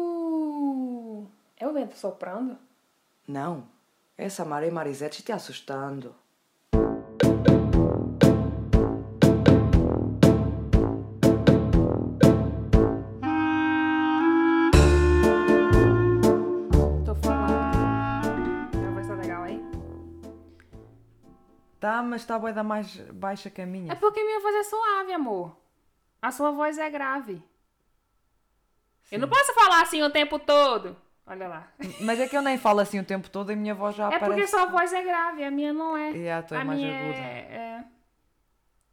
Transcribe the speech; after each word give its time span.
Uh, 0.00 1.26
é 1.56 1.66
o 1.66 1.72
vento 1.72 1.96
soprando? 1.98 2.56
Não, 3.26 3.66
essa 4.16 4.44
Maria 4.44 4.70
Marisete 4.70 5.24
te 5.24 5.32
assustando. 5.32 6.14
Tô 17.04 17.14
falando. 17.14 18.76
A 18.86 18.90
voz 18.92 19.06
tá 19.06 19.14
legal, 19.14 19.46
hein? 19.46 19.62
Tá, 21.80 22.02
mas 22.02 22.22
está 22.22 22.34
a 22.36 22.38
da 22.52 22.62
mais 22.64 22.96
baixa 23.12 23.50
que 23.50 23.60
a 23.60 23.64
É 23.64 23.66
minha. 23.66 23.96
porque 23.96 24.22
minha 24.22 24.40
voz 24.40 24.54
é 24.56 24.62
suave, 24.64 25.12
amor. 25.12 25.56
A 26.20 26.30
sua 26.32 26.50
voz 26.50 26.78
é 26.78 26.90
grave. 26.90 27.42
Eu 29.10 29.18
não 29.18 29.28
posso 29.28 29.52
falar 29.54 29.82
assim 29.82 30.02
o 30.02 30.10
tempo 30.10 30.38
todo. 30.38 30.96
Olha 31.26 31.46
lá. 31.48 31.68
Mas 32.00 32.18
é 32.20 32.26
que 32.26 32.36
eu 32.36 32.40
nem 32.42 32.56
falo 32.56 32.80
assim 32.80 32.98
o 33.00 33.04
tempo 33.04 33.28
todo 33.28 33.50
e 33.50 33.54
a 33.54 33.56
minha 33.56 33.74
voz 33.74 33.94
já 33.94 34.04
É 34.04 34.16
aparece. 34.16 34.30
porque 34.30 34.46
sua 34.46 34.66
voz 34.66 34.92
é 34.92 35.02
grave, 35.02 35.44
a 35.44 35.50
minha 35.50 35.72
não 35.74 35.96
é. 35.96 36.12
E 36.12 36.30
a 36.30 36.42
tua 36.42 36.56
é 36.56 36.60
a 36.60 36.64
mais 36.64 36.78
minha 36.80 36.98
aguda. 36.98 37.18
é, 37.18 37.38
é... 37.54 37.84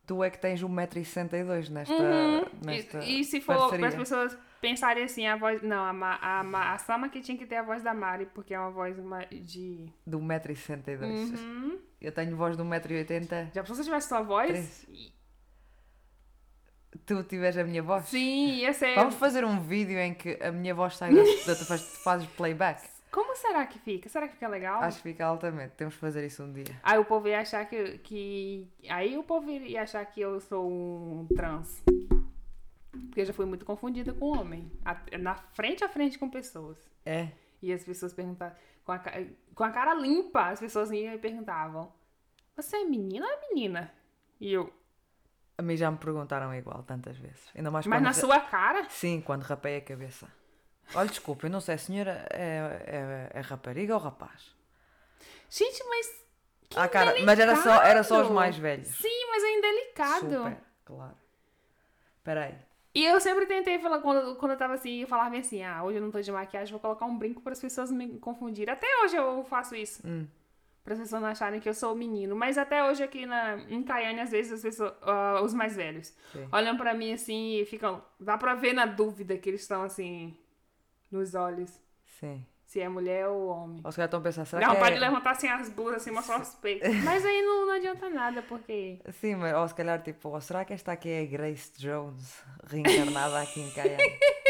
Tu 0.05 0.23
é 0.23 0.29
que 0.29 0.37
tens 0.37 0.61
1,62m 0.61 1.69
nesta, 1.69 1.93
Uhum. 1.93 2.45
nesta 2.63 2.99
E, 2.99 3.21
e 3.21 3.23
se 3.23 3.41
for 3.41 3.55
parceria. 3.57 3.79
para 3.79 3.87
as 3.87 3.95
pessoas 3.95 4.37
pensarem 4.61 5.03
assim, 5.03 5.25
a 5.25 5.35
voz. 5.35 5.61
Não, 5.63 5.83
a, 5.83 5.91
Ma- 5.93 6.19
a, 6.21 6.43
Ma- 6.43 6.73
a 6.73 6.77
Sama 6.77 7.09
que 7.09 7.21
tinha 7.21 7.37
que 7.37 7.45
ter 7.45 7.55
a 7.55 7.63
voz 7.63 7.81
da 7.81 7.93
Mari, 7.93 8.27
porque 8.27 8.53
é 8.53 8.59
uma 8.59 8.69
voz 8.69 8.95
de. 9.31 9.85
De 10.05 10.15
1,62m. 10.17 11.37
Uhum. 11.39 11.79
Eu 11.99 12.11
tenho 12.11 12.35
voz 12.35 12.55
de 12.55 12.61
1,80m. 12.63 13.51
Já 13.53 13.61
pensou 13.61 13.75
se 13.75 13.81
eu 13.81 13.85
tivesse 13.85 14.09
sua 14.09 14.21
voz? 14.21 14.47
Três. 14.49 14.87
Tu 17.05 17.23
tiveres 17.23 17.57
a 17.57 17.63
minha 17.63 17.83
voz? 17.83 18.05
Sim, 18.05 18.55
ia 18.55 18.73
ser. 18.73 18.95
Vamos 18.95 19.15
fazer 19.15 19.43
um 19.43 19.59
vídeo 19.59 19.97
em 19.97 20.13
que 20.13 20.37
a 20.41 20.51
minha 20.51 20.73
voz 20.73 20.97
sai 20.97 21.13
da. 21.13 21.23
tu 21.55 21.65
fazes, 21.65 22.27
playback. 22.29 22.87
Como 23.11 23.33
será 23.35 23.65
que 23.65 23.79
fica? 23.79 24.09
Será 24.09 24.27
que 24.27 24.33
fica 24.33 24.47
legal? 24.47 24.81
Acho 24.81 24.97
que 24.97 25.03
fica 25.03 25.25
altamente. 25.25 25.73
Temos 25.75 25.93
que 25.93 26.01
fazer 26.01 26.25
isso 26.25 26.43
um 26.43 26.51
dia. 26.51 26.77
Aí 26.83 26.97
o 26.99 27.05
povo 27.05 27.27
ia 27.27 27.39
achar 27.39 27.65
que, 27.65 27.97
que. 27.99 28.67
Aí 28.89 29.17
o 29.17 29.23
povo 29.23 29.49
ia 29.49 29.83
achar 29.83 30.05
que 30.05 30.19
eu 30.19 30.39
sou 30.41 30.69
um 30.69 31.27
trans. 31.33 31.81
Porque 32.91 33.21
eu 33.21 33.25
já 33.25 33.33
fui 33.33 33.45
muito 33.45 33.65
confundida 33.65 34.13
com 34.13 34.37
homem. 34.37 34.69
Na 35.19 35.35
frente 35.35 35.83
a 35.83 35.87
frente 35.87 36.19
com 36.19 36.29
pessoas. 36.29 36.77
É? 37.05 37.29
E 37.61 37.71
as 37.71 37.83
pessoas 37.83 38.13
perguntavam. 38.13 38.55
Com 38.83 38.91
a, 38.91 38.99
com 39.55 39.63
a 39.63 39.71
cara 39.71 39.93
limpa, 39.93 40.49
as 40.49 40.59
pessoas 40.59 40.91
iam 40.91 41.13
e 41.13 41.17
perguntavam: 41.17 41.93
Você 42.55 42.75
é 42.75 42.83
menina 42.83 43.25
ou 43.25 43.31
é 43.31 43.47
menina? 43.47 43.93
E 44.39 44.51
eu. 44.51 44.71
A 45.57 45.61
mim 45.61 45.77
já 45.77 45.89
me 45.89 45.97
perguntaram 45.97 46.53
igual 46.53 46.83
tantas 46.83 47.17
vezes. 47.17 47.49
Ainda 47.55 47.71
mais 47.71 47.85
Mas 47.85 47.97
quando 47.97 48.03
na 48.03 48.09
ra- 48.09 48.13
sua 48.13 48.39
cara? 48.39 48.89
Sim, 48.89 49.21
quando 49.21 49.43
rapei 49.43 49.77
a 49.77 49.81
cabeça. 49.81 50.27
Olha, 50.93 51.09
desculpa, 51.09 51.45
eu 51.47 51.49
não 51.49 51.61
sei, 51.61 51.75
a 51.75 51.77
senhora 51.77 52.27
é, 52.29 53.29
é, 53.33 53.39
é 53.39 53.41
rapariga 53.41 53.93
ou 53.93 53.99
rapaz? 53.99 54.53
Gente, 55.49 55.83
mas. 55.87 56.25
Que 56.69 56.79
ah, 56.79 56.87
cara, 56.87 57.15
mas 57.23 57.39
era 57.39 57.55
só, 57.55 57.81
era 57.81 58.03
só 58.03 58.21
os 58.21 58.29
mais 58.29 58.57
velhos. 58.57 58.87
Sim, 58.87 59.27
mas 59.29 59.43
é 59.43 59.57
indelicado. 59.57 60.19
Super, 60.19 60.57
claro. 60.83 61.15
Espera 62.17 62.45
aí. 62.45 62.55
E 62.93 63.05
eu 63.05 63.19
sempre 63.19 63.45
tentei 63.45 63.77
falar, 63.77 63.99
quando, 63.99 64.35
quando 64.37 64.53
eu 64.53 64.57
tava 64.57 64.73
assim, 64.73 65.01
eu 65.01 65.07
falava 65.07 65.37
assim, 65.37 65.63
ah, 65.63 65.83
hoje 65.83 65.97
eu 65.97 66.01
não 66.01 66.11
tô 66.11 66.21
de 66.21 66.31
maquiagem, 66.31 66.71
vou 66.71 66.79
colocar 66.79 67.05
um 67.05 67.17
brinco 67.17 67.41
para 67.41 67.51
as 67.51 67.59
pessoas 67.59 67.91
me 67.91 68.17
confundirem. 68.19 68.73
Até 68.73 68.87
hoje 69.03 69.15
eu 69.17 69.43
faço 69.43 69.75
isso. 69.75 70.01
Hum. 70.07 70.25
Para 70.85 70.93
as 70.93 70.99
pessoas 70.99 71.19
não 71.19 71.29
acharem 71.29 71.59
que 71.59 71.67
eu 71.67 71.73
sou 71.73 71.93
o 71.93 71.97
menino. 71.97 72.35
Mas 72.35 72.59
até 72.59 72.83
hoje 72.83 73.01
aqui 73.01 73.25
na, 73.25 73.57
em 73.69 73.81
Caiane, 73.81 74.19
às 74.21 74.29
vezes, 74.29 74.51
as 74.51 74.61
pessoas, 74.61 74.93
ah, 75.01 75.41
os 75.43 75.51
mais 75.51 75.75
velhos 75.75 76.13
Sim. 76.31 76.47
olham 76.51 76.77
pra 76.77 76.93
mim 76.93 77.11
assim 77.11 77.55
e 77.59 77.65
ficam. 77.65 78.03
Dá 78.19 78.37
pra 78.37 78.53
ver 78.53 78.71
na 78.71 78.85
dúvida 78.85 79.35
que 79.35 79.49
eles 79.49 79.61
estão 79.61 79.81
assim, 79.81 80.37
nos 81.11 81.33
olhos, 81.33 81.81
Sim. 82.19 82.45
Se 82.75 82.81
é 82.81 82.89
mulher 82.89 83.25
ou 83.29 83.47
homem. 83.47 83.77
Os 83.85 83.95
caras 83.95 84.07
estão 84.07 84.19
a 84.19 84.23
pensar, 84.23 84.43
será 84.43 84.59
Dá 84.59 84.67
que 84.67 84.73
vontade 84.73 84.91
é... 84.91 84.95
de 84.95 84.99
levantar 84.99 85.31
assim 85.31 85.47
as 85.47 85.69
blusas, 85.69 86.01
assim, 86.01 86.11
mostrar 86.11 86.41
os 86.41 86.49
peitos. 86.55 86.93
Mas 87.05 87.25
aí 87.25 87.41
não, 87.41 87.67
não 87.67 87.73
adianta 87.73 88.09
nada, 88.09 88.41
porque. 88.41 88.99
Sim, 89.13 89.35
mas 89.35 89.55
ou 89.55 89.65
se 89.65 89.73
calhar 89.73 90.01
tipo, 90.01 90.41
será 90.41 90.65
que 90.65 90.73
esta 90.73 90.91
aqui 90.91 91.09
é 91.09 91.25
Grace 91.25 91.71
Jones 91.77 92.43
reencarnada 92.67 93.39
aqui 93.41 93.61
em 93.61 93.71
Caiane? 93.71 94.03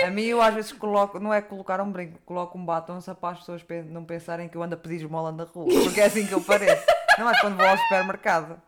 A 0.03 0.09
mim 0.09 0.23
eu 0.23 0.41
às 0.41 0.55
vezes 0.55 0.71
coloco, 0.73 1.19
não 1.19 1.31
é 1.31 1.39
colocar 1.39 1.79
um 1.81 1.91
brinco, 1.91 2.17
coloco 2.25 2.57
um 2.57 2.65
batom 2.65 2.99
só 2.99 3.13
para 3.13 3.33
as 3.33 3.39
pessoas 3.41 3.61
pe- 3.61 3.83
não 3.83 4.03
pensarem 4.03 4.49
que 4.49 4.57
eu 4.57 4.63
ando 4.63 4.73
a 4.73 4.77
pedir 4.77 4.95
esmola 4.95 5.31
na 5.31 5.43
rua, 5.43 5.67
porque 5.83 6.01
é 6.01 6.05
assim 6.05 6.25
que 6.25 6.33
eu 6.33 6.41
pareço. 6.41 6.83
Não 7.19 7.29
é 7.29 7.39
quando 7.39 7.57
vou 7.57 7.67
ao 7.67 7.77
supermercado. 7.77 8.59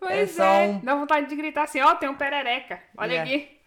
Pois 0.00 0.30
só 0.30 0.44
é, 0.44 0.68
um- 0.68 0.78
dá 0.80 0.94
vontade 0.94 1.28
de 1.28 1.36
gritar 1.36 1.64
assim, 1.64 1.82
ó, 1.82 1.94
tem 1.94 2.08
um 2.08 2.14
perereca. 2.14 2.80
Olha 2.96 3.12
Yeah. 3.12 3.30
aqui. 3.30 3.58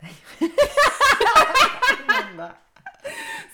Não 2.06 2.36
dá. 2.36 2.54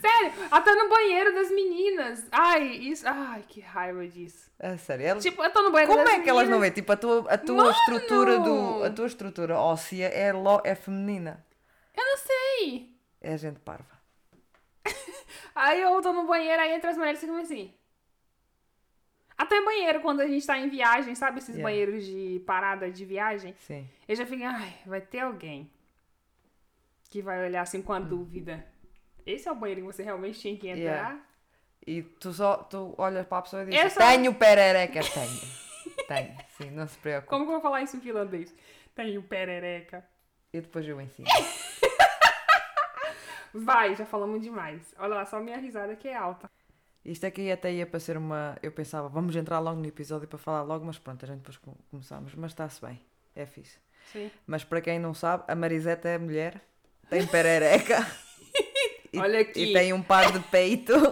Sério, 0.01 0.33
até 0.51 0.75
no 0.75 0.89
banheiro 0.89 1.34
das 1.34 1.51
meninas. 1.51 2.27
Ai, 2.31 2.67
isso. 2.69 3.05
Ai, 3.09 3.45
que 3.49 3.61
raiva 3.61 4.07
disso. 4.07 4.51
É 4.59 4.77
sério. 4.77 5.07
ela- 5.07 5.21
Tipo, 5.21 5.43
eu 5.43 5.51
tô 5.53 5.62
no 5.62 5.71
banheiro 5.71 5.93
Como 5.93 6.05
das 6.05 6.15
é 6.15 6.21
que 6.21 6.29
elas 6.31 6.49
não 6.49 6.59
meninas. 6.59 6.61
veem? 6.61 6.73
Tipo, 6.73 6.93
a 6.93 6.97
tua, 6.97 7.33
a 7.33 7.39
tua 7.39 7.57
Mano! 7.57 7.71
estrutura 7.71 8.39
do. 8.41 8.85
A 8.85 8.91
tua 8.91 9.06
estrutura 9.06 9.59
óssea 9.59 10.06
é, 10.09 10.33
lo, 10.33 10.61
é 10.65 10.75
feminina. 10.75 11.45
Eu 11.97 12.05
não 12.05 12.17
sei. 12.19 12.91
É 13.21 13.37
gente 13.37 13.59
parva. 13.61 13.97
Aí 15.55 15.81
eu 15.81 16.01
tô 16.03 16.12
no 16.12 16.27
banheiro, 16.27 16.61
aí 16.62 16.73
entra 16.75 16.91
as 16.91 16.97
mulheres 16.99 17.19
e 17.19 17.27
ficam 17.27 17.41
assim. 17.41 17.73
Até 19.39 19.62
banheiro, 19.65 20.01
quando 20.01 20.21
a 20.21 20.27
gente 20.27 20.47
tá 20.47 20.59
em 20.59 20.69
viagem, 20.69 21.15
sabe 21.15 21.39
esses 21.39 21.56
Yeah. 21.56 21.62
banheiros 21.71 22.05
de 22.06 22.43
parada 22.47 22.91
de 22.91 23.05
viagem? 23.05 23.55
Sim. 23.61 23.87
Eu 24.09 24.17
já 24.17 24.25
fico, 24.27 24.43
ai, 24.45 24.75
vai 24.87 25.01
ter 25.01 25.21
alguém 25.21 25.71
que 27.11 27.21
vai 27.23 27.45
olhar 27.45 27.62
assim 27.62 27.83
com 27.83 27.93
a 27.93 27.99
Hum. 27.99 28.05
dúvida. 28.09 28.67
Esse 29.26 29.48
é 29.48 29.53
o 29.53 29.54
banheiro 29.56 29.81
que 29.82 29.87
você 29.88 30.03
realmente 30.04 30.38
tinha 30.38 30.56
que 30.56 30.69
entrar? 30.69 30.81
Yeah. 30.82 31.20
E 31.87 32.03
tu 32.03 32.32
só 32.32 32.56
tu 32.59 32.94
olhas 32.97 33.26
para 33.26 33.38
a 33.38 33.42
pessoa 33.42 33.62
e 33.64 33.66
dizes: 33.66 33.92
só- 33.92 34.00
Tenho 34.00 34.32
perereca. 34.34 35.00
Tenho. 35.00 35.41
Tenho. 36.09 36.37
Sim, 36.56 36.70
não 36.70 36.87
se 36.88 36.97
preocupe. 36.98 37.28
Como 37.31 37.44
que 37.44 37.48
eu 37.50 37.54
vou 37.54 37.60
falar 37.62 37.82
isso 37.82 37.97
em 37.97 38.00
finlandês? 38.00 38.54
Tenho 38.94 39.22
perereca. 39.22 40.04
E 40.53 40.60
depois 40.60 40.87
eu 40.87 41.00
ensino. 41.00 41.28
Vai, 43.54 43.94
já 43.97 44.04
falamos 44.04 44.42
demais. 44.42 44.94
Olha 44.98 45.14
lá, 45.16 45.25
só 45.26 45.41
minha 45.41 45.56
risada 45.58 45.97
que 45.97 46.08
é 46.08 46.14
alta. 46.16 46.50
Isto 47.04 47.25
aqui 47.26 47.50
até 47.50 47.72
ia 47.72 47.87
para 47.87 48.00
ser 48.00 48.16
uma. 48.16 48.56
Eu 48.62 48.72
pensava, 48.72 49.08
vamos 49.08 49.34
entrar 49.37 49.58
logo 49.60 49.81
no 49.81 49.87
episódio 49.87 50.26
para 50.28 50.38
falar 50.38 50.62
logo, 50.62 50.84
mas 50.84 50.98
pronto, 50.98 51.25
a 51.25 51.28
gente 51.28 51.38
depois 51.38 51.56
com- 51.56 51.76
começamos. 51.91 52.34
Mas 52.34 52.50
está-se 52.53 52.81
bem. 52.84 53.00
É 53.34 53.47
fixe. 53.47 53.78
Sim. 54.12 54.31
Mas 54.47 54.64
para 54.64 54.81
quem 54.81 54.98
não 54.98 55.14
sabe, 55.14 55.44
a 55.48 55.54
Mariseta 55.54 56.08
é 56.08 56.19
mulher, 56.19 56.60
tem 57.08 57.26
perereca. 57.26 57.98
e, 59.16 59.19
Olha 59.19 59.41
aqui. 59.41 59.71
E 59.71 59.72
tem 59.72 59.93
um 59.93 60.03
par 60.03 60.32
de 60.32 60.41
peito. 60.41 60.93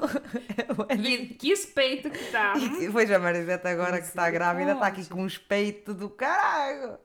E 0.99 1.29
que 1.35 1.51
espeito 1.51 2.11
que 2.11 2.25
tá. 2.31 2.55
E 2.57 2.81
depois 2.81 3.11
a 3.11 3.19
Mariseta 3.19 3.69
agora 3.69 4.01
que 4.01 4.07
está 4.07 4.31
grávida 4.31 4.73
está 4.73 4.87
aqui 4.87 5.07
com 5.07 5.23
uns 5.23 5.39
peitos 5.39 5.95
do 5.95 6.09
caralho. 6.09 6.99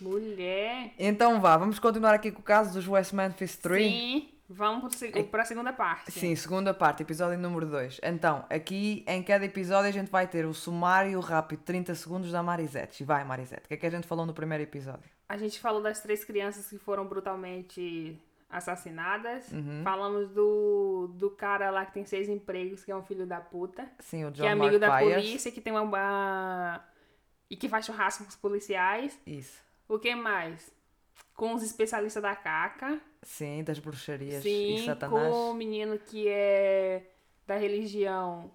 Mulher. 0.00 0.92
Então 0.98 1.40
vá, 1.40 1.56
vamos 1.56 1.78
continuar 1.78 2.14
aqui 2.14 2.30
com 2.30 2.40
o 2.40 2.44
caso 2.44 2.72
dos 2.72 2.86
West 2.88 3.12
Memphis 3.12 3.56
3. 3.56 3.92
Sim. 3.92 4.28
Vamos 4.48 4.94
para 5.30 5.42
a 5.42 5.44
segunda 5.44 5.72
parte. 5.72 6.12
Sim, 6.12 6.36
segunda 6.36 6.72
parte, 6.72 7.02
episódio 7.02 7.36
número 7.36 7.66
2. 7.66 8.00
Então, 8.02 8.44
aqui 8.48 9.04
em 9.08 9.20
cada 9.20 9.44
episódio 9.44 9.88
a 9.88 9.92
gente 9.92 10.08
vai 10.08 10.28
ter 10.28 10.46
o 10.46 10.54
sumário 10.54 11.18
rápido, 11.18 11.62
30 11.64 11.94
segundos 11.96 12.30
da 12.30 12.44
Marisete. 12.44 13.02
E 13.02 13.06
vai, 13.06 13.24
Marisete, 13.24 13.62
o 13.64 13.68
que 13.68 13.74
é 13.74 13.76
que 13.76 13.86
a 13.86 13.90
gente 13.90 14.06
falou 14.06 14.24
no 14.24 14.32
primeiro 14.32 14.62
episódio? 14.62 15.10
A 15.28 15.36
gente 15.36 15.58
falou 15.58 15.82
das 15.82 16.00
três 16.00 16.24
crianças 16.24 16.68
que 16.68 16.78
foram 16.78 17.04
brutalmente 17.06 18.16
assassinadas. 18.48 19.50
Uhum. 19.52 19.82
Falamos 19.82 20.28
do, 20.30 21.08
do 21.14 21.30
cara 21.30 21.70
lá 21.70 21.84
que 21.86 21.92
tem 21.92 22.04
seis 22.04 22.28
empregos, 22.28 22.84
que 22.84 22.90
é 22.92 22.96
um 22.96 23.02
filho 23.02 23.26
da 23.26 23.40
puta. 23.40 23.88
Sim, 24.00 24.24
o 24.24 24.30
John 24.30 24.42
que 24.42 24.48
é 24.48 24.52
amigo 24.52 24.78
Mark 24.78 24.80
da 24.80 24.96
Byers. 24.98 25.14
polícia, 25.24 25.52
que 25.52 25.60
tem 25.60 25.72
uma, 25.72 25.82
uma. 25.82 26.84
e 27.50 27.56
que 27.56 27.68
faz 27.68 27.84
churrasco 27.86 28.22
com 28.24 28.30
os 28.30 28.36
policiais. 28.36 29.18
Isso. 29.26 29.60
O 29.88 29.98
que 29.98 30.14
mais? 30.14 30.74
Com 31.34 31.54
os 31.54 31.62
especialistas 31.62 32.22
da 32.22 32.34
caca. 32.34 33.00
Sim, 33.22 33.62
das 33.64 33.78
bruxarias 33.78 34.42
Sim, 34.42 34.76
e 34.76 34.84
Satanás. 34.86 35.28
com 35.32 35.50
o 35.50 35.54
menino 35.54 35.98
que 35.98 36.28
é 36.28 37.10
da 37.46 37.56
religião. 37.56 38.50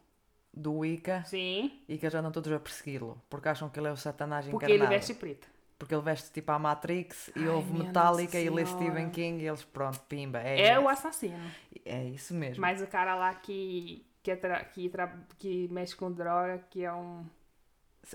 Do 0.54 0.80
Wicca. 0.80 1.24
Sim. 1.26 1.80
E 1.88 1.98
que 1.98 2.06
eles 2.06 2.16
andam 2.16 2.32
todos 2.32 2.52
a 2.52 2.60
persegui-lo. 2.60 3.22
Porque 3.30 3.48
acham 3.48 3.70
que 3.70 3.80
ele 3.80 3.88
é 3.88 3.92
o 3.92 3.96
Satanás 3.98 4.46
Porque 4.48 4.66
encarnado. 4.66 4.92
ele 4.92 5.00
veste 5.00 5.14
preto. 5.14 5.48
Porque 5.82 5.96
ele 5.96 6.04
veste 6.04 6.32
tipo 6.32 6.52
a 6.52 6.60
Matrix 6.60 7.30
e 7.36 7.40
Ai, 7.40 7.48
houve 7.48 7.74
Metallica 7.74 8.40
e 8.40 8.48
lê. 8.52 8.64
Stephen 8.68 9.10
King 9.10 9.44
e 9.44 9.48
eles, 9.48 9.64
pronto, 9.64 10.00
pimba. 10.02 10.40
É, 10.40 10.68
É 10.68 10.80
o 10.80 10.88
assassino. 10.88 11.40
é 11.84 12.04
isso 12.04 12.36
mesmo. 12.36 12.62
Mas 12.62 12.84
o 12.84 12.86
cara 12.86 13.16
lá 13.16 13.34
que, 13.34 14.06
que, 14.22 14.30
é 14.30 14.36
tra- 14.36 14.64
que, 14.64 14.88
tra- 14.90 15.18
que 15.40 15.68
mexe 15.72 15.96
com 15.96 16.12
droga, 16.12 16.64
que 16.70 16.84
é 16.86 16.94
um. 16.94 17.26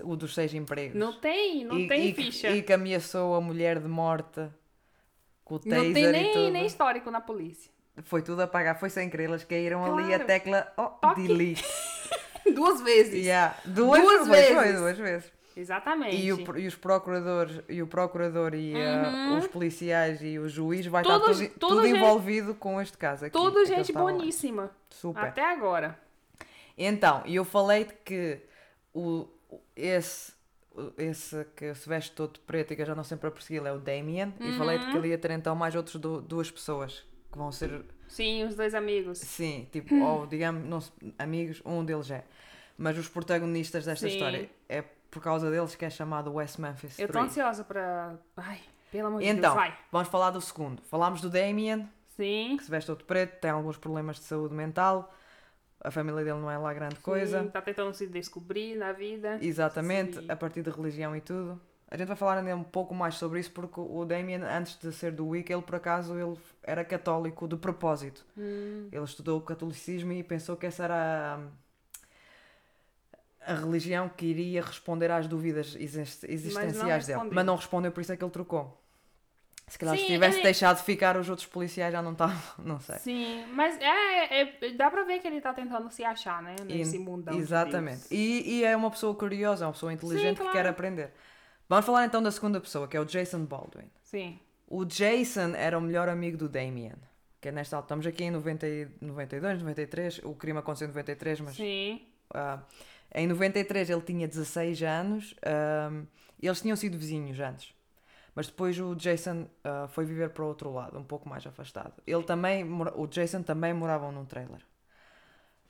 O 0.01 0.15
dos 0.15 0.33
seis 0.33 0.53
empregos. 0.53 0.97
Não 0.97 1.19
tem, 1.19 1.65
não 1.65 1.77
e, 1.77 1.89
tem 1.89 2.07
e, 2.07 2.13
ficha. 2.13 2.49
E 2.51 2.61
que 2.63 2.71
ameaçou 2.71 3.35
a 3.35 3.41
mulher 3.41 3.79
de 3.81 3.87
morte 3.89 4.47
com 5.43 5.55
o 5.55 5.59
taser 5.59 5.83
não 5.83 5.93
tem 5.93 6.07
nem, 6.09 6.51
nem 6.51 6.65
histórico 6.65 7.11
na 7.11 7.19
polícia. 7.19 7.69
Foi 8.03 8.21
tudo 8.21 8.43
a 8.43 8.47
pagar, 8.47 8.75
foi 8.75 8.89
sem 8.89 9.09
querer, 9.09 9.25
eles 9.29 9.43
caíram 9.43 9.83
ali 9.83 10.05
a 10.13 10.19
Claro. 10.19 10.25
tecla 10.25 10.73
oh, 10.77 11.13
delete. 11.15 11.65
Duas 12.55 12.79
vezes. 12.81 13.25
Yeah. 13.25 13.57
Duas, 13.65 14.01
Duas 14.01 14.27
foi, 14.27 14.43
Foi, 14.53 14.63
vezes. 14.63 14.79
duas 14.79 14.97
vezes. 14.97 15.31
Exatamente. 15.59 16.15
E, 16.15 16.31
o 16.31 16.57
e 16.57 16.67
os 16.67 16.75
procuradores 16.75 17.61
e 17.67 17.81
o 17.81 17.87
procurador 17.87 18.53
e 18.53 18.73
uh, 18.75 18.77
Uhum. 18.77 19.37
os 19.39 19.47
policiais 19.47 20.21
e 20.21 20.37
o 20.37 20.47
juiz 20.47 20.85
vai 20.85 21.01
estar 21.01 21.19
tudo, 21.19 21.49
tudo 21.59 21.83
gente- 21.85 21.97
envolvido 21.97 22.53
com 22.53 22.79
este 22.79 22.97
caso 22.97 23.25
aqui. 23.25 23.35
Eles 23.37 23.67
gente 23.67 23.81
estavam 23.89 24.05
lá. 24.05 24.13
boníssima. 24.13 24.71
Super. 24.89 25.23
Até 25.25 25.43
agora. 25.43 25.99
Então, 26.77 27.23
e 27.25 27.35
eu 27.35 27.43
falei-te 27.43 27.93
que 28.05 28.39
o, 28.93 29.27
esse, 29.75 30.31
esse 30.95 31.43
que 31.55 31.73
se 31.73 31.89
veste 31.89 32.11
todo 32.11 32.33
de 32.33 32.39
preto 32.41 32.73
e 32.73 32.75
que 32.75 32.83
eu 32.83 32.85
já 32.85 32.93
não 32.93 33.03
sempre 33.03 33.27
a 33.27 33.31
persegui 33.31 33.65
é 33.67 33.71
o 33.73 33.79
Damien. 33.79 34.33
E 34.39 34.51
falei-te 34.59 34.85
Uhum. 34.85 34.91
que 34.91 34.97
ele 34.97 35.07
ia 35.09 35.17
ter 35.17 35.31
então 35.31 35.55
mais 35.55 35.73
outros 35.75 35.95
du- 35.95 36.21
duas 36.21 36.51
pessoas 36.51 37.03
que 37.31 37.37
vão 37.37 37.51
ser, 37.51 37.83
Sim, 38.07 38.43
os 38.43 38.55
dois 38.55 38.75
amigos. 38.75 39.17
sim, 39.17 39.67
tipo, 39.71 39.95
ou 39.95 40.27
digamos, 40.27 40.63
não 40.65 40.79
amigos, 41.17 41.61
um 41.65 41.83
deles 41.83 42.11
é. 42.11 42.23
Mas 42.77 42.95
os 42.95 43.09
protagonistas 43.09 43.85
desta 43.85 44.07
Sim. 44.07 44.13
história 44.13 44.49
é 44.69 44.83
por 45.09 45.21
causa 45.21 45.49
deles 45.51 45.75
que 45.75 45.85
é 45.85 45.89
chamado 45.89 46.33
West 46.33 46.57
Memphis 46.59 46.97
Eu 46.99 47.07
3. 47.07 47.25
ansiosa 47.25 47.63
pra. 47.63 48.15
Ai, 48.35 48.59
pelo 48.91 49.07
amor 49.07 49.21
de 49.21 49.27
Então, 49.27 49.41
Deus, 49.41 49.53
vai. 49.55 49.77
vamos 49.91 50.07
falar 50.09 50.31
do 50.31 50.41
segundo. 50.41 50.81
Falámos 50.83 51.21
do 51.21 51.29
Damien, 51.29 51.89
Sim. 52.15 52.55
que 52.57 52.63
se 52.63 52.71
veste 52.71 52.87
todo 52.87 53.03
preto, 53.05 53.39
tem 53.39 53.51
alguns 53.51 53.77
problemas 53.77 54.17
de 54.17 54.23
saúde 54.23 54.53
mental. 54.53 55.13
A 55.83 55.91
família 55.91 56.23
dele 56.23 56.39
não 56.39 56.49
é 56.49 56.57
lá 56.57 56.73
grande 56.73 56.95
coisa. 56.97 57.43
Sim, 57.43 57.49
tá 57.49 57.61
tentando 57.61 57.93
se 57.93 58.07
descobrir 58.07 58.75
na 58.75 58.91
vida. 58.91 59.37
Exatamente, 59.41 60.19
Sim. 60.19 60.25
a 60.29 60.35
partir 60.35 60.61
de 60.63 60.69
religião 60.71 61.15
e 61.15 61.21
tudo. 61.21 61.59
A 61.89 61.95
gente 61.95 62.07
vai 62.07 62.17
falar 62.17 62.37
ainda 62.39 62.53
um 62.53 62.63
pouco 62.63 62.93
mais 62.93 63.15
sobre 63.15 63.39
isso 63.39 63.51
porque 63.51 63.79
o 63.79 64.03
Damien, 64.03 64.41
antes 64.43 64.77
de 64.77 64.91
ser 64.91 65.11
do 65.13 65.27
Wicca, 65.27 65.53
ele 65.53 65.61
por 65.61 65.75
acaso 65.75 66.17
ele 66.19 66.37
era 66.61 66.83
católico 66.83 67.47
de 67.47 67.55
propósito. 67.55 68.25
Hum, 68.37 68.89
Ele 68.91 69.03
estudou 69.05 69.37
o 69.37 69.41
catolicismo 69.41 70.11
e 70.11 70.21
pensou 70.21 70.57
que 70.57 70.65
essa 70.65 70.83
era 70.83 71.35
a, 71.35 71.39
a 73.47 73.55
religião 73.55 74.09
que 74.09 74.25
iria 74.25 74.61
responder 74.61 75.09
às 75.11 75.27
dúvidas 75.27 75.75
exist- 75.79 76.23
existenciais 76.27 77.05
dele. 77.05 77.17
respondeu. 77.17 77.35
Mas 77.35 77.45
não 77.45 77.55
respondeu, 77.55 77.91
por 77.91 78.01
isso 78.01 78.11
é 78.13 78.17
que 78.17 78.23
ele 78.23 78.31
trocou. 78.31 78.83
Se 79.67 79.77
calhar 79.77 79.95
se 79.97 80.01
Sim, 80.03 80.07
tivesse 80.07 80.37
ele- 80.37 80.43
deixado 80.43 80.81
ficar, 80.83 81.17
os 81.17 81.29
outros 81.29 81.45
policiais 81.47 81.91
já 81.91 82.01
não 82.01 82.13
estavam, 82.13 82.37
não 82.63 82.79
sei. 82.79 82.97
Sim, 82.99 83.45
mas 83.53 83.77
é, 83.81 84.41
é- 84.41 84.71
dá 84.73 84.89
pra 84.89 85.03
ver 85.03 85.19
que 85.19 85.27
ele 85.27 85.41
tá 85.41 85.53
tentando 85.53 85.89
se 85.91 86.03
achar, 86.05 86.41
né? 86.41 86.55
Nesse 86.65 86.95
E- 86.95 86.99
mundão. 86.99 87.33
de 87.35 87.39
Exatamente. 87.41 87.97
Deus. 88.09 88.11
E, 88.11 88.59
e 88.59 88.63
é 88.63 88.75
uma 88.77 88.89
pessoa 88.89 89.13
curiosa, 89.13 89.65
é 89.65 89.67
uma 89.67 89.73
pessoa 89.73 89.91
inteligente 89.91 90.35
que 90.37 90.41
claro. 90.43 90.51
quer 90.57 90.65
aprender. 90.67 91.11
Vamos 91.67 91.85
falar 91.85 92.05
então 92.05 92.23
da 92.23 92.31
segunda 92.31 92.61
pessoa, 92.61 92.87
que 92.87 92.95
é 92.95 92.99
o 93.01 93.05
Jason 93.05 93.43
Baldwin. 93.43 93.89
Sim. 94.03 94.39
O 94.69 94.85
Jason 94.85 95.53
era 95.55 95.77
o 95.77 95.81
melhor 95.81 96.07
amigo 96.07 96.37
do 96.37 96.47
Damien. 96.47 96.93
Que 97.41 97.49
é 97.49 97.51
nesta 97.51 97.75
altura. 97.75 97.99
Estamos 97.99 98.07
aqui 98.07 98.23
em 98.23 98.31
90, 98.31 98.65
e- 98.67 98.87
92, 99.01 99.59
93. 99.59 100.19
O 100.23 100.33
crime 100.33 100.59
aconteceu 100.59 100.85
em 100.85 100.89
93, 100.89 101.41
mas 101.41 101.55
Sim. 101.57 102.01
ah, 102.33 102.59
em 103.17 103.27
93 103.27 103.89
ele 103.89 104.01
tinha 104.01 104.27
16 104.27 104.81
anos. 104.83 105.35
e 106.41 106.45
eles 106.47 106.61
tinham 106.61 106.75
sido 106.77 106.97
vizinhos 106.97 107.39
antes. 107.39 107.73
Mas 108.35 108.45
depois 108.47 108.79
o 108.79 108.93
Jason 108.95 109.47
ah, 109.63 109.87
foi 109.89 110.05
viver 110.05 110.29
para 110.29 110.43
o 110.43 110.47
outro 110.47 110.71
lado, 110.71 110.97
um 110.99 111.03
pouco 111.03 111.27
mais 111.27 111.45
afastado. 111.47 111.93
Ele 112.05 112.21
também, 112.23 112.63
o 112.95 113.07
Jason 113.07 113.41
também 113.41 113.73
morava 113.73 114.11
num 114.11 114.25
trailer. 114.25 114.61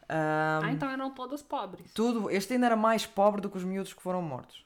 Ah, 0.09 0.59
Ah, 0.63 0.71
então 0.71 0.89
eram 0.89 1.11
todos 1.11 1.41
pobres. 1.41 1.91
tudo, 1.93 2.29
este 2.29 2.53
ainda 2.53 2.65
era 2.67 2.75
mais 2.75 3.05
pobre 3.05 3.41
do 3.41 3.49
que 3.49 3.57
os 3.57 3.63
miúdos 3.63 3.93
que 3.93 4.01
foram 4.01 4.21
mortos. 4.21 4.65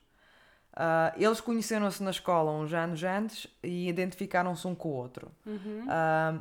Ah, 0.75 1.13
eles 1.17 1.41
conheceram-se 1.41 2.01
na 2.01 2.11
escola 2.11 2.51
uns 2.51 2.73
anos 2.73 3.03
antes 3.03 3.47
e 3.61 3.87
identificaram-se 3.89 4.65
um 4.67 4.73
com 4.75 4.89
o 4.89 4.93
outro. 4.93 5.31
Uhum. 5.45 5.85
Ah, 5.89 6.39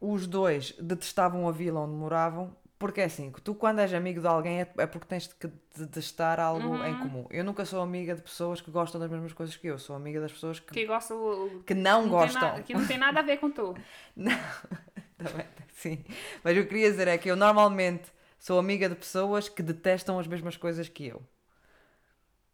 os 0.00 0.26
dois 0.26 0.72
detestavam 0.80 1.46
a 1.48 1.52
vila 1.52 1.80
onde 1.80 1.94
moravam, 1.94 2.54
porque 2.80 3.02
é 3.02 3.04
assim, 3.04 3.30
que 3.30 3.40
tu 3.42 3.54
quando 3.54 3.78
és 3.80 3.92
amigo 3.92 4.20
de 4.22 4.26
alguém 4.26 4.62
é, 4.62 4.72
é 4.78 4.86
porque 4.86 5.06
tens 5.06 5.26
que 5.28 5.46
detestar 5.76 6.40
algo 6.40 6.66
Uhum. 6.66 6.84
em 6.86 6.98
comum. 6.98 7.26
Eu 7.30 7.44
nunca 7.44 7.64
sou 7.66 7.80
amiga 7.82 8.14
de 8.16 8.22
pessoas 8.22 8.60
que 8.62 8.70
gostam 8.70 8.98
das 8.98 9.10
mesmas 9.10 9.34
coisas 9.34 9.54
que 9.54 9.66
eu, 9.66 9.78
sou 9.78 9.94
amiga 9.94 10.18
das 10.18 10.32
pessoas 10.32 10.58
que, 10.58 10.72
Que 10.72 10.86
gosta 10.86 11.14
o- 11.14 11.62
que 11.66 11.74
não, 11.74 12.00
tem 12.02 12.10
gostam. 12.10 12.62
que 12.62 12.72
não 12.74 12.86
tem 12.86 12.96
nada 12.98 13.20
a 13.20 13.22
ver 13.22 13.36
com 13.36 13.50
tu. 13.50 13.76
Também, 15.18 15.46
sim. 15.74 16.04
Mas 16.42 16.56
eu 16.56 16.66
queria 16.66 16.90
dizer 16.90 17.06
é 17.06 17.18
que 17.18 17.30
eu 17.30 17.36
normalmente 17.36 18.10
sou 18.38 18.58
amiga 18.58 18.88
de 18.88 18.94
pessoas 18.94 19.48
que 19.48 19.62
detestam 19.62 20.18
as 20.18 20.26
mesmas 20.26 20.56
coisas 20.56 20.88
que 20.88 21.06
eu. 21.06 21.22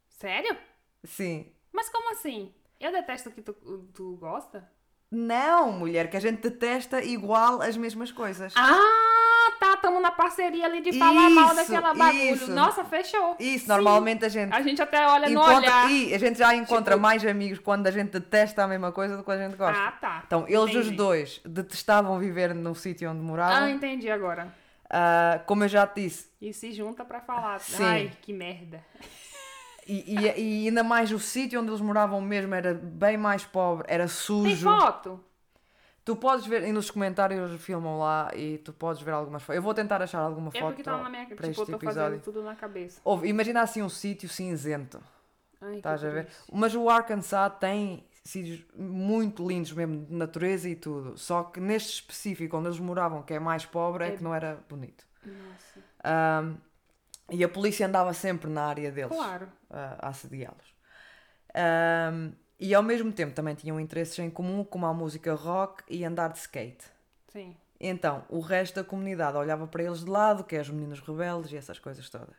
Sério? 0.08 0.56
Sim. 1.04 1.52
Mas 1.72 1.88
como 1.88 2.10
assim? 2.12 2.52
Eu 2.80 2.90
detesto 2.90 3.28
o 3.28 3.32
que 3.32 3.42
tu, 3.42 3.52
tu 3.94 4.16
gosta? 4.16 4.68
Não, 5.10 5.70
mulher, 5.70 6.10
que 6.10 6.16
a 6.16 6.20
gente 6.20 6.42
detesta 6.42 7.00
igual 7.02 7.62
as 7.62 7.76
mesmas 7.76 8.10
coisas. 8.10 8.52
Ah, 8.56 9.05
tá. 9.58 9.74
Estamos 9.74 10.00
na 10.02 10.10
parceria 10.10 10.66
ali 10.66 10.80
de 10.80 10.98
falar 10.98 11.28
mal 11.30 11.46
Isso, 11.46 11.56
daquela 11.56 11.94
bagulho. 11.94 12.34
isso. 12.34 12.50
Nossa, 12.52 12.84
fechou. 12.84 13.36
Isso, 13.38 13.64
Sim. 13.66 13.68
normalmente 13.72 14.24
a 14.24 14.28
gente 14.28 14.52
A 14.54 14.62
gente 14.62 14.80
até 14.80 15.06
olha 15.06 15.28
no 15.28 15.34
encontra. 15.40 15.56
olhar. 15.56 15.90
E 15.90 16.14
a 16.14 16.18
gente 16.18 16.38
já 16.38 16.54
encontra 16.54 16.94
Tipo- 16.94 17.02
mais 17.02 17.24
amigos 17.26 17.58
quando 17.58 17.86
a 17.86 17.90
gente 17.90 18.10
detesta 18.10 18.64
a 18.64 18.68
mesma 18.68 18.92
coisa 18.92 19.16
do 19.16 19.22
que 19.24 19.30
a 19.30 19.36
gente 19.38 19.56
gosta. 19.56 19.78
Ah, 19.80 19.92
tá. 19.92 20.22
Então, 20.26 20.44
eles 20.48 20.60
os 20.74 20.86
Entendi. 20.86 20.96
dois 20.96 21.40
detestavam 21.44 22.18
viver 22.18 22.54
no 22.54 22.74
sítio 22.74 23.10
onde 23.10 23.20
Ah, 23.20 23.22
moravam. 23.22 23.68
entendi 23.68 24.10
agora. 24.10 24.48
Ah, 24.88 25.40
como 25.46 25.64
eu 25.64 25.68
já 25.68 25.86
te 25.86 26.02
disse, 26.02 26.28
E 26.40 26.52
se 26.52 26.72
junta 26.72 27.04
pra 27.04 27.20
falar. 27.20 27.58
Sim. 27.60 27.82
Ai, 27.84 28.10
que 28.22 28.32
merda. 28.32 28.84
e, 29.86 30.14
e- 30.16 30.64
e 30.64 30.68
ainda 30.68 30.82
mais 30.82 31.10
o 31.12 31.18
sítio 31.18 31.60
onde 31.60 31.70
eles 31.70 31.80
moravam 31.80 32.20
mesmo 32.20 32.54
era 32.54 32.74
bem 32.74 33.16
mais 33.16 33.44
pobre, 33.44 33.84
era 33.88 34.04
Tem 34.04 34.08
sujo. 34.12 34.64
foto? 34.68 35.20
Tu 36.06 36.14
podes 36.16 36.46
ver, 36.46 36.62
e 36.62 36.72
nos 36.72 36.88
comentários 36.90 37.60
filmam 37.60 37.98
lá 37.98 38.30
e 38.34 38.58
tu 38.58 38.72
podes 38.72 39.02
ver 39.02 39.10
algumas 39.10 39.42
fotos. 39.42 39.56
Eu 39.56 39.62
vou 39.62 39.74
tentar 39.74 40.00
achar 40.00 40.20
alguma 40.20 40.50
É 40.54 40.60
foto 40.60 40.68
porque 40.68 40.84
tá 40.84 40.96
na 41.02 41.10
minha... 41.10 41.26
para 41.26 41.34
Tipo, 41.34 41.46
eu 41.46 41.50
este 41.50 41.66
tô 41.66 41.72
episódio. 41.76 42.00
fazendo 42.02 42.22
tudo 42.22 42.42
na 42.44 42.54
cabeça. 42.54 43.00
Ouve, 43.04 43.28
imagina 43.28 43.60
assim 43.60 43.82
um 43.82 43.88
sítio 43.88 44.28
cinzento. 44.28 45.02
Ai, 45.60 45.78
Estás 45.78 46.04
a 46.04 46.08
ver? 46.08 46.28
Mas 46.52 46.74
o 46.76 46.88
Arkansas 46.88 47.52
tem 47.58 48.06
sítios 48.24 48.64
muito 48.76 49.46
lindos 49.48 49.72
mesmo, 49.72 50.06
de 50.06 50.14
natureza 50.14 50.68
e 50.68 50.76
tudo. 50.76 51.18
Só 51.18 51.42
que 51.42 51.58
neste 51.58 51.94
específico, 51.94 52.56
onde 52.56 52.68
eles 52.68 52.78
moravam, 52.78 53.22
que 53.22 53.34
é 53.34 53.40
mais 53.40 53.66
pobre, 53.66 54.04
é, 54.04 54.08
É- 54.08 54.16
que 54.16 54.22
não 54.22 54.32
era 54.32 54.64
bonito. 54.68 55.04
Nossa. 55.24 55.80
Ahm, 56.04 56.54
e 57.32 57.42
a 57.42 57.48
polícia 57.48 57.84
andava 57.84 58.12
sempre 58.12 58.48
na 58.48 58.64
área 58.66 58.92
deles, 58.92 59.10
Claro. 59.10 59.48
ah, 59.70 59.96
a 60.02 60.08
assediá-los. 60.10 60.72
Ahm, 61.52 62.30
e 62.58 62.74
ao 62.74 62.82
mesmo 62.82 63.12
tempo 63.12 63.34
também 63.34 63.54
tinham 63.54 63.78
interesses 63.78 64.18
em 64.18 64.30
comum, 64.30 64.64
como 64.64 64.86
a 64.86 64.94
música 64.94 65.34
rock 65.34 65.82
e 65.88 66.04
andar 66.04 66.32
de 66.32 66.38
skate. 66.38 66.84
Sim. 67.28 67.54
Então, 67.78 68.24
o 68.28 68.40
resto 68.40 68.76
da 68.76 68.84
comunidade 68.84 69.36
olhava 69.36 69.66
para 69.66 69.82
eles 69.82 70.00
de 70.00 70.10
lado, 70.10 70.44
que 70.44 70.56
é 70.56 70.60
os 70.60 70.70
meninos 70.70 71.00
rebeldes 71.00 71.52
e 71.52 71.56
essas 71.56 71.78
coisas 71.78 72.08
todas. 72.08 72.36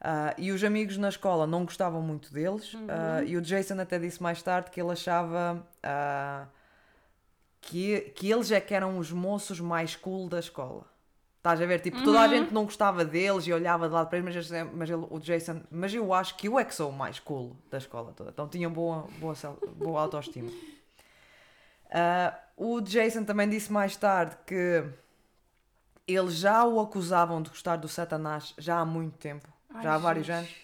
Ah, 0.00 0.34
e 0.36 0.50
os 0.50 0.64
amigos 0.64 0.96
na 0.96 1.08
escola 1.08 1.46
não 1.46 1.64
gostavam 1.64 2.02
muito 2.02 2.32
deles, 2.32 2.74
ah, 2.88 3.22
e 3.22 3.36
o 3.36 3.42
Jason 3.42 3.78
até 3.78 3.98
disse 3.98 4.22
mais 4.22 4.42
tarde 4.42 4.70
que 4.70 4.80
ele 4.80 4.90
achava 4.90 5.64
ah, 5.82 6.46
que, 7.60 8.00
que 8.16 8.30
eles 8.30 8.50
é 8.50 8.60
que 8.60 8.74
eram 8.74 8.98
os 8.98 9.12
moços 9.12 9.60
mais 9.60 9.94
cool 9.94 10.28
da 10.28 10.40
escola. 10.40 10.91
Estás 11.42 11.60
a 11.60 11.66
ver? 11.66 11.80
Tipo, 11.80 12.04
toda 12.04 12.20
a 12.20 12.28
gente 12.28 12.54
não 12.54 12.64
gostava 12.64 13.04
deles 13.04 13.44
e 13.48 13.52
olhava 13.52 13.88
de 13.88 13.92
lado 13.94 14.08
para 14.08 14.18
eles, 14.18 14.48
mas, 14.48 14.72
mas 14.72 14.88
ele- 14.88 15.06
o 15.10 15.18
Jason, 15.18 15.60
mas 15.72 15.92
eu 15.92 16.14
acho 16.14 16.36
que 16.36 16.46
eu 16.46 16.56
é 16.56 16.64
que 16.64 16.72
sou 16.72 16.90
o 16.90 16.92
mais 16.92 17.18
cool 17.18 17.56
da 17.68 17.78
escola 17.78 18.12
toda. 18.12 18.30
Então 18.30 18.46
tinham 18.46 18.70
boa, 18.72 19.08
boa, 19.18 19.34
boa 19.76 20.00
autoestima. 20.02 20.50
Ah, 21.94 22.38
o 22.56 22.80
Jason 22.80 23.22
também 23.22 23.46
disse 23.46 23.70
mais 23.70 23.94
tarde 23.96 24.34
que 24.46 24.82
eles 26.08 26.34
já 26.36 26.64
o 26.64 26.80
acusavam 26.80 27.42
de 27.42 27.50
gostar 27.50 27.76
do 27.76 27.86
Satanás 27.86 28.54
já 28.56 28.78
há 28.78 28.84
muito 28.84 29.18
tempo, 29.18 29.46
Ai, 29.74 29.82
já 29.82 29.94
há 29.94 29.98
vários 29.98 30.26
gente. 30.26 30.36
anos, 30.38 30.54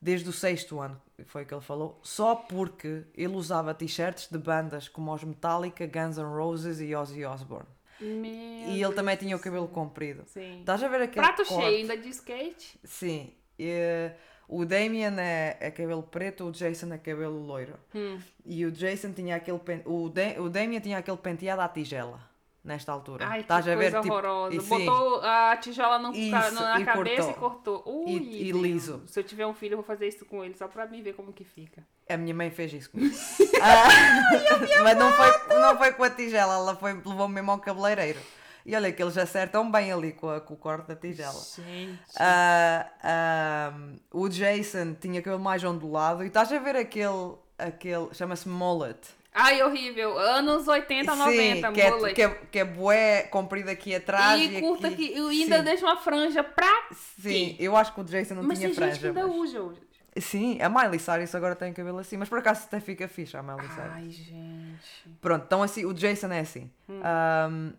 desde 0.00 0.28
o 0.28 0.32
sexto 0.32 0.78
ano, 0.80 1.00
foi 1.26 1.42
o 1.42 1.46
que 1.46 1.52
ele 1.52 1.60
falou, 1.60 1.98
só 2.02 2.36
porque 2.36 3.04
ele 3.14 3.34
usava 3.34 3.74
t-shirts 3.74 4.28
de 4.30 4.38
bandas 4.38 4.86
como 4.88 5.12
os 5.12 5.24
Metallica, 5.24 5.84
Guns 5.84 6.16
N' 6.16 6.32
Roses 6.32 6.80
e 6.80 6.94
Ozzy 6.94 7.24
Osbourne. 7.24 7.66
Meu 8.00 8.30
E 8.70 8.82
ele 8.82 8.94
também 8.94 9.16
Deus 9.16 9.26
tinha 9.26 9.36
o 9.36 9.40
cabelo 9.40 9.68
comprido. 9.68 10.22
Sim. 10.26 10.60
Estás 10.60 10.82
a 10.82 10.88
ver 10.88 11.02
aquele 11.02 11.26
Prato 11.26 11.44
corte? 11.44 11.62
cheio, 11.64 11.76
ainda 11.78 11.96
de 11.96 12.08
skate. 12.08 12.78
Sim. 12.84 13.32
E, 13.58 14.10
o 14.48 14.64
Damien 14.64 15.18
é, 15.18 15.56
é 15.60 15.70
cabelo 15.70 16.02
preto, 16.02 16.44
o 16.44 16.52
Jason 16.52 16.92
é 16.92 16.98
cabelo 16.98 17.38
loiro. 17.38 17.74
Hum. 17.94 18.18
E 18.46 18.64
o 18.64 18.70
Jason 18.72 19.12
tinha 19.12 19.36
aquele 19.36 19.58
pen... 19.58 19.82
o, 19.84 20.08
Da- 20.08 20.40
o 20.40 20.48
Damien 20.48 20.80
tinha 20.80 20.98
aquele 20.98 21.16
penteado 21.18 21.60
à 21.60 21.68
tigela 21.68 22.27
nesta 22.68 22.92
altura. 22.92 23.26
Ai, 23.26 23.40
Estás 23.40 23.64
que 23.64 23.70
a 23.72 23.74
ver 23.76 23.90
coisa 23.90 24.00
tipo, 24.02 24.48
e 24.52 24.60
sim, 24.60 24.86
Botou 24.86 25.20
a 25.24 25.56
tigela 25.56 25.98
no, 25.98 26.12
Isso, 26.14 26.30
na 26.54 26.80
e 26.80 26.84
cabeça 26.84 27.32
cortou. 27.32 27.74
e 27.82 27.82
cortou. 27.82 28.04
Ui, 28.06 28.12
E- 28.12 28.48
e 28.48 28.52
liso. 28.52 29.02
Se 29.06 29.18
eu 29.18 29.24
tiver 29.24 29.46
um 29.46 29.54
filho, 29.54 29.72
eu 29.72 29.78
vou 29.78 29.84
fazer 29.84 30.06
isso 30.06 30.24
com 30.24 30.44
ele, 30.44 30.54
só 30.56 30.68
pra 30.68 30.86
mim 30.86 31.02
ver 31.02 31.14
como 31.14 31.32
que 31.32 31.42
fica. 31.44 31.82
A 32.08 32.16
minha 32.16 32.34
mãe 32.34 32.50
fez 32.50 32.72
isso 32.72 32.90
comigo. 32.90 33.14
Ah, 33.60 33.88
mas 34.84 34.96
não 34.96 35.10
foi, 35.12 35.58
não 35.58 35.76
foi 35.76 35.92
com 35.92 36.04
a 36.04 36.10
tigela, 36.10 36.54
ela 36.54 36.76
foi, 36.76 36.92
levou-me 36.94 37.34
mesmo 37.34 37.50
ao 37.50 37.58
cabeleireiro. 37.58 38.20
E 38.64 38.76
olha 38.76 38.92
que 38.92 39.02
eles 39.02 39.16
acertam 39.18 39.68
bem 39.70 39.90
ali 39.90 40.12
com, 40.12 40.28
a- 40.30 40.40
com 40.40 40.54
o 40.54 40.56
corte 40.56 40.86
da 40.86 40.94
tigela. 40.94 41.40
Gente. 41.56 41.98
Ah, 42.20 42.86
ah, 43.02 43.72
o 44.12 44.28
Jason 44.28 44.94
tinha 44.94 45.20
cabelo 45.22 45.42
mais 45.42 45.64
ondulado 45.64 46.22
e 46.22 46.28
estás 46.28 46.52
a 46.52 46.58
ver 46.60 46.76
aquele, 46.76 47.34
aquele 47.58 48.12
chama-se 48.14 48.48
mullet. 48.48 48.98
Ai, 49.32 49.62
horrível. 49.62 50.18
Anos 50.18 50.66
80, 50.66 51.14
90, 51.14 51.72
que 51.72 51.80
é, 51.80 52.12
que, 52.14 52.22
é, 52.22 52.28
que 52.50 52.58
é 52.58 52.64
bué 52.64 53.22
comprido 53.24 53.68
aqui 53.70 53.94
atrás 53.94 54.40
e, 54.40 54.56
e 54.56 54.60
curta 54.60 54.88
aqui. 54.88 55.08
que 55.08 55.18
e 55.18 55.42
ainda 55.42 55.58
Sim. 55.58 55.64
deixa 55.64 55.86
uma 55.86 55.96
franja 55.96 56.42
pra 56.42 56.88
Sim, 57.20 57.54
eu 57.58 57.76
acho 57.76 57.94
que 57.94 58.00
o 58.00 58.04
Jason 58.04 58.34
não 58.34 58.42
Mas 58.42 58.58
tinha 58.58 58.70
tem 58.70 58.76
gente 58.78 58.92
que 58.94 59.00
franja. 59.00 59.08
ainda 59.20 59.26
mas- 59.28 59.36
usa 59.36 59.60
hoje. 59.62 59.80
Sim, 60.18 60.60
a 60.60 60.68
Miley 60.68 60.98
Cyrus 60.98 61.32
agora 61.34 61.54
tem 61.54 61.72
cabelo 61.72 61.98
assim, 62.00 62.16
mas 62.16 62.28
por 62.28 62.38
acaso 62.40 62.64
até 62.64 62.80
fica 62.80 63.06
fixe 63.06 63.36
a 63.36 63.42
Miley 63.42 63.68
Cyrus. 63.68 63.92
Ai, 63.92 64.10
gente. 64.10 65.18
Pronto, 65.20 65.44
então 65.46 65.62
assim, 65.62 65.84
o 65.84 65.92
Jason 65.94 66.32
é 66.32 66.40
assim. 66.40 66.68
Um, 66.88 67.72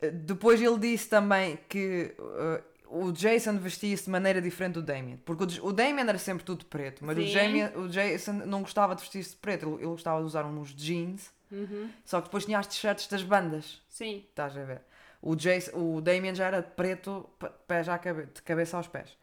depois 0.00 0.60
ele 0.60 0.78
disse 0.78 1.08
também 1.08 1.58
que 1.68 2.14
uh, 2.18 2.62
o 2.90 3.12
Jason 3.12 3.58
vestia-se 3.58 4.04
de 4.04 4.10
maneira 4.10 4.40
diferente 4.40 4.74
do 4.74 4.82
Damien. 4.82 5.16
Porque 5.24 5.44
o, 5.60 5.72
Damien 5.72 6.08
era 6.08 6.18
sempre 6.18 6.44
tudo 6.44 6.64
preto, 6.66 7.04
mas 7.04 7.16
o. 7.18 7.22
Jamie- 7.26 7.70
o 7.76 7.88
Jason 7.88 8.32
não 8.32 8.62
gostava 8.62 8.94
de 8.94 9.00
vestir-se 9.02 9.30
de 9.30 9.36
preto, 9.36 9.66
ele, 9.66 9.74
ele 9.76 9.86
gostava 9.86 10.20
de 10.20 10.26
usar 10.26 10.44
uns 10.44 10.74
jeans, 10.74 11.30
Uhum. 11.50 11.90
só 12.04 12.20
que 12.20 12.26
depois 12.28 12.44
tinha 12.44 12.58
as 12.58 12.66
t-shirts 12.66 13.06
das 13.08 13.22
bandas. 13.22 13.80
Sim. 13.88 14.24
Estás 14.28 14.56
a 14.56 14.62
ver? 14.64 14.82
O, 15.22 15.34
Jason, 15.34 15.72
o 15.76 16.00
Damien 16.00 16.34
já 16.34 16.46
era 16.46 16.62
preto 16.62 17.28
p- 17.38 17.50
pés 17.66 17.88
à 17.88 17.98
cabe 17.98 18.26
de 18.26 18.42
cabeça 18.42 18.76
aos 18.76 18.86
pés. 18.86 19.16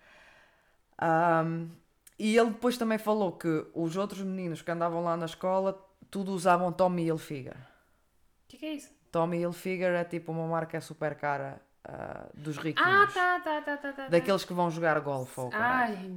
Um, 1.02 1.70
e 2.18 2.38
ele 2.38 2.50
depois 2.52 2.78
também 2.78 2.98
falou 2.98 3.34
que 3.34 3.66
os 3.74 3.98
outros 3.98 4.22
meninos 4.22 4.62
que 4.62 4.72
andavam 4.72 5.04
lá 5.04 5.18
na 5.18 5.26
escola 5.26 5.80
tudo 6.10 6.32
usavam 6.32 6.72
Tommy 6.72 7.04
Hilfiger. 7.06 7.56
O 7.56 8.48
que, 8.48 8.58
que 8.58 8.66
é 8.66 8.74
isso? 8.74 8.90
Tommy 9.12 9.38
Hilfiger 9.38 9.94
é 9.94 10.04
tipo 10.04 10.32
uma 10.32 10.48
marca 10.48 10.80
super 10.82 11.16
cara 11.16 11.62
ah, 11.88 12.28
dos 12.34 12.58
Ah, 12.58 12.62
riquinhos. 12.62 13.14
tá, 13.14 13.40
tá, 13.40 13.62
tá, 13.62 13.78
tá, 13.78 13.94
tá. 13.94 14.08
Daqueles 14.08 14.44
que 14.44 14.54
vão 14.54 14.70
jogar 14.72 15.00
golfe 15.00 15.40
ou. 15.40 15.50
Ai. 15.54 16.10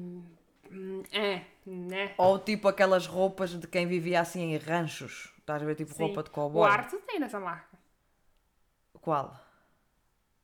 É, 1.12 1.42
né? 1.66 2.14
Ou 2.18 2.38
tipo 2.38 2.68
aquelas 2.68 3.06
roupas 3.06 3.50
de 3.50 3.66
quem 3.66 3.87
vivia 3.87 4.20
assim 4.20 4.52
em 4.52 4.56
ranchos. 4.58 5.32
Estás 5.38 5.62
a 5.62 5.64
ver 5.66 5.75
tipo 5.75 5.92
Sim. 5.94 6.04
roupa 6.04 6.22
de 6.22 6.28
O 6.28 6.32
cowboy. 6.32 6.70
Arthur 6.70 7.00
tem 7.06 7.18
dessa 7.20 7.40
marca. 7.40 7.78
Qual? 9.00 9.34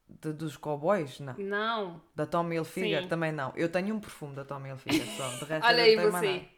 De- 0.08 0.32
dos 0.32 0.56
cowboys? 0.56 1.20
Não. 1.20 1.34
Não. 1.36 2.00
Da 2.14 2.24
Tommy 2.26 2.56
Hilfiger 2.56 3.02
Sim. 3.02 3.08
também 3.08 3.32
não. 3.32 3.52
Eu 3.56 3.68
tenho 3.70 3.94
um 3.94 4.00
perfume 4.00 4.34
da 4.34 4.44
Tommy 4.44 4.68
Hilfiger 4.70 5.06
só. 5.16 5.28
De 5.28 5.44
resto 5.44 5.66
Olha 5.68 5.82
aí 5.82 5.96
você. 5.96 6.48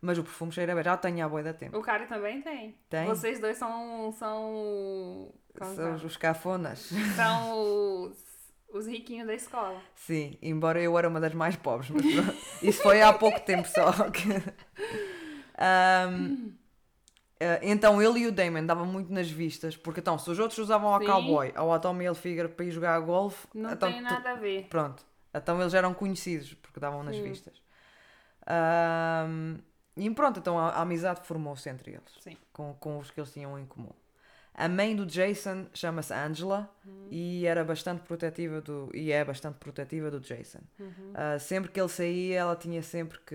Mas 0.00 0.18
o 0.18 0.22
perfume 0.22 0.52
cheira 0.52 0.74
bem. 0.74 0.84
Já 0.84 0.96
tenho 0.96 1.24
há 1.24 1.28
boi 1.28 1.42
da 1.42 1.52
tempo. 1.54 1.76
O 1.76 1.82
cara 1.82 2.06
também 2.06 2.40
tem. 2.42 2.78
Tem? 2.88 3.06
Vocês 3.06 3.40
dois 3.40 3.56
são. 3.56 4.12
São. 4.12 5.32
São 5.64 5.94
os, 6.04 6.16
cafonas. 6.16 6.90
São 7.14 7.52
os, 8.04 8.16
os 8.72 8.86
riquinhos 8.86 9.26
da 9.26 9.34
escola. 9.34 9.80
Sim, 9.94 10.38
embora 10.42 10.80
eu 10.80 10.96
era 10.98 11.08
uma 11.08 11.20
das 11.20 11.34
mais 11.34 11.56
pobres. 11.56 11.90
Mas 11.90 12.06
pronto. 12.06 12.36
isso 12.62 12.82
foi 12.82 13.02
há 13.02 13.12
pouco 13.12 13.40
tempo 13.40 13.66
só. 13.68 13.92
Ahm, 15.58 16.52
eh, 17.40 17.60
então 17.62 18.00
ele 18.02 18.20
e 18.20 18.26
o 18.26 18.32
Damon 18.32 18.66
davam 18.66 18.86
muito 18.86 19.12
nas 19.12 19.30
vistas, 19.30 19.76
porque 19.76 20.00
então 20.00 20.18
se 20.18 20.30
os 20.30 20.38
outros 20.38 20.58
usavam 20.58 20.92
ao 20.92 21.00
Sim. 21.00 21.06
cowboy 21.06 21.52
ou 21.56 21.72
ao 21.72 21.80
Tommy 21.80 22.04
Hilfiger 22.04 22.48
para 22.50 22.64
ir 22.66 22.70
jogar 22.70 22.94
a 22.94 23.00
golfe, 23.00 23.46
Não 23.54 23.72
então 23.72 23.90
tem 23.90 24.00
tu- 24.00 24.04
nada 24.04 24.32
a 24.32 24.34
ver. 24.34 24.66
Pronto. 24.68 25.04
Então 25.34 25.60
eles 25.60 25.74
eram 25.74 25.92
conhecidos 25.94 26.54
porque 26.54 26.78
davam 26.80 27.02
nas 27.02 27.16
Sim. 27.16 27.22
vistas. 27.22 27.60
Ahm, 28.46 29.58
e 29.96 30.10
pronto, 30.10 30.38
então 30.40 30.58
a, 30.58 30.70
a 30.70 30.82
amizade 30.82 31.20
formou-se 31.26 31.68
entre 31.68 31.92
eles, 31.92 32.12
Sim. 32.20 32.36
com, 32.52 32.74
com 32.74 32.98
os 32.98 33.10
que 33.10 33.18
eles 33.18 33.32
tinham 33.32 33.58
em 33.58 33.66
comum. 33.66 33.92
A 34.58 34.70
mãe 34.70 34.96
do 34.96 35.04
Jason 35.04 35.66
chama-se 35.74 36.14
Angela 36.14 36.74
e 37.10 37.44
era 37.44 37.62
bastante 37.62 38.00
protetiva 38.00 38.62
do 38.62 38.90
e 38.94 39.12
é 39.12 39.22
bastante 39.22 39.58
protetiva 39.58 40.10
do 40.10 40.18
Jason. 40.18 40.60
Ah, 41.14 41.38
sempre 41.38 41.70
que 41.70 41.78
ele 41.78 41.90
saía, 41.90 42.38
ela 42.38 42.56
tinha 42.56 42.82
sempre 42.82 43.18
que 43.20 43.34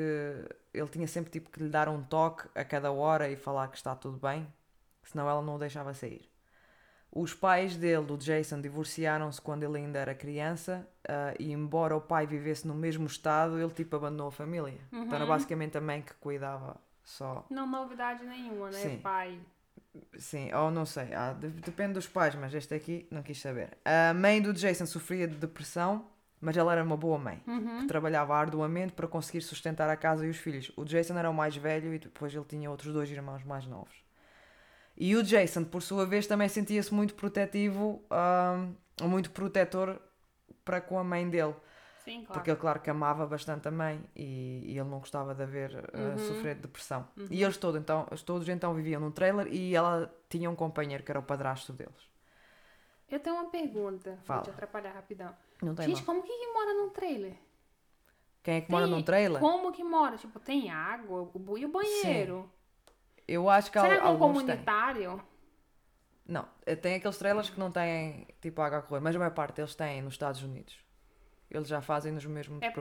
ele 0.73 0.87
tinha 0.87 1.07
sempre 1.07 1.29
tipo 1.29 1.51
que 1.51 1.61
lhe 1.61 1.69
dar 1.69 1.87
um 1.87 2.01
toque 2.01 2.49
a 2.55 2.65
cada 2.65 2.91
hora 2.91 3.29
e 3.29 3.35
falar 3.35 3.67
que 3.67 3.77
está 3.77 3.95
tudo 3.95 4.17
bem, 4.17 4.51
senão 5.03 5.29
ela 5.29 5.43
não 5.43 5.55
o 5.55 5.59
deixava 5.59 5.93
sair. 5.93 6.27
Os 7.11 7.35
pais 7.35 7.75
dele, 7.75 8.05
do 8.05 8.17
Jason, 8.17 8.59
divorciaram-se 8.59 9.39
quando 9.39 9.61
ele 9.61 9.77
ainda 9.77 9.99
era 9.99 10.15
criança 10.15 10.87
ah, 11.07 11.35
e 11.37 11.51
embora 11.51 11.95
o 11.95 12.01
pai 12.01 12.25
vivesse 12.25 12.67
no 12.67 12.73
mesmo 12.73 13.05
estado, 13.05 13.59
ele 13.59 13.71
tipo 13.71 13.95
abandonou 13.95 14.29
a 14.29 14.31
família. 14.31 14.79
Então 14.91 15.17
era 15.17 15.25
basicamente 15.27 15.77
a 15.77 15.81
mãe 15.81 16.01
que 16.01 16.15
cuidava 16.15 16.77
só. 17.03 17.45
Não 17.47 17.67
novidade 17.67 18.25
nenhuma, 18.25 18.71
né, 18.71 18.79
Sim. 18.79 18.97
pai? 19.03 19.39
Sim, 20.17 20.53
ou 20.53 20.71
não 20.71 20.85
sei, 20.85 21.13
ah, 21.13 21.33
de- 21.33 21.49
depende 21.49 21.93
dos 21.93 22.07
pais, 22.07 22.33
mas 22.35 22.53
este 22.53 22.73
aqui 22.73 23.07
não 23.11 23.21
quis 23.21 23.39
saber. 23.41 23.77
A 23.83 24.13
mãe 24.13 24.41
do 24.41 24.53
Jason 24.53 24.85
sofria 24.85 25.27
de 25.27 25.35
depressão, 25.35 26.05
mas 26.39 26.55
ela 26.55 26.71
era 26.71 26.83
uma 26.83 26.95
boa 26.97 27.17
mãe, 27.17 27.41
que 27.81 27.87
trabalhava 27.87 28.35
arduamente 28.35 28.93
para 28.93 29.07
conseguir 29.07 29.41
sustentar 29.41 29.89
a 29.89 29.95
casa 29.97 30.25
e 30.25 30.29
os 30.29 30.37
filhos. 30.37 30.71
O 30.77 30.85
Jason 30.85 31.17
era 31.17 31.29
o 31.29 31.33
mais 31.33 31.55
velho 31.55 31.93
e 31.93 31.99
depois 31.99 32.33
ele 32.33 32.45
tinha 32.45 32.69
outros 32.71 32.93
dois 32.93 33.09
irmãos 33.11 33.43
mais 33.43 33.65
novos. 33.65 33.95
E 34.97 35.15
o 35.15 35.23
Jason, 35.23 35.63
por 35.63 35.81
sua 35.81 36.05
vez, 36.05 36.25
também 36.27 36.47
sentia-se 36.47 36.93
muito 36.93 37.13
protetivo, 37.15 38.03
ah, 38.09 38.67
muito 39.01 39.31
protetor 39.31 39.99
para 40.63 40.79
com 40.79 40.97
a 40.99 41.03
mãe 41.03 41.27
dele. 41.29 41.55
Sim, 42.11 42.19
claro. 42.25 42.33
Porque 42.33 42.49
ele, 42.51 42.59
claro, 42.59 42.79
que 42.81 42.89
amava 42.89 43.25
bastante 43.25 43.67
a 43.67 43.71
mãe 43.71 44.03
e, 44.15 44.63
e 44.65 44.71
ele 44.79 44.89
não 44.89 44.99
gostava 44.99 45.33
de 45.33 45.43
a 45.43 45.45
ver 45.45 45.71
uh, 45.75 46.19
sofrer 46.19 46.55
de 46.55 46.61
depressão. 46.61 47.07
E 47.29 47.41
eles 47.43 47.57
todos 47.57 47.79
então, 47.79 48.05
eles 48.09 48.21
todos 48.21 48.47
então 48.49 48.73
viviam 48.73 48.99
num 48.99 49.11
trailer 49.11 49.47
e 49.47 49.75
ela 49.75 50.13
tinha 50.29 50.49
um 50.49 50.55
companheiro 50.55 51.03
que 51.03 51.11
era 51.11 51.19
o 51.19 51.23
padrasto 51.23 51.71
deles. 51.71 52.09
Eu 53.09 53.19
tenho 53.19 53.35
uma 53.37 53.49
pergunta. 53.49 54.17
Fala. 54.23 54.41
Vou 54.41 54.51
te 54.51 54.55
atrapalhar 54.55 54.93
rapidão. 54.93 55.35
Não 55.61 55.75
tem 55.75 55.87
Gente, 55.87 55.97
mal. 55.97 56.05
como 56.05 56.23
que, 56.23 56.31
que 56.37 56.53
mora 56.53 56.73
num 56.73 56.89
trailer? 56.89 57.35
Quem 58.43 58.55
é 58.55 58.61
que 58.61 58.71
mora 58.71 58.85
Tem- 58.85 58.95
num 58.95 59.03
trailer? 59.03 59.39
Como 59.39 59.71
que 59.71 59.83
mora? 59.83 60.17
Tipo, 60.17 60.39
tem 60.39 60.69
água 60.69 61.29
e 61.57 61.65
o 61.65 61.69
banheiro? 61.69 62.51
Eu 63.27 63.49
acho 63.49 63.71
que 63.71 63.79
Será 63.79 63.95
que 63.95 64.01
é 64.01 64.03
um 64.03 64.07
alguns 64.07 64.37
têm. 64.39 64.47
comunitário? 64.47 65.23
Não, 66.25 66.47
eh, 66.65 66.75
tem 66.75 66.95
aqueles 66.95 67.17
trailers 67.17 67.49
que 67.49 67.59
não 67.59 67.71
têm 67.71 68.27
tipo 68.41 68.61
água 68.61 68.79
a 68.79 68.81
correr, 68.81 69.01
mas 69.01 69.15
a 69.15 69.19
maior 69.19 69.33
parte 69.33 69.59
eles 69.61 69.75
têm 69.75 70.01
nos 70.01 70.13
Estados 70.13 70.41
Unidos. 70.41 70.79
Eles 71.51 71.67
já 71.67 71.81
fazem 71.81 72.11
nos 72.13 72.25
mesmos 72.25 72.61
É 72.61 72.71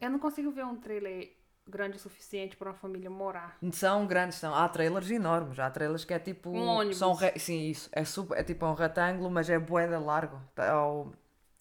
eu 0.00 0.10
não 0.10 0.18
consigo 0.18 0.50
ver 0.50 0.64
um 0.64 0.76
trailer 0.76 1.32
grande 1.66 1.96
o 1.96 2.00
suficiente 2.00 2.56
para 2.56 2.68
uma 2.70 2.74
família 2.76 3.08
morar. 3.10 3.56
São 3.72 4.06
grandes, 4.06 4.36
são. 4.38 4.54
Há 4.54 4.68
trailers 4.68 5.10
enormes. 5.10 5.58
Há 5.58 5.70
trailers 5.70 6.04
que 6.04 6.12
é 6.14 6.18
tipo. 6.18 6.50
Um 6.50 6.66
ônibus. 6.66 6.98
São 6.98 7.14
re- 7.14 7.38
Sim, 7.38 7.68
isso. 7.68 7.88
É, 7.92 8.04
super, 8.04 8.38
é 8.38 8.44
tipo 8.44 8.64
um 8.66 8.74
retângulo, 8.74 9.30
mas 9.30 9.48
é 9.48 9.58
boeda 9.58 9.98
largo. 9.98 10.40
Tá, 10.54 10.84
ou- 10.86 11.12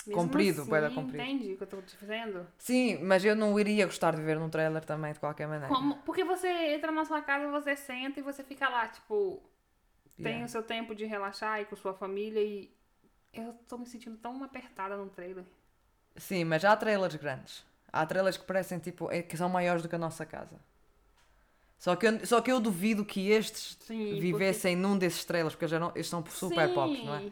Mesmo 0.05 0.21
Comprido, 0.21 0.61
assim, 0.61 0.69
bué 0.69 0.79
da 0.79 0.89
comprido. 0.89 1.21
Entende 1.21 1.51
o 1.53 1.57
que 1.57 1.63
eu 1.63 1.67
tô 1.67 1.81
te 1.81 1.97
dizendo? 1.97 2.47
Sim, 2.57 2.97
mas 3.03 3.25
eu 3.25 3.35
não 3.35 3.59
iria 3.59 3.85
gostar 3.85 4.15
de 4.15 4.21
ver 4.21 4.39
num 4.39 4.49
trailer 4.49 4.85
também, 4.85 5.11
de 5.11 5.19
qualquer 5.19 5.47
maneira. 5.49 5.67
Como- 5.67 5.97
porque 6.03 6.23
você 6.23 6.47
entra 6.47 6.93
na 6.93 7.03
sua 7.03 7.21
casa, 7.21 7.51
você 7.51 7.75
senta 7.75 8.17
e 8.21 8.23
você 8.23 8.41
fica 8.41 8.69
lá, 8.69 8.87
tipo, 8.87 9.43
tem 10.15 10.25
Yeah. 10.27 10.45
o 10.45 10.47
seu 10.47 10.63
tempo 10.63 10.95
de 10.95 11.03
relaxar 11.03 11.53
aí 11.55 11.65
com 11.65 11.75
sua 11.75 11.93
família 11.93 12.41
e 12.41 12.73
eu 13.33 13.53
tô 13.67 13.77
me 13.77 13.85
sentindo 13.85 14.15
tão 14.17 14.41
apertada 14.45 14.95
no 14.95 15.09
trailer. 15.09 15.43
Sim, 16.17 16.43
mas 16.45 16.65
há 16.65 16.75
trailers 16.75 17.15
grandes. 17.15 17.65
Há 17.91 18.05
trailers 18.05 18.37
que 18.37 18.45
parecem 18.45 18.79
tipo. 18.79 19.09
é- 19.11 19.21
que 19.21 19.37
são 19.37 19.47
maiores 19.49 19.81
do 19.81 19.89
que 19.89 19.95
a 19.95 19.99
nossa 19.99 20.25
casa. 20.25 20.59
Só 21.79 21.95
que 21.95 22.07
eu, 22.07 22.25
só 22.25 22.41
que 22.41 22.51
eu 22.51 22.59
duvido 22.59 23.05
que 23.05 23.29
estes 23.29 23.77
Sim, 23.81 24.19
vivessem 24.19 24.75
num 24.75 24.97
desses 24.97 25.23
trailers, 25.23 25.53
porque 25.53 25.65
eles, 25.65 25.73
eram, 25.73 25.91
eles 25.93 26.07
são 26.07 26.25
super 26.25 26.67
Sim. 26.67 26.73
pobres, 26.73 27.03
não 27.05 27.15
é? 27.15 27.31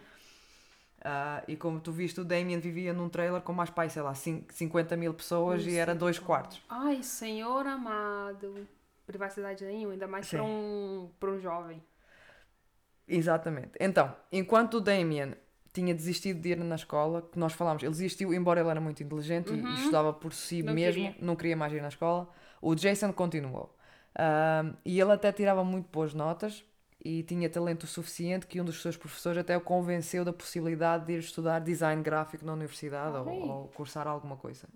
Ah, 1.04 1.44
e 1.48 1.56
como 1.56 1.80
tu 1.80 1.92
viste, 1.92 2.20
o 2.22 2.26
Damien 2.26 2.60
vivia 2.60 2.94
num 2.94 3.10
trailer 3.10 3.42
com 3.42 3.54
mais 3.54 3.70
pai, 3.70 3.90
sei 3.90 4.02
lá, 4.02 4.14
cin- 4.16 4.46
50 4.52 4.96
mil 4.96 5.14
pessoas 5.14 5.66
e 5.66 5.76
era 5.76 5.94
dois 5.96 6.18
quartos. 6.20 6.62
Ai, 6.70 7.02
senhor 7.04 7.66
amado. 7.68 8.68
Privacidade 9.06 9.64
nenhuma, 9.66 9.94
ainda 9.94 10.08
mais 10.08 10.28
Sim. 10.28 10.38
pra 10.38 10.46
um, 10.46 11.10
pra 11.20 11.30
um 11.32 11.40
jovem. 11.40 11.84
Exatamente. 13.08 13.72
Então, 13.80 14.16
enquanto 14.32 14.76
o 14.76 14.82
Damien 14.82 15.36
tinha 15.76 15.94
desistido 15.94 16.40
de 16.42 16.50
ir 16.50 16.58
na 16.58 16.76
escola, 16.76 17.22
que 17.22 17.40
nós 17.40 17.54
falámos, 17.54 17.84
ele 17.84 17.92
desistiu, 17.92 18.34
embora 18.34 18.60
ele 18.62 18.70
era 18.70 18.82
muito 18.82 19.04
inteligente 19.04 19.54
e- 19.54 19.72
e 19.72 19.74
estudava 19.76 20.14
por 20.14 20.34
si 20.34 20.64
Uhum. 20.64 20.70
Não 20.70 20.76
mesmo, 20.76 21.04
queria. 21.04 21.16
não 21.20 21.36
queria 21.36 21.58
mais 21.58 21.74
ir 21.74 21.82
na 21.82 21.90
escola, 21.90 22.30
o 22.62 22.76
Jason 22.76 23.14
continuou. 23.14 23.76
Ahm, 24.18 24.74
e 24.86 25.00
ele 25.00 25.12
até 25.12 25.32
tirava 25.32 25.64
muito 25.64 25.90
boas 25.92 26.14
notas 26.14 26.64
e 27.04 27.22
tinha 27.24 27.50
talento 27.50 27.86
suficiente 27.88 28.48
que 28.48 28.60
um 28.62 28.66
dos 28.66 28.82
seus 28.82 28.98
professores 28.98 29.38
até 29.40 29.56
o 29.58 29.62
convenceu 29.62 30.24
da 30.26 30.34
possibilidade 30.34 31.06
de 31.06 31.14
ir 31.14 31.20
estudar 31.20 31.60
design 31.60 32.02
gráfico 32.02 32.46
na 32.46 32.54
universidade 32.54 33.16
ou, 33.18 33.28
ou 33.28 33.68
cursar 33.70 34.08
alguma 34.08 34.38
coisa. 34.38 34.68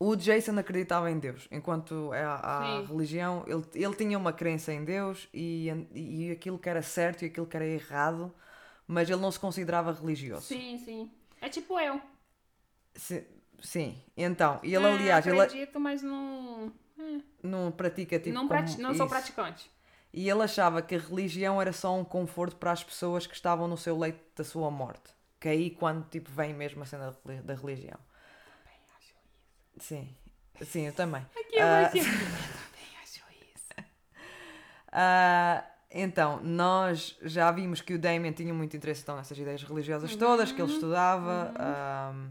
O 0.00 0.14
Jason 0.16 0.56
acreditava 0.58 1.10
em 1.10 1.18
Deus, 1.18 1.48
enquanto 1.50 2.12
a, 2.12 2.78
a 2.78 2.80
Sim. 2.80 2.86
religião, 2.86 3.44
ele, 3.48 3.64
ele 3.74 3.94
tinha 3.96 4.16
uma 4.16 4.32
crença 4.32 4.72
em 4.72 4.84
Deus 4.84 5.28
e, 5.34 5.68
e 5.92 6.30
aquilo 6.30 6.58
que 6.58 6.68
era 6.68 6.82
certo 6.82 7.22
e 7.22 7.26
aquilo 7.26 7.46
que 7.46 7.56
era 7.56 7.66
errado, 7.66 8.32
mas 8.88 9.08
ele 9.08 9.20
não 9.20 9.30
se 9.30 9.38
considerava 9.38 9.92
religioso. 9.92 10.46
Sim, 10.46 10.78
sim. 10.84 11.10
É 11.40 11.48
tipo 11.48 11.78
eu. 11.78 12.00
Se- 12.96 13.24
sim, 13.62 14.02
então, 14.16 14.58
e 14.64 14.74
ele 14.74 14.84
É, 14.86 14.92
aliás, 14.92 15.26
ele 15.26 15.40
acredito, 15.40 15.78
mas 15.78 16.02
não. 16.02 16.72
é, 16.98 17.20
não 17.42 17.70
pratica 17.70 18.18
tipo 18.18 18.34
não 18.34 18.48
prati- 18.48 18.80
não 18.80 18.92
sou 18.94 19.06
isso. 19.06 19.14
praticante. 19.14 19.70
E 20.12 20.28
ele 20.28 20.42
achava 20.42 20.80
que 20.82 20.94
a 20.94 20.98
religião 20.98 21.60
era 21.60 21.72
só 21.72 21.94
um 21.94 22.02
conforto 22.04 22.56
para 22.56 22.72
as 22.72 22.82
pessoas 22.82 23.26
que 23.26 23.34
estavam 23.34 23.68
no 23.68 23.76
seu 23.76 23.96
leito 23.96 24.18
da 24.34 24.42
sua 24.42 24.70
morte. 24.70 25.12
Que 25.38 25.48
é 25.48 25.50
aí 25.52 25.70
quando 25.70 26.08
tipo 26.08 26.30
vem 26.32 26.52
mesmo 26.54 26.82
a 26.82 26.86
cena 26.86 27.10
da 27.12 27.16
reli- 27.30 27.42
da 27.42 27.54
religião. 27.54 27.98
Sim, 29.78 30.08
sim, 30.62 30.86
eu 30.86 30.92
também. 30.92 31.22
Aqui 31.38 31.54
eu. 31.56 31.66
Eu 31.66 31.88
também 31.92 32.96
acho 33.00 33.20
isso. 33.54 33.74
Ah, 34.90 35.64
então, 35.90 36.40
nós 36.42 37.16
já 37.22 37.50
vimos 37.50 37.80
que 37.80 37.94
o 37.94 37.98
Damien 37.98 38.32
tinha 38.32 38.52
muito 38.52 38.76
interesse 38.76 39.02
então, 39.02 39.16
nessas 39.16 39.38
ideias 39.38 39.62
religiosas 39.62 40.14
todas, 40.16 40.52
que 40.52 40.60
ele 40.60 40.72
estudava. 40.72 41.52
ahm, 41.58 42.30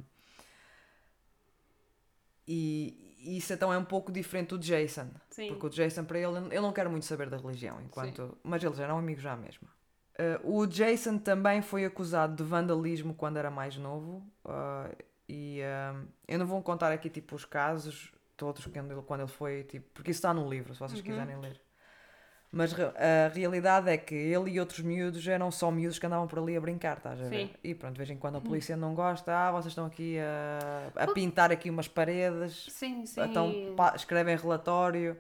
e, 2.47 3.15
e 3.19 3.37
isso 3.37 3.51
então 3.51 3.73
é 3.73 3.77
um 3.77 3.83
pouco 3.83 4.11
diferente 4.11 4.49
do 4.49 4.59
Jason. 4.59 5.09
Sim. 5.29 5.49
Porque 5.49 5.65
o 5.65 5.69
Jason, 5.69 6.05
para 6.05 6.19
ele, 6.19 6.37
ele 6.37 6.61
não 6.61 6.71
quer 6.71 6.87
muito 6.87 7.05
saber 7.05 7.29
da 7.29 7.37
religião, 7.37 7.81
enquanto... 7.81 8.37
mas 8.43 8.63
eles 8.63 8.79
eram 8.79 8.97
amigos 8.97 9.23
já 9.23 9.35
mesmo. 9.35 9.67
Uh, 10.43 10.61
o 10.61 10.65
Jason 10.65 11.17
também 11.17 11.61
foi 11.61 11.85
acusado 11.85 12.35
de 12.35 12.43
vandalismo 12.43 13.13
quando 13.13 13.37
era 13.37 13.51
mais 13.51 13.77
novo. 13.77 14.23
uh, 14.45 14.95
e 15.29 15.59
uh, 15.61 16.07
eu 16.27 16.39
não 16.39 16.45
vou 16.45 16.61
contar 16.63 16.91
aqui 16.91 17.09
tipo 17.09 17.35
os 17.35 17.43
casos 17.43 18.13
todos 18.37 18.65
quando 18.65 18.91
ele, 18.91 19.01
quando 19.01 19.21
ele 19.21 19.29
foi, 19.29 19.63
tipo, 19.63 19.89
porque 19.93 20.11
isso 20.11 20.19
está 20.19 20.33
no 20.33 20.47
livro, 20.47 20.73
se 20.73 20.79
vocês 20.79 21.01
quiserem 21.01 21.37
ler. 21.39 21.59
Mas 22.57 22.73
a 22.73 23.27
realidade 23.33 23.89
é 23.89 23.97
que 23.97 24.15
ele 24.15 24.49
e 24.51 24.59
outros 24.59 24.79
miúdos 24.79 25.27
eram 25.27 25.51
só 25.51 25.69
miúdos 25.69 25.99
que 25.99 26.05
andavam 26.07 26.25
por 26.27 26.39
ali 26.39 26.57
a 26.57 26.59
brincar, 26.61 26.97
estás 26.97 27.21
a 27.21 27.23
ver? 27.25 27.29
Sim. 27.47 27.49
E 27.63 27.75
pronto, 27.75 27.93
de 27.93 27.97
vez 27.99 28.09
em 28.09 28.17
quando 28.17 28.37
a 28.37 28.41
polícia 28.41 28.75
não 28.75 28.95
gosta, 28.95 29.31
ah, 29.33 29.51
vocês 29.51 29.67
estão 29.67 29.85
aqui 29.85 30.17
a, 30.19 31.03
a 31.03 31.07
pintar 31.13 31.51
aqui 31.51 31.69
umas 31.69 31.87
paredes, 31.87 32.67
Sim, 32.71 33.05
sim. 33.05 33.21
então 33.21 33.53
escrevem 33.95 34.35
relatório 34.35 35.15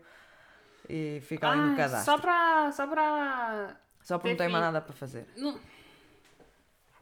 e 0.89 1.19
ficam 1.21 1.51
ali 1.51 1.61
no 1.61 1.73
Ah, 1.73 1.75
cadastro. 1.77 2.05
só 2.13 2.17
pra. 2.19 2.71
Só 2.71 2.87
pra. 2.87 3.75
Só 4.01 4.17
porque 4.17 4.29
não 4.31 4.37
tem 4.37 4.49
mais 4.49 4.63
nada 4.63 4.81
para 4.81 4.93
fazer. 4.93 5.27
Não... 5.37 5.59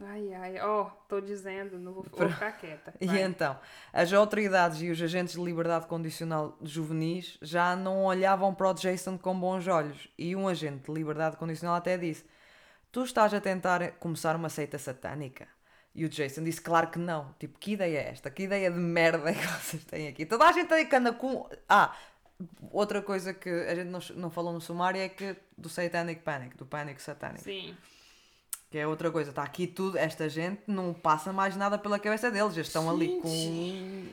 Ai, 0.02 0.34
ai, 0.34 0.60
ó, 0.60 0.86
tô 1.08 1.22
dizendo, 1.22 1.80
não 1.80 1.94
vou, 1.94 2.04
vou 2.04 2.30
ficar 2.30 2.52
quieta. 2.54 2.94
E 3.00 3.08
vai. 3.08 3.22
então, 3.22 3.58
as 3.94 4.12
autoridades 4.12 4.82
e 4.82 4.90
os 4.90 5.02
agentes 5.02 5.36
de 5.36 5.42
liberdade 5.42 5.88
condicional 5.88 6.58
juvenis 6.62 7.38
já 7.42 7.76
não 7.76 8.04
olhavam 8.04 8.54
para 8.54 8.70
o 8.70 8.74
Jason 8.74 9.18
com 9.18 9.40
bons 9.40 9.68
olhos. 9.68 10.10
E 10.18 10.36
um 10.36 10.48
agente 10.48 10.86
de 10.86 10.92
liberdade 10.92 11.38
condicional 11.38 11.76
até 11.76 11.98
disse: 11.98 12.26
Tu 12.92 13.04
estás 13.04 13.34
a 13.34 13.40
tentar 13.40 13.92
começar 13.94 14.36
uma 14.36 14.50
seita 14.50 14.78
satânica? 14.78 15.48
E 15.94 16.04
o 16.04 16.10
Jason 16.10 16.44
disse: 16.44 16.60
Claro 16.60 16.88
que 16.90 17.00
não. 17.00 17.34
Tipo, 17.40 17.58
que 17.58 17.72
ideia 17.72 18.00
é 18.00 18.10
esta? 18.10 18.30
Que 18.30 18.44
ideia 18.44 18.70
de 18.70 18.78
merda 18.78 19.30
é 19.30 19.34
que 19.36 19.48
vocês 19.48 19.86
têm 19.86 20.10
aqui? 20.10 20.26
Toda 20.26 20.46
a 20.46 20.52
gente 20.52 20.74
aí 20.74 20.86
que 20.86 20.96
anda 20.96 21.14
com. 21.14 21.50
Ah, 21.70 21.96
outra 22.70 23.02
coisa 23.02 23.34
que 23.34 23.50
a 23.50 23.76
gente 23.76 23.88
não, 23.88 24.00
não 24.18 24.30
falou 24.30 24.52
no 24.52 24.60
sumário 24.60 25.00
é 25.00 25.08
que 25.08 25.38
do 25.58 25.70
Satanic 25.70 26.22
Panic, 26.22 26.58
do 26.58 26.66
pânico 26.66 27.02
satânico. 27.02 27.46
Sim. 27.46 27.78
Que 28.76 28.80
é 28.80 28.86
outra 28.86 29.10
coisa, 29.10 29.30
está 29.30 29.42
aqui 29.42 29.68
tudo, 29.68 29.98
esta 29.98 30.28
gente 30.28 30.64
não 30.68 30.94
passa 30.94 31.32
mais 31.32 31.56
nada 31.56 31.78
pela 31.78 31.98
cabeça 31.98 32.30
deles, 32.30 32.56
eles 32.58 32.68
estão 32.68 32.90
ali 32.90 33.22
com 33.22 34.06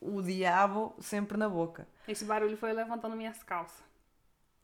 o 0.00 0.20
diabo 0.20 0.92
sempre 0.98 1.38
na 1.38 1.48
boca. 1.48 1.86
Esse 2.08 2.24
barulho 2.24 2.56
foi 2.56 2.72
levantando 2.72 3.14
minhas 3.14 3.44
calças. 3.44 3.80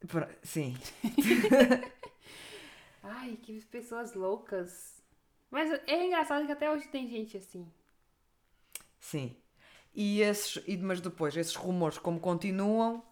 Pra- 0.08 0.28
Sim, 0.42 0.76
Ai, 3.00 3.38
que 3.40 3.64
pessoas 3.66 4.12
loucas. 4.12 5.00
Mas 5.52 5.70
é 5.86 6.04
engraçado 6.04 6.44
que 6.44 6.50
até 6.50 6.68
hoje 6.68 6.88
tem 6.88 7.08
gente 7.08 7.36
assim. 7.36 7.64
sim. 8.98 9.36
E 9.94 10.20
esses, 10.20 10.60
e, 10.66 10.76
mas 10.78 11.00
depois, 11.00 11.36
esses 11.36 11.54
rumores, 11.54 11.96
como 11.96 12.18
continuam, 12.18 13.04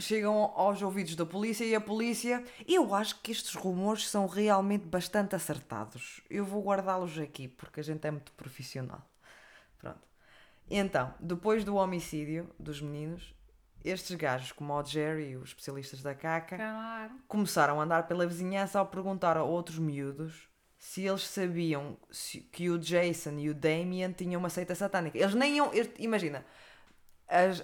chegam 0.00 0.34
aos 0.56 0.80
ouvidos 0.82 1.14
da 1.16 1.26
polícia 1.26 1.64
e 1.64 1.74
a 1.74 1.80
polícia. 1.80 2.44
Eu 2.66 2.94
acho 2.94 3.20
que 3.20 3.30
estes 3.32 3.54
rumores 3.54 4.08
são 4.08 4.26
realmente 4.26 4.84
bastante 4.86 5.34
acertados. 5.34 6.20
Eu 6.30 6.44
vou 6.44 6.62
guardá-los 6.62 7.18
aqui 7.18 7.48
porque 7.48 7.80
a 7.80 7.84
gente 7.84 8.06
é 8.06 8.10
muito 8.10 8.32
profissional. 8.32 9.02
Pronto. 9.78 10.00
Então, 10.70 11.12
depois 11.20 11.64
do 11.64 11.76
homicídio 11.76 12.48
dos 12.58 12.80
meninos, 12.80 13.34
estes 13.84 14.14
gajos, 14.16 14.52
como 14.52 14.72
o 14.74 14.84
Jerry 14.84 15.30
e 15.30 15.36
os 15.36 15.48
especialistas 15.50 16.02
da 16.02 16.14
caca, 16.14 16.56
Claro. 16.56 17.12
começaram 17.26 17.80
a 17.80 17.84
andar 17.84 18.06
pela 18.06 18.26
vizinhança 18.26 18.78
ao 18.78 18.86
perguntar 18.86 19.36
a 19.36 19.42
outros 19.42 19.78
miúdos 19.78 20.48
se 20.78 21.02
eles 21.06 21.26
sabiam 21.26 21.96
que 22.52 22.70
o 22.70 22.78
Jason 22.78 23.38
e 23.38 23.50
o 23.50 23.54
Damien 23.54 24.12
tinham 24.12 24.38
uma 24.38 24.48
seita 24.50 24.74
satânica. 24.74 25.18
Eles 25.18 25.34
nem 25.34 25.56
iam. 25.56 25.70
Imagina, 25.98 26.44
as- 27.28 27.62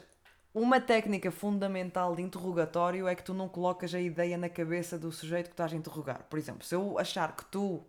uma 0.58 0.80
técnica 0.80 1.30
fundamental 1.30 2.16
de 2.16 2.22
interrogatório 2.22 3.06
é 3.06 3.14
que 3.14 3.22
tu 3.22 3.34
não 3.34 3.46
colocas 3.46 3.94
a 3.94 4.00
ideia 4.00 4.38
na 4.38 4.48
cabeça 4.48 4.98
do 4.98 5.12
sujeito 5.12 5.48
que 5.48 5.52
estás 5.52 5.70
a 5.70 5.76
interrogar. 5.76 6.24
Por 6.30 6.38
exemplo, 6.38 6.64
se 6.64 6.74
eu 6.74 6.98
achar 6.98 7.36
que 7.36 7.44
tu 7.44 7.82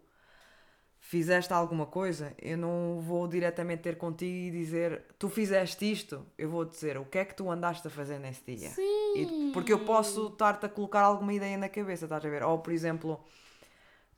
fizeste 1.00 1.54
alguma 1.54 1.86
coisa, 1.86 2.34
eu 2.38 2.58
não 2.58 3.00
vou 3.00 3.26
diretamente 3.26 3.84
ter 3.84 3.98
contigo 3.98 4.36
e 4.36 4.52
dizer 4.52 5.06
tu 5.18 5.30
fizeste 5.30 5.90
isto. 5.90 6.26
Eu 6.38 6.50
vou 6.50 6.66
dizer 6.66 6.98
o 6.98 7.06
que 7.06 7.18
é 7.20 7.24
que 7.24 7.34
tu 7.34 7.50
andaste 7.50 7.88
a 7.88 7.90
fazer 7.90 8.20
nesse 8.20 8.44
dia. 8.46 8.70
E- 9.16 9.52
porque 9.54 9.72
eu 9.72 9.86
posso 9.86 10.28
estar-te 10.28 10.66
a 10.66 10.70
colocar 10.70 11.04
alguma 11.04 11.34
ideia 11.34 11.58
na 11.58 11.70
cabeça, 11.70 12.04
estás 12.04 12.26
a 12.26 12.30
ver? 12.30 12.44
Ou, 12.44 12.60
por 12.60 12.74
exemplo, 12.74 13.24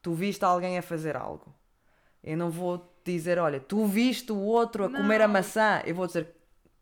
tu 0.01 0.15
viste 0.15 0.43
alguém 0.43 0.75
a 0.75 0.81
fazer 0.81 1.15
algo. 1.15 1.53
Eu 2.23 2.35
não 2.35 2.49
vou 2.49 2.91
dizer, 3.05 3.37
olha, 3.37 3.59
tu 3.59 3.85
viste 3.85 4.31
o 4.31 4.39
outro 4.39 4.85
a 4.85 4.89
comer 4.89 5.21
a 5.21 5.27
Não. 5.27 5.33
maçã. 5.35 5.83
Eu 5.85 5.93
vou 5.93 6.07
dizer, 6.07 6.29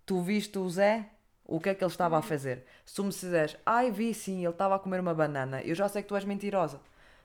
tu 0.06 0.22
viste 0.22 0.58
o 0.58 0.70
Zé? 0.70 1.12
O 1.48 1.60
que 1.62 1.70
é 1.70 1.74
que 1.74 1.84
ele 1.84 1.90
estava 1.90 2.18
a 2.18 2.22
fazer? 2.22 2.66
Se 2.86 2.94
tu 2.94 3.04
me 3.04 3.10
disseres, 3.10 3.56
ai, 3.66 3.90
vi 3.90 4.14
sim, 4.14 4.40
ele 4.44 4.50
estava 4.50 4.76
a 4.76 4.80
comer 4.80 5.00
uma 5.00 5.14
banana, 5.14 5.62
eu 5.62 5.74
já 5.74 5.88
sei 5.88 6.02
que 6.02 6.10
tu 6.10 6.16
és 6.16 6.26
mentirosa. 6.26 6.82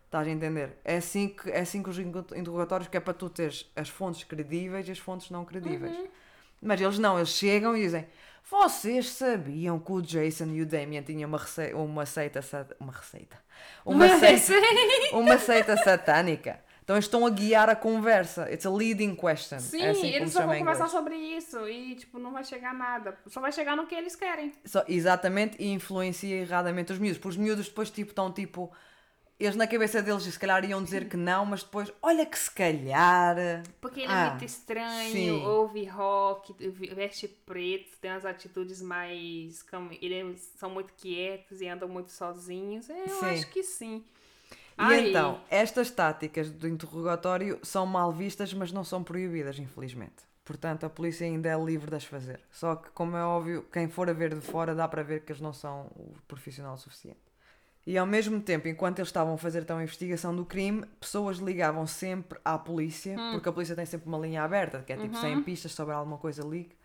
Estás 0.07 0.29
a 0.29 0.31
entender? 0.31 0.77
É 0.85 0.97
assim 0.99 1.29
que, 1.29 1.51
é 1.51 1.61
assim 1.61 1.83
que 1.83 1.89
os 1.91 1.99
interrogatórios, 1.99 2.89
que 2.89 2.97
é 2.97 3.01
para 3.01 3.15
tu 3.15 3.29
teres 3.29 3.71
as 3.75 3.89
fontes 3.89 4.23
credíveis 4.25 4.87
e 4.87 4.93
as 4.93 4.99
fontes 4.99 5.31
não 5.31 5.45
credíveis. 5.45 5.97
Mas 6.61 6.81
eles 6.81 6.99
não, 6.99 7.17
eles 7.17 7.31
chegam 7.31 7.77
e 7.77 7.81
dizem: 7.81 8.07
Vocês 8.49 9.09
sabiam 9.09 9.81
que 9.81 9.91
o 9.91 10.03
Jason 10.03 10.49
e 10.53 10.63
o 10.63 10.67
Damien 10.67 11.03
tinham 11.03 11.29
uma, 11.29 11.39
rece 11.39 11.73
uma 11.75 12.07
seita. 12.07 12.41
Uma 12.79 12.93
receita. 12.93 13.39
Uma 13.85 14.07
seita, 14.21 15.17
uma 15.17 15.39
seita 15.39 15.77
satânica. 15.79 16.61
Então 16.83 16.97
eles 16.97 17.05
estão 17.05 17.25
a 17.25 17.31
guiar 17.31 17.71
a 17.71 17.77
conversa. 17.77 18.51
It's 18.53 18.67
a 18.67 18.71
leading 18.71 19.15
question. 19.15 19.61
Sim, 19.61 19.83
é 19.83 19.91
assim 19.91 20.09
eles 20.09 20.33
só 20.33 20.45
vão 20.45 20.59
conversar 20.59 20.89
sobre 20.89 21.15
isso 21.17 21.69
e, 21.69 21.95
tipo, 21.95 22.19
não 22.19 22.33
vai 22.33 22.45
chegar 22.45 22.75
nada. 22.75 23.17
Só 23.29 23.41
vai 23.41 23.53
chegar 23.53 23.77
no 23.77 23.87
que 23.87 23.95
eles 23.95 24.17
querem. 24.17 24.53
Só- 24.65 24.85
exatamente, 24.89 25.57
e 25.63 25.69
influencia 25.73 26.35
erradamente 26.37 26.93
os 26.93 26.99
miúdos. 26.99 27.19
Porque 27.19 27.29
os 27.29 27.37
miúdos 27.37 27.69
depois 27.69 27.91
tipo, 27.91 28.11
estão 28.11 28.33
tipo. 28.33 28.73
Eles 29.39 29.57
na 29.57 29.67
cabeça 29.67 30.01
deles 30.01 30.23
se 30.23 30.39
calhar 30.39 30.65
iam 30.65 30.83
dizer 30.85 31.09
que 31.09 31.17
não, 31.17 31.45
mas 31.45 31.65
depois, 31.65 31.93
olha 32.01 32.25
que 32.25 32.39
se 32.39 32.51
calhar. 32.51 33.37
Porque 33.81 34.01
ele 34.01 34.13
Ah, 34.13 34.27
é 34.27 34.31
muito 34.31 34.45
estranho, 34.45 35.11
sim. 35.11 35.31
ouve 35.47 35.85
rock, 35.85 36.55
veste 36.95 37.27
preto, 37.27 37.91
tem 38.01 38.11
umas 38.13 38.25
atitudes 38.25 38.81
mais. 38.83 39.65
Eles 40.01 40.53
são 40.57 40.71
muito 40.71 40.93
quietos 40.95 41.61
e 41.61 41.69
andam 41.69 41.89
muito 41.89 42.13
sozinhos. 42.13 42.89
Eu 42.89 43.09
Sim. 43.09 43.27
acho 43.27 43.49
que 43.51 43.63
sim. 43.65 44.05
E 44.79 44.83
Ai, 44.83 45.09
então, 45.11 45.41
estas 45.51 45.91
táticas 45.91 46.51
do 46.51 46.67
interrogatório 46.69 47.59
são 47.63 47.87
mal 47.87 48.13
vistas, 48.13 48.53
mas 48.55 48.73
não 48.73 48.85
são 48.85 49.03
proibidas, 49.03 49.59
infelizmente. 49.59 50.25
Portanto, 50.45 50.85
a 50.85 50.91
polícia 50.91 51.25
ainda 51.27 51.49
é 51.49 51.57
livre 51.57 51.89
de 51.91 51.97
as 51.97 52.05
fazer. 52.05 52.41
Só 52.51 52.75
que, 52.77 52.91
como 52.91 53.17
é 53.17 53.25
óbvio, 53.25 53.65
quem 53.73 53.89
for 53.89 54.11
a 54.11 54.13
ver 54.13 54.35
de 54.35 54.41
fora 54.41 54.75
dá 54.75 54.89
para 54.89 55.03
ver 55.03 55.21
que 55.21 55.33
eles 55.33 55.41
não 55.41 55.53
são 55.53 55.87
o 55.95 56.15
profissional 56.27 56.77
suficiente. 56.77 57.21
E 57.87 57.99
ao 57.99 58.07
mesmo 58.07 58.41
tempo, 58.41 58.69
enquanto 58.69 58.99
eles 59.01 59.09
estavam 59.09 59.35
a 59.35 59.39
fazer 59.39 59.63
então 59.63 59.79
a 59.79 59.83
investigação 59.83 60.35
do 60.35 60.45
crime, 60.45 60.85
pessoas 61.01 61.39
ligavam 61.39 61.87
sempre 61.87 62.39
à 62.45 62.57
polícia, 62.57 63.17
porque 63.33 63.49
a 63.49 63.53
polícia 63.53 63.75
tem 63.75 63.85
sempre 63.87 64.09
uma 64.09 64.19
linha 64.19 64.43
aberta, 64.45 64.83
que 64.83 64.93
é 64.93 64.97
tipo 64.97 65.17
sem 65.17 65.43
pistas 65.43 65.73
sobre 65.73 65.93
alguma 65.93 66.17
coisa 66.17 66.43
ligue. 66.45 66.77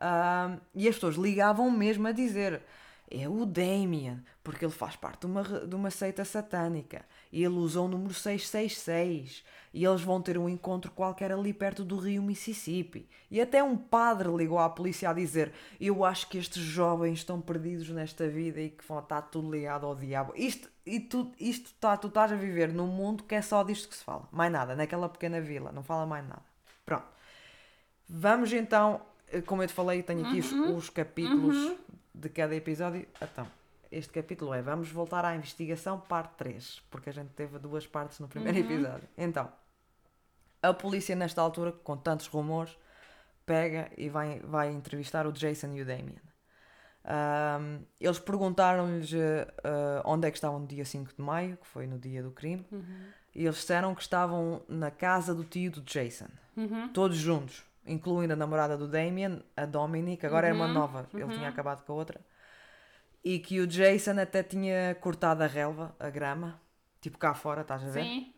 Ahm, 0.00 0.58
e 0.74 0.88
as 0.88 0.94
pessoas 0.96 1.14
ligavam 1.16 1.70
mesmo 1.70 2.06
a 2.08 2.12
dizer: 2.12 2.62
é 3.10 3.28
o 3.28 3.44
Damien, 3.44 4.22
porque 4.42 4.64
ele 4.64 4.72
faz 4.72 4.94
parte 4.94 5.20
de 5.20 5.26
uma, 5.26 5.42
de 5.42 5.74
uma 5.74 5.90
seita 5.90 6.24
satânica. 6.24 7.04
E 7.32 7.42
ele 7.44 7.56
usa 7.56 7.80
o 7.80 7.88
número 7.88 8.14
666. 8.14 9.44
E 9.74 9.84
eles 9.84 10.00
vão 10.00 10.22
ter 10.22 10.38
um 10.38 10.48
encontro 10.48 10.92
qualquer 10.92 11.32
ali 11.32 11.52
perto 11.52 11.84
do 11.84 11.96
rio 11.96 12.22
Mississippi. 12.22 13.08
E 13.28 13.40
até 13.40 13.62
um 13.62 13.76
padre 13.76 14.28
ligou 14.28 14.58
à 14.58 14.70
polícia 14.70 15.10
a 15.10 15.12
dizer: 15.12 15.52
Eu 15.80 16.04
acho 16.04 16.28
que 16.28 16.38
estes 16.38 16.62
jovens 16.62 17.18
estão 17.18 17.40
perdidos 17.40 17.88
nesta 17.90 18.28
vida 18.28 18.60
e 18.60 18.70
que 18.70 18.84
vão 18.86 19.00
estar 19.00 19.22
tudo 19.22 19.50
ligado 19.50 19.86
ao 19.86 19.96
diabo. 19.96 20.32
Isto, 20.36 20.68
e 20.86 21.00
tu, 21.00 21.32
isto 21.38 21.74
tá, 21.80 21.96
tu 21.96 22.06
estás 22.06 22.30
a 22.30 22.36
viver 22.36 22.72
num 22.72 22.86
mundo 22.86 23.24
que 23.24 23.34
é 23.34 23.42
só 23.42 23.64
disto 23.64 23.88
que 23.88 23.96
se 23.96 24.04
fala. 24.04 24.28
Mais 24.30 24.52
nada, 24.52 24.76
naquela 24.76 25.08
pequena 25.08 25.40
vila. 25.40 25.72
Não 25.72 25.82
fala 25.82 26.06
mais 26.06 26.26
nada. 26.26 26.44
Pronto. 26.86 27.06
Vamos 28.08 28.52
então, 28.52 29.00
eh, 29.28 29.40
como 29.40 29.62
eu 29.62 29.68
te 29.68 29.74
falei, 29.74 30.02
tenho 30.02 30.26
aqui 30.26 30.40
os, 30.40 30.52
os 30.52 30.90
capítulos 30.90 31.76
de 32.20 32.28
cada 32.28 32.54
episódio. 32.54 33.06
Então, 33.20 33.46
este 33.90 34.12
capítulo 34.12 34.52
é 34.52 34.60
Vamos 34.62 34.90
voltar 34.90 35.24
à 35.24 35.34
investigação, 35.34 35.98
parte 35.98 36.34
3, 36.36 36.82
porque 36.90 37.10
a 37.10 37.12
gente 37.12 37.30
teve 37.30 37.58
duas 37.58 37.86
partes 37.86 38.20
no 38.20 38.28
primeiro 38.28 38.58
episódio. 38.58 39.08
Então, 39.16 39.50
a 40.62 40.74
polícia, 40.74 41.16
nesta 41.16 41.40
altura, 41.40 41.72
com 41.72 41.96
tantos 41.96 42.26
rumores, 42.26 42.76
pega 43.46 43.90
e 43.96 44.08
vai, 44.08 44.40
vai 44.40 44.70
entrevistar 44.70 45.26
o 45.26 45.32
Jason 45.32 45.68
e 45.74 45.82
o 45.82 45.86
Damien. 45.86 46.20
Ahm, 47.02 47.80
eles 47.98 48.18
perguntaram-lhes 48.18 49.12
eh, 49.14 49.46
onde 50.04 50.28
é 50.28 50.30
que 50.30 50.36
estavam 50.36 50.60
no 50.60 50.66
dia 50.66 50.84
5 50.84 51.14
de 51.16 51.22
maio, 51.22 51.56
que 51.56 51.66
foi 51.66 51.86
no 51.86 51.98
dia 51.98 52.22
do 52.22 52.30
crime, 52.30 52.66
e 53.34 53.44
eles 53.44 53.56
disseram 53.56 53.94
que 53.94 54.02
estavam 54.02 54.62
na 54.68 54.90
casa 54.90 55.34
do 55.34 55.42
tio 55.42 55.70
do 55.70 55.80
Jason, 55.80 56.28
todos 56.92 57.16
juntos, 57.16 57.64
incluindo 57.90 58.32
a 58.32 58.36
namorada 58.36 58.76
do 58.76 58.86
Damien, 58.88 59.42
a 59.56 59.66
Dominic, 59.66 60.24
agora 60.24 60.46
é 60.48 60.52
uma 60.52 60.66
nova, 60.68 61.08
ele 61.12 61.28
tinha 61.34 61.48
acabado 61.48 61.84
com 61.84 61.92
a 61.92 61.96
outra, 61.96 62.20
e 63.24 63.38
que 63.38 63.60
o 63.60 63.66
Jason 63.66 64.18
até 64.20 64.42
tinha 64.42 64.94
cortado 65.00 65.42
a 65.42 65.46
relva, 65.46 65.94
a 65.98 66.08
grama, 66.08 66.60
tipo 67.00 67.18
cá 67.18 67.34
fora, 67.34 67.62
estás 67.62 67.82
a 67.82 67.88
ver? 67.90 68.04
Sim. 68.04 68.32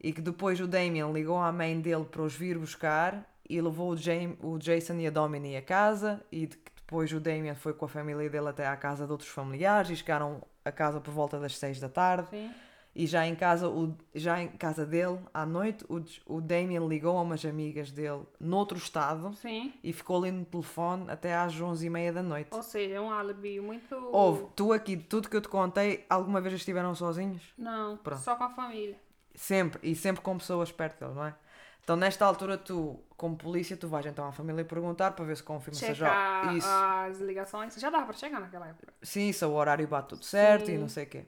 E 0.00 0.12
que 0.12 0.20
depois 0.20 0.60
o 0.60 0.68
Damien 0.68 1.12
ligou 1.12 1.38
à 1.38 1.50
mãe 1.50 1.80
dele 1.80 2.04
para 2.04 2.22
os 2.22 2.34
vir 2.34 2.56
buscar 2.56 3.26
e 3.48 3.60
levou 3.60 3.90
o, 3.90 3.96
Jam- 3.96 4.36
o 4.40 4.56
Jason 4.58 4.94
e 4.94 5.06
a 5.06 5.10
Domini 5.10 5.56
a 5.56 5.62
casa 5.62 6.22
e 6.30 6.46
de 6.46 6.56
que 6.56 6.70
depois 6.76 7.12
o 7.12 7.18
Damien 7.18 7.54
foi 7.56 7.74
com 7.74 7.84
a 7.84 7.88
família 7.88 8.30
dele 8.30 8.48
até 8.48 8.66
à 8.66 8.76
casa 8.76 9.06
de 9.06 9.10
outros 9.12 9.28
familiares 9.28 9.90
e 9.90 9.96
chegaram 9.96 10.40
a 10.64 10.70
casa 10.70 11.00
por 11.00 11.12
volta 11.12 11.40
das 11.40 11.56
6 11.58 11.80
da 11.80 11.88
tarde. 11.88 12.28
Sim. 12.30 12.50
E 12.98 13.06
já 13.06 13.24
em 13.24 13.36
casa, 13.36 13.68
o, 13.68 13.96
já 14.12 14.42
em 14.42 14.48
casa 14.48 14.84
dele, 14.84 15.20
à 15.32 15.46
noite, 15.46 15.84
o, 15.88 16.02
o 16.26 16.40
Damien 16.40 16.84
ligou 16.88 17.16
a 17.16 17.22
umas 17.22 17.44
amigas 17.44 17.92
dele 17.92 18.22
noutro 18.40 18.76
estado 18.76 19.32
Sim. 19.36 19.72
e 19.84 19.92
ficou 19.92 20.16
ali 20.18 20.32
no 20.32 20.44
telefone 20.44 21.08
até 21.08 21.32
às 21.32 21.54
11h30 21.54 22.12
da 22.12 22.22
noite. 22.24 22.48
Ou 22.50 22.60
seja, 22.60 22.96
é 22.96 23.00
um 23.00 23.12
álibi 23.12 23.60
muito. 23.60 23.94
Houve, 24.10 24.46
tu 24.56 24.72
aqui, 24.72 24.96
tudo 24.96 25.30
que 25.30 25.36
eu 25.36 25.40
te 25.40 25.46
contei, 25.48 26.04
alguma 26.10 26.40
vez 26.40 26.54
estiveram 26.54 26.92
sozinhos? 26.92 27.40
Não, 27.56 27.98
Pronto. 27.98 28.20
só 28.20 28.34
com 28.34 28.42
a 28.42 28.50
família. 28.50 28.96
Sempre, 29.32 29.78
e 29.88 29.94
sempre 29.94 30.20
com 30.20 30.36
pessoas 30.36 30.72
perto 30.72 30.98
deles, 30.98 31.14
não 31.14 31.26
é? 31.26 31.36
Então, 31.84 31.94
nesta 31.94 32.26
altura, 32.26 32.58
tu, 32.58 32.98
como 33.16 33.36
polícia, 33.36 33.76
tu 33.76 33.86
vais 33.86 34.04
então 34.06 34.26
à 34.26 34.32
família 34.32 34.64
perguntar 34.64 35.12
para 35.12 35.24
ver 35.24 35.36
se 35.36 35.42
confirma 35.44 35.78
se 35.78 35.94
já. 35.94 36.52
Isso. 36.52 36.66
as 36.68 37.20
ligações. 37.20 37.76
Já 37.76 37.90
dava 37.90 38.06
para 38.06 38.14
chegar 38.14 38.40
naquela 38.40 38.66
época. 38.66 38.92
Sim, 39.00 39.30
se 39.30 39.44
o 39.44 39.52
horário 39.52 39.86
bate 39.86 40.08
tudo 40.08 40.24
certo 40.24 40.64
e 40.64 40.72
Sim. 40.72 40.78
não 40.78 40.88
sei 40.88 41.04
o 41.04 41.08
quê. 41.08 41.24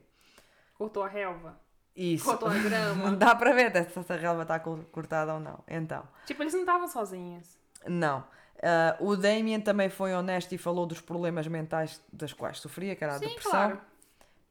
Cortou 0.81 1.03
a 1.03 1.07
relva. 1.07 1.59
Isso. 1.95 2.25
Cortou 2.25 2.49
a 2.49 2.57
grama. 2.57 3.11
Dá 3.17 3.35
para 3.35 3.53
ver 3.53 3.71
se 3.71 3.99
essa 3.99 4.15
relva 4.15 4.41
está 4.43 4.59
cor- 4.59 4.83
cortada 4.91 5.33
ou 5.33 5.39
não. 5.39 5.59
Então, 5.67 6.03
tipo, 6.25 6.41
eles 6.41 6.53
não 6.53 6.61
estavam 6.61 6.87
sozinhos. 6.87 7.57
não. 7.87 8.23
Ah, 8.63 8.95
o 8.99 9.15
Damien 9.15 9.59
também 9.59 9.89
foi 9.89 10.13
honesto 10.13 10.51
e 10.53 10.57
falou 10.57 10.85
dos 10.85 11.01
problemas 11.01 11.47
mentais 11.47 11.99
das 12.13 12.31
quais 12.31 12.59
sofria, 12.59 12.95
que 12.95 13.03
era 13.03 13.15
a 13.15 13.17
Sim, 13.19 13.25
depressão. 13.27 13.51
claro. 13.51 13.81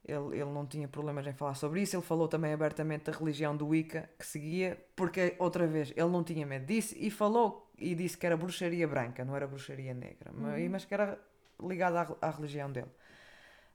Ele, 0.05 0.41
ele 0.41 0.51
não 0.51 0.67
tinha 0.67 0.89
problemas 0.89 1.25
em 1.27 1.33
falar 1.33 1.55
sobre 1.55 1.83
isso. 1.83 1.95
Ele 1.95 2.03
falou 2.03 2.27
também 2.27 2.53
abertamente 2.53 3.11
da 3.11 3.17
religião 3.17 3.57
do 3.57 3.69
Wicca 3.69 4.11
que 4.19 4.27
seguia, 4.27 4.85
porque, 4.97 5.37
outra 5.39 5.67
vez, 5.67 5.91
ele 5.97 6.09
não 6.09 6.25
tinha 6.25 6.45
medo 6.45 6.67
disso 6.67 6.95
e 6.99 7.09
falou 7.11 7.71
e 7.79 7.95
disse 7.95 8.17
que 8.19 8.27
era 8.27 8.37
bruxaria 8.37 8.89
branca, 8.89 9.25
não 9.25 9.37
era 9.37 9.47
bruxaria 9.47 9.95
negra, 9.95 10.31
mas- 10.35 10.71
mas 10.71 10.85
que 10.85 10.93
era 10.95 11.17
ligada 11.63 12.01
à, 12.21 12.27
à 12.29 12.31
religião 12.31 12.71
dele. 12.73 12.91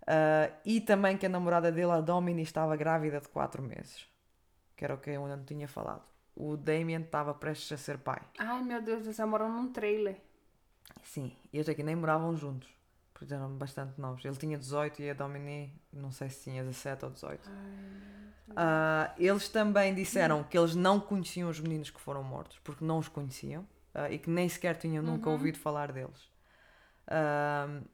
Ah, 0.07 0.51
e 0.63 0.79
também 0.81 1.17
que 1.17 1.25
a 1.25 1.29
namorada 1.29 1.71
dele, 1.71 1.91
a 1.91 2.01
Domini, 2.01 2.43
estava 2.43 2.75
grávida 2.75 3.19
de 3.19 3.27
4 3.29 3.61
meses, 3.61 4.07
que 4.75 4.85
era 4.85 4.93
o 4.93 4.97
que 4.97 5.09
eu 5.09 5.23
ainda 5.23 5.37
não 5.37 5.45
tinha 5.45 5.67
falado. 5.67 6.03
O 6.35 6.57
Damien 6.57 7.01
estava 7.01 7.33
prestes 7.33 7.71
a 7.71 7.77
ser 7.77 7.97
pai. 7.97 8.21
Ai, 8.37 8.61
meu 8.61 8.81
Deus, 8.81 9.05
eles 9.05 9.19
moram 9.19 9.49
num 9.49 9.71
trailer. 9.71 10.17
Sim, 11.01 11.35
e 11.51 11.57
eles 11.57 11.69
aqui 11.69 11.81
nem 11.81 11.95
moravam 11.95 12.35
juntos, 12.35 12.69
porque 13.13 13.33
eram 13.33 13.49
bastante 13.55 13.99
novos. 13.99 14.23
Ele 14.25 14.35
tinha 14.35 14.57
18 14.57 15.01
e 15.01 15.09
a 15.09 15.13
Domini, 15.13 15.73
não 15.93 16.11
sei 16.11 16.29
se 16.29 16.43
tinha 16.43 16.63
17 16.63 17.05
ou 17.05 17.11
18. 17.11 17.49
Ah, 18.55 19.13
eles 19.17 19.49
também 19.49 19.95
disseram 19.95 20.43
que 20.43 20.57
eles 20.57 20.75
não 20.75 20.99
conheciam 20.99 21.49
os 21.49 21.59
meninos 21.59 21.89
que 21.89 21.99
foram 21.99 22.23
mortos, 22.23 22.59
porque 22.63 22.83
não 22.83 22.99
os 22.99 23.07
conheciam 23.07 23.65
ah, 23.93 24.09
e 24.11 24.19
que 24.19 24.29
nem 24.29 24.47
sequer 24.49 24.77
tinham 24.77 25.01
nunca 25.01 25.29
ouvido 25.29 25.57
falar 25.57 25.91
deles. 25.91 26.34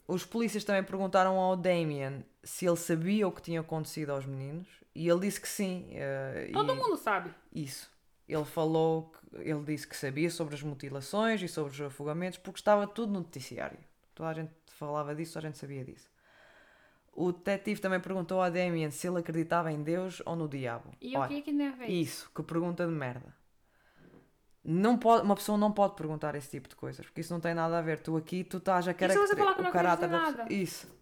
Os 0.08 0.26
polícias 0.26 0.64
também 0.64 0.84
perguntaram 0.84 1.38
ao 1.38 1.56
Damien 1.56 2.26
se 2.44 2.66
ele 2.66 2.78
sabia 2.78 3.28
o 3.28 3.32
que 3.32 3.42
tinha 3.42 3.60
acontecido 3.62 4.12
aos 4.12 4.26
meninos 4.26 4.68
e 4.96 5.08
ele 5.08 5.20
disse 5.22 5.40
que 5.40 5.48
sim. 5.48 5.90
ah, 5.98 6.52
Todo 6.54 6.74
e- 6.74 6.76
mundo 6.76 6.98
sabe. 6.98 7.32
isso. 7.54 7.90
Ele 8.28 8.46
falou, 8.46 9.12
que, 9.32 9.38
ele 9.42 9.64
disse 9.66 9.86
que 9.88 9.96
sabia 9.98 10.30
sobre 10.32 10.56
as 10.56 10.64
mutilações 10.64 11.42
e 11.42 11.48
sobre 11.50 11.74
os 11.74 11.82
afogamentos 11.82 12.38
porque 12.40 12.60
estava 12.60 12.88
tudo 12.88 13.12
no 13.12 13.20
noticiário. 13.20 13.78
Toda 14.16 14.30
a 14.30 14.34
gente 14.34 14.52
falava 14.68 15.14
disso, 15.14 15.34
toda 15.34 15.48
a 15.48 15.50
gente 15.50 15.60
sabia 15.60 15.84
disso. 15.84 16.10
O 17.14 17.34
detetive 17.34 17.82
também 17.82 18.00
perguntou 18.00 18.42
a 18.42 18.50
Damien 18.50 18.90
se 18.90 19.06
ele 19.08 19.20
acreditava 19.20 19.70
em 19.70 19.84
Deus 19.84 20.22
ou 20.26 20.34
no 20.38 20.48
diabo. 20.48 20.92
E 21.02 21.18
o 21.18 21.28
que 21.28 21.40
é 21.40 21.42
que 21.42 21.52
tem 21.52 21.68
a 21.68 21.72
ver? 21.72 21.90
Isso, 21.90 22.32
que 22.34 22.42
pergunta 22.42 22.86
de 22.88 22.94
merda. 22.94 23.36
Não 24.64 24.98
pode, 24.98 25.24
uma 25.24 25.36
pessoa 25.36 25.58
não 25.58 25.72
pode 25.72 25.96
perguntar 25.96 26.36
esse 26.36 26.50
tipo 26.50 26.70
de 26.70 26.76
coisas, 26.76 27.06
porque 27.06 27.22
isso 27.22 27.34
não 27.34 27.40
tem 27.40 27.54
nada 27.54 27.80
a 27.80 27.82
ver. 27.82 28.00
Tu 28.00 28.16
aqui, 28.16 28.44
tu 28.44 28.58
estás 28.58 28.88
a 28.88 28.94
você 28.94 29.36
falar 29.36 29.56
que 29.56 29.62
o 29.62 29.72
caráter 29.72 30.08
da 30.08 30.20
pessoa. 30.20 30.46
Isso. 30.50 31.02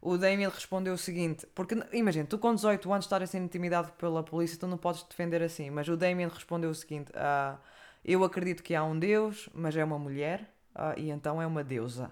O 0.00 0.18
Damien 0.18 0.50
respondeu 0.50 0.92
o 0.94 0.98
seguinte, 0.98 1.46
porque 1.54 1.74
imagina, 1.92 2.26
tu 2.26 2.38
com 2.38 2.54
18 2.54 2.92
anos 2.92 3.06
estás 3.06 3.22
a 3.22 3.26
ser 3.26 3.38
intimidado 3.38 3.90
pela 3.92 4.22
polícia, 4.22 4.58
tu 4.58 4.66
não 4.66 4.76
podes 4.76 5.02
te 5.02 5.08
defender 5.08 5.42
assim, 5.42 5.70
mas 5.70 5.88
o 5.88 5.96
Damien 5.96 6.28
respondeu 6.28 6.68
o 6.68 6.74
seguinte, 6.74 7.10
ah, 7.14 7.56
eu 8.04 8.22
acredito 8.22 8.62
que 8.62 8.74
há 8.74 8.84
um 8.84 8.98
Deus, 8.98 9.48
mas 9.54 9.74
é 9.74 9.82
uma 9.82 9.98
mulher, 9.98 10.50
ah, 10.74 10.94
e 10.96 11.10
então 11.10 11.40
é 11.40 11.46
uma 11.46 11.64
deusa. 11.64 12.10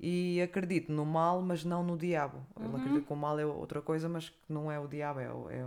E 0.00 0.40
acredito 0.42 0.90
no 0.92 1.04
mal, 1.04 1.42
mas 1.42 1.62
não 1.64 1.82
no 1.82 1.96
diabo. 1.96 2.46
Ele 2.58 2.68
Uhum. 2.68 2.76
acredita 2.76 3.06
que 3.06 3.12
o 3.12 3.16
mal 3.16 3.38
é 3.38 3.44
outra 3.44 3.82
coisa, 3.82 4.08
mas 4.08 4.30
que 4.30 4.36
não 4.52 4.72
é 4.72 4.78
o 4.78 4.86
diabo, 4.86 5.20
é, 5.20 5.56
é 5.56 5.66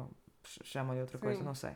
chama-lhe 0.63 1.01
outra 1.01 1.19
coisa, 1.19 1.39
Sim. 1.39 1.45
não 1.45 1.53
sei. 1.55 1.71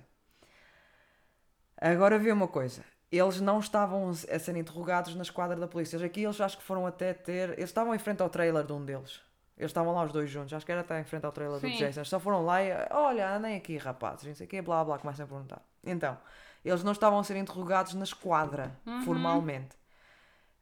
Agora 1.78 2.18
vê 2.18 2.32
uma 2.32 2.48
coisa. 2.48 2.84
Eles 3.12 3.40
não 3.40 3.60
estavam 3.60 4.10
a 4.10 4.40
ser 4.40 4.56
interrogados 4.56 5.16
na 5.16 5.22
esquadra 5.22 5.56
da 5.56 5.68
polícia. 5.68 5.98
Eles 5.98 6.06
Aqui 6.06 6.24
eles 6.24 6.42
acho 6.42 6.58
que 6.58 6.64
foram 6.64 6.88
até 6.88 7.14
ter. 7.14 7.52
Eles 7.52 7.66
estavam 7.66 7.94
em 7.94 8.00
frente 8.00 8.22
ao 8.22 8.30
trailer 8.30 8.64
de 8.64 8.74
um 8.74 8.84
deles. 8.84 9.22
Eles 9.56 9.70
estavam 9.70 9.94
lá 9.94 10.04
os 10.04 10.12
dois 10.12 10.30
juntos. 10.30 10.52
Acho 10.54 10.66
que 10.66 10.72
era 10.72 10.82
até 10.82 11.00
em 11.00 11.04
frente 11.04 11.26
ao 11.26 11.32
trailer 11.32 11.60
do 11.60 11.68
Sim. 11.68 11.78
Jason. 11.78 12.00
Eles 12.00 12.10
só 12.10 12.20
foram 12.20 12.44
lá 12.44 12.64
e. 12.64 12.72
Olha, 12.90 13.36
andem 13.36 13.56
aqui, 13.56 13.78
rapazes. 13.78 14.26
Não 14.26 14.34
sei 14.34 14.48
o 14.48 14.50
quê, 14.50 14.62
blá 14.62 14.84
blá. 14.84 14.98
Começam 14.98 15.26
a 15.26 15.28
perguntar. 15.28 15.62
Então, 15.84 16.18
eles 16.66 16.84
não 16.84 16.92
estavam 16.92 17.20
a 17.20 17.24
ser 17.24 17.36
interrogados 17.36 17.94
na 17.94 18.04
esquadra, 18.04 18.76
formalmente. 19.06 19.76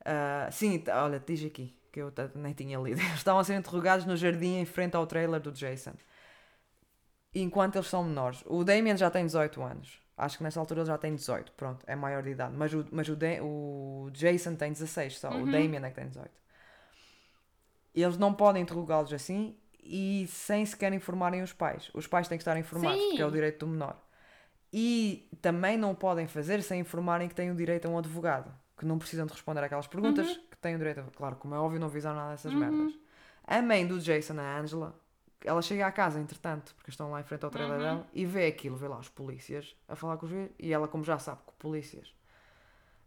Ah, 0.04 0.50
sim, 0.52 0.84
olha, 0.90 1.20
diz 1.20 1.46
aqui. 1.46 1.76
Que 1.92 2.02
eu 2.02 2.12
nem 2.36 2.54
tinha 2.54 2.80
lido. 2.80 3.00
Eles 3.02 3.16
estavam 3.16 3.42
a 3.42 3.44
ser 3.44 3.56
interrogados 3.56 4.06
no 4.06 4.16
jardim 4.16 4.60
em 4.60 4.66
frente 4.66 4.96
ao 4.96 5.06
trailer 5.06 5.42
do 5.42 5.52
Jason. 5.52 5.92
Enquanto 7.36 7.76
eles 7.76 7.88
são 7.88 8.04
menores. 8.04 8.44
O 8.46 8.64
Damien 8.64 8.96
já 8.96 9.10
tem 9.12 9.26
18 9.26 9.62
anos. 9.62 10.01
Acho 10.22 10.38
que 10.38 10.44
nessa 10.44 10.60
altura 10.60 10.82
ele 10.82 10.88
já 10.88 11.00
tem 11.00 11.16
18. 11.16 11.52
Pronto, 11.54 11.84
é 11.88 11.96
maior 11.96 12.22
de 12.22 12.30
idade. 12.30 12.56
Mas 12.56 12.72
o, 12.72 12.86
mas 12.92 13.10
o, 13.10 13.18
o 13.42 14.12
Jason 14.12 14.54
tem 14.54 14.72
16 14.72 15.18
só. 15.18 15.30
O 15.32 15.46
Damien 15.46 15.84
é 15.84 15.90
que 15.90 15.96
tem 15.96 16.08
18. 16.08 16.30
Eles 17.96 18.18
não 18.20 18.32
podem 18.32 18.62
interrogá-los 18.62 19.12
assim 19.12 19.58
e 19.84 20.28
sem 20.30 20.64
sequer 20.64 20.94
informarem 20.94 21.42
os 21.42 21.54
pais. 21.54 21.90
Os 21.92 22.06
pais 22.06 22.28
têm 22.28 22.38
que 22.38 22.44
estar 22.44 22.56
informados, 22.56 23.02
Sim. 23.02 23.08
porque 23.08 23.22
é 23.24 23.26
o 23.26 23.32
direito 23.32 23.66
do 23.66 23.72
menor. 23.72 24.00
E 24.72 25.28
também 25.42 25.76
não 25.76 25.96
podem 25.96 26.28
fazer 26.28 26.62
sem 26.62 26.82
informarem 26.82 27.28
que 27.28 27.34
têm 27.34 27.50
o 27.50 27.56
direito 27.56 27.88
a 27.88 27.90
um 27.90 27.98
advogado. 27.98 28.54
Que 28.78 28.86
não 28.86 29.00
precisam 29.00 29.26
de 29.26 29.34
responder 29.34 29.64
aquelas 29.64 29.88
perguntas, 29.88 30.40
que 30.52 30.58
têm 30.58 30.76
o 30.76 30.78
direito 30.78 31.00
a... 31.00 31.04
Claro, 31.18 31.36
como 31.38 31.56
é 31.56 31.58
óbvio, 31.58 31.80
não 31.80 31.88
avisaram 31.88 32.18
nada 32.18 32.32
dessas 32.32 32.54
merdas. 32.54 32.94
A 33.44 33.60
mãe 33.60 33.88
do 33.88 34.00
Jason, 34.00 34.40
a 34.40 34.60
Angela, 34.60 34.96
ela 35.44 35.62
chega 35.62 35.86
à 35.88 35.92
casa, 35.92 36.20
entretanto, 36.20 36.74
porque 36.76 36.90
estão 36.90 37.12
lá 37.12 37.22
em 37.22 37.24
frente 37.24 37.44
ao 37.46 37.52
trailer 37.52 37.80
dela, 37.80 38.08
e 38.14 38.26
vê 38.26 38.48
aquilo, 38.48 38.76
vê 38.76 38.88
lá 38.88 38.98
os 39.00 39.10
polícias 39.10 39.76
a 39.88 39.96
falar 39.96 40.18
com 40.18 40.26
os 40.26 40.32
juízes, 40.32 40.52
e 40.60 40.72
ela, 40.72 40.88
como 40.88 41.04
já 41.04 41.18
sabe 41.20 41.42
que 41.46 41.54
polícias 41.60 42.14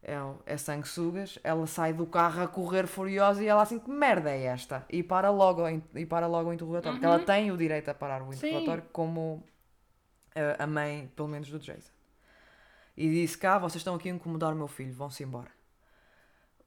é, 0.02 0.16
é 0.44 0.56
sanguessugas, 0.56 1.38
ela 1.42 1.66
sai 1.66 1.92
do 1.92 2.06
carro 2.06 2.42
a 2.42 2.48
correr 2.48 2.86
furiosa 2.86 3.42
e 3.42 3.46
ela 3.46 3.62
assim, 3.62 3.78
que 3.78 3.90
merda 3.90 4.30
é 4.30 4.44
esta? 4.44 4.84
E 4.90 5.02
para 5.02 5.30
logo, 5.30 5.62
e 5.94 6.06
para 6.06 6.26
logo 6.26 6.50
o 6.50 6.52
interrogatório, 6.52 6.98
porque 6.98 7.06
ela 7.06 7.18
tem 7.18 7.50
o 7.50 7.56
direito 7.56 7.88
a 7.88 7.94
parar 7.94 8.22
o 8.22 8.32
Sim. 8.32 8.46
interrogatório, 8.46 8.84
como 8.92 9.42
eh, 10.34 10.56
a 10.58 10.66
mãe, 10.66 11.10
pelo 11.16 11.28
menos, 11.28 11.48
do 11.48 11.58
Jason. 11.58 11.92
E 12.96 13.10
disse, 13.10 13.36
cá, 13.38 13.58
vocês 13.58 13.80
estão 13.80 13.94
aqui 13.94 14.08
a 14.08 14.12
incomodar 14.12 14.52
o 14.52 14.56
meu 14.56 14.68
filho, 14.68 14.92
vão-se 14.92 15.22
embora. 15.22 15.50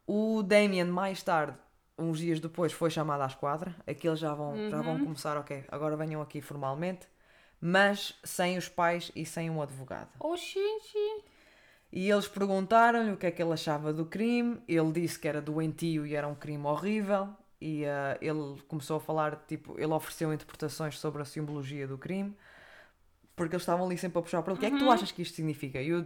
O 0.05 0.41
Damien, 0.41 0.85
mais 0.85 1.21
tarde, 1.21 1.57
uns 1.97 2.19
dias 2.19 2.39
depois, 2.39 2.71
foi 2.71 2.89
chamado 2.89 3.21
à 3.21 3.27
esquadra. 3.27 3.75
Aqui 3.87 4.07
eles 4.07 4.19
já 4.19 4.33
vão, 4.33 4.69
já 4.69 4.81
vão 4.81 4.99
começar, 4.99 5.37
ok, 5.37 5.65
agora 5.69 5.95
venham 5.95 6.21
aqui 6.21 6.41
formalmente, 6.41 7.07
mas 7.59 8.13
sem 8.23 8.57
os 8.57 8.69
pais 8.69 9.11
e 9.15 9.25
sem 9.25 9.49
um 9.49 9.61
advogado. 9.61 10.09
Oxente. 10.19 10.97
E 11.91 12.09
eles 12.09 12.27
perguntaram-lhe 12.27 13.11
o 13.11 13.17
que 13.17 13.25
é 13.25 13.31
que 13.31 13.41
ele 13.41 13.53
achava 13.53 13.93
do 13.93 14.05
crime. 14.05 14.61
Ele 14.67 14.91
disse 14.91 15.17
que 15.17 15.27
era 15.27 15.41
doentio 15.41 16.05
e 16.05 16.15
era 16.15 16.27
um 16.27 16.35
crime 16.35 16.65
horrível. 16.65 17.29
E 17.59 17.85
ah, 17.85 18.17
ele 18.21 18.61
começou 18.67 18.97
a 18.97 18.99
falar, 18.99 19.43
tipo, 19.47 19.73
ele 19.79 19.93
ofereceu 19.93 20.33
interpretações 20.33 20.99
sobre 20.99 21.21
a 21.21 21.25
simbologia 21.25 21.87
do 21.87 21.97
crime. 21.97 22.35
Porque 23.35 23.55
eles 23.55 23.61
estavam 23.61 23.85
ali 23.85 23.97
sempre 23.97 24.19
a 24.19 24.21
puxar 24.21 24.41
para 24.41 24.53
ele. 24.53 24.57
O 24.57 24.59
que 24.59 24.65
é 24.65 24.71
que 24.71 24.79
tu 24.79 24.91
achas 24.91 25.11
que 25.11 25.21
isto 25.21 25.35
significa? 25.35 25.81
E 25.81 25.93
o, 25.93 26.05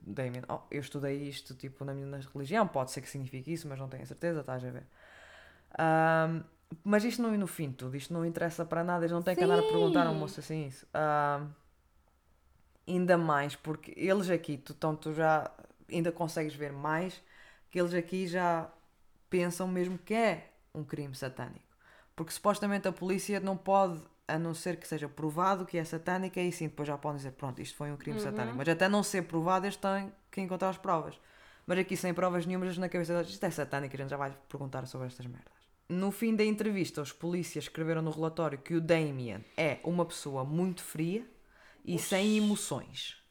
Damien, 0.00 0.42
oh, 0.48 0.60
eu 0.70 0.80
estudei 0.80 1.16
isto, 1.28 1.54
tipo, 1.54 1.84
na 1.84 1.94
minha 1.94 2.20
religião. 2.34 2.66
Pode 2.66 2.90
ser 2.90 3.00
que 3.00 3.08
signifique 3.08 3.52
isso, 3.52 3.68
mas 3.68 3.78
não 3.78 3.88
tenho 3.88 4.04
certeza, 4.06 4.40
estás 4.40 4.64
a 4.64 4.70
ver? 4.70 4.84
Ahm, 5.78 6.42
mas 6.84 7.04
isto 7.04 7.22
não, 7.22 7.30
no 7.36 7.46
fim 7.46 7.68
de 7.70 7.76
tudo, 7.76 7.96
isto 7.96 8.12
não 8.12 8.24
interessa 8.24 8.64
para 8.64 8.82
nada. 8.82 9.04
Eles 9.04 9.12
não 9.12 9.22
têm 9.22 9.36
que 9.36 9.44
andar 9.44 9.58
a 9.58 9.62
perguntar 9.62 10.06
a 10.06 10.10
um 10.10 10.14
Sim. 10.14 10.20
moço 10.20 10.40
assim 10.40 10.66
isso. 10.66 10.86
Ainda 12.86 13.16
mais, 13.16 13.54
porque 13.54 13.92
eles 13.96 14.28
aqui, 14.28 14.56
tu, 14.58 14.72
então, 14.72 14.96
tu 14.96 15.14
já 15.14 15.50
ainda 15.90 16.10
consegues 16.10 16.54
ver 16.54 16.72
mais 16.72 17.22
que 17.70 17.78
eles 17.80 17.94
aqui 17.94 18.26
já 18.26 18.68
pensam 19.30 19.68
mesmo 19.68 19.98
que 19.98 20.14
é 20.14 20.50
um 20.74 20.84
crime 20.84 21.14
satânico. 21.14 21.64
Porque 22.14 22.32
supostamente 22.32 22.88
a 22.88 22.92
polícia 22.92 23.40
não 23.40 23.56
pode, 23.56 24.00
a 24.28 24.38
não 24.38 24.52
ser 24.52 24.76
que 24.76 24.86
seja 24.86 25.08
provado 25.08 25.64
que 25.64 25.78
é 25.78 25.84
satânico, 25.84 26.38
aí 26.38 26.52
sim 26.52 26.68
depois 26.68 26.88
já 26.88 26.98
podem 26.98 27.16
dizer, 27.18 27.32
pronto, 27.32 27.60
isto 27.62 27.76
foi 27.76 27.90
um 27.92 27.96
crime 27.96 28.18
satânico. 28.18 28.56
Mas 28.58 28.68
até 28.68 28.88
não 28.88 29.02
ser 29.02 29.22
provado, 29.22 29.64
eles 29.66 29.76
têm 29.76 30.12
que 30.30 30.40
encontrar 30.40 30.70
as 30.70 30.78
provas. 30.78 31.18
Mas 31.66 31.78
aqui 31.78 31.96
sem 31.96 32.12
provas 32.12 32.44
nenhumas 32.46 32.76
na 32.76 32.88
cabeça 32.88 33.14
deles, 33.14 33.28
isto 33.30 33.44
é 33.44 33.50
satânico, 33.50 33.94
a 33.94 33.98
gente 33.98 34.10
já 34.10 34.16
vai 34.16 34.36
perguntar 34.48 34.86
sobre 34.86 35.06
estas 35.06 35.24
merdas. 35.26 35.51
No 35.92 36.10
fim 36.10 36.34
da 36.34 36.44
entrevista, 36.44 37.02
os 37.02 37.12
polícias 37.12 37.64
escreveram 37.64 38.00
no 38.00 38.10
relatório 38.10 38.58
que 38.58 38.74
o 38.74 38.80
Damien 38.80 39.44
é 39.56 39.78
uma 39.84 40.06
pessoa 40.06 40.42
muito 40.44 40.82
fria 40.82 41.26
e 41.84 41.98
sem 41.98 42.38
emoções. 42.38 43.22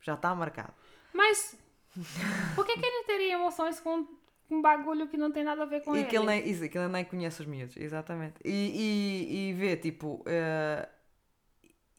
Já 0.00 0.14
está 0.14 0.34
marcado. 0.34 0.72
Mas 1.12 1.56
por 2.56 2.64
que, 2.64 2.78
que 2.78 2.86
ele 2.86 3.04
teria 3.04 3.34
emoções 3.34 3.80
com 3.80 4.06
um 4.50 4.62
bagulho 4.62 5.08
que 5.08 5.16
não 5.18 5.30
tem 5.30 5.44
nada 5.44 5.62
a 5.62 5.66
ver 5.66 5.82
com 5.82 5.94
e 5.94 6.00
ele. 6.00 6.08
que 6.08 6.16
ele 6.16 6.26
nem, 6.26 6.48
isso, 6.48 6.68
que 6.68 6.78
ele 6.78 6.88
nem 6.88 7.04
conhece 7.04 7.42
os 7.42 7.46
miúdos, 7.46 7.76
exatamente. 7.76 8.36
E, 8.44 8.50
e, 8.50 9.50
e 9.50 9.52
vê, 9.52 9.76
tipo, 9.76 10.22
eh, 10.26 10.88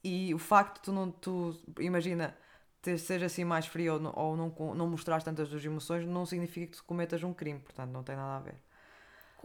e 0.04 0.34
o 0.34 0.39
facto 0.39 0.76
de 0.76 0.82
tu 0.82 0.91
não, 0.91 1.12
tu, 1.12 1.56
imagina, 1.80 2.36
ter, 2.82 2.98
seja 2.98 3.26
assim 3.26 3.43
mais 3.43 3.65
frio 3.65 3.93
ou, 3.93 4.00
não, 4.00 4.13
ou 4.15 4.38
não, 4.38 4.76
não 4.76 4.88
mostrar 4.88 5.21
tantas 5.24 5.50
das 5.50 5.63
emoções, 5.63 6.06
não 6.06 6.26
significa 6.26 6.71
que 6.71 6.78
tu 6.78 6.84
cometas 6.84 7.24
um 7.24 7.34
crime, 7.34 7.60
portanto 7.60 7.91
não 7.91 8.04
tem 8.04 8.15
nada 8.15 8.38
a 8.38 8.39
ver. 8.39 8.64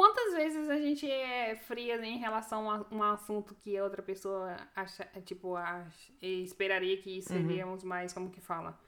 Quantas 0.00 0.32
vezes 0.32 0.70
a 0.70 0.78
gente 0.78 1.10
é 1.10 1.54
fria 1.56 2.02
em 2.02 2.16
relação 2.16 2.70
a 2.70 2.86
um 2.90 3.02
assunto 3.02 3.54
que 3.54 3.76
a 3.76 3.84
outra 3.84 4.02
pessoa 4.02 4.56
acha, 4.74 5.04
tipo, 5.26 5.56
ach- 5.56 6.10
esperaria 6.22 6.96
que 6.96 7.20
seríamos 7.20 7.84
mais, 7.84 8.10
como 8.14 8.30
que 8.30 8.40
fala? 8.40 8.80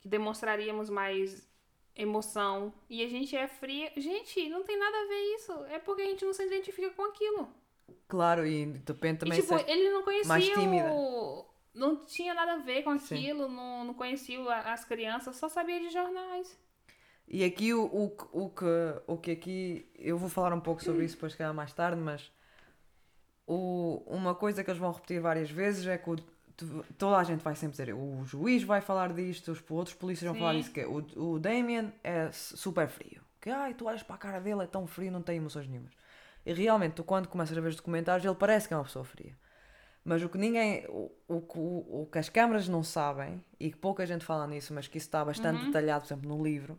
Que 0.00 0.08
demonstraríamos 0.08 0.90
mais 0.90 1.48
emoção. 1.94 2.74
E 2.88 3.04
a 3.04 3.08
gente 3.08 3.36
é 3.36 3.46
fria. 3.46 3.92
Gente, 3.96 4.48
não 4.48 4.64
tem 4.64 4.76
nada 4.76 4.96
a 5.00 5.06
ver 5.06 5.34
isso. 5.36 5.52
É 5.66 5.78
porque 5.78 6.02
a 6.02 6.06
gente 6.06 6.24
não 6.24 6.32
se 6.32 6.44
identifica 6.44 6.90
com 6.90 7.04
aquilo. 7.04 7.48
Claro, 8.08 8.44
e 8.44 8.66
depende 8.66 9.20
também 9.20 9.38
e, 9.38 9.42
tipo, 9.42 9.54
é- 9.54 9.64
ele 9.70 9.90
não 9.90 10.02
conhecia 10.02 10.92
o... 10.92 11.46
Não 11.72 12.04
tinha 12.04 12.34
nada 12.34 12.54
a 12.54 12.58
ver 12.58 12.82
com 12.82 12.98
Sim. 12.98 13.14
aquilo, 13.14 13.46
não, 13.48 13.84
não 13.84 13.94
conhecia 13.94 14.40
as 14.72 14.84
crianças, 14.84 15.36
só 15.36 15.48
sabia 15.48 15.78
de 15.78 15.88
jornais. 15.88 16.58
E 17.30 17.44
aqui 17.44 17.72
o, 17.72 17.84
o, 17.84 18.10
que- 18.10 18.26
o, 18.32 18.50
que, 18.50 18.64
o 19.06 19.16
que 19.16 19.30
aqui. 19.30 19.88
Eu 19.96 20.18
vou 20.18 20.28
falar 20.28 20.52
um 20.52 20.60
pouco 20.60 20.82
sobre 20.82 21.04
isso 21.04 21.14
depois, 21.14 21.32
se 21.32 21.38
calhar 21.38 21.54
mais 21.54 21.72
tarde, 21.72 22.00
mas 22.00 22.32
o, 23.46 24.02
uma 24.06 24.34
coisa 24.34 24.62
que 24.64 24.70
eles 24.70 24.80
vão 24.80 24.92
repetir 24.92 25.20
várias 25.20 25.50
vezes 25.50 25.86
é 25.86 25.96
que 25.96 26.10
o- 26.10 26.16
toda 26.98 27.16
a 27.16 27.24
gente 27.24 27.40
vai 27.42 27.54
sempre 27.54 27.76
dizer 27.78 27.94
o 27.94 28.24
juiz 28.24 28.62
vai 28.62 28.80
falar 28.80 29.12
disto, 29.12 29.52
os 29.52 29.62
outros 29.70 29.94
polícias 29.94 30.26
vão 30.26 30.34
Sim. 30.34 30.40
falar 30.40 30.54
disso, 30.54 30.72
que 30.72 30.80
é, 30.80 30.86
o, 30.86 30.96
o 31.16 31.38
Damien 31.38 31.92
é 32.02 32.30
super 32.32 32.88
frio. 32.88 33.22
Que 33.40 33.48
ai, 33.48 33.72
tu 33.74 33.86
olhas 33.86 34.02
para 34.02 34.16
a 34.16 34.18
cara 34.18 34.40
dele, 34.40 34.64
é 34.64 34.66
tão 34.66 34.86
frio, 34.86 35.10
não 35.10 35.22
tem 35.22 35.36
emoções 35.38 35.66
nenhumas. 35.66 35.92
E 36.44 36.52
realmente, 36.52 36.94
tu 36.94 37.04
quando 37.04 37.28
começas 37.28 37.56
a 37.56 37.60
ver 37.60 37.68
os 37.68 37.76
documentários, 37.76 38.24
ele 38.24 38.34
parece 38.34 38.68
que 38.68 38.74
é 38.74 38.76
uma 38.76 38.84
pessoa 38.84 39.04
fria. 39.04 39.34
Mas 40.04 40.22
o 40.22 40.28
que 40.28 40.36
ninguém. 40.38 40.84
O, 40.88 41.10
o, 41.28 41.34
o, 41.36 42.02
o 42.02 42.06
que 42.06 42.18
as 42.18 42.28
câmaras 42.28 42.68
não 42.68 42.82
sabem, 42.82 43.42
e 43.58 43.70
que 43.70 43.76
pouca 43.76 44.04
gente 44.04 44.24
fala 44.24 44.46
nisso, 44.46 44.74
mas 44.74 44.86
que 44.86 44.98
isso 44.98 45.06
está 45.06 45.24
bastante 45.24 45.64
detalhado, 45.66 46.02
por 46.02 46.06
exemplo, 46.12 46.28
no 46.28 46.42
livro, 46.42 46.78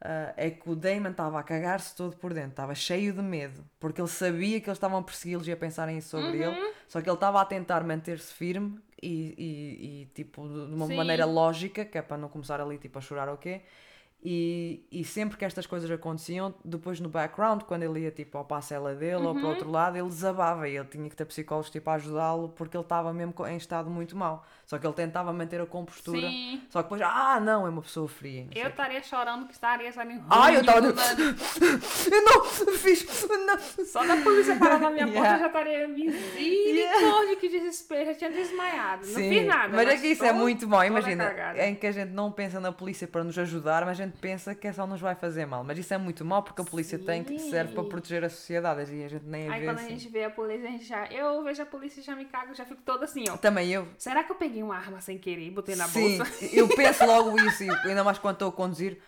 ah, 0.00 0.32
é 0.36 0.50
que 0.50 0.68
o 0.70 0.76
Damon 0.76 1.10
estava 1.10 1.40
a 1.40 1.42
cagar-se 1.42 1.94
todo 1.94 2.16
por 2.16 2.32
dentro, 2.32 2.50
estava 2.50 2.74
cheio 2.74 3.12
de 3.12 3.22
medo, 3.22 3.64
porque 3.80 4.00
ele 4.00 4.08
sabia 4.08 4.60
que 4.60 4.68
eles 4.68 4.76
estavam 4.76 4.98
a 4.98 5.02
persegui-los 5.02 5.48
e 5.48 5.52
a 5.52 5.56
pensarem 5.56 6.00
sobre 6.00 6.42
ele, 6.42 6.72
só 6.86 7.00
que 7.00 7.08
ele 7.08 7.16
estava 7.16 7.40
a 7.40 7.44
tentar 7.44 7.82
manter-se 7.82 8.32
firme 8.32 8.78
e, 9.02 9.34
e, 9.36 10.02
e, 10.02 10.06
tipo 10.14 10.46
de 10.46 10.74
uma 10.74 10.86
Sim. 10.86 10.96
maneira 10.96 11.24
lógica, 11.24 11.84
que 11.84 11.98
é 11.98 12.02
para 12.02 12.16
não 12.16 12.28
começar 12.28 12.60
ali 12.60 12.78
tipo 12.78 12.98
a 12.98 13.02
chorar 13.02 13.28
ou 13.28 13.36
quê. 13.36 13.62
E, 14.20 14.84
e 14.90 15.04
sempre 15.04 15.38
que 15.38 15.44
estas 15.44 15.64
coisas 15.64 15.88
aconteciam, 15.88 16.52
depois 16.64 16.98
no 16.98 17.08
background, 17.08 17.62
quando 17.62 17.84
ele 17.84 18.00
ia 18.00 18.10
tipo 18.10 18.36
ao 18.36 18.44
passela 18.44 18.92
dele 18.92 19.24
ou 19.24 19.32
para 19.32 19.42
o 19.42 19.44
Uhum. 19.44 19.50
outro 19.50 19.70
lado, 19.70 19.96
ele 19.96 20.08
desabava 20.08 20.68
e 20.68 20.76
ele 20.76 20.86
tinha 20.86 21.08
que 21.08 21.14
ter 21.14 21.24
psicólogos 21.24 21.70
tipo 21.70 21.88
a 21.88 21.94
ajudá-lo 21.94 22.48
porque 22.48 22.76
ele 22.76 22.82
estava 22.82 23.12
mesmo 23.12 23.32
em 23.46 23.56
estado 23.56 23.88
muito 23.88 24.16
mau. 24.16 24.44
Só 24.66 24.76
que 24.76 24.84
ele 24.86 24.92
tentava 24.94 25.32
manter 25.32 25.60
a 25.60 25.66
compostura. 25.66 26.20
Sim. 26.28 26.60
Só 26.68 26.82
que 26.82 26.86
depois, 26.90 27.00
ah, 27.02 27.38
não, 27.40 27.64
é 27.64 27.70
uma 27.70 27.80
pessoa 27.80 28.08
fria. 28.08 28.48
Eu 28.54 28.68
estaria 28.68 29.02
chorando 29.02 29.46
que 29.46 29.52
estaria 29.52 29.90
saindo 29.92 30.24
Ai, 30.28 30.56
eu 30.56 30.64
tava- 30.64 30.80
ranho 30.80 30.92
Eu 32.12 32.24
não 32.24 32.44
fiz. 32.76 33.06
Não. 33.28 33.84
Só 33.86 34.04
da 34.04 34.16
polícia 34.16 34.56
parar 34.56 34.80
na 34.80 34.90
minha 34.90 35.06
porta 35.12 35.18
Yeah. 35.18 35.36
eu 35.36 35.40
já 35.40 35.46
estaria 35.46 35.88
misericórdia, 35.88 37.36
que 37.36 37.48
desespero, 37.48 38.04
já 38.06 38.14
tinha 38.14 38.30
desmaiado. 38.30 39.06
Não 39.06 39.14
fiz 39.14 39.46
nada. 39.46 39.76
Mas 39.76 39.88
é 39.88 39.96
que 39.96 40.06
isso 40.08 40.24
é 40.24 40.32
muito 40.32 40.68
toda 40.68 40.86
Imagina, 40.86 41.32
em 41.56 41.74
que 41.74 41.86
a 41.86 41.92
gente 41.92 42.10
não 42.12 42.30
pensa 42.32 42.58
na 42.60 42.72
polícia 42.72 43.06
para 43.06 43.22
nos 43.24 43.38
ajudar, 43.38 43.84
mas 43.86 44.00
a 44.00 44.04
gente 44.04 44.07
pensa 44.10 44.54
que 44.54 44.66
é 44.66 44.72
só 44.72 44.86
nos 44.86 45.00
vai 45.00 45.14
fazer 45.14 45.46
mal. 45.46 45.62
Mas 45.64 45.78
isso 45.78 45.92
é 45.94 45.98
muito 45.98 46.24
mau 46.24 46.42
porque 46.42 46.60
a 46.62 46.64
polícia 46.64 46.98
tem 46.98 47.22
que 47.24 47.38
serve 47.38 47.74
para 47.74 47.82
Sim. 47.82 47.88
proteger 47.88 48.24
a 48.24 48.30
sociedade 48.30 48.94
e 48.94 49.04
a 49.04 49.08
gente 49.08 49.24
nem 49.24 49.48
a 49.48 49.52
Aí 49.52 49.60
vê 49.60 49.66
quando 49.66 49.78
a 49.78 49.80
assim. 49.82 49.90
gente 49.90 50.08
vê 50.08 50.24
a 50.24 50.30
polícia, 50.30 50.68
a 50.68 50.70
gente 50.72 50.84
já. 50.84 51.06
Eu 51.06 51.42
vejo 51.42 51.62
a 51.62 51.66
polícia 51.66 52.00
e 52.00 52.02
já 52.02 52.14
me 52.16 52.24
cago, 52.24 52.54
já 52.54 52.64
fico 52.64 52.80
toda 52.82 53.04
assim, 53.04 53.24
ó. 53.28 53.36
Também 53.36 53.70
eu. 53.70 53.88
Será 53.98 54.24
que 54.24 54.32
eu 54.32 54.36
peguei 54.36 54.62
uma 54.62 54.76
arma 54.76 55.00
sem 55.00 55.18
querer 55.18 55.46
e 55.46 55.50
botei 55.50 55.76
na 55.76 55.86
Sim, 55.86 56.18
bolsa? 56.18 56.44
eu 56.54 56.68
penso 56.74 57.04
logo 57.06 57.36
isso, 57.38 57.62
e 57.64 57.70
ainda 57.88 58.04
mais 58.04 58.18
quando 58.18 58.34
estou 58.34 58.48
a 58.48 58.52
conduzir. 58.52 58.98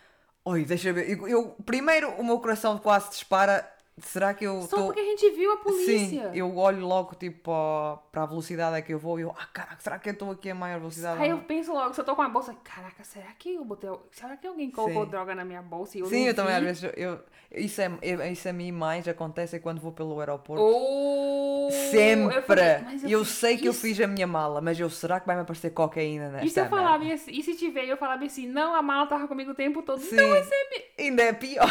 Oi, 0.43 0.65
deixa 0.65 0.89
eu 0.89 0.93
ver. 0.93 1.09
Eu, 1.09 1.27
eu- 1.27 1.49
primeiro 1.65 2.09
o 2.13 2.23
meu 2.23 2.39
coração 2.39 2.77
quase 2.77 3.09
dispara. 3.11 3.69
Será 4.03 4.33
que 4.33 4.43
eu 4.45 4.57
Só 4.61 4.65
estou. 4.65 4.85
porque 4.85 4.99
a 4.99 5.03
gente 5.05 5.29
viu 5.31 5.51
a 5.51 5.57
Sim, 5.57 5.63
polícia. 5.63 6.31
eu 6.33 6.57
olho 6.57 6.85
logo 6.85 7.15
tipo 7.15 7.39
para 7.43 7.97
para 8.11 8.23
a 8.23 8.25
velocidade 8.25 8.75
a 8.75 8.81
que 8.81 8.93
eu 8.93 8.99
vou 8.99 9.19
e 9.19 9.23
eu, 9.23 9.33
ah 9.37 9.45
caraca, 9.53 9.77
será 9.79 9.97
que 9.99 10.09
eu 10.09 10.13
estou 10.13 10.31
aqui 10.31 10.49
a 10.49 10.55
maior 10.55 10.79
velocidade? 10.79 11.21
Aí 11.21 11.29
eu 11.29 11.37
não?" 11.37 11.43
penso 11.43 11.71
logo, 11.73 11.93
se 11.93 12.01
eu 12.01 12.05
tô 12.05 12.15
com 12.15 12.21
a 12.21 12.29
bolsa, 12.29 12.55
caraca, 12.63 13.03
será 13.03 13.27
que 13.37 13.53
eu 13.55 13.63
botei. 13.65 13.89
Será 14.11 14.35
que 14.37 14.47
alguém 14.47 14.69
colocou 14.71 15.03
Sim. 15.05 15.09
droga 15.11 15.35
na 15.35 15.45
minha 15.45 15.61
bolsa 15.61 15.97
e 15.97 16.01
eu 16.01 16.07
Sim, 16.07 16.27
eu 16.27 16.33
também 16.35 16.53
às 16.55 16.59
vi? 16.59 16.65
vezes 16.67 16.83
eu, 16.97 17.19
isso, 17.55 17.81
é, 17.81 17.91
eu- 18.01 18.25
isso 18.31 18.49
a 18.49 18.53
mim 18.53 18.71
mais 18.71 19.07
acontece 19.07 19.55
é 19.55 19.59
quando 19.59 19.79
vou 19.79 19.91
pelo 19.91 20.19
aeroporto. 20.19 20.63
Oh, 20.63 21.69
Sempre! 21.71 22.35
eu 22.37 22.43
falei, 22.43 22.65
eu 23.07 23.23
fiz 23.23 23.33
sei 23.35 23.57
que 23.57 23.67
eu 23.67 23.71
isso. 23.71 23.81
fiz 23.81 23.99
a 24.01 24.07
minha 24.07 24.27
mala, 24.27 24.61
mas 24.61 24.79
eu 24.79 24.89
será 24.89 25.19
que 25.19 25.27
vai 25.27 25.35
me 25.35 25.41
aparecer 25.43 25.69
cocaína 25.71 26.29
nesta 26.29 26.45
E 26.45 26.49
se 26.49 26.59
eu 26.59 26.65
falava 26.65 27.03
assim, 27.13 27.31
e 27.31 27.43
se 27.43 27.55
tiver, 27.55 27.85
eu 27.85 27.97
falava 27.97 28.23
assim, 28.25 28.47
não, 28.47 28.75
a 28.75 28.81
mala 28.81 29.07
tava 29.07 29.27
comigo 29.27 29.51
o 29.51 29.55
tempo 29.55 29.81
todo. 29.81 29.99
Sim, 29.99 30.15
Então 30.15 30.29
vai 30.29 30.43
ser. 30.43 30.93
ainda 30.99 31.23
é 31.23 31.33
pior. 31.33 31.67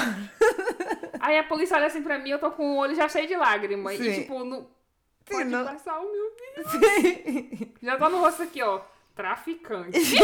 Aí 1.20 1.38
a 1.38 1.44
polícia 1.44 1.76
olha 1.76 1.86
assim 1.86 2.02
pra 2.02 2.18
mim, 2.18 2.19
eu 2.28 2.38
tô 2.38 2.50
com 2.50 2.72
o 2.72 2.76
olho 2.76 2.94
já 2.94 3.08
cheio 3.08 3.26
de 3.26 3.36
lágrimas. 3.36 3.96
Sim. 3.96 4.04
E 4.10 4.14
tipo, 4.22 4.44
no... 4.44 4.62
Sim, 4.62 4.66
pode 5.30 5.44
não- 5.48 5.64
passar 5.64 5.98
o 6.00 6.10
meu 6.12 6.32
Deus. 6.56 6.70
Sim. 6.72 7.72
Já 7.82 7.96
tá 7.96 8.08
no 8.10 8.18
rosto 8.20 8.42
aqui, 8.42 8.60
ó. 8.62 8.80
Traficante. 9.14 9.98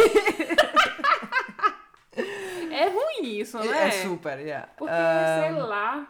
é 2.70 2.88
ruim 2.88 3.38
isso, 3.38 3.58
né? 3.58 3.88
É 3.88 3.90
super, 4.02 4.38
yeah. 4.38 4.68
Porque, 4.76 4.92
Ah, 4.94 5.42
sei 5.42 5.52
lá. 5.62 6.06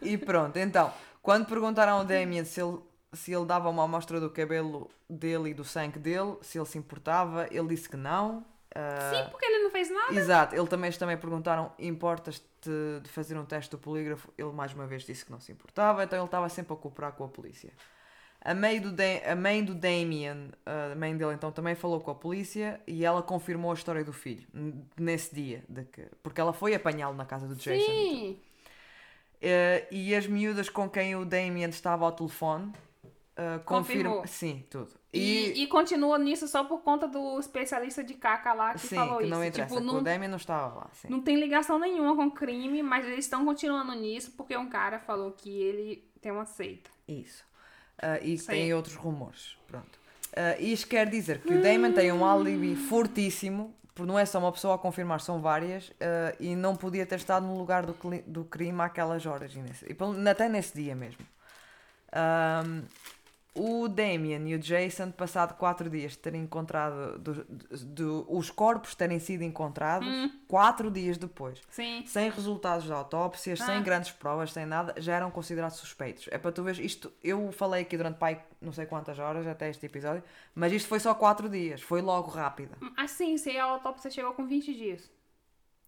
E 0.00 0.18
pronto, 0.18 0.58
então, 0.58 0.92
quando 1.22 1.46
perguntaram 1.46 1.98
ao 1.98 2.04
Damien 2.04 2.44
se 2.44 2.60
ele, 2.60 2.78
se 3.12 3.32
ele 3.32 3.44
dava 3.46 3.68
uma 3.68 3.84
amostra 3.84 4.18
do 4.20 4.30
cabelo 4.30 4.90
dele 5.08 5.50
e 5.50 5.54
do 5.54 5.64
sangue 5.64 5.98
dele, 5.98 6.36
se 6.42 6.58
ele 6.58 6.66
se 6.66 6.78
importava, 6.78 7.46
ele 7.50 7.68
disse 7.68 7.88
que 7.88 7.96
não. 7.96 8.44
Ah, 8.74 9.10
Sim, 9.12 9.30
porque 9.30 9.44
ele 9.44 9.62
não 9.62 9.70
fez 9.70 9.90
nada. 9.90 10.14
Exato, 10.14 10.54
ele 10.54 10.66
também, 10.66 10.88
eles 10.88 10.96
também 10.96 11.16
perguntaram: 11.16 11.72
importas-te 11.78 12.70
de 13.02 13.08
fazer 13.10 13.36
um 13.36 13.44
teste 13.44 13.70
do 13.70 13.78
polígrafo? 13.78 14.32
Ele 14.38 14.50
mais 14.52 14.72
uma 14.72 14.86
vez 14.86 15.04
disse 15.04 15.24
que 15.24 15.30
não 15.30 15.40
se 15.40 15.52
importava, 15.52 16.04
então 16.04 16.18
ele 16.18 16.24
estava 16.26 16.48
sempre 16.48 16.72
a 16.72 16.76
cooperar 16.76 17.12
com 17.12 17.24
a 17.24 17.28
polícia. 17.28 17.70
A 18.44 18.54
mãe 18.54 18.80
do, 18.80 18.90
Da- 18.90 19.30
a 19.30 19.36
mãe 19.36 19.64
do 19.64 19.72
Damien, 19.74 20.50
a 20.66 20.94
mãe 20.96 21.16
dele 21.16 21.32
então 21.34 21.52
também 21.52 21.74
falou 21.76 22.00
com 22.00 22.10
a 22.10 22.14
polícia 22.14 22.80
e 22.88 23.04
ela 23.04 23.22
confirmou 23.22 23.70
a 23.70 23.74
história 23.74 24.02
do 24.04 24.12
filho 24.12 24.46
nesse 24.98 25.32
dia, 25.34 25.62
de 25.68 25.84
que, 25.84 26.06
porque 26.22 26.40
ela 26.40 26.52
foi 26.52 26.74
apanhá-lo 26.74 27.14
na 27.14 27.24
casa 27.24 27.46
do 27.46 27.54
Jason. 27.54 27.84
Sim. 27.86 28.40
Eh, 29.40 29.86
e 29.90 30.14
as 30.14 30.26
miúdas 30.26 30.68
com 30.68 30.88
quem 30.88 31.14
o 31.16 31.24
Damien 31.24 31.68
estava 31.68 32.04
ao 32.04 32.12
telefone 32.12 32.72
confirmam. 33.34 34.12
Confirmou. 34.12 34.26
Sim, 34.26 34.64
tudo. 34.68 34.90
E, 35.12 35.62
e 35.62 35.66
continua 35.66 36.18
nisso 36.18 36.46
só 36.48 36.64
por 36.64 36.80
conta 36.82 37.06
do 37.08 37.38
especialista 37.40 38.02
de 38.04 38.14
caca 38.14 38.52
lá 38.52 38.72
que 38.74 38.80
sim, 38.80 38.94
falou 38.94 39.18
que 39.18 39.24
isso. 39.24 39.30
não 39.30 39.44
interessa, 39.44 39.74
tipo, 39.74 39.86
não, 39.86 39.98
o 39.98 40.02
Damien 40.02 40.30
não 40.30 40.36
estava 40.36 40.74
lá. 40.74 40.90
Sim. 40.94 41.08
não 41.10 41.20
tem 41.20 41.38
ligação 41.38 41.78
nenhuma 41.78 42.14
com 42.16 42.30
crime, 42.30 42.82
mas 42.82 43.04
eles 43.06 43.24
estão 43.24 43.44
continuando 43.44 43.92
nisso 43.94 44.32
porque 44.36 44.56
um 44.56 44.68
cara 44.68 44.98
falou 44.98 45.32
que 45.32 45.50
ele 45.50 46.04
tem 46.20 46.30
uma 46.32 46.44
seita. 46.46 46.90
Isso. 47.08 47.44
Ah, 47.98 48.18
e 48.20 48.36
Sei. 48.38 48.54
tem 48.56 48.74
outros 48.74 48.94
rumores. 48.94 49.56
Pronto. 49.66 49.98
Ah, 50.34 50.56
isto 50.58 50.88
quer 50.88 51.08
dizer 51.08 51.40
que 51.42 51.52
o 51.54 51.62
Damon 51.62 51.92
tem 51.92 52.10
um 52.10 52.24
álibi 52.24 52.74
fortíssimo, 52.74 53.74
porque 53.94 54.10
não 54.10 54.18
é 54.18 54.24
só 54.24 54.38
uma 54.38 54.50
pessoa 54.50 54.76
a 54.76 54.78
confirmar, 54.78 55.20
são 55.20 55.40
várias, 55.42 55.92
ah, 56.00 56.34
e 56.40 56.56
não 56.56 56.74
podia 56.74 57.04
ter 57.04 57.16
estado 57.16 57.44
no 57.46 57.56
lugar 57.58 57.84
do, 57.84 57.94
do 58.26 58.44
crime 58.44 58.80
àquelas 58.80 59.26
horas, 59.26 59.54
e, 59.54 59.58
nesse- 59.58 59.86
e 59.86 60.28
até 60.28 60.48
nesse 60.48 60.74
dia 60.74 60.94
mesmo. 60.94 61.24
Ahm, 62.14 62.82
o 63.54 63.86
Damien 63.86 64.48
e 64.48 64.54
o 64.54 64.58
Jason, 64.58 65.10
passado 65.10 65.54
quatro 65.58 65.90
dias 65.90 66.12
de 66.12 66.18
terem 66.18 66.42
encontrado 66.42 67.18
do- 67.18 67.44
do- 67.44 68.26
os 68.28 68.50
corpos 68.50 68.94
terem 68.94 69.18
sido 69.18 69.42
encontrados, 69.44 70.08
quatro 70.48 70.90
dias 70.90 71.18
depois, 71.18 71.60
Sim. 71.68 72.02
sem 72.06 72.30
resultados 72.30 72.86
de 72.86 72.92
autópsias, 72.92 73.60
Ah. 73.60 73.66
sem 73.66 73.82
grandes 73.82 74.10
provas, 74.10 74.52
sem 74.52 74.64
nada, 74.64 74.94
já 74.96 75.14
eram 75.16 75.30
considerados 75.30 75.76
suspeitos. 75.76 76.28
É 76.30 76.38
para 76.38 76.50
tu 76.50 76.62
ver 76.62 76.78
isto. 76.80 77.12
Eu 77.22 77.52
falei 77.52 77.82
aqui 77.82 77.96
durante 77.96 78.16
pai, 78.18 78.42
não 78.60 78.72
sei 78.72 78.86
quantas 78.86 79.18
horas 79.18 79.46
até 79.46 79.68
este 79.68 79.84
episódio, 79.84 80.22
mas 80.54 80.72
isto 80.72 80.88
foi 80.88 80.98
só 81.00 81.14
4 81.14 81.48
dias, 81.48 81.82
foi 81.82 82.00
logo 82.00 82.30
rápida. 82.30 82.76
Assim, 82.96 83.36
se 83.36 83.56
a 83.58 83.64
autópsia 83.64 84.10
chegou 84.10 84.32
com 84.32 84.46
20 84.46 84.72
dias. 84.74 85.10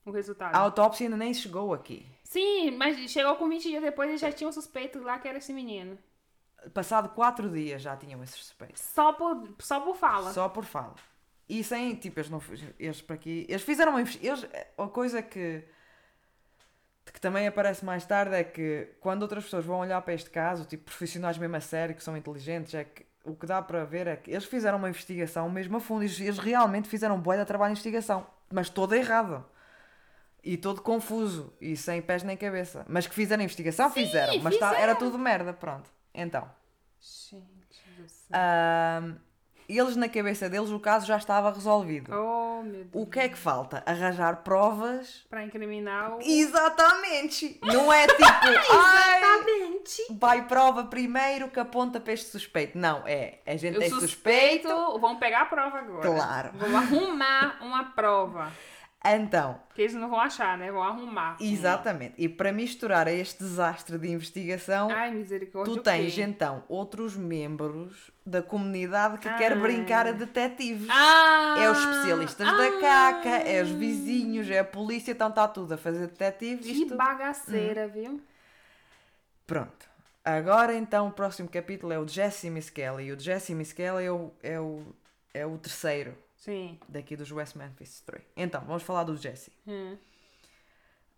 O 0.04 0.10
resultado. 0.10 0.54
A 0.54 0.58
autópsia 0.58 1.06
ainda 1.06 1.16
nem 1.16 1.32
chegou 1.32 1.72
aqui. 1.72 2.04
Sim, 2.24 2.72
mas 2.72 3.10
chegou 3.10 3.36
com 3.36 3.48
20 3.48 3.62
dias 3.62 3.82
depois 3.82 4.10
e 4.10 4.18
já 4.18 4.30
tinha 4.30 4.46
um 4.48 4.52
suspeito 4.52 5.02
lá 5.02 5.18
que 5.18 5.26
era 5.26 5.38
esse 5.38 5.50
menino. 5.50 5.96
Passado 6.72 7.08
4 7.10 7.50
dias 7.50 7.82
já 7.82 7.96
tinham 7.96 8.22
esses 8.22 8.36
suspeitos. 8.36 8.82
Só 8.82 9.12
por, 9.12 9.48
só 9.58 9.80
por 9.80 9.96
fala. 9.96 10.32
Só 10.32 10.48
por 10.48 10.64
fala. 10.64 10.94
E 11.48 11.62
sem, 11.62 11.94
tipo, 11.94 12.18
eles 12.18 12.30
não 12.30 12.40
eles 12.78 13.02
para 13.02 13.16
aqui, 13.16 13.44
eles 13.48 13.62
fizeram 13.62 13.92
uma 13.92 14.00
eles 14.00 14.46
A 14.78 14.88
coisa 14.88 15.20
que 15.22 15.62
que 17.12 17.20
também 17.20 17.46
aparece 17.46 17.84
mais 17.84 18.04
tarde 18.04 18.34
é 18.34 18.42
que 18.42 18.88
quando 19.00 19.22
outras 19.22 19.44
pessoas 19.44 19.64
vão 19.64 19.78
olhar 19.80 20.00
para 20.02 20.14
este 20.14 20.30
caso, 20.30 20.64
tipo 20.64 20.84
profissionais 20.84 21.38
mesmo 21.38 21.54
a 21.54 21.60
sério, 21.60 21.94
que 21.94 22.02
são 22.02 22.16
inteligentes, 22.16 22.74
é 22.74 22.84
que 22.84 23.04
o 23.24 23.34
que 23.36 23.46
dá 23.46 23.62
para 23.62 23.84
ver 23.84 24.06
é 24.06 24.16
que 24.16 24.30
eles 24.30 24.44
fizeram 24.44 24.78
uma 24.78 24.88
investigação 24.88 25.48
mesmo 25.48 25.76
a 25.76 25.80
fundo, 25.80 26.02
eles, 26.02 26.18
eles 26.18 26.38
realmente 26.38 26.88
fizeram 26.88 27.14
um 27.16 27.20
bué 27.20 27.36
de 27.38 27.44
trabalho 27.44 27.72
de 27.72 27.78
investigação, 27.78 28.26
mas 28.52 28.68
toda 28.68 28.96
errada. 28.96 29.44
e 30.42 30.56
todo 30.58 30.82
confuso 30.82 31.52
e 31.60 31.74
sem 31.76 32.02
pés 32.02 32.22
nem 32.22 32.36
cabeça. 32.36 32.84
Mas 32.88 33.06
que 33.06 33.14
fizeram 33.14 33.40
a 33.42 33.44
investigação, 33.44 33.90
fizeram. 33.90 34.38
Mas 34.42 34.56
tá- 34.58 34.68
fizeram. 34.70 34.82
era 34.82 34.94
tudo 34.94 35.18
merda, 35.18 35.52
pronto. 35.54 35.90
Então, 36.14 36.48
Gente 37.00 37.90
do 37.98 38.08
céu. 38.08 38.38
eles 39.68 39.96
na 39.96 40.08
cabeça 40.08 40.48
deles 40.48 40.70
o 40.70 40.78
caso 40.80 41.06
já 41.06 41.16
estava 41.16 41.50
resolvido. 41.52 42.12
Oh, 42.14 42.62
meu 42.62 42.84
Deus. 42.84 42.90
O 42.92 43.06
que 43.06 43.18
é 43.20 43.28
que 43.28 43.36
falta? 43.36 43.82
Arranjar 43.84 44.42
provas. 44.42 45.26
Pra 45.28 45.44
incriminar 45.44 46.16
o... 46.16 46.20
Exatamente! 46.22 47.58
Não 47.62 47.92
é 47.92 48.06
tipo, 48.06 48.22
ai, 48.22 49.18
Exatamente. 49.18 50.02
vai 50.12 50.46
prova 50.46 50.84
primeiro 50.84 51.48
que 51.48 51.60
aponta 51.60 51.98
para 52.00 52.12
este 52.12 52.30
suspeito. 52.30 52.78
Não, 52.78 53.02
é, 53.06 53.40
a 53.46 53.56
gente 53.56 53.78
tem 53.78 53.90
suspeito, 53.90 54.68
suspeito. 54.68 54.98
vamos 55.00 55.18
pegar 55.18 55.42
a 55.42 55.46
prova 55.46 55.78
agora. 55.78 56.02
Claro. 56.02 56.50
Vamos 56.54 56.76
arrumar 56.76 57.58
uma 57.60 57.84
prova. 57.92 58.52
Então, 59.06 59.60
Que 59.74 59.82
eles 59.82 59.92
não 59.94 60.08
vão 60.08 60.18
achar, 60.18 60.56
né? 60.56 60.72
Vão 60.72 60.82
arrumar. 60.82 61.36
exatamente. 61.38 62.14
E 62.16 62.26
para 62.26 62.50
misturar 62.52 63.06
a 63.06 63.12
este 63.12 63.38
desastre 63.44 63.98
de 63.98 64.08
investigação, 64.10 64.88
Ai, 64.90 65.10
misericórdia. 65.10 65.74
tu 65.74 65.82
tens 65.82 66.16
então 66.16 66.64
outros 66.68 67.14
membros 67.14 68.10
da 68.24 68.40
comunidade 68.40 69.18
que 69.18 69.28
quer 69.36 69.52
Ah. 69.52 69.56
brincar 69.56 70.06
a 70.06 70.12
detetives. 70.12 70.88
Ah, 70.90 71.56
É 71.58 71.70
os 71.70 71.78
especialistas 71.78 72.46
da 72.46 72.66
ah, 72.66 72.80
caca, 72.80 73.28
é 73.28 73.62
os 73.62 73.68
vizinhos, 73.70 74.48
é 74.48 74.60
a 74.60 74.64
polícia, 74.64 75.12
então 75.12 75.28
está 75.28 75.46
tudo 75.48 75.74
a 75.74 75.76
fazer 75.76 76.06
detetives. 76.06 76.64
Que 76.64 76.72
Isto... 76.72 76.94
Hum. 76.94 76.96
bagaceira, 76.96 77.86
viu? 77.86 78.22
Pronto. 79.46 79.86
Agora 80.24 80.74
então 80.74 81.08
o 81.08 81.12
próximo 81.12 81.48
capítulo 81.50 81.92
é 81.92 81.98
o 81.98 82.08
Jesse 82.08 82.48
Miskelly. 82.48 83.08
E 83.08 83.12
o 83.12 83.20
Jesse 83.20 83.54
Miskelly 83.54 84.06
é 84.06 84.10
o, 84.10 84.32
é 84.42 84.58
o, 84.58 84.82
é 85.34 85.44
o 85.46 85.58
terceiro 85.58 86.16
Sim. 86.44 86.78
daqui 86.88 87.16
dos 87.16 87.30
West 87.32 87.54
Memphis 87.56 88.00
3. 88.02 88.22
Então, 88.36 88.60
vamos 88.62 88.82
falar 88.82 89.04
do 89.04 89.16
Jesse. 89.16 89.50
Hum. 89.66 89.96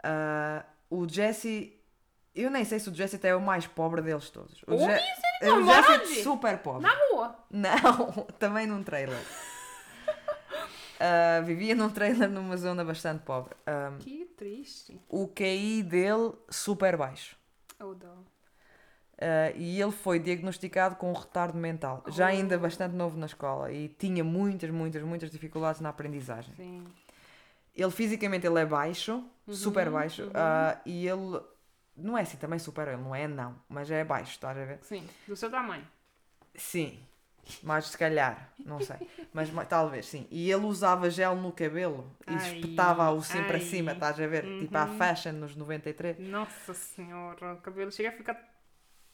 Ah, 0.02 0.64
o 0.90 1.08
Jesse. 1.08 1.72
Eu 2.34 2.50
nem 2.50 2.64
sei 2.64 2.78
se 2.78 2.88
o 2.90 2.94
Jesse 2.94 3.16
até 3.16 3.28
é 3.28 3.34
o 3.34 3.40
mais 3.40 3.66
pobre 3.66 4.02
deles 4.02 4.28
todos. 4.30 4.62
O, 4.66 4.72
Ui, 4.74 4.78
Je- 4.78 4.86
misericórdia, 4.86 5.54
o 5.56 5.64
Jesse 6.06 6.20
é 6.20 6.22
super 6.22 6.58
pobre. 6.58 6.82
Na 6.82 6.94
rua. 7.10 7.36
Não, 7.50 8.24
também 8.38 8.66
num 8.66 8.82
trailer. 8.82 9.18
Ah, 11.00 11.40
vivia 11.44 11.74
num 11.74 11.90
trailer 11.90 12.28
numa 12.30 12.56
zona 12.56 12.84
bastante 12.84 13.22
pobre. 13.22 13.54
Ah, 13.66 13.92
Que 13.98 14.24
triste. 14.36 15.00
o 15.08 15.26
QI 15.28 15.82
dele 15.82 16.32
super 16.48 16.96
baixo. 16.96 17.36
Oh, 17.80 17.94
dó. 17.94 18.16
Ah, 19.18 19.50
e 19.54 19.80
ele 19.80 19.92
foi 19.92 20.18
diagnosticado 20.18 20.96
com 20.96 21.10
um 21.10 21.14
retardo 21.14 21.56
mental, 21.56 22.04
já 22.08 22.26
ainda 22.26 22.58
bastante 22.58 22.94
novo 22.94 23.16
na 23.16 23.26
escola 23.26 23.72
e 23.72 23.88
tinha 23.88 24.22
muitas, 24.22 24.70
muitas, 24.70 25.02
muitas 25.02 25.30
dificuldades 25.30 25.80
na 25.80 25.88
aprendizagem. 25.88 26.54
Sim. 26.54 26.86
Ele 27.74 27.90
fisicamente 27.90 28.46
ele 28.46 28.58
é 28.60 28.64
baixo, 28.66 29.22
Uhum, 29.46 29.54
super 29.54 29.90
baixo, 29.90 30.30
ah, 30.34 30.78
e 30.84 31.06
ele 31.06 31.40
não 31.96 32.18
é 32.18 32.22
assim 32.22 32.36
também 32.36 32.58
super, 32.58 32.88
ele 32.88 32.96
não 32.98 33.14
é 33.14 33.26
não, 33.28 33.54
mas 33.68 33.90
é 33.90 34.02
baixo, 34.04 34.32
estás 34.32 34.56
a 34.58 34.64
ver? 34.64 34.78
Sim. 34.82 35.06
Do 35.26 35.36
seu 35.36 35.50
tamanho. 35.50 35.86
Sim, 36.54 36.98
mas 37.62 37.86
se 37.88 37.98
calhar, 37.98 38.50
não 38.64 38.80
sei, 38.80 38.96
mas 39.32 39.50
ma- 39.50 39.64
talvez 39.64 40.06
sim. 40.06 40.26
E 40.30 40.50
ele 40.50 40.64
usava 40.64 41.08
gel 41.10 41.36
no 41.36 41.52
cabelo 41.52 42.10
e 42.26 42.32
Ai, 42.32 42.36
espetava-o 42.36 43.18
assim 43.18 43.44
para 43.44 43.60
cima, 43.60 43.92
estás 43.92 44.18
a 44.20 44.26
ver? 44.26 44.58
Tipo 44.58 44.76
a 44.78 44.86
fashion 44.86 45.32
nos 45.32 45.54
93. 45.54 46.18
Nossa 46.18 46.74
senhora. 46.74 47.54
O 47.54 47.56
cabelo 47.58 47.92
chega 47.92 48.08
a 48.08 48.12
ficar 48.12 48.34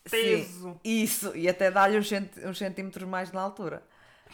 Sim, 0.06 0.20
teso. 0.20 0.80
isso, 0.84 1.36
e 1.36 1.48
até 1.48 1.70
dá-lhe 1.70 1.98
uns, 1.98 2.08
cent- 2.08 2.36
uns 2.44 2.58
centímetros 2.58 3.08
mais 3.08 3.32
na 3.32 3.40
altura. 3.40 3.82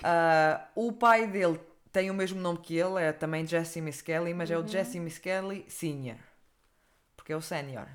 Ah, 0.02 0.68
o 0.74 0.92
pai 0.92 1.26
dele 1.26 1.61
tem 1.92 2.11
o 2.11 2.14
mesmo 2.14 2.40
nome 2.40 2.59
que 2.61 2.76
ele, 2.76 3.02
é 3.02 3.12
também 3.12 3.46
Jesse 3.46 3.81
Miskelly, 3.81 4.35
mas 4.35 4.50
é 4.50 4.59
o 4.59 4.66
Jesse 4.66 5.00
Miskelly 5.00 5.64
Senior, 5.68 6.16
porque 7.16 7.33
é 7.33 7.37
o 7.37 7.42
Senior. 7.42 7.87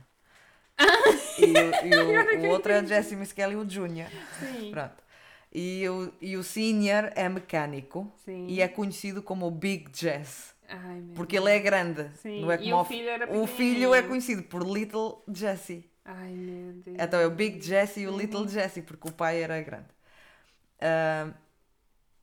e 1.37 1.59
o, 1.59 1.73
e 1.85 1.95
o- 1.97 2.47
o 2.47 2.49
outro 2.49 2.71
é 2.71 2.81
o 2.81 2.85
Jesse 2.85 3.15
Miskelly, 3.15 3.55
o 3.55 3.69
Junior. 3.69 4.09
Sim. 4.39 4.71
Pronto. 4.71 5.03
E 5.53 5.87
o, 5.87 6.11
e 6.19 6.35
o 6.37 6.43
Senior 6.43 7.11
é 7.15 7.29
mecânico 7.29 8.11
Sim. 8.25 8.47
e 8.47 8.61
é 8.61 8.67
conhecido 8.67 9.21
como 9.21 9.45
o 9.47 9.51
Big 9.51 9.89
Jess. 9.93 10.53
Ai, 10.67 11.03
Porque 11.13 11.37
ele 11.37 11.49
é 11.51 11.59
grande. 11.59 12.09
Sim, 12.21 12.41
Não 12.41 12.51
é 12.51 12.55
e 12.55 12.71
como 12.71 12.77
o 12.77 12.81
o, 12.81 12.85
filho 12.85 13.09
era 13.09 13.31
o 13.31 13.47
filho 13.47 13.93
é 13.93 14.01
conhecido 14.01 14.43
por 14.43 14.63
Little 14.63 15.23
Jesse. 15.31 15.85
Ai, 16.05 16.31
meu 16.31 16.73
Deus. 16.73 16.97
Então 16.99 17.19
é 17.19 17.25
o 17.25 17.31
Big 17.31 17.61
Jesse 17.61 18.01
e 18.01 18.07
o 18.07 18.11
Uhum. 18.11 18.17
Little 18.17 18.47
Jesse, 18.47 18.81
porque 18.81 19.07
o 19.07 19.11
pai 19.11 19.41
era 19.41 19.61
grande. 19.61 19.87
Ah, 20.81 21.29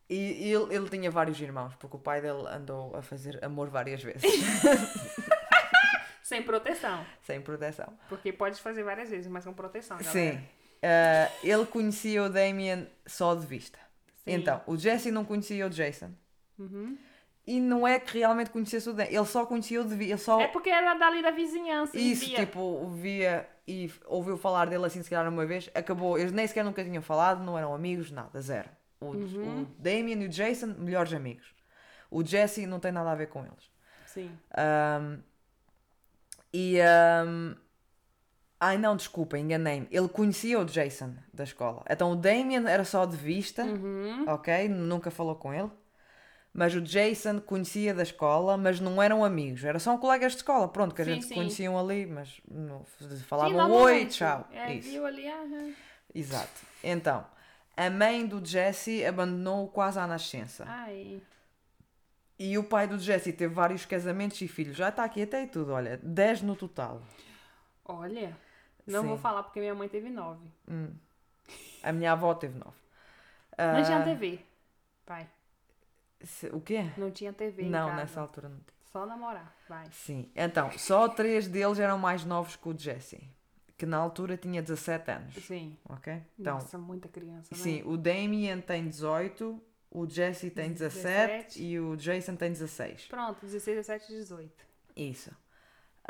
e 0.08 0.52
ele, 0.52 0.74
ele 0.74 0.88
tinha 0.90 1.10
vários 1.10 1.40
irmãos, 1.40 1.74
porque 1.76 1.96
o 1.96 2.00
pai 2.00 2.20
dele 2.20 2.44
andou 2.48 2.94
a 2.96 3.00
fazer 3.02 3.42
amor 3.44 3.68
várias 3.70 4.02
vezes, 4.02 4.22
Sem 6.22 6.42
proteção. 6.42 7.04
sem 7.22 7.40
proteção. 7.40 7.92
Porque 8.08 8.32
pode 8.32 8.60
fazer 8.60 8.84
várias 8.84 9.10
vezes, 9.10 9.26
mas 9.26 9.44
com 9.44 9.52
proteção. 9.52 9.96
galera. 9.98 10.12
Sim. 10.12 10.40
Ah, 10.82 11.30
ele 11.42 11.66
conhecia 11.66 12.22
o 12.22 12.28
Damien 12.28 12.88
só 13.06 13.34
de 13.34 13.46
vista. 13.46 13.78
Sim. 14.24 14.34
Então, 14.34 14.62
o 14.66 14.76
Jesse 14.76 15.10
não 15.10 15.24
conhecia 15.24 15.66
o 15.66 15.70
Jason. 15.70 16.10
Uhum. 16.58 16.96
E 17.46 17.58
não 17.58 17.88
é 17.88 17.98
que 17.98 18.18
realmente 18.18 18.50
conhecesse 18.50 18.88
o 18.88 18.92
Damien. 18.92 19.16
Ele 19.16 19.26
só 19.26 19.44
conhecia 19.44 19.80
o 19.80 19.84
de 19.84 19.94
vista. 19.96 20.12
Ele 20.12 20.20
só... 20.20 20.40
É 20.40 20.46
porque 20.46 20.70
era 20.70 20.94
dali 20.94 21.20
da 21.20 21.32
vizinhança. 21.32 21.98
Isso, 21.98 22.26
via. 22.26 22.38
tipo, 22.38 22.88
via 22.90 23.48
e 23.70 23.92
ouviu 24.06 24.36
falar 24.36 24.66
dele 24.68 24.84
assim, 24.86 25.02
se 25.02 25.10
calhar 25.10 25.28
uma 25.32 25.46
vez, 25.46 25.70
acabou. 25.74 26.18
Eles 26.18 26.32
nem 26.32 26.46
sequer 26.46 26.64
nunca 26.64 26.82
tinham 26.84 27.02
falado, 27.02 27.42
não 27.44 27.56
eram 27.58 27.74
amigos, 27.74 28.10
nada, 28.10 28.40
zero. 28.40 28.68
O, 29.00 29.06
Uhum. 29.06 29.62
o 29.62 29.66
Damien 29.78 30.22
e 30.22 30.26
o 30.26 30.28
Jason, 30.28 30.74
melhores 30.78 31.12
amigos. 31.12 31.54
O 32.10 32.24
Jesse 32.24 32.66
não 32.66 32.80
tem 32.80 32.92
nada 32.92 33.10
a 33.12 33.14
ver 33.14 33.28
com 33.28 33.40
eles. 33.44 33.70
Sim. 34.06 34.30
Ahm, 34.56 35.20
e. 36.52 36.80
ahm, 36.80 37.54
ai 38.58 38.76
não, 38.76 38.96
desculpa, 38.96 39.38
enganei-me. 39.38 39.86
Ele 39.90 40.08
conhecia 40.08 40.58
o 40.58 40.64
Jason 40.64 41.14
da 41.32 41.44
escola. 41.44 41.82
Então 41.88 42.12
o 42.12 42.16
Damien 42.16 42.66
era 42.66 42.84
só 42.84 43.06
de 43.06 43.16
vista, 43.16 43.64
Uhum. 43.64 44.24
ok? 44.28 44.68
Nunca 44.68 45.10
falou 45.10 45.36
com 45.36 45.54
ele. 45.54 45.70
Mas 46.52 46.74
o 46.74 46.80
Jason 46.80 47.40
conhecia 47.40 47.94
da 47.94 48.02
escola, 48.02 48.56
mas 48.56 48.80
não 48.80 49.00
eram 49.00 49.24
amigos, 49.24 49.64
eram 49.64 49.78
só 49.78 49.96
colegas 49.96 50.32
de 50.32 50.38
escola, 50.38 50.66
pronto, 50.68 50.94
que 50.94 51.02
a 51.02 51.04
Sim, 51.04 51.14
gente 51.14 51.26
sim. 51.26 51.34
conheciam 51.34 51.78
ali, 51.78 52.06
mas 52.06 52.40
não, 52.50 52.84
Sim, 52.98 53.18
falavam 53.20 53.52
oi, 53.52 53.68
normalmente. 53.68 54.18
tchau. 54.18 54.48
É, 54.52 54.74
Isso, 54.74 54.90
viu 54.90 55.06
ali, 55.06 55.28
ah, 55.28 55.72
exato. 56.12 56.60
Então, 56.82 57.24
a 57.76 57.88
mãe 57.88 58.26
do 58.26 58.44
Jesse 58.44 59.04
abandonou-o 59.04 59.68
quase 59.68 59.98
à 60.00 60.06
nascença. 60.06 60.64
ai. 60.66 61.22
E 62.36 62.56
o 62.56 62.64
pai 62.64 62.86
do 62.88 62.98
Jesse 62.98 63.32
teve 63.34 63.52
vários 63.54 63.84
casamentos 63.84 64.40
e 64.40 64.48
filhos. 64.48 64.74
Já 64.76 64.88
está 64.88 65.04
aqui 65.04 65.22
até 65.22 65.42
e 65.42 65.46
tudo, 65.46 65.72
olha, 65.72 66.00
10 66.02 66.40
no 66.42 66.56
total. 66.56 67.02
Olha. 67.84 68.36
Não 68.86 69.02
Sim. 69.02 69.08
vou 69.08 69.18
falar 69.18 69.42
porque 69.42 69.60
minha 69.60 69.74
mãe 69.74 69.88
teve 69.88 70.08
nove. 70.08 70.44
A 71.82 71.92
minha 71.92 72.12
avó 72.12 72.34
teve 72.34 72.58
9. 72.58 72.76
Não 73.58 73.84
tinha 73.84 74.02
TV. 74.02 74.40
Pai, 75.04 75.28
O 76.52 76.60
quê? 76.60 76.84
não 76.96 77.10
tinha 77.10 77.32
TV. 77.32 77.62
Não, 77.64 77.94
nessa 77.94 78.20
altura 78.20 78.48
não 78.48 78.58
teve. 78.58 78.78
Só 78.92 79.06
namorar. 79.06 79.54
Vai. 79.68 79.86
Sim, 79.92 80.28
então, 80.34 80.70
só 80.72 81.08
três 81.08 81.46
deles 81.46 81.78
eram 81.78 81.96
mais 81.98 82.24
novos 82.24 82.56
que 82.56 82.68
o 82.68 82.76
Jesse, 82.76 83.22
que 83.78 83.86
na 83.86 83.96
altura 83.96 84.36
tinha 84.36 84.60
17 84.60 85.10
anos, 85.10 85.34
Sim. 85.44 85.76
ok? 85.88 86.20
Então, 86.38 86.54
Nossa, 86.54 86.76
muita 86.76 87.08
criança, 87.08 87.48
né? 87.54 87.62
sim, 87.62 87.82
o 87.86 87.96
Damien 87.96 88.60
tem 88.60 88.88
18, 88.88 89.62
o 89.92 90.06
Jesse 90.08 90.50
tem 90.50 90.72
17, 90.72 91.04
17. 91.58 91.62
e 91.62 91.78
o 91.80 91.96
Jason 91.96 92.34
tem 92.34 92.50
16. 92.50 93.06
Pronto, 93.06 93.40
16, 93.46 93.76
17, 93.86 94.08
18. 94.08 94.66
Isso. 94.96 95.30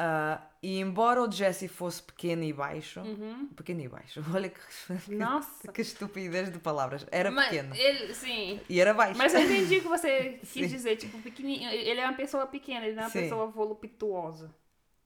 Ah, 0.03 0.41
e 0.63 0.79
embora 0.81 1.21
o 1.23 1.31
Jesse 1.31 1.69
fosse 1.69 2.03
pequeno 2.03 2.43
e 2.43 2.55
baixo, 2.55 3.01
Uhum. 3.01 3.49
pequeno 3.55 3.83
e 3.83 3.89
baixo, 3.89 4.25
olha 4.35 4.49
que, 4.49 5.15
Nossa. 5.15 5.71
que 5.73 5.83
estupidez 5.83 6.51
de 6.51 6.59
palavras, 6.59 7.07
era 7.11 7.31
Mas 7.31 7.49
pequeno 7.49 7.75
ele, 7.75 8.15
sim. 8.15 8.59
e 8.67 8.81
era 8.81 8.95
baixo. 8.95 9.19
Mas 9.19 9.35
eu 9.35 9.41
entendi 9.43 9.77
o 9.77 9.83
que 9.83 9.89
você 9.89 10.39
Sim. 10.45 10.61
quis 10.61 10.71
dizer. 10.71 10.97
Tipo, 10.97 11.19
pequenininho. 11.19 11.69
Ele 11.71 12.01
é 12.01 12.05
uma 12.07 12.15
pessoa 12.17 12.47
pequena, 12.47 12.87
ele 12.87 12.95
não 12.95 13.03
é 13.03 13.07
uma 13.07 13.11
Sim. 13.11 13.21
pessoa 13.23 13.47
voluptuosa. 13.49 14.51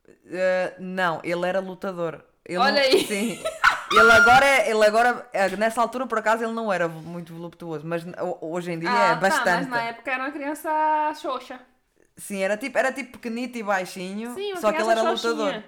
Uh, 0.08 0.74
não, 0.78 1.20
ele 1.24 1.44
era 1.46 1.58
lutador. 1.60 2.22
Ele 2.44 2.58
Olha 2.58 2.72
não- 2.74 2.80
aí. 2.80 3.02
Sim. 3.06 3.42
Ele 3.90 4.12
agora, 4.12 4.46
é- 4.46 4.70
ele 4.70 4.84
agora, 4.84 5.28
eh, 5.32 5.56
nessa 5.56 5.80
altura 5.80 6.06
por 6.06 6.18
acaso 6.18 6.44
ele 6.44 6.52
não 6.52 6.72
era 6.72 6.86
muito 6.88 7.32
voluptuoso, 7.34 7.86
mas 7.86 8.04
ho- 8.04 8.38
hoje 8.42 8.70
em 8.72 8.78
dia 8.78 8.90
ah, 8.90 9.12
é 9.12 9.16
bastante. 9.16 9.44
Tá, 9.44 9.56
mas 9.56 9.68
na 9.68 9.82
época 9.82 10.10
era 10.10 10.22
uma 10.24 10.30
criança 10.32 11.12
xoxa. 11.20 11.60
Sim, 12.16 12.42
era 12.42 12.56
tipo, 12.56 12.78
era 12.78 12.92
tipo 12.92 13.12
pequenito 13.18 13.58
e 13.58 13.62
baixinho, 13.62 14.34
Sim, 14.34 14.56
só 14.56 14.72
que 14.72 14.80
ele 14.80 14.90
era 14.90 15.02
lutador. 15.02 15.36
xoxinha. 15.52 15.64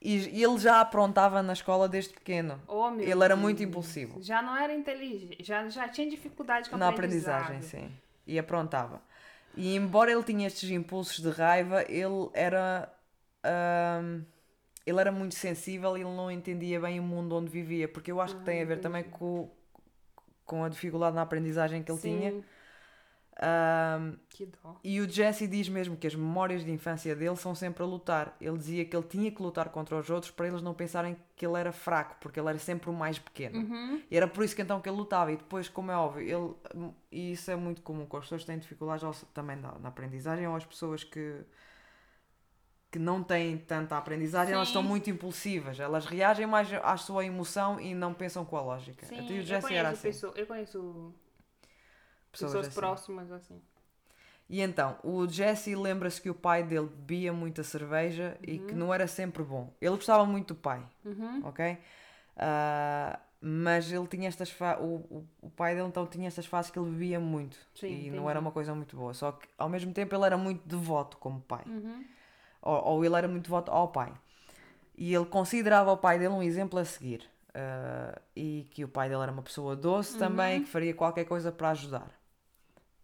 E, 0.00 0.38
e 0.38 0.44
ele 0.44 0.58
já 0.58 0.80
aprontava 0.80 1.42
na 1.42 1.52
escola 1.52 1.88
desde 1.88 2.14
pequeno. 2.14 2.60
Oh, 2.68 2.88
Ele 2.92 3.10
era 3.10 3.28
Deus. 3.34 3.40
muito 3.40 3.62
impulsivo. 3.64 4.22
Já 4.22 4.40
não 4.40 4.56
era 4.56 4.72
inteligente, 4.72 5.42
já, 5.42 5.68
já 5.68 5.88
tinha 5.88 6.08
dificuldade 6.08 6.70
com 6.70 6.76
a 6.76 6.78
Na 6.78 6.88
aprendizagem, 6.88 7.60
sim. 7.62 7.90
E 8.24 8.38
aprontava. 8.38 9.02
E 9.56 9.74
embora 9.74 10.12
ele 10.12 10.22
tinha 10.22 10.46
estes 10.46 10.70
impulsos 10.70 11.18
de 11.18 11.30
raiva, 11.30 11.82
ele 11.88 12.30
era. 12.32 12.88
ele 14.86 15.00
era 15.00 15.10
muito 15.10 15.34
sensível 15.34 15.96
e 15.98 16.02
ele 16.02 16.14
não 16.14 16.30
entendia 16.30 16.78
bem 16.80 17.00
o 17.00 17.02
mundo 17.02 17.34
onde 17.34 17.50
vivia, 17.50 17.88
porque 17.88 18.12
eu 18.12 18.20
acho 18.20 18.36
que 18.36 18.44
tem 18.44 18.62
a 18.62 18.64
ver 18.64 18.78
também 18.80 19.02
com, 19.02 19.50
com 20.44 20.62
a 20.62 20.68
dificuldade 20.68 21.16
na 21.16 21.22
aprendizagem 21.22 21.82
que 21.82 21.90
ele 21.90 22.00
tinha. 22.00 22.44
Ahm, 23.40 24.16
Que 24.28 24.46
dó. 24.46 24.74
e 24.82 25.00
o 25.00 25.08
Jesse 25.08 25.46
diz 25.46 25.68
mesmo 25.68 25.96
que 25.96 26.08
as 26.08 26.14
memórias 26.14 26.64
de 26.64 26.72
infância 26.72 27.14
dele 27.14 27.36
são 27.36 27.54
sempre 27.54 27.84
a 27.84 27.86
lutar. 27.86 28.36
Ele 28.40 28.58
dizia 28.58 28.84
que 28.84 28.96
ele 28.96 29.06
tinha 29.06 29.30
que 29.30 29.40
lutar 29.40 29.68
contra 29.68 29.96
os 29.96 30.10
outros 30.10 30.32
para 30.32 30.48
eles 30.48 30.60
não 30.60 30.74
pensarem 30.74 31.16
que 31.36 31.46
ele 31.46 31.56
era 31.56 31.70
fraco, 31.70 32.16
porque 32.20 32.40
ele 32.40 32.48
era 32.48 32.58
sempre 32.58 32.90
o 32.90 32.92
mais 32.92 33.16
pequeno. 33.18 33.60
Uhum. 33.60 34.02
E 34.10 34.16
era 34.16 34.26
por 34.26 34.42
isso 34.44 34.56
que 34.56 34.62
então 34.62 34.80
que 34.80 34.88
ele 34.88 34.96
lutava. 34.96 35.30
E 35.30 35.36
depois, 35.36 35.68
como 35.68 35.90
é 35.92 35.96
óbvio, 35.96 36.22
ele, 36.74 36.90
e 37.12 37.30
isso 37.32 37.48
é 37.50 37.54
muito 37.54 37.80
comum 37.82 38.06
com 38.06 38.16
as 38.16 38.24
pessoas 38.24 38.40
que 38.40 38.48
têm 38.48 38.58
dificuldades 38.58 39.04
ao- 39.04 39.14
também 39.32 39.54
na, 39.56 39.78
na 39.78 39.88
aprendizagem 39.88 40.46
ou 40.48 40.56
as 40.56 40.64
pessoas 40.64 41.04
que, 41.04 41.40
que 42.90 42.98
não 42.98 43.22
têm 43.22 43.56
tanta 43.58 43.96
aprendizagem, 43.96 44.52
elas 44.54 44.66
Sim. 44.68 44.72
estão 44.72 44.82
muito 44.82 45.10
impulsivas. 45.10 45.78
Elas 45.78 46.06
reagem 46.06 46.44
mais 46.46 46.72
à 46.72 46.96
sua 46.96 47.24
emoção 47.24 47.78
e 47.80 47.94
não 47.94 48.12
pensam 48.14 48.44
com 48.44 48.56
a 48.56 48.62
lógica. 48.62 49.06
Sim, 49.06 49.28
e 49.28 49.32
o 49.34 49.36
eu 49.36 49.42
Jesse 49.42 49.62
conheço, 49.68 49.78
era 49.78 49.88
assim. 49.90 50.08
pessoa- 50.08 50.32
eu 50.36 50.46
conheço 50.46 51.14
Pessoas 52.32 52.52
pessoas, 52.52 52.66
assim. 52.68 52.80
próximas 52.80 53.30
assim. 53.32 53.60
E 54.50 54.60
então, 54.62 54.96
o 55.04 55.26
Jesse 55.28 55.74
lembra-se 55.74 56.20
que 56.22 56.30
o 56.30 56.34
pai 56.34 56.62
dele 56.62 56.86
bebia 56.86 57.32
muita 57.32 57.62
cerveja 57.62 58.36
e 58.42 58.58
que 58.58 58.74
não 58.74 58.92
era 58.94 59.06
sempre 59.06 59.42
bom. 59.42 59.70
Ele 59.80 59.94
gostava 59.96 60.24
muito 60.24 60.54
do 60.54 60.60
pai, 60.60 60.82
Uhum. 61.04 61.42
ok? 61.44 61.76
Ah, 62.36 63.18
mas 63.40 63.92
ele 63.92 64.06
tinha 64.06 64.26
estas 64.28 64.50
fa... 64.50 64.78
o, 64.80 64.96
o, 65.10 65.28
o 65.42 65.50
pai 65.50 65.74
dele 65.74 65.86
então 65.88 66.06
tinha 66.06 66.26
estas 66.26 66.46
fases 66.46 66.70
que 66.70 66.78
ele 66.78 66.90
bebia 66.90 67.20
muito 67.20 67.56
Sim, 67.74 67.88
e 67.88 68.10
não 68.10 68.16
entendi. 68.22 68.28
era 68.30 68.40
uma 68.40 68.50
coisa 68.50 68.74
muito 68.74 68.96
boa. 68.96 69.12
Só 69.14 69.32
que 69.32 69.46
ao 69.58 69.68
mesmo 69.68 69.92
tempo 69.92 70.14
ele 70.14 70.24
era 70.24 70.36
muito 70.38 70.66
devoto 70.66 71.18
como 71.18 71.40
pai. 71.40 71.62
Uhum. 71.66 72.04
Ou, 72.62 72.84
ou 72.84 73.04
ele 73.04 73.16
era 73.16 73.28
muito 73.28 73.44
devoto 73.44 73.70
ao 73.70 73.88
pai. 73.88 74.12
E 74.96 75.14
ele 75.14 75.26
considerava 75.26 75.92
o 75.92 75.96
pai 75.96 76.18
dele 76.18 76.32
um 76.34 76.42
exemplo 76.42 76.78
a 76.78 76.84
seguir. 76.84 77.28
Ah, 77.54 78.18
e 78.34 78.66
que 78.70 78.82
o 78.82 78.88
pai 78.88 79.08
dele 79.10 79.22
era 79.22 79.30
uma 79.32 79.42
pessoa 79.42 79.76
doce 79.76 80.14
Uhum. 80.14 80.18
também, 80.20 80.62
que 80.62 80.68
faria 80.68 80.94
qualquer 80.94 81.24
coisa 81.26 81.52
para 81.52 81.70
ajudar 81.70 82.17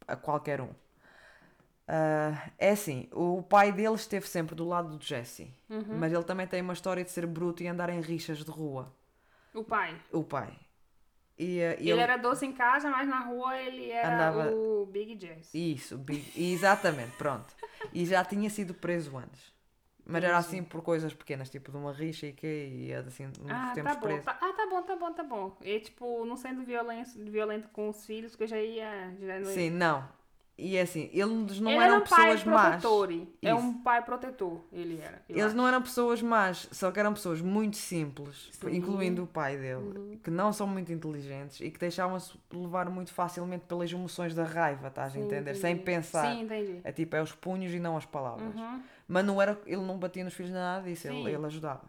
a 0.07 0.16
qualquer 0.16 0.61
um. 0.61 0.70
Ah, 1.86 2.50
é 2.59 2.70
assim, 2.70 3.09
o 3.12 3.42
pai 3.42 3.70
dele 3.70 3.94
esteve 3.94 4.26
sempre 4.26 4.55
do 4.55 4.66
lado 4.66 4.96
do 4.96 5.05
Jesse, 5.05 5.52
Uhum. 5.68 5.98
mas 5.98 6.12
ele 6.12 6.24
também 6.24 6.46
tem 6.46 6.62
uma 6.62 6.72
história 6.72 7.05
de 7.05 7.11
ser 7.11 7.26
bruto 7.26 7.62
e 7.62 7.68
andar 7.68 7.90
em 7.90 8.00
rixas 8.00 8.38
de 8.38 8.50
rua. 8.50 8.90
O 9.52 9.62
pai. 9.62 9.94
O 10.11 10.24
pai. 10.24 10.52
E, 11.38 11.61
ah, 11.62 11.76
e 11.78 11.90
Ele, 11.90 12.00
era 12.00 12.16
doce 12.16 12.46
em 12.46 12.52
casa, 12.52 12.88
mas 12.90 13.07
na 13.09 13.20
rua 13.20 13.59
ele 13.61 13.90
era 13.90 14.14
Andava- 14.14 14.50
o 14.52 14.86
Big 14.86 15.14
Jazz. 15.16 15.52
Isso, 15.52 15.98
Big- 15.98 16.32
exatamente, 16.36 17.16
pronto. 17.16 17.55
E 17.92 18.07
já 18.07 18.24
tinha 18.24 18.48
sido 18.48 18.72
preso 18.72 19.16
antes. 19.18 19.52
Mas 20.07 20.22
era 20.22 20.36
assim 20.36 20.62
por 20.62 20.82
coisas 20.82 21.14
pequenas, 21.14 21.48
tipo 21.48 21.70
de 21.70 21.76
uma 21.78 21.92
rixa 21.92 22.26
e 22.26 22.32
que 22.32 22.46
e 22.46 22.86
ia 22.88 23.00
assim 23.00 23.26
uns 23.26 23.34
Ah, 23.50 23.72
tempos 23.74 23.92
tá 23.94 24.00
bom. 24.00 24.18
Tá, 24.20 24.38
ah, 24.40 24.52
tá 24.52 24.66
bom, 24.68 24.82
tá 24.82 24.96
bom, 24.96 25.12
tá 25.12 25.22
bom. 25.24 25.57
E 25.62 25.80
tipo, 25.80 26.24
não 26.26 26.36
sendo 26.36 26.62
violento, 26.62 27.11
violento 27.24 27.68
com 27.70 27.88
os 27.88 28.05
filhos, 28.05 28.36
que 28.36 28.42
eu 28.42 28.46
já 28.46 28.61
ia. 28.61 29.14
Já 29.20 29.34
não 29.40 29.48
ia- 29.48 29.55
Sim, 29.55 29.70
não. 29.70 30.07
E 30.57 30.76
é 30.76 30.82
assim, 30.82 31.11
eles 31.12 31.59
não 31.59 31.72
ele 31.72 31.80
eram 31.80 31.94
era 31.94 31.96
um 31.96 32.00
pessoas 32.02 32.44
más. 32.44 32.84
É 33.42 33.52
um 33.52 33.82
pai 33.82 34.05
protetor, 34.05 34.61
ele 34.72 35.00
era. 35.00 35.20
eu 35.28 35.34
Eles 35.34 35.46
acho. 35.46 35.57
não 35.57 35.66
eram 35.66 35.82
pessoas 35.82 36.22
más, 36.22 36.68
só 36.70 36.92
que 36.92 37.00
eram 37.00 37.12
pessoas 37.12 37.40
muito 37.40 37.76
simples, 37.76 38.50
Sim. 38.52 38.68
Uhum. 38.68 38.74
incluindo 38.76 39.24
o 39.24 39.26
pai 39.26 39.57
dele, 39.57 40.20
que 40.22 40.30
não 40.30 40.52
são 40.52 40.68
muito 40.68 40.92
inteligentes 40.92 41.61
e 41.61 41.72
que 41.72 41.78
deixavam-se 41.80 42.38
levar 42.52 42.88
muito 42.88 43.12
facilmente 43.12 43.64
pelas 43.66 43.90
emoções 43.90 44.32
da 44.32 44.44
raiva, 44.44 44.86
estás 44.86 45.16
a 45.16 45.18
entender? 45.18 45.57
Sem 45.57 45.76
pensar. 45.76 46.32
Sim, 46.32 46.42
entendi. 46.42 46.80
É 46.84 46.92
tipo, 46.92 47.16
é 47.16 47.22
os 47.22 47.32
punhos 47.32 47.72
e 47.72 47.80
não 47.80 47.96
as 47.96 48.07
palavras. 48.07 48.55
Uhum. 48.55 48.80
Mas 49.07 49.24
não 49.24 49.40
era, 49.40 49.61
ele 49.66 49.82
não 49.82 49.98
batia 49.98 50.24
nos 50.24 50.34
filhos 50.34 50.52
nada 50.52 50.82
disso, 50.88 51.07
ele, 51.09 51.30
ele 51.32 51.46
ajudava. 51.46 51.82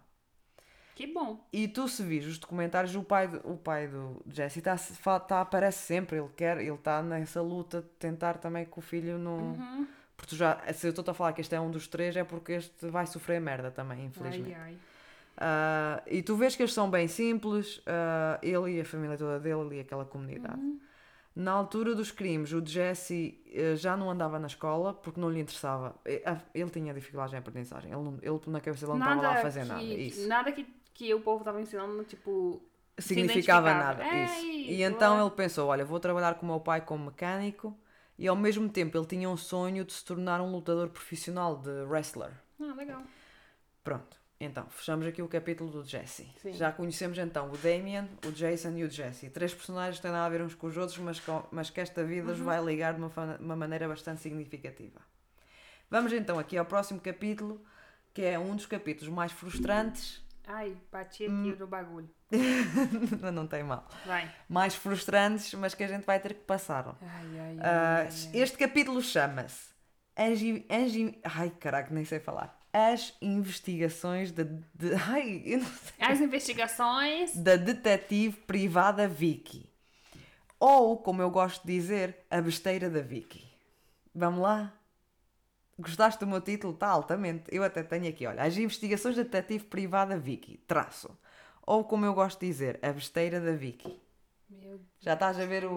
Que 0.95 1.07
bom. 1.07 1.45
E 1.51 1.67
tu 1.67 1.87
se 1.89 2.01
vires 2.03 2.25
os 2.27 2.37
documentários, 2.37 2.95
o 2.95 3.03
pai, 3.03 3.27
do- 3.27 3.41
o 3.51 3.57
pai 3.57 3.87
do 3.87 4.21
Jesse 4.31 4.61
tá, 4.61 4.77
tá, 5.19 5.41
aparece 5.41 5.79
sempre, 5.79 6.17
ele 6.17 6.29
quer, 6.37 6.57
ele 6.59 6.71
está 6.71 7.01
nessa 7.03 7.41
luta 7.41 7.81
de 7.81 7.87
tentar 7.99 8.37
também 8.37 8.63
que 8.65 8.79
o 8.79 8.81
filho 8.81 9.17
não. 9.17 9.37
Uhum. 9.37 9.87
Porque 10.15 10.29
tu 10.29 10.35
já, 10.37 10.57
se 10.73 10.87
eu 10.87 10.91
estou 10.91 11.03
a 11.09 11.13
falar 11.13 11.33
que 11.33 11.41
este 11.41 11.53
é 11.53 11.59
um 11.59 11.69
dos 11.69 11.87
três, 11.87 12.15
é 12.15 12.23
porque 12.23 12.53
este 12.53 12.87
vai 12.87 13.05
sofrer 13.05 13.41
merda 13.41 13.69
também, 13.71 13.99
Ai, 13.99 14.05
infelizmente. 14.05 14.53
ai. 14.55 14.77
Ah, 15.37 16.01
e 16.07 16.23
tu 16.23 16.37
vês 16.37 16.55
que 16.55 16.61
eles 16.63 16.73
são 16.73 16.89
bem 16.89 17.09
simples, 17.09 17.81
ah, 17.85 18.39
ele 18.41 18.77
e 18.77 18.81
a 18.81 18.85
família 18.85 19.17
toda 19.17 19.37
dele 19.37 19.75
e 19.75 19.79
aquela 19.81 20.05
comunidade. 20.05 20.59
Uhum. 20.61 20.79
Na 21.35 21.51
altura 21.51 21.93
dos 21.93 22.11
crimes, 22.11 22.53
o 22.53 22.65
Jesse 22.65 23.41
eh, 23.51 23.75
já 23.75 23.97
não 23.97 24.09
andava 24.09 24.39
na 24.39 24.47
escola 24.47 24.93
porque 24.93 25.19
não 25.19 25.29
lhe 25.29 25.39
interessava. 25.41 25.93
Ah, 26.25 26.39
Ele 26.53 26.69
tinha 26.69 26.93
dificuldades 26.93 27.33
em 27.33 27.37
aprendizagem, 27.37 27.91
ele, 27.91 28.01
não- 28.01 28.17
ele 28.21 28.39
na 28.47 28.61
cabeça 28.61 28.85
dele 28.87 28.99
não 28.99 29.05
estava 29.05 29.21
lá 29.21 29.33
a 29.33 29.41
fazer 29.41 29.61
que, 29.63 29.67
nada. 29.67 29.83
Isso. 29.83 30.27
Nada 30.27 30.51
que, 30.53 30.65
que 30.93 31.13
o 31.13 31.19
povo 31.19 31.43
tava 31.43 31.61
ensinando, 31.61 32.03
tipo. 32.05 32.61
significava 32.97 33.73
nada. 33.73 34.03
É 34.03 34.23
isso. 34.25 34.45
E 34.45 34.81
então 34.81 35.17
é. 35.19 35.21
ele 35.21 35.31
pensou: 35.31 35.67
olha, 35.67 35.83
vou 35.83 35.99
trabalhar 35.99 36.35
com 36.35 36.45
o 36.45 36.49
meu 36.49 36.59
pai 36.61 36.79
como 36.81 37.05
mecânico 37.07 37.77
e 38.17 38.27
ao 38.29 38.35
mesmo 38.35 38.69
tempo 38.69 38.97
ele 38.97 39.05
tinha 39.05 39.29
um 39.29 39.35
sonho 39.35 39.83
de 39.83 39.91
se 39.91 40.05
tornar 40.05 40.39
um 40.39 40.51
lutador 40.51 40.87
profissional 40.89 41.57
de 41.57 41.69
wrestler. 41.83 42.31
Ah, 42.61 42.73
legal. 42.75 43.01
Pronto, 43.83 44.17
então 44.39 44.67
fechamos 44.69 45.05
aqui 45.07 45.21
o 45.21 45.27
capítulo 45.27 45.69
do 45.71 45.83
Jesse. 45.83 46.27
Sim. 46.41 46.53
Já 46.53 46.71
conhecemos 46.71 47.17
então 47.17 47.49
o 47.51 47.57
Damien, 47.57 48.09
o 48.25 48.31
Jason 48.31 48.71
e 48.77 48.83
o 48.83 48.89
Jesse. 48.89 49.29
Três 49.29 49.53
personagens 49.53 49.95
que 49.97 50.01
têm 50.01 50.11
nada 50.11 50.25
a 50.25 50.29
ver 50.29 50.41
uns 50.41 50.53
com 50.55 50.67
os 50.67 50.75
outros, 50.77 50.97
mas, 50.97 51.19
com- 51.19 51.43
mas 51.51 51.69
que 51.69 51.79
esta 51.79 52.03
vida 52.03 52.31
os 52.31 52.39
Uhum. 52.39 52.45
vai 52.45 52.63
ligar 52.63 52.93
de 52.93 52.99
uma, 53.01 53.11
uma 53.39 53.55
maneira 53.55 53.87
bastante 53.87 54.21
significativa. 54.21 54.99
Vamos 55.89 56.11
então 56.13 56.37
aqui 56.39 56.57
ao 56.57 56.65
próximo 56.65 56.99
capítulo, 56.99 57.63
que 58.13 58.21
é 58.23 58.37
um 58.37 58.55
dos 58.55 58.65
capítulos 58.65 59.13
mais 59.13 59.31
frustrantes. 59.31 60.23
Ai, 60.47 60.75
bati 60.91 61.23
aqui 61.25 61.31
Hum. 61.33 61.55
no 61.57 61.67
bagulho. 61.67 62.09
não 63.33 63.47
tem 63.47 63.63
mal. 63.63 63.87
Vai. 64.05 64.31
Mais 64.49 64.75
frustrantes, 64.75 65.53
mas 65.53 65.73
que 65.73 65.83
a 65.83 65.87
gente 65.87 66.05
vai 66.05 66.19
ter 66.19 66.33
que 66.33 66.41
passar. 66.41 66.95
Ai, 67.01 67.39
ai. 67.39 67.57
Ah, 67.61 67.97
ai, 68.01 68.07
ai. 68.07 68.29
este 68.33 68.57
capítulo 68.57 69.01
chama-se 69.01 69.73
Angi... 70.17 70.65
Angi... 70.69 71.19
Ai, 71.23 71.49
caraca, 71.51 71.93
nem 71.93 72.05
sei 72.05 72.19
falar. 72.19 72.59
As 72.75 73.13
investigações 73.21 74.33
da... 74.33 74.43
De... 74.43 74.93
Ai, 75.07 75.41
eu 75.45 75.59
não 75.59 75.65
sei. 75.65 75.93
As 75.97 76.19
investigações. 76.19 77.33
Da 77.35 77.55
detetive 77.55 78.35
privada 78.41 79.07
Vicky. 79.07 79.69
Ou, 80.59 80.97
como 80.97 81.21
eu 81.21 81.29
gosto 81.29 81.65
de 81.65 81.73
dizer, 81.73 82.17
a 82.29 82.41
besteira 82.41 82.89
da 82.89 82.99
Vicky. 82.99 83.47
Vamos 84.13 84.41
lá? 84.41 84.73
Gostaste 85.79 86.19
do 86.19 86.27
meu 86.27 86.41
título? 86.41 86.73
Está 86.73 86.87
altamente. 86.87 87.43
Eu 87.47 87.63
até 87.63 87.81
tenho 87.81 88.09
aqui, 88.09 88.25
olha. 88.27 88.43
As 88.43 88.57
investigações 88.57 89.15
da 89.15 89.23
detetive 89.23 89.63
privada 89.65 90.17
Vicky. 90.17 90.57
Traço. 90.67 91.17
Ou, 91.65 91.83
como 91.83 92.05
eu 92.05 92.13
gosto 92.13 92.41
de 92.41 92.47
dizer, 92.47 92.79
a 92.81 92.91
besteira 92.91 93.39
da 93.39 93.53
Vicky. 93.53 93.97
Meu 94.49 94.81
Já 94.99 95.13
estás 95.13 95.39
a 95.39 95.45
ver 95.45 95.65
o, 95.65 95.71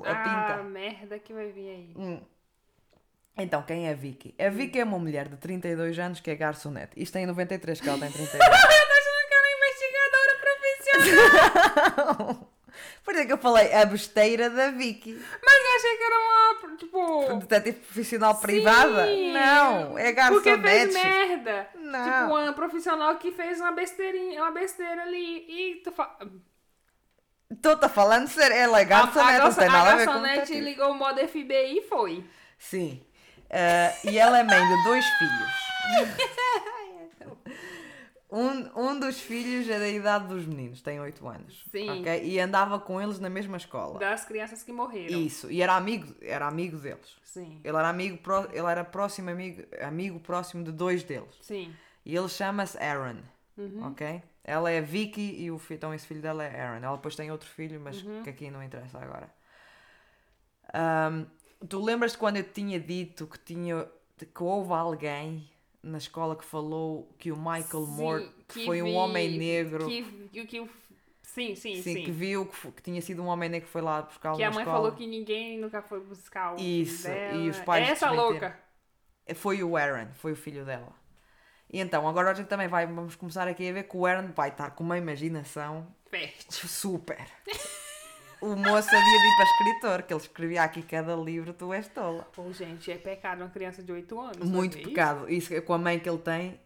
o- 0.00 0.02
a 0.04 0.10
ah, 0.10 0.22
pinta? 0.22 0.62
merda 0.64 1.18
que 1.18 1.32
vai 1.32 1.50
vir 1.50 1.68
aí. 1.68 1.94
Hum. 1.96 2.20
Então, 3.36 3.62
quem 3.62 3.88
é 3.88 3.92
a 3.92 3.94
Vicky? 3.94 4.34
A 4.38 4.48
Vicky 4.50 4.78
é 4.78 4.84
uma 4.84 4.98
mulher 4.98 5.28
de 5.28 5.36
32 5.36 5.98
anos 5.98 6.20
que 6.20 6.30
é 6.30 6.34
garçonete. 6.34 6.92
Isto 6.96 7.16
é 7.16 7.22
em 7.22 7.26
93 7.26 7.80
que 7.80 7.88
ela 7.88 7.98
tem 7.98 8.10
32. 8.10 8.34
Eu 8.34 8.40
tô 8.50 8.56
achando 8.56 9.28
que 9.28 9.34
ela 9.34 9.46
é 9.46 9.52
investigadora 9.56 10.34
profissional. 10.40 12.48
Por 13.04 13.14
isso 13.14 13.22
é 13.22 13.26
que 13.26 13.32
eu 13.32 13.38
falei 13.38 13.72
a 13.74 13.84
besteira 13.84 14.48
da 14.50 14.70
Vicky. 14.70 15.12
Mas 15.12 15.64
eu 15.64 15.76
achei 15.76 15.96
que 15.96 16.04
era 16.04 16.18
uma, 16.18 16.76
tipo... 16.76 17.36
Detetive 17.46 17.78
profissional 17.80 18.34
privada? 18.40 19.06
Sim. 19.06 19.32
Não, 19.32 19.98
é 19.98 20.12
Porque 20.28 20.56
garçonete. 20.56 20.62
fez 20.62 20.94
merda. 20.94 21.68
Não. 21.74 22.04
Tipo, 22.04 22.24
uma 22.38 22.52
profissional 22.52 23.16
que 23.16 23.32
fez 23.32 23.60
uma 23.60 23.72
besteirinha, 23.72 24.42
uma 24.42 24.50
besteira 24.52 25.02
ali. 25.02 25.44
E 25.48 25.82
tu 25.82 25.90
fala... 25.92 26.16
Estou-te 27.50 27.84
a 27.84 27.88
falando 27.88 28.28
sério. 28.28 28.56
Ela 28.56 28.78
é 28.80 28.82
A, 28.82 28.84
garçonete, 28.84 29.40
a, 29.40 29.44
não 29.44 29.54
tem 29.54 29.68
nada 29.68 29.90
a 29.90 29.96
ver 29.96 30.06
com 30.06 30.12
garçonete 30.12 30.40
detetive. 30.40 30.60
ligou 30.60 30.90
o 30.90 30.94
modo 30.94 31.20
FBI 31.28 31.78
e 31.78 31.82
foi. 31.88 32.24
Sim. 32.58 33.04
Ah, 33.52 33.92
e 34.10 34.18
ela 34.18 34.38
é 34.38 34.42
mãe 34.42 34.58
de 34.66 34.84
dois 34.84 35.04
filhos. 35.18 35.52
Um, 38.34 38.70
um 38.94 38.98
dos 38.98 39.20
filhos 39.20 39.68
é 39.68 39.78
da 39.78 39.86
idade 39.88 40.26
dos 40.26 40.46
meninos, 40.46 40.80
tem 40.80 40.98
8 40.98 41.28
anos. 41.28 41.66
Sim. 41.70 42.00
ok? 42.00 42.24
E 42.24 42.40
andava 42.40 42.80
com 42.80 42.98
eles 42.98 43.20
na 43.20 43.28
mesma 43.28 43.58
escola. 43.58 43.98
Das 43.98 44.24
crianças 44.24 44.62
que 44.62 44.72
morreram. 44.72 45.20
Isso, 45.20 45.50
e 45.52 45.60
era 45.60 45.74
amigo, 45.76 46.14
era 46.22 46.46
amigo 46.46 46.78
deles. 46.78 47.18
Sim. 47.24 47.60
Ele 47.62 47.76
era 47.76 47.90
amigo, 47.90 48.18
ele 48.54 48.66
era 48.66 48.84
próximo 48.84 49.28
amigo, 49.28 49.62
amigo 49.82 50.18
próximo 50.18 50.64
de 50.64 50.72
dois 50.72 51.02
deles. 51.02 51.34
Sim. 51.42 51.74
E 52.06 52.16
ele 52.16 52.28
chama-se 52.30 52.78
Aaron, 52.78 53.18
Uhum. 53.58 53.88
ok? 53.88 54.22
Ela 54.42 54.70
é 54.70 54.80
Vicky 54.80 55.36
e 55.38 55.50
o 55.50 55.58
filho, 55.58 55.76
então 55.76 55.92
esse 55.92 56.06
filho 56.06 56.22
dela 56.22 56.42
é 56.42 56.58
Aaron. 56.58 56.82
Ela 56.86 56.96
depois 56.96 57.14
tem 57.14 57.30
outro 57.30 57.50
filho, 57.50 57.78
mas 57.78 58.02
Uhum. 58.02 58.22
que 58.22 58.30
aqui 58.30 58.50
não 58.50 58.62
interessa 58.62 58.98
agora. 58.98 59.28
Ahm, 60.72 61.26
tu 61.68 61.82
lembras-te 61.82 62.18
quando 62.18 62.36
eu 62.38 62.44
tinha 62.44 62.78
dito 62.80 63.26
que, 63.26 63.38
tinha, 63.38 63.88
que 64.18 64.42
houve 64.42 64.72
alguém 64.72 65.48
na 65.82 65.98
escola 65.98 66.36
que 66.36 66.44
falou 66.44 67.12
que 67.18 67.32
o 67.32 67.36
Michael 67.36 67.86
Sim, 67.86 67.92
Moore 67.96 68.30
foi 68.64 68.80
um 68.82 68.86
vi- 68.86 68.92
homem 68.92 69.36
negro 69.38 69.86
Que, 69.88 70.02
que, 70.32 70.46
que, 70.46 70.70
sim, 71.22 71.54
sim, 71.56 71.74
sim, 71.76 71.82
sim. 71.82 72.04
que 72.04 72.10
viu 72.10 72.46
que, 72.46 72.72
que 72.72 72.82
tinha 72.82 73.00
sido 73.02 73.22
um 73.22 73.26
homem 73.26 73.48
negro 73.48 73.66
que 73.66 73.72
foi 73.72 73.82
lá 73.82 74.02
buscar 74.02 74.36
Que 74.36 74.42
a 74.44 74.50
mãe 74.50 74.60
escola. 74.62 74.76
falou 74.78 74.92
que 74.92 75.06
ninguém 75.06 75.58
nunca 75.58 75.82
foi 75.82 76.00
buscar 76.00 76.54
o 76.54 76.60
Isso, 76.60 77.08
dela. 77.08 77.36
e 77.36 77.48
os 77.50 77.58
pais 77.60 77.88
Essa 77.88 78.10
louca. 78.10 78.58
Foi 79.34 79.62
o 79.62 79.76
Aaron, 79.76 80.08
foi 80.14 80.32
o 80.32 80.36
filho 80.36 80.64
dela. 80.64 80.92
E 81.72 81.80
então, 81.80 82.06
agora 82.06 82.30
a 82.30 82.34
gente 82.34 82.48
também 82.48 82.68
vai, 82.68 82.86
vamos 82.86 83.16
começar 83.16 83.48
aqui 83.48 83.68
a 83.68 83.72
ver 83.72 83.84
que 83.84 83.96
o 83.96 84.04
Aaron 84.04 84.30
vai 84.32 84.50
estar 84.50 84.70
com 84.72 84.84
uma 84.84 84.98
imaginação 84.98 85.86
Fértil. 86.10 86.68
super. 86.68 87.24
o 88.42 88.56
moço 88.56 88.88
havia 88.88 89.20
de 89.20 89.26
ir 89.26 89.36
para 89.36 89.44
escritor, 89.44 90.02
que 90.02 90.12
ele 90.12 90.20
escrevia 90.20 90.62
aqui 90.64 90.82
cada 90.82 91.14
livro, 91.14 91.54
tu 91.54 91.72
és 91.72 91.86
tola. 91.88 92.26
Pô, 92.34 92.52
gente, 92.52 92.90
é 92.90 92.98
pecado 92.98 93.42
uma 93.42 93.50
criança 93.50 93.82
de 93.82 93.92
8 93.92 94.20
anos. 94.20 94.50
Muito 94.50 94.76
isso? 94.76 94.88
pecado. 94.88 95.30
Isso 95.30 95.62
com 95.62 95.72
a 95.72 95.78
mãe 95.78 95.98
que 95.98 96.08
ele 96.08 96.18
tem. 96.18 96.60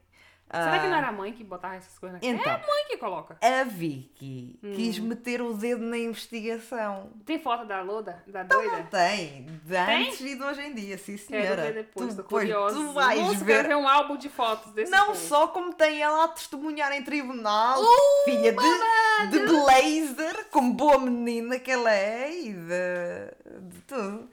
Será 0.48 0.78
que 0.78 0.86
não 0.86 0.94
ah, 0.94 0.98
era 0.98 1.08
a 1.08 1.12
mãe 1.12 1.32
que 1.32 1.42
botava 1.42 1.74
essas 1.74 1.98
coisas 1.98 2.20
na 2.20 2.26
Então. 2.28 2.52
É 2.52 2.54
a 2.54 2.58
mãe 2.58 2.84
que 2.88 2.96
coloca. 2.98 3.36
A 3.42 3.64
Vicky 3.64 4.58
Hum. 4.62 4.72
quis 4.76 4.96
meter 5.00 5.42
o 5.42 5.52
dedo 5.52 5.84
na 5.84 5.98
investigação. 5.98 7.10
Tem 7.26 7.38
foto 7.38 7.64
da 7.66 7.82
Loda, 7.82 8.22
da 8.28 8.44
Não 8.44 8.48
doida? 8.48 8.84
tem. 8.90 9.46
De 9.64 9.76
antes 9.76 10.20
e 10.20 10.36
de 10.36 10.42
hoje 10.42 10.60
em 10.62 10.72
dia, 10.74 10.96
sim 10.98 11.16
Quero 11.16 11.42
senhora. 11.42 11.62
ver 11.62 11.74
depois, 11.74 12.14
tu, 12.14 12.22
tô 12.22 12.28
curiosa. 12.28 12.76
tu 12.76 12.92
vais 12.92 13.20
Nossa, 13.20 13.44
ver. 13.44 13.64
quero 13.64 13.76
um 13.78 13.88
álbum 13.88 14.16
de 14.16 14.28
fotos 14.28 14.72
desse 14.72 14.90
Não 14.90 15.06
povo. 15.08 15.18
só 15.18 15.48
como 15.48 15.74
tem 15.74 16.00
ela 16.00 16.24
a 16.24 16.28
testemunhar 16.28 16.92
em 16.92 17.02
tribunal, 17.02 17.82
Uh, 17.82 18.24
filha 18.24 18.52
de, 18.52 19.30
de 19.30 19.46
blazer, 19.46 20.46
como 20.52 20.72
boa 20.74 20.98
menina 21.00 21.58
que 21.58 21.70
ela 21.72 21.92
é 21.92 22.30
e 22.32 22.52
de, 22.52 23.60
de 23.68 23.80
tudo. 23.82 24.30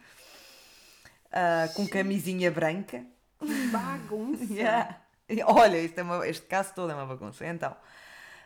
Ah, 1.31 1.67
com 1.75 1.87
camisinha 1.87 2.51
branca. 2.51 3.03
Que 3.39 3.67
bagunça. 3.67 4.43
Yeah. 4.53 4.97
Olha, 5.47 5.77
isto 5.79 5.97
é 5.99 6.03
uma- 6.03 6.27
este 6.27 6.45
caso 6.45 6.73
todo 6.73 6.91
é 6.91 6.95
uma 6.95 7.05
bagunça. 7.05 7.45
Então, 7.45 7.75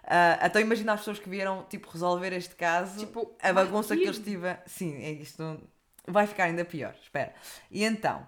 ah, 0.03 0.39
então 0.45 0.61
imagina 0.61 0.93
as 0.93 0.99
pessoas 1.01 1.19
que 1.19 1.29
vieram 1.29 1.63
tipo, 1.69 1.89
resolver 1.89 2.33
este 2.33 2.55
caso, 2.55 2.99
Tipo, 2.99 3.31
a 3.41 3.51
bagunça 3.53 3.95
que 3.95 4.03
eles 4.03 4.19
tiveram. 4.19 4.59
Sim, 4.65 4.95
é 5.03 5.11
isto 5.11 5.59
vai 6.07 6.25
ficar 6.27 6.45
ainda 6.45 6.63
pior. 6.63 6.95
Espera. 7.01 7.33
E 7.69 7.83
então, 7.83 8.25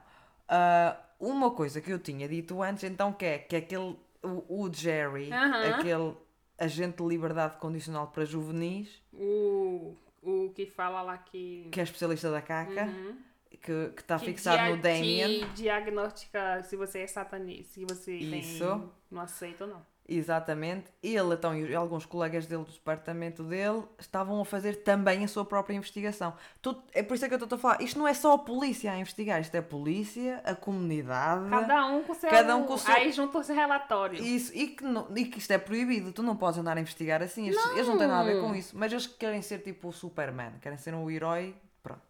ah, 0.48 0.98
uma 1.20 1.52
coisa 1.52 1.80
que 1.82 1.92
eu 1.92 2.00
tinha 2.00 2.28
dito 2.28 2.62
antes, 2.62 2.84
então, 2.84 3.12
que 3.14 3.26
é 3.26 3.38
que 3.40 3.56
aquele, 3.56 3.98
o, 4.24 4.64
o 4.66 4.74
Jerry, 4.74 5.32
Aham. 5.32 5.70
aquele 5.70 6.18
agente 6.58 6.98
de 7.02 7.08
liberdade 7.08 7.56
condicional 7.58 8.08
para 8.08 8.26
juvenis, 8.26 9.02
O, 9.14 9.96
o 10.22 10.52
que 10.54 10.66
fala 10.66 11.02
lá 11.02 11.18
que... 11.18 11.70
que 11.72 11.80
é 11.80 11.84
especialista 11.84 12.30
da 12.30 12.42
caca, 12.42 12.84
Uhum. 12.86 13.18
Que 13.62 13.92
está 13.98 14.18
fixado 14.20 14.76
no 14.76 14.82
Damien. 14.82 15.40
Que 15.42 15.46
diagnostica 15.54 16.64
se 16.64 16.76
você 16.76 17.00
é 17.00 17.08
satanista, 17.08 17.74
se 17.74 17.86
você 17.86 18.14
Isso. 18.16 18.60
tem, 18.68 18.90
não 19.12 19.22
aceita 19.22 19.66
ou 19.66 19.70
não. 19.70 20.00
Exatamente. 20.12 20.86
Ele 21.04 21.36
então, 21.36 21.56
e 21.56 21.76
alguns 21.76 22.04
colegas 22.04 22.48
dele 22.48 22.64
do 22.64 22.72
departamento 22.72 23.44
dele 23.44 23.84
estavam 24.00 24.42
a 24.42 24.46
fazer 24.46 24.78
também 24.78 25.24
a 25.24 25.28
sua 25.28 25.46
própria 25.46 25.76
investigação. 25.76 26.34
Tu- 26.64 26.76
é 26.94 27.04
por 27.04 27.14
isso 27.14 27.26
é 27.26 27.28
que 27.28 27.36
eu 27.36 27.40
estou 27.40 27.56
a 27.56 27.60
falar. 27.60 27.80
Isto 27.80 28.00
não 28.00 28.08
é 28.08 28.14
só 28.16 28.34
a 28.34 28.38
polícia 28.40 28.92
a 28.92 28.98
investigar, 28.98 29.40
isto 29.40 29.54
é 29.54 29.60
a 29.60 29.62
polícia, 29.62 30.42
a 30.44 30.56
comunidade. 30.56 31.48
Cada 31.52 31.86
um 31.86 32.02
com 32.04 32.14
seu... 32.16 32.30
Cada 32.32 32.56
um 32.56 32.64
com 32.66 32.74
o 32.74 32.78
seu- 32.80 32.92
Aí 32.96 33.12
junta 33.12 33.38
os 33.38 33.48
relatórios. 33.50 34.26
Isso, 34.26 34.52
e 34.56 34.70
que, 34.70 34.84
não- 34.84 35.08
e 35.16 35.26
que 35.26 35.38
isto 35.38 35.52
é 35.52 35.60
proibido, 35.60 36.12
tu 36.12 36.24
não 36.24 36.36
podes 36.36 36.60
andar 36.60 36.76
a 36.76 36.82
investigar 36.82 37.22
assim, 37.22 37.46
eles 37.46 37.56
não, 37.64 37.74
eles 37.74 37.88
não 37.88 37.98
têm 38.00 38.08
nada 38.08 38.22
a 38.28 38.34
ver 38.34 38.42
com 38.42 38.56
isso, 38.56 38.76
mas 38.76 38.92
eles 38.92 39.06
querem 39.06 39.44
ser 39.44 39.60
tipo 39.60 39.90
o 39.90 39.94
Superman, 39.94 40.54
querem 40.60 40.80
ser 40.80 40.96
um 40.96 41.08
herói, 41.12 41.56
pronto. 41.84 42.02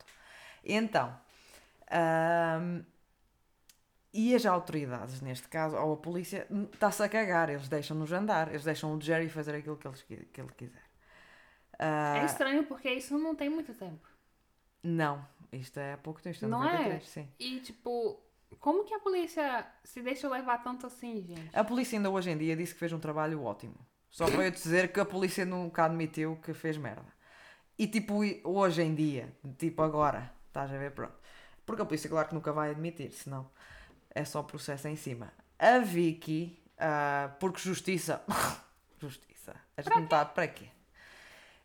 Então, 0.64 1.14
ahm, 1.90 2.84
e 4.12 4.34
as 4.36 4.46
autoridades, 4.46 5.22
neste 5.22 5.48
caso, 5.48 5.76
ou 5.78 5.94
a 5.94 5.98
polícia, 5.98 6.48
está-se 6.74 7.04
a 7.04 7.10
cagar, 7.10 7.50
eles 7.50 7.68
deixam-nos 7.70 8.12
andar, 8.12 8.48
eles 8.50 8.64
deixam 8.64 8.96
o 8.96 9.00
Jerry 9.02 9.30
fazer 9.30 9.54
aquilo 9.56 9.78
que, 9.78 9.88
eles, 9.88 10.02
que 10.02 10.42
ele 10.42 10.52
quiser. 10.58 10.84
Ah, 11.78 12.18
É 12.18 12.26
estranho 12.26 12.64
porque 12.66 12.90
isso 12.92 13.18
não 13.18 13.36
tem 13.36 13.50
muito 13.50 13.74
tempo. 13.74 14.08
não, 14.84 15.26
isto 15.52 15.80
é 15.80 15.94
há 15.94 15.98
pouco 15.98 16.22
tempo, 16.22 16.34
isto 16.34 16.46
é 16.46 16.48
Não 16.48 16.60
93, 16.60 17.04
é? 17.04 17.06
sim. 17.08 17.28
E, 17.40 17.60
tipo, 17.60 18.20
como 18.60 18.84
que 18.84 18.94
a 18.94 19.00
polícia 19.00 19.66
se 19.84 20.02
deixa 20.02 20.28
levar 20.28 20.64
tanto 20.64 20.88
assim, 20.88 21.22
gente? 21.22 21.56
A 21.56 21.64
polícia 21.64 21.98
ainda 21.98 22.10
hoje 22.10 22.32
em 22.32 22.38
dia 22.38 22.56
disse 22.56 22.74
que 22.74 22.80
fez 22.80 22.92
um 22.94 23.00
trabalho 23.00 23.44
ótimo. 23.44 23.76
Só 24.10 24.28
foi 24.28 24.48
eu 24.48 24.52
dizer 24.52 24.92
que 24.92 25.00
a 25.00 25.06
polícia 25.06 25.46
nunca 25.46 25.86
admitiu 25.86 26.36
que 26.38 26.54
fez 26.54 26.78
merda. 26.78 27.06
E 27.78 27.88
tipo, 27.88 28.16
hoje 28.44 28.82
em 28.82 28.96
dia, 28.96 29.34
tipo 29.58 29.82
agora, 29.84 30.34
estás 30.48 30.74
a 30.74 30.78
ver, 30.78 30.92
pronto. 30.92 31.14
Porque 31.70 31.84
a 31.84 31.86
polícia, 31.86 32.10
claro 32.10 32.28
que 32.28 32.34
nunca 32.34 32.52
vai 32.52 32.72
admitir, 32.72 33.12
senão 33.12 33.48
é 34.10 34.26
só 34.26 34.42
processo 34.42 34.88
em 34.88 34.96
cima. 34.96 35.32
A 35.60 35.78
Vicky, 35.78 36.60
ah, 36.80 37.30
porque 37.40 37.60
justiça. 37.60 38.24
justiça. 39.00 39.54
A 39.78 39.82
gente 39.84 39.96
não 39.96 40.04
está. 40.06 40.26
Para 40.26 40.48
quê? 40.48 40.66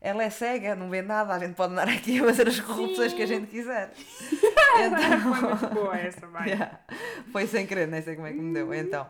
Ela 0.02 0.24
é 0.24 0.28
cega, 0.28 0.74
não 0.74 0.90
vê 0.90 1.00
nada, 1.00 1.32
a 1.32 1.38
gente 1.38 1.54
pode 1.54 1.72
andar 1.72 1.88
aqui 1.88 2.20
a 2.20 2.24
fazer 2.24 2.46
as 2.46 2.60
corrupções 2.60 3.14
que 3.14 3.22
a 3.22 3.26
gente 3.26 3.46
quiser. 3.46 3.94
Foi 3.96 5.48
muito 5.48 5.68
boa 5.72 5.96
essa, 5.96 6.26
vai. 6.26 6.50
Yeah. 6.52 6.80
Foi 7.32 7.46
sem 7.46 7.66
querer, 7.66 7.88
nem 7.88 8.02
sei 8.02 8.14
como 8.14 8.26
é 8.26 8.32
que 8.34 8.38
me 8.38 8.52
deu. 8.52 8.74
Então, 8.74 9.08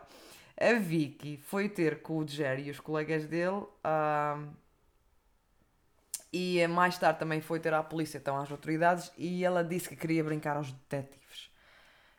a 0.57 0.73
Vicky 0.79 1.41
foi 1.43 1.67
ter 1.67 2.01
com 2.01 2.19
o 2.19 2.25
Jerry 2.25 2.67
e 2.67 2.71
os 2.71 2.79
colegas 2.79 3.27
dele 3.27 3.65
ahm, 3.83 4.47
e 6.35 6.67
mais 6.67 6.97
tarde 6.97 7.19
também 7.19 7.39
foi 7.41 7.59
ter 7.59 7.73
à 7.73 7.81
polícia, 7.83 8.17
então 8.17 8.37
às 8.37 8.51
autoridades, 8.51 9.11
e 9.17 9.43
ela 9.45 9.63
disse 9.63 9.87
que 9.89 9.95
queria 9.95 10.23
brincar 10.23 10.57
aos 10.57 10.71
detetives. 10.71 11.49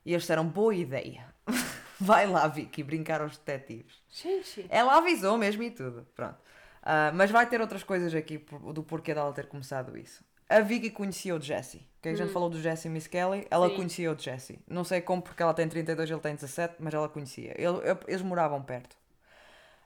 E 0.04 0.12
eles 0.12 0.22
disseram, 0.22 0.46
boa 0.46 0.74
ideia. 0.74 1.26
Vai 2.00 2.26
lá, 2.26 2.46
Vicky, 2.48 2.82
brincar 2.82 3.20
aos 3.20 3.36
detetives. 3.38 3.94
Gente, 4.10 4.66
Ela 4.68 4.96
avisou 4.98 5.36
mesmo 5.36 5.62
e 5.62 5.70
tudo, 5.70 6.06
pronto. 6.14 6.36
Ah, 6.82 7.10
mas 7.14 7.30
vai 7.30 7.46
ter 7.48 7.60
outras 7.60 7.82
coisas 7.82 8.14
aqui 8.14 8.38
do 8.72 8.82
porquê 8.82 9.12
dela 9.12 9.32
ter 9.32 9.46
começado 9.48 9.98
isso. 9.98 10.24
A 10.48 10.60
Vicky 10.60 10.90
conhecia 10.90 11.34
o 11.34 11.40
Jesse. 11.40 11.84
Que 12.00 12.10
a 12.10 12.14
gente 12.14 12.32
falou 12.32 12.48
do 12.48 12.60
Jesse 12.60 12.88
Miss 12.88 13.08
Kelly, 13.08 13.46
ela 13.50 13.66
Hum. 13.66 13.70
Sim. 13.70 13.76
conhecia 13.76 14.12
o 14.12 14.16
Jesse. 14.16 14.60
Não 14.68 14.84
sei 14.84 15.00
como, 15.00 15.20
porque 15.20 15.42
ela 15.42 15.52
tem 15.52 15.68
32 15.68 16.08
ele 16.08 16.20
tem 16.20 16.34
17, 16.36 16.76
mas 16.78 16.94
ela 16.94 17.08
conhecia. 17.08 17.52
Ele- 17.60 17.98
eles 18.06 18.22
moravam 18.22 18.62
perto. 18.62 18.96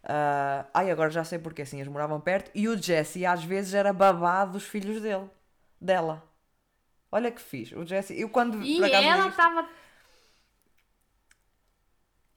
Ah, 0.02 0.66
ai, 0.74 0.90
agora 0.90 1.10
já 1.10 1.24
sei 1.24 1.38
porque 1.38 1.62
assim, 1.62 1.78
eles 1.80 1.92
moravam 1.92 2.20
perto. 2.20 2.50
E 2.54 2.68
o 2.68 2.80
Jesse 2.80 3.26
às 3.26 3.44
vezes 3.44 3.74
era 3.74 3.92
babado 3.92 4.52
dos 4.52 4.64
filhos 4.64 5.00
dele, 5.02 5.28
dela. 5.80 6.22
Olha 7.12 7.30
que 7.32 7.40
fixe. 7.40 7.74
O 7.76 7.86
Jesse, 7.86 8.18
eu 8.20 8.28
quando. 8.30 8.62
e 8.62 8.82
ela 8.82 9.26
isto- 9.28 9.36
tava... 9.36 9.68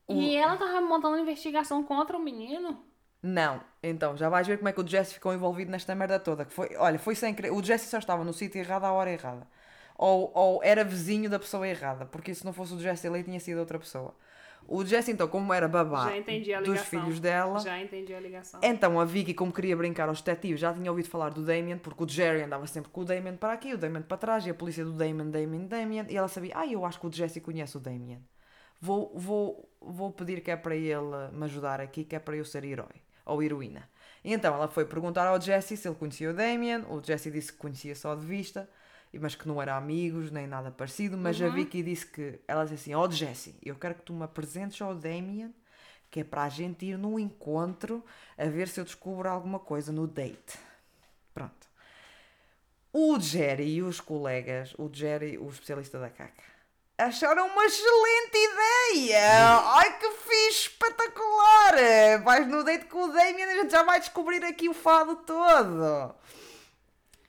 O- 0.07 0.13
E 0.13 0.35
ela 0.37 0.55
tava 0.57 0.79
montando 0.81 1.17
investigação 1.17 1.83
contra 1.83 2.15
o 2.17 2.19
menino? 2.21 2.85
Não, 3.21 3.63
então 3.81 4.17
já 4.17 4.27
vais 4.29 4.45
ver 4.45 4.57
como 4.57 4.67
é 4.69 4.73
que 4.73 4.81
o 4.81 4.87
Jesse 4.87 5.13
ficou 5.13 5.33
envolvido 5.33 5.71
nesta 5.71 5.95
merda 5.95 6.19
toda. 6.19 6.43
Que 6.45 6.51
foi, 6.53 6.75
olha, 6.75 6.99
foi 6.99 7.15
sem 7.15 7.33
querer. 7.33 7.51
O 7.51 7.63
Jesse 7.63 7.87
só 7.89 7.97
estava 7.97 8.23
no 8.23 8.33
sítio 8.33 8.59
errado 8.59 8.83
à 8.85 8.91
hora 8.91 9.09
errada. 9.11 9.47
Ou, 9.97 10.31
ou 10.35 10.61
era 10.63 10.83
vizinho 10.83 11.29
da 11.29 11.39
pessoa 11.39 11.67
errada, 11.67 12.05
porque 12.05 12.33
se 12.35 12.43
não 12.45 12.51
fosse 12.51 12.73
o 12.73 12.79
Jesse 12.79 13.07
ele 13.07 13.23
tinha 13.23 13.39
sido 13.39 13.59
outra 13.59 13.79
pessoa. 13.79 14.13
O 14.67 14.83
Jesse, 14.85 15.11
então, 15.11 15.27
como 15.27 15.53
era 15.53 15.67
babá 15.67 16.11
dos 16.63 16.81
filhos 16.81 17.19
dela, 17.19 17.59
Já 17.59 17.79
entendi 17.79 18.13
a 18.13 18.19
ligação. 18.19 18.59
então 18.63 18.99
a 18.99 19.05
Vicky, 19.05 19.33
como 19.33 19.51
queria 19.51 19.75
brincar 19.75 20.07
aos 20.09 20.21
detetives, 20.21 20.59
já 20.59 20.73
tinha 20.73 20.89
ouvido 20.89 21.09
falar 21.09 21.29
do 21.29 21.43
Damien, 21.43 21.77
porque 21.77 22.03
o 22.03 22.07
Jerry 22.07 22.41
andava 22.43 22.65
sempre 22.67 22.89
com 22.91 23.01
o 23.01 23.05
Damien 23.05 23.35
para 23.35 23.53
aqui, 23.53 23.73
o 23.73 23.77
Damien 23.77 24.03
para 24.03 24.17
trás, 24.17 24.45
e 24.45 24.49
a 24.49 24.53
polícia 24.53 24.83
do 24.83 24.93
Damien, 24.93 25.29
Damien, 25.29 25.67
Damien, 25.67 26.05
e 26.09 26.17
ela 26.17 26.27
sabia, 26.27 26.53
ah, 26.55 26.65
eu 26.65 26.85
acho 26.85 26.99
que 26.99 27.07
o 27.07 27.11
Jesse 27.11 27.41
conhece 27.41 27.75
o 27.77 27.79
Damien. 27.79 28.23
Vou, 28.79 29.11
vou, 29.15 29.69
vou 29.81 30.11
pedir 30.11 30.41
que 30.41 30.51
é 30.51 30.55
para 30.55 30.75
ele 30.75 30.97
me 31.31 31.45
ajudar 31.45 31.79
aqui, 31.79 32.03
que 32.03 32.15
é 32.15 32.19
para 32.19 32.35
eu 32.35 32.43
ser 32.45 32.63
herói, 32.65 32.95
ou 33.25 33.41
heroína. 33.41 33.87
E 34.23 34.33
então 34.33 34.53
ela 34.53 34.67
foi 34.67 34.85
perguntar 34.85 35.27
ao 35.27 35.39
Jesse 35.39 35.77
se 35.77 35.87
ele 35.87 35.95
conhecia 35.95 36.31
o 36.31 36.33
Damien, 36.33 36.83
o 36.89 37.01
Jesse 37.03 37.29
disse 37.29 37.51
que 37.51 37.57
conhecia 37.57 37.95
só 37.95 38.15
de 38.15 38.25
vista, 38.25 38.69
mas 39.19 39.35
que 39.35 39.47
não 39.47 39.61
eram 39.61 39.75
amigos, 39.75 40.31
nem 40.31 40.47
nada 40.47 40.71
parecido, 40.71 41.15
mas 41.15 41.39
a 41.41 41.47
Vicky 41.47 41.83
disse 41.83 42.05
que, 42.05 42.39
ela 42.47 42.63
disse 42.63 42.75
assim, 42.75 42.95
ó 42.95 43.09
Jesse, 43.09 43.55
eu 43.63 43.75
quero 43.75 43.95
que 43.95 44.01
tu 44.01 44.13
me 44.13 44.23
apresentes 44.23 44.81
ao 44.81 44.95
Damien, 44.95 45.53
que 46.09 46.21
é 46.21 46.23
para 46.23 46.43
a 46.43 46.49
gente 46.49 46.85
ir 46.85 46.97
num 46.97 47.19
encontro 47.19 48.03
a 48.37 48.45
ver 48.45 48.67
se 48.67 48.79
eu 48.79 48.83
descubro 48.83 49.29
alguma 49.29 49.59
coisa 49.59 49.91
no 49.91 50.07
date. 50.07 50.57
Pronto. 51.33 51.67
O 52.91 53.19
Jerry 53.19 53.75
e 53.75 53.81
os 53.81 53.99
colegas, 53.99 54.73
o 54.77 54.89
Jerry, 54.91 55.37
o 55.37 55.49
especialista 55.49 55.99
da 55.99 56.09
caca, 56.09 56.43
acharam 56.97 57.47
uma 57.47 57.65
excelente 57.65 58.37
ideia! 58.37 59.59
Ai 59.73 59.97
que 59.97 60.09
fixe, 60.11 60.69
espetacular! 60.69 61.75
Vais 62.23 62.47
no 62.47 62.63
date 62.63 62.85
com 62.85 63.05
o 63.05 63.11
Damien 63.11 63.39
e 63.39 63.43
a 63.43 63.61
gente 63.61 63.71
já 63.71 63.83
vai 63.83 63.99
descobrir 63.99 64.43
aqui 64.43 64.69
o 64.69 64.73
fado 64.73 65.15
todo. 65.17 66.15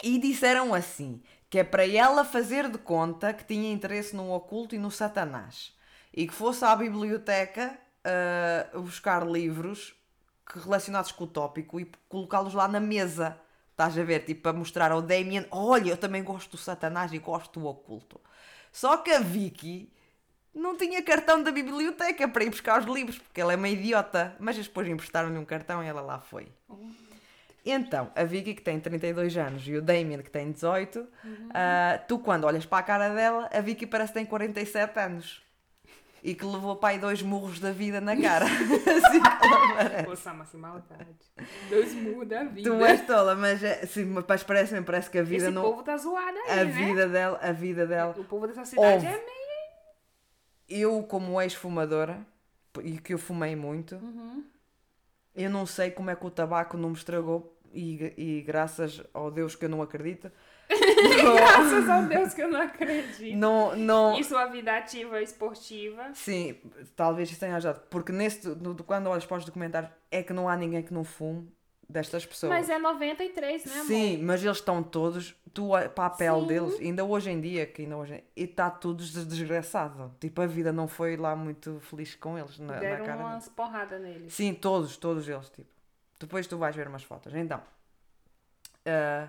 E 0.02 0.18
disseram 0.18 0.74
assim: 0.74 1.22
que 1.54 1.60
é 1.60 1.62
para 1.62 1.86
ela 1.86 2.24
fazer 2.24 2.68
de 2.68 2.78
conta 2.78 3.32
que 3.32 3.44
tinha 3.44 3.72
interesse 3.72 4.16
no 4.16 4.32
oculto 4.32 4.74
e 4.74 4.78
no 4.78 4.90
Satanás. 4.90 5.72
E 6.12 6.26
que 6.26 6.34
fosse 6.34 6.64
à 6.64 6.74
biblioteca 6.74 7.78
ah, 8.02 8.76
buscar 8.76 9.24
livros 9.24 9.94
relacionados 10.44 11.12
com 11.12 11.22
o 11.22 11.28
tópico 11.28 11.78
e 11.78 11.88
colocá-los 12.08 12.54
lá 12.54 12.66
na 12.66 12.80
mesa. 12.80 13.38
Estás 13.70 13.96
a 13.96 14.02
ver? 14.02 14.24
Tipo, 14.24 14.42
para 14.42 14.52
mostrar 14.52 14.90
ao 14.90 15.00
Damien: 15.00 15.46
olha, 15.48 15.90
eu 15.90 15.96
também 15.96 16.24
gosto 16.24 16.50
do 16.50 16.56
Satanás 16.56 17.12
e 17.12 17.20
gosto 17.20 17.60
do 17.60 17.66
oculto. 17.66 18.20
Só 18.72 18.96
que 18.96 19.12
a 19.12 19.20
Vicky 19.20 19.92
não 20.52 20.76
tinha 20.76 21.04
cartão 21.04 21.40
da 21.40 21.52
biblioteca 21.52 22.26
para 22.26 22.42
ir 22.42 22.50
buscar 22.50 22.80
os 22.80 22.86
livros, 22.92 23.16
porque 23.16 23.40
ela 23.40 23.52
é 23.52 23.56
uma 23.56 23.68
idiota. 23.68 24.34
Mas 24.40 24.56
depois 24.56 24.88
emprestaram-lhe 24.88 25.38
um 25.38 25.44
cartão 25.44 25.84
e 25.84 25.86
ela 25.86 26.00
lá 26.00 26.18
foi. 26.18 26.48
Então, 27.64 28.10
a 28.14 28.24
Vicky 28.24 28.54
que 28.54 28.60
tem 28.62 28.78
32 28.78 29.36
anos 29.38 29.66
e 29.66 29.74
o 29.74 29.80
Damien 29.82 30.20
que 30.22 30.30
tem 30.30 30.52
18, 30.52 31.06
ah, 31.54 31.98
tu 32.06 32.18
quando 32.18 32.44
olhas 32.44 32.66
para 32.66 32.78
a 32.78 32.82
cara 32.82 33.08
dela, 33.14 33.48
a 33.52 33.60
Vicky 33.60 33.86
parece 33.86 34.12
que 34.12 34.18
tem 34.18 34.26
47 34.26 34.98
anos. 35.00 35.42
e 36.22 36.34
que 36.34 36.44
levou 36.44 36.76
pai 36.76 36.98
dois 36.98 37.20
murros 37.22 37.60
da 37.60 37.70
vida 37.70 38.00
na 38.02 38.14
cara. 38.20 38.44
assim. 38.48 40.04
Poxa, 40.04 40.32
mas 40.34 40.50
que 40.50 40.56
maldade. 40.58 41.06
Dois 41.70 41.94
murros 41.94 42.28
da 42.28 42.44
vida. 42.44 42.70
Tu 42.70 42.84
és 42.84 43.00
tola, 43.06 43.34
mas, 43.34 43.62
é, 43.62 43.84
sim, 43.86 44.04
mas 44.06 44.42
parece, 44.42 44.80
parece 44.82 45.10
que 45.10 45.18
a 45.18 45.22
vida 45.22 45.44
Esse 45.44 45.50
não. 45.52 45.62
povo 45.62 45.82
tá 45.82 45.96
zoado 45.96 46.36
aí, 46.46 46.60
A 46.60 46.64
né? 46.64 46.70
vida 46.70 47.08
dela, 47.08 47.38
a 47.42 47.52
vida 47.52 47.86
dela. 47.86 48.14
O 48.18 48.24
povo 48.24 48.46
dessa 48.46 48.64
cidade 48.64 49.06
Ouve. 49.06 49.06
é 49.06 49.10
meio... 49.24 49.44
Eu, 50.68 51.02
como 51.02 51.40
ex-fumadora, 51.40 52.18
e 52.82 52.98
que 52.98 53.12
eu 53.14 53.18
fumei 53.18 53.54
muito, 53.54 53.94
Uhum. 53.96 54.42
eu 55.34 55.50
não 55.50 55.66
sei 55.66 55.90
como 55.90 56.10
é 56.10 56.16
que 56.16 56.24
o 56.26 56.30
tabaco 56.30 56.76
não 56.78 56.88
me 56.90 56.96
estragou, 56.96 57.53
e, 57.74 58.14
e 58.16 58.42
graças 58.42 59.02
ao 59.12 59.30
Deus 59.30 59.54
que 59.56 59.64
eu 59.64 59.68
não 59.68 59.82
acredito, 59.82 60.30
Graças 61.36 61.88
a 61.88 62.00
Deus 62.00 62.32
que 62.34 62.42
eu 62.42 62.50
não 62.50 62.60
acredito. 62.62 63.36
não, 63.36 63.76
não, 63.76 64.18
E 64.18 64.24
sua 64.24 64.46
vida 64.46 64.76
ativa 64.76 65.20
esportiva. 65.20 66.10
Sim, 66.14 66.56
talvez 66.96 67.30
isso 67.30 67.40
tenha 67.40 67.56
ajudado. 67.56 67.82
Porque 67.90 68.12
nesse, 68.12 68.48
no- 68.48 68.74
quando 68.82 69.08
olhas 69.08 69.26
para 69.26 69.36
os 69.38 69.44
documentários, 69.44 69.90
é 70.10 70.22
que 70.22 70.32
não 70.32 70.48
há 70.48 70.56
ninguém 70.56 70.82
que 70.82 70.92
não 70.94 71.04
fume 71.04 71.46
destas 71.88 72.24
pessoas. 72.24 72.50
Mas 72.50 72.70
é 72.70 72.78
93, 72.78 73.64
né, 73.66 73.72
amor? 73.74 73.84
Sim, 73.86 74.18
mas 74.22 74.42
eles 74.42 74.56
estão 74.56 74.82
todos, 74.82 75.36
tu 75.52 75.68
para 75.94 76.06
a 76.06 76.10
pele 76.10 76.40
Sim. 76.40 76.46
deles, 76.46 76.80
ainda 76.80 77.04
hoje 77.04 77.30
em 77.30 77.40
dia, 77.40 77.66
que 77.66 77.82
ainda 77.82 77.96
hoje 77.98 78.24
e 78.34 78.44
está 78.44 78.70
tudo 78.70 79.04
des- 79.04 79.26
desgraçado. 79.26 80.14
Tipo, 80.18 80.40
a 80.40 80.46
vida 80.46 80.72
não 80.72 80.88
foi 80.88 81.16
lá 81.16 81.36
muito 81.36 81.78
feliz 81.80 82.14
com 82.14 82.38
eles 82.38 82.58
na, 82.58 82.72
na 82.74 82.78
Deram 82.80 83.04
cara. 83.04 83.20
umas 83.20 83.48
porradas 83.50 84.00
neles. 84.00 84.32
Sim, 84.32 84.54
todos, 84.54 84.96
todos 84.96 85.28
eles, 85.28 85.48
tipo. 85.50 85.73
Depois 86.24 86.46
tu 86.46 86.56
vais 86.56 86.74
ver 86.74 86.88
umas 86.88 87.02
fotos. 87.02 87.34
Então, 87.34 87.60
ah, 88.86 89.28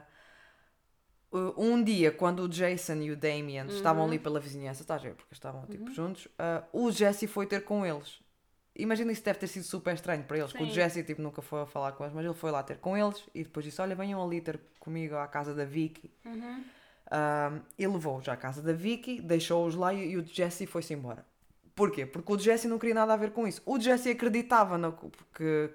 um 1.58 1.84
dia, 1.84 2.12
quando 2.12 2.44
o 2.44 2.48
Jason 2.50 2.96
e 3.02 3.12
o 3.12 3.18
Damien 3.18 3.66
estavam 3.68 4.04
Uhum. 4.04 4.10
ali 4.10 4.20
pela 4.20 4.40
vizinhança, 4.40 4.82
estás 4.82 5.02
a 5.02 5.04
ver, 5.04 5.16
porque 5.16 5.34
estavam 5.34 5.66
tipo 5.66 5.92
juntos, 5.92 6.28
ah, 6.40 6.64
o 6.72 6.90
Jesse 6.92 7.28
foi 7.28 7.46
ter 7.46 7.64
com 7.66 7.86
eles. 7.86 8.20
Imagina 8.78 9.12
isso 9.12 9.24
deve 9.24 9.40
ter 9.40 9.48
sido 9.48 9.64
super 9.64 9.94
estranho 9.96 10.24
para 10.24 10.38
eles, 10.38 10.52
que 10.52 10.62
o 10.62 10.66
Sim. 10.66 10.72
Jesse 10.72 11.04
tipo, 11.04 11.22
nunca 11.22 11.42
foi 11.42 11.62
a 11.62 11.66
falar 11.66 11.94
com 11.94 12.04
eles, 12.04 12.14
mas 12.16 12.26
ele 12.26 12.34
foi 12.34 12.52
lá 12.52 12.62
ter 12.62 12.78
com 12.78 12.98
eles 12.98 13.24
e 13.34 13.44
depois 13.44 13.66
disse: 13.66 13.82
Olha, 13.82 13.96
venham 13.96 14.22
ali 14.22 14.42
ter 14.42 14.60
comigo 14.80 15.16
à 15.16 15.28
casa 15.28 15.54
da 15.54 15.64
Vicky. 15.66 16.12
Uhum. 16.26 16.64
Um, 17.12 17.62
e 17.78 17.88
levou-os 17.88 18.28
à 18.28 18.36
casa 18.36 18.62
da 18.62 18.74
Vicky, 18.74 19.22
deixou-os 19.22 19.76
lá 19.76 19.94
e, 19.94 20.12
e 20.12 20.18
o 20.18 20.26
Jesse 20.26 20.66
foi-se 20.66 20.94
embora. 20.94 21.26
Porquê? 21.76 22.06
Porque 22.06 22.32
o 22.32 22.40
Jesse 22.40 22.68
não 22.70 22.80
queria 22.80 22.96
nada 22.96 23.14
a 23.14 23.18
ver 23.18 23.32
com 23.32 23.46
isso. 23.46 23.62
O 23.66 23.78
Jesse 23.80 24.10
acreditava 24.10 24.78
no, 24.78 24.94
que, 24.94 25.10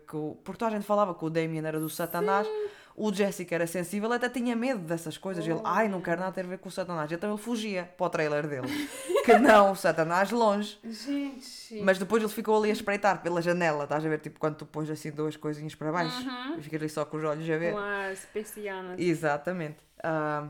que 0.08 0.16
porque 0.42 0.58
toda 0.58 0.68
a 0.68 0.70
gente 0.70 0.86
falava 0.86 1.14
que 1.14 1.24
o 1.24 1.28
Damien 1.30 1.64
era 1.66 1.78
do 1.78 1.90
Satanás. 1.90 2.48
O 2.96 3.12
Jesse, 3.12 3.44
que 3.44 3.54
era 3.54 3.66
sensível, 3.66 4.12
até 4.12 4.28
tinha 4.28 4.54
medo 4.56 4.80
dessas 4.80 5.16
coisas. 5.16 5.46
Ele, 5.46 5.60
ai, 5.64 5.88
não 5.88 6.00
quero 6.02 6.20
nada 6.20 6.32
ter 6.32 6.44
a 6.44 6.48
ver 6.48 6.58
com 6.58 6.68
o 6.68 6.72
Satanás. 6.72 7.10
Então 7.10 7.30
ele 7.30 7.40
fugia 7.40 7.84
para 7.96 8.06
o 8.06 8.10
trailer 8.10 8.46
dele. 8.46 8.66
que 9.24 9.38
não, 9.38 9.72
o 9.72 9.76
Satanás 9.76 10.30
longe. 10.30 10.78
Gente. 10.84 11.80
Mas 11.82 11.98
depois 11.98 12.22
ele 12.22 12.32
ficou 12.32 12.58
ali 12.58 12.68
a 12.70 12.72
espreitar 12.72 13.22
pela 13.22 13.40
janela. 13.40 13.84
Estás 13.84 14.04
a 14.04 14.08
ver, 14.08 14.20
tipo, 14.20 14.38
quando 14.38 14.56
tu 14.56 14.66
pões 14.66 14.90
assim 14.90 15.10
duas 15.10 15.36
coisinhas 15.36 15.74
para 15.74 15.92
baixo 15.92 16.18
Uhum. 16.28 16.58
e 16.58 16.62
ficas 16.62 16.80
ali 16.80 16.90
só 16.90 17.04
com 17.04 17.16
os 17.18 17.24
olhos 17.24 17.48
a 17.48 17.56
ver. 17.56 17.72
Com 17.72 17.78
as 17.78 18.24
persianas. 18.26 18.98
Exatamente. 18.98 19.78
Ah, 20.02 20.48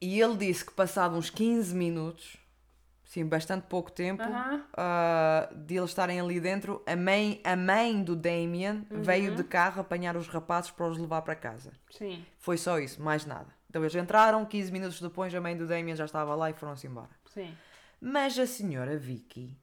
e 0.00 0.20
ele 0.20 0.36
disse 0.36 0.64
que 0.64 0.72
passado 0.72 1.16
uns 1.16 1.28
15 1.28 1.74
minutos, 1.74 2.36
sim, 3.12 3.26
bastante 3.26 3.66
pouco 3.66 3.92
tempo, 3.92 4.22
ah, 4.74 5.46
de 5.54 5.76
eles 5.76 5.90
estarem 5.90 6.18
ali 6.18 6.40
dentro, 6.40 6.82
a 6.86 6.96
mãe, 6.96 7.42
a 7.44 7.54
mãe 7.54 8.02
do 8.02 8.16
Damien 8.16 8.86
veio 8.90 9.34
de 9.36 9.44
carro 9.44 9.82
apanhar 9.82 10.16
os 10.16 10.28
rapazes 10.28 10.70
para 10.70 10.88
os 10.88 10.96
levar 10.96 11.20
para 11.20 11.34
casa. 11.34 11.72
Sim, 11.90 12.24
Foi 12.38 12.56
só 12.56 12.78
isso, 12.78 13.02
mais 13.02 13.26
nada. 13.26 13.48
Então 13.68 13.82
eles 13.82 13.94
entraram, 13.94 14.46
15 14.46 14.72
minutos 14.72 14.98
depois 14.98 15.34
a 15.34 15.40
mãe 15.42 15.54
do 15.54 15.66
Damien 15.66 15.94
já 15.94 16.06
estava 16.06 16.34
lá 16.34 16.48
e 16.48 16.54
foram-se 16.54 16.86
embora. 16.86 17.10
sim. 17.26 17.54
Mas 18.04 18.36
a 18.36 18.46
senhora 18.46 18.96
Vicky 18.96 19.56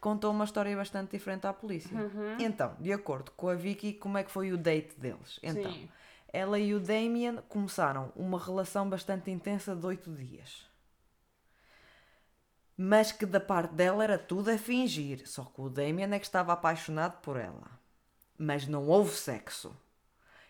contou 0.00 0.30
uma 0.30 0.44
história 0.44 0.76
bastante 0.76 1.12
diferente 1.12 1.46
à 1.46 1.52
polícia. 1.52 1.96
Uhum. 1.96 2.36
Então, 2.38 2.76
de 2.78 2.92
acordo 2.92 3.30
com 3.30 3.48
a 3.48 3.54
Vicky, 3.54 3.94
como 3.94 4.18
é 4.18 4.24
que 4.24 4.30
foi 4.30 4.52
o 4.52 4.58
date 4.58 5.00
deles? 5.00 5.40
Então, 5.42 5.72
Sim. 5.72 5.88
ela 6.30 6.58
e 6.58 6.74
o 6.74 6.80
Damien 6.80 7.38
começaram 7.48 8.12
uma 8.14 8.38
relação 8.38 8.86
bastante 8.90 9.30
intensa 9.30 9.74
de 9.74 9.86
oito 9.86 10.12
dias. 10.12 10.65
Mas 12.76 13.10
que 13.10 13.24
da 13.24 13.40
parte 13.40 13.74
dela 13.74 14.04
era 14.04 14.18
tudo 14.18 14.50
a 14.50 14.58
fingir. 14.58 15.26
Só 15.26 15.44
que 15.44 15.60
o 15.60 15.70
Damien 15.70 16.12
é 16.12 16.18
que 16.18 16.26
estava 16.26 16.52
apaixonado 16.52 17.20
por 17.20 17.36
ela. 17.36 17.70
Mas 18.38 18.66
não 18.66 18.86
houve 18.86 19.12
sexo. 19.12 19.74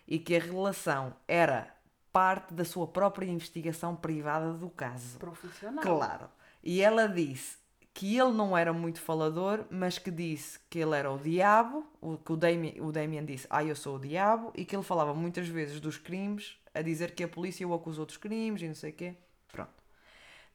E 0.06 0.18
que 0.18 0.36
a 0.36 0.40
relação 0.40 1.14
era 1.28 1.74
parte 2.12 2.54
da 2.54 2.64
sua 2.64 2.86
própria 2.86 3.26
investigação 3.26 3.94
privada 3.94 4.52
do 4.54 4.70
caso. 4.70 5.18
Profissional. 5.18 5.84
Claro. 5.84 6.28
E 6.62 6.80
ela 6.80 7.06
disse 7.06 7.58
que 7.96 8.18
ele 8.18 8.32
não 8.32 8.56
era 8.56 8.74
muito 8.74 9.00
falador, 9.00 9.64
mas 9.70 9.98
que 9.98 10.10
disse 10.10 10.58
que 10.68 10.78
ele 10.78 10.94
era 10.94 11.10
o 11.10 11.18
diabo, 11.18 11.86
o, 11.98 12.18
que 12.18 12.30
o 12.30 12.36
Damien, 12.36 12.80
o 12.80 12.92
Damien 12.92 13.24
disse, 13.24 13.46
ah, 13.48 13.64
eu 13.64 13.74
sou 13.74 13.96
o 13.96 13.98
diabo, 13.98 14.52
e 14.54 14.66
que 14.66 14.76
ele 14.76 14.82
falava 14.82 15.14
muitas 15.14 15.48
vezes 15.48 15.80
dos 15.80 15.96
crimes, 15.96 16.58
a 16.74 16.82
dizer 16.82 17.14
que 17.14 17.24
a 17.24 17.28
polícia 17.28 17.66
o 17.66 17.72
acusou 17.72 18.04
dos 18.04 18.18
crimes 18.18 18.60
e 18.60 18.68
não 18.68 18.74
sei 18.74 18.90
o 18.90 18.92
quê. 18.92 19.16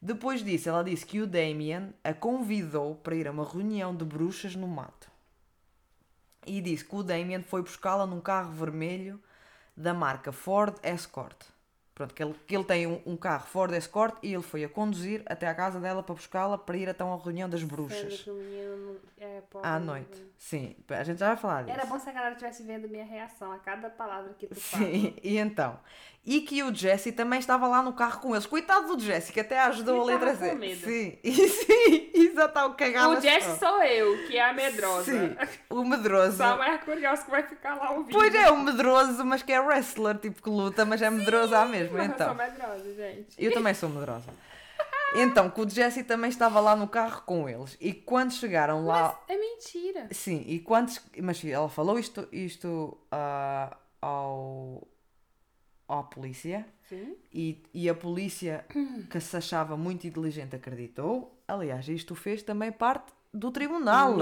Depois 0.04 0.42
disso, 0.42 0.68
ela 0.68 0.82
disse 0.82 1.06
que 1.06 1.20
o 1.20 1.28
Damien 1.28 1.94
a 2.02 2.12
convidou 2.12 2.96
para 2.96 3.14
ir 3.14 3.28
a 3.28 3.30
uma 3.30 3.48
reunião 3.48 3.94
de 3.94 4.04
bruxas 4.04 4.56
no 4.56 4.66
mato. 4.66 5.08
E 6.44 6.60
disse 6.60 6.84
que 6.84 6.96
o 6.96 7.04
Damien 7.04 7.40
foi 7.44 7.62
buscá-la 7.62 8.04
num 8.04 8.20
carro 8.20 8.50
vermelho 8.50 9.22
da 9.76 9.94
marca 9.94 10.32
Ford 10.32 10.74
Escort. 10.82 11.52
Pronto, 11.94 12.14
que 12.14 12.22
ele, 12.22 12.34
que 12.46 12.56
ele 12.56 12.64
tem 12.64 12.86
um, 12.86 13.00
um 13.06 13.16
carro 13.16 13.46
Ford 13.46 13.72
Escort 13.74 14.16
e 14.24 14.32
ele 14.34 14.42
foi 14.42 14.64
a 14.64 14.68
conduzir 14.68 15.22
até 15.26 15.46
à 15.46 15.54
casa 15.54 15.78
dela 15.78 16.02
para 16.02 16.14
buscá-la 16.14 16.58
para 16.58 16.76
ir 16.76 16.88
então 16.88 17.12
à 17.12 17.16
reunião 17.16 17.48
das 17.48 17.62
bruxas. 17.62 18.26
é 19.20 19.42
À 19.62 19.78
né? 19.78 19.86
noite. 19.86 20.26
Sim, 20.36 20.74
a 20.88 21.04
gente 21.04 21.20
já 21.20 21.28
vai 21.28 21.36
falar 21.36 21.62
disso. 21.62 21.78
Era 21.78 21.86
bom 21.86 21.98
se 21.98 22.08
a 22.08 22.12
galera 22.12 22.32
estivesse 22.32 22.64
vendo 22.64 22.88
minha 22.88 23.04
reação 23.04 23.52
a 23.52 23.58
cada 23.58 23.88
palavra 23.88 24.34
que 24.34 24.48
tu 24.48 24.54
fala. 24.58 24.84
Sim, 24.84 25.14
e 25.22 25.36
então. 25.38 25.78
E 26.24 26.40
que 26.42 26.62
o 26.62 26.72
Jesse 26.72 27.10
também 27.10 27.40
estava 27.40 27.66
lá 27.66 27.82
no 27.82 27.92
carro 27.94 28.20
com 28.20 28.32
eles. 28.32 28.46
Coitado 28.46 28.94
do 28.94 29.02
Jesse, 29.02 29.32
que 29.32 29.40
até 29.40 29.58
ajudou 29.62 30.08
Ele 30.08 30.24
a 30.24 30.36
com 30.36 30.54
medo. 30.54 30.84
Sim, 30.84 31.18
e 31.22 31.48
sim, 31.48 32.10
exato, 32.14 32.74
cagado. 32.74 33.18
O 33.18 33.20
Jess 33.20 33.58
sou 33.58 33.82
eu, 33.82 34.26
que 34.28 34.36
é 34.36 34.48
a 34.48 34.52
medrosa. 34.52 35.04
Sim, 35.04 35.36
o 35.68 35.84
medroso. 35.84 36.36
Só 36.36 36.44
a 36.44 36.56
mais 36.56 36.80
curiosa 36.84 37.24
que 37.24 37.30
vai 37.30 37.42
ficar 37.42 37.74
lá 37.74 37.90
ouvindo. 37.90 38.12
Pois 38.12 38.32
é, 38.32 38.48
o 38.50 38.56
medroso, 38.56 39.24
mas 39.24 39.42
que 39.42 39.52
é 39.52 39.60
wrestler, 39.60 40.16
tipo 40.18 40.40
que 40.40 40.48
luta, 40.48 40.84
mas 40.84 41.02
é 41.02 41.10
medroso 41.10 41.56
à 41.56 41.64
mesma. 41.64 41.98
Mas 41.98 42.08
eu 42.08 42.14
Então. 42.14 42.26
sou 42.28 42.36
medrosa, 42.36 42.94
gente. 42.94 43.34
Eu 43.36 43.52
também 43.52 43.74
sou 43.74 43.88
medrosa. 43.88 44.26
Então, 45.14 45.50
que 45.50 45.60
o 45.60 45.68
Jesse 45.68 46.04
também 46.04 46.30
estava 46.30 46.58
lá 46.58 46.74
no 46.74 46.88
carro 46.88 47.20
com 47.26 47.46
eles. 47.46 47.76
E 47.78 47.92
quando 47.92 48.32
chegaram 48.32 48.86
lá. 48.86 49.20
É 49.28 49.36
mentira. 49.36 50.08
Sim, 50.10 50.42
e 50.46 50.58
quando. 50.58 50.90
Mas 51.22 51.44
ela 51.44 51.68
falou 51.68 51.98
isto, 51.98 52.26
isto 52.32 52.96
ah, 53.10 53.76
ao. 54.00 54.88
À 55.98 56.02
polícia. 56.02 56.66
Sim. 56.88 57.16
E, 57.32 57.62
e 57.72 57.88
a 57.88 57.94
polícia, 57.94 58.64
que 59.10 59.20
se 59.20 59.36
achava 59.36 59.76
muito 59.76 60.06
inteligente, 60.06 60.56
acreditou. 60.56 61.42
Aliás, 61.48 61.88
isto 61.88 62.14
fez 62.14 62.42
também 62.42 62.70
parte 62.70 63.12
do 63.32 63.50
tribunal. 63.50 64.14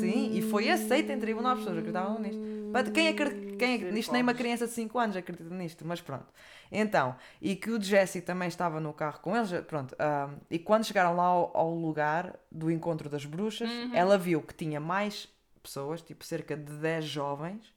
Sim, 0.00 0.36
e 0.36 0.42
foi 0.42 0.68
aceito 0.68 1.10
em 1.10 1.18
tribunal, 1.18 1.52
as 1.52 1.58
pessoas 1.60 1.78
acreditavam 1.78 2.18
nisto. 2.20 2.40
Mas 2.72 2.90
quem 2.90 3.08
acredita, 3.08 3.56
quem, 3.56 3.98
isto 3.98 4.12
nem 4.12 4.22
uma 4.22 4.34
criança 4.34 4.66
de 4.66 4.72
5 4.72 4.98
anos 4.98 5.16
acredita 5.16 5.52
nisto, 5.54 5.84
mas 5.86 6.00
pronto. 6.00 6.26
Então, 6.70 7.16
e 7.40 7.56
que 7.56 7.70
o 7.70 7.80
Jesse 7.82 8.20
também 8.20 8.48
estava 8.48 8.78
no 8.78 8.92
carro 8.92 9.18
com 9.20 9.34
eles, 9.34 9.50
pronto. 9.66 9.96
ah, 9.98 10.30
e 10.50 10.58
quando 10.58 10.84
chegaram 10.84 11.16
lá 11.16 11.24
ao, 11.24 11.56
ao 11.56 11.74
lugar 11.74 12.38
do 12.52 12.70
encontro 12.70 13.08
das 13.08 13.24
bruxas, 13.24 13.68
ela 13.94 14.18
viu 14.18 14.42
que 14.42 14.54
tinha 14.54 14.78
mais 14.78 15.26
pessoas, 15.62 16.02
tipo 16.02 16.24
cerca 16.24 16.56
de 16.56 16.72
10 16.74 17.04
jovens, 17.06 17.72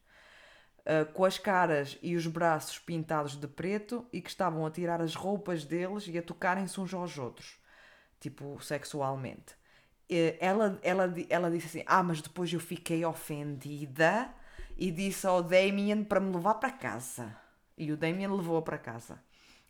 ah, 0.85 1.05
com 1.05 1.25
as 1.25 1.37
caras 1.37 1.97
e 2.01 2.15
os 2.15 2.27
braços 2.27 2.79
pintados 2.79 3.35
de 3.35 3.47
preto 3.47 4.05
e 4.11 4.21
que 4.21 4.29
estavam 4.29 4.65
a 4.65 4.71
tirar 4.71 5.01
as 5.01 5.15
roupas 5.15 5.65
deles 5.65 6.07
e 6.07 6.17
a 6.17 6.21
tocarem-se 6.23 6.79
uns 6.79 6.93
aos 6.93 7.17
outros, 7.17 7.59
tipo 8.19 8.59
sexualmente. 8.61 9.55
Eh, 10.09 10.37
Ela, 10.39 10.79
ela, 10.83 11.13
ela 11.29 11.51
disse 11.51 11.67
assim: 11.67 11.83
Ah, 11.87 12.03
mas 12.03 12.21
depois 12.21 12.51
eu 12.53 12.59
fiquei 12.59 13.05
ofendida 13.05 14.33
e 14.77 14.91
disse 14.91 15.25
ao 15.27 15.41
Damien 15.43 16.03
para 16.03 16.19
me 16.19 16.33
levar 16.33 16.55
para 16.55 16.71
casa. 16.71 17.35
E 17.77 17.91
o 17.91 17.97
Damien 17.97 18.29
levou-a 18.31 18.61
para 18.61 18.77
casa. 18.77 19.23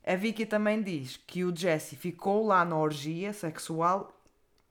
A 0.05 0.15
Vicky 0.15 0.45
também 0.45 0.81
diz 0.83 1.17
que 1.17 1.43
o 1.45 1.55
Jesse 1.55 1.95
ficou 1.95 2.45
lá 2.45 2.65
na 2.65 2.77
orgia 2.77 3.31
sexual 3.33 4.11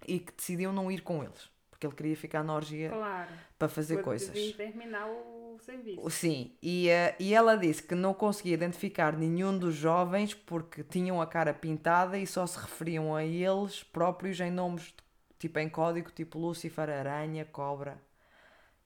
e 0.06 0.18
que 0.20 0.32
decidiu 0.32 0.72
não 0.72 0.90
ir 0.90 1.02
com 1.02 1.22
eles, 1.24 1.50
porque 1.82 1.86
ele 1.86 1.94
queria 1.94 2.16
ficar 2.16 2.42
na 2.44 2.54
orgia 2.54 2.90
Claro. 2.90 3.28
para 3.58 3.68
fazer 3.68 4.02
coisas. 4.02 4.52
Terminar 4.52 5.08
o 5.08 5.58
serviço. 5.60 6.10
Sim, 6.10 6.52
e, 6.62 6.88
eh, 6.88 7.16
e 7.18 7.34
ela 7.34 7.56
disse 7.56 7.82
que 7.82 7.94
não 7.94 8.14
conseguia 8.14 8.54
identificar 8.54 9.16
nenhum 9.16 9.56
dos 9.58 9.74
jovens 9.74 10.32
porque 10.34 10.82
tinham 10.84 11.20
a 11.20 11.26
cara 11.26 11.52
pintada 11.52 12.16
e 12.18 12.26
só 12.26 12.46
se 12.46 12.58
referiam 12.58 13.14
a 13.14 13.24
eles 13.24 13.82
próprios 13.82 14.38
em 14.40 14.50
nomes 14.50 14.94
tipo 15.38 15.58
em 15.58 15.68
código, 15.68 16.10
tipo 16.12 16.38
Lúcifer, 16.38 16.88
Aranha, 16.88 17.44
Cobra 17.44 18.00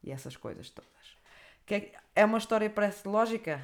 e 0.03 0.11
essas 0.11 0.37
coisas 0.37 0.71
todas. 0.71 0.91
Que 1.67 1.75
é, 1.75 1.93
é 2.17 2.25
uma 2.25 2.39
história 2.39 2.71
parece 2.71 3.07
lógica? 3.07 3.61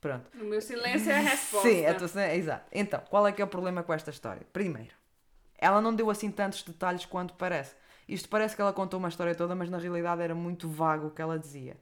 Pronto. 0.00 0.26
O 0.40 0.44
meu 0.44 0.60
silêncio 0.60 1.10
é 1.10 1.16
a 1.16 1.20
resposta. 1.30 1.68
Sim, 1.68 1.80
é, 1.84 1.92
tu- 1.94 2.18
é, 2.18 2.36
exato. 2.36 2.66
Então, 2.70 3.00
qual 3.10 3.26
é 3.26 3.32
que 3.32 3.42
é 3.42 3.44
o 3.44 3.48
problema 3.48 3.82
com 3.82 3.92
esta 3.92 4.10
história? 4.10 4.42
Primeiro, 4.52 4.94
ela 5.58 5.80
não 5.80 5.94
deu 5.94 6.10
assim 6.10 6.30
tantos 6.30 6.62
detalhes 6.62 7.04
quanto 7.04 7.34
parece. 7.34 7.74
Isto 8.08 8.28
parece 8.28 8.54
que 8.54 8.62
ela 8.62 8.72
contou 8.72 8.98
uma 8.98 9.08
história 9.08 9.34
toda, 9.34 9.54
mas 9.54 9.68
na 9.68 9.78
realidade 9.78 10.22
era 10.22 10.34
muito 10.34 10.68
vago 10.68 11.08
o 11.08 11.10
que 11.10 11.20
ela 11.20 11.38
dizia. 11.38 11.76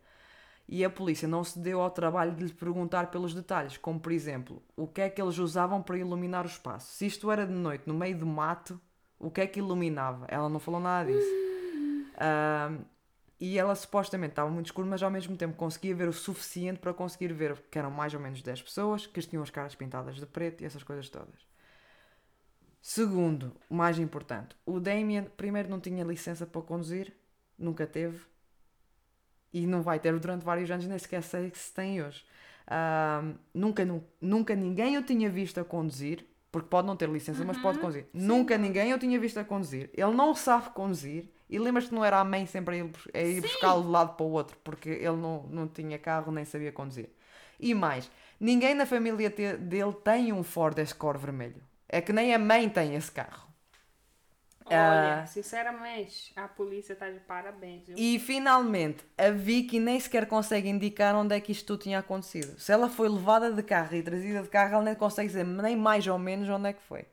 E 0.67 0.83
a 0.83 0.89
polícia 0.89 1.29
não 1.29 1.45
se 1.45 1.59
deu 1.59 1.81
ao 1.83 1.91
trabalho 1.91 2.33
de 2.35 2.45
lhe 2.45 2.53
perguntar 2.53 3.11
pelos 3.11 3.35
detalhes, 3.35 3.77
como 3.77 4.01
por 4.01 4.11
exemplo, 4.11 4.63
o 4.75 4.87
que 4.87 5.03
é 5.03 5.11
que 5.11 5.21
eles 5.21 5.37
usavam 5.37 5.83
para 5.83 5.99
iluminar 5.99 6.45
o 6.45 6.49
espaço. 6.49 6.91
Se 6.93 7.05
isto 7.05 7.31
era 7.31 7.47
de 7.47 7.53
noite, 7.53 7.87
no 7.87 7.93
meio 7.93 8.17
do 8.17 8.25
mato, 8.25 8.81
o 9.19 9.31
que 9.31 9.43
é 9.43 9.47
que 9.47 9.59
iluminava? 9.59 10.25
Ela 10.29 10.49
não 10.49 10.59
falou 10.59 10.81
nada 10.81 11.13
disso. 11.13 11.29
E 13.39 13.59
ela 13.59 13.75
supostamente 13.75 14.33
estava 14.33 14.49
muito 14.49 14.67
escuro, 14.67 14.89
mas 14.89 15.03
ao 15.03 15.11
mesmo 15.11 15.37
tempo 15.37 15.55
conseguia 15.55 15.95
ver 15.95 16.09
o 16.09 16.13
suficiente 16.15 16.79
para 16.79 16.95
conseguir 16.95 17.31
ver 17.35 17.61
que 17.71 17.79
eram 17.79 17.91
mais 17.91 18.15
ou 18.15 18.21
menos 18.21 18.41
10 18.41 18.63
pessoas, 18.63 19.07
que 19.07 19.21
tinham 19.21 19.43
as 19.43 19.51
caras 19.51 19.75
pintadas 19.75 20.17
de 20.17 20.25
preto 20.25 20.63
e 20.63 20.65
essas 20.65 20.83
coisas 20.83 21.11
todas. 21.11 21.54
Segundo, 22.87 23.57
o 23.71 23.75
mais 23.75 23.99
importante, 23.99 24.55
o 24.67 24.79
Damien 24.79 25.25
primeiro 25.39 25.71
não 25.71 25.81
tinha 25.81 26.05
licença 26.05 26.45
para 26.45 26.61
conduzir, 26.61 27.15
nunca 27.59 27.87
teve, 27.87 28.21
e 29.51 29.67
não 29.67 29.81
vai 29.81 29.99
ter 29.99 30.13
durante 30.19 30.45
vários 30.45 30.71
anos, 30.71 30.87
nem 30.87 30.99
sequer 30.99 31.23
sei 31.23 31.51
se 31.55 31.73
tem 31.73 32.03
hoje. 32.03 32.23
Nunca, 33.55 33.87
nu- 33.87 34.05
nunca 34.21 34.55
ninguém 34.55 34.99
o 34.99 35.03
tinha 35.03 35.31
visto 35.31 35.59
a 35.59 35.65
conduzir, 35.65 36.27
porque 36.53 36.69
pode 36.69 36.87
não 36.87 36.95
ter 36.95 37.09
licença, 37.09 37.43
mas 37.43 37.57
pode 37.57 37.79
conduzir. 37.79 38.05
Nunca 38.13 38.59
ninguém 38.59 38.93
o 38.93 38.99
tinha 38.99 39.19
visto 39.19 39.39
a 39.39 39.45
conduzir. 39.45 39.89
Ele 39.95 40.13
não 40.13 40.35
sabe 40.35 40.69
conduzir. 40.75 41.31
E 41.49 41.59
lembras-te 41.59 41.89
que 41.89 41.95
não 41.95 42.05
era 42.05 42.21
a 42.21 42.25
mãe 42.25 42.45
sempre 42.45 42.75
a 42.75 42.79
ir, 42.85 42.91
a 43.15 43.19
ir 43.23 43.41
buscá-lo 43.41 43.81
de 43.81 43.89
um 43.89 43.91
lado 43.93 44.15
para 44.15 44.27
o 44.27 44.31
outro, 44.31 44.59
porque 44.63 44.91
ele 44.91 45.17
não, 45.17 45.45
não 45.45 45.67
tinha 45.67 45.99
carro 45.99 46.31
nem 46.31 46.45
sabia 46.45 46.71
conduzir. 46.71 47.09
E 47.59 47.73
mais, 47.75 48.11
ninguém 48.39 48.75
na 48.75 48.85
família 48.85 49.31
te- 49.31 49.57
dele 49.57 49.93
tem 50.05 50.35
um 50.35 50.43
Ford 50.43 50.77
Escort 50.79 51.19
vermelho. 51.19 51.63
É 51.97 52.01
que 52.01 52.13
nem 52.13 52.35
a 52.35 52.39
mãe 52.39 52.69
tem 52.69 52.95
esse 52.97 53.11
carro. 53.11 53.45
Olha, 54.67 55.23
Ah. 55.23 55.27
sinceramente, 55.27 56.33
a 56.35 56.49
polícia 56.49 56.97
tá 56.97 57.11
de 57.11 57.21
parabéns, 57.21 57.87
viu? 57.87 57.97
E 57.99 58.19
finalmente, 58.19 59.05
a 59.19 59.29
Vicky 59.31 59.79
nem 59.79 60.01
sequer 60.01 60.27
consegue 60.27 60.69
indicar 60.69 61.15
onde 61.15 61.35
é 61.37 61.41
que 61.41 61.53
isto 61.53 61.67
tudo 61.67 61.83
tinha 61.83 61.99
acontecido. 61.99 62.59
Se 62.59 62.73
ela 62.73 62.89
foi 62.89 63.09
levada 63.09 63.53
de 63.53 63.63
carro 63.63 63.95
e 63.95 64.03
trazida 64.03 64.43
de 64.43 64.49
carro, 64.49 64.75
ela 64.75 64.83
nem 64.85 64.95
consegue 64.95 65.29
dizer 65.29 65.45
nem 65.45 65.77
mais 65.77 66.07
ou 66.07 66.19
menos 66.19 66.49
onde 66.49 66.71
é 66.71 66.73
que 66.73 66.83
foi. 66.83 67.05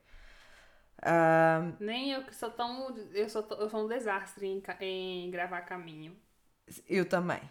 Ah, 1.03 1.71
Nem 1.79 2.11
eu 2.11 2.23
que 2.23 2.33
sou 2.35 2.51
tão. 2.51 2.95
Eu 3.13 3.29
sou, 3.29 3.45
eu 3.59 3.69
sou 3.69 3.83
um 3.85 3.87
desastre 3.87 4.45
em, 4.47 4.61
em 4.79 5.31
gravar 5.31 5.61
caminho. 5.61 6.15
eu 6.87 7.05
também. 7.07 7.41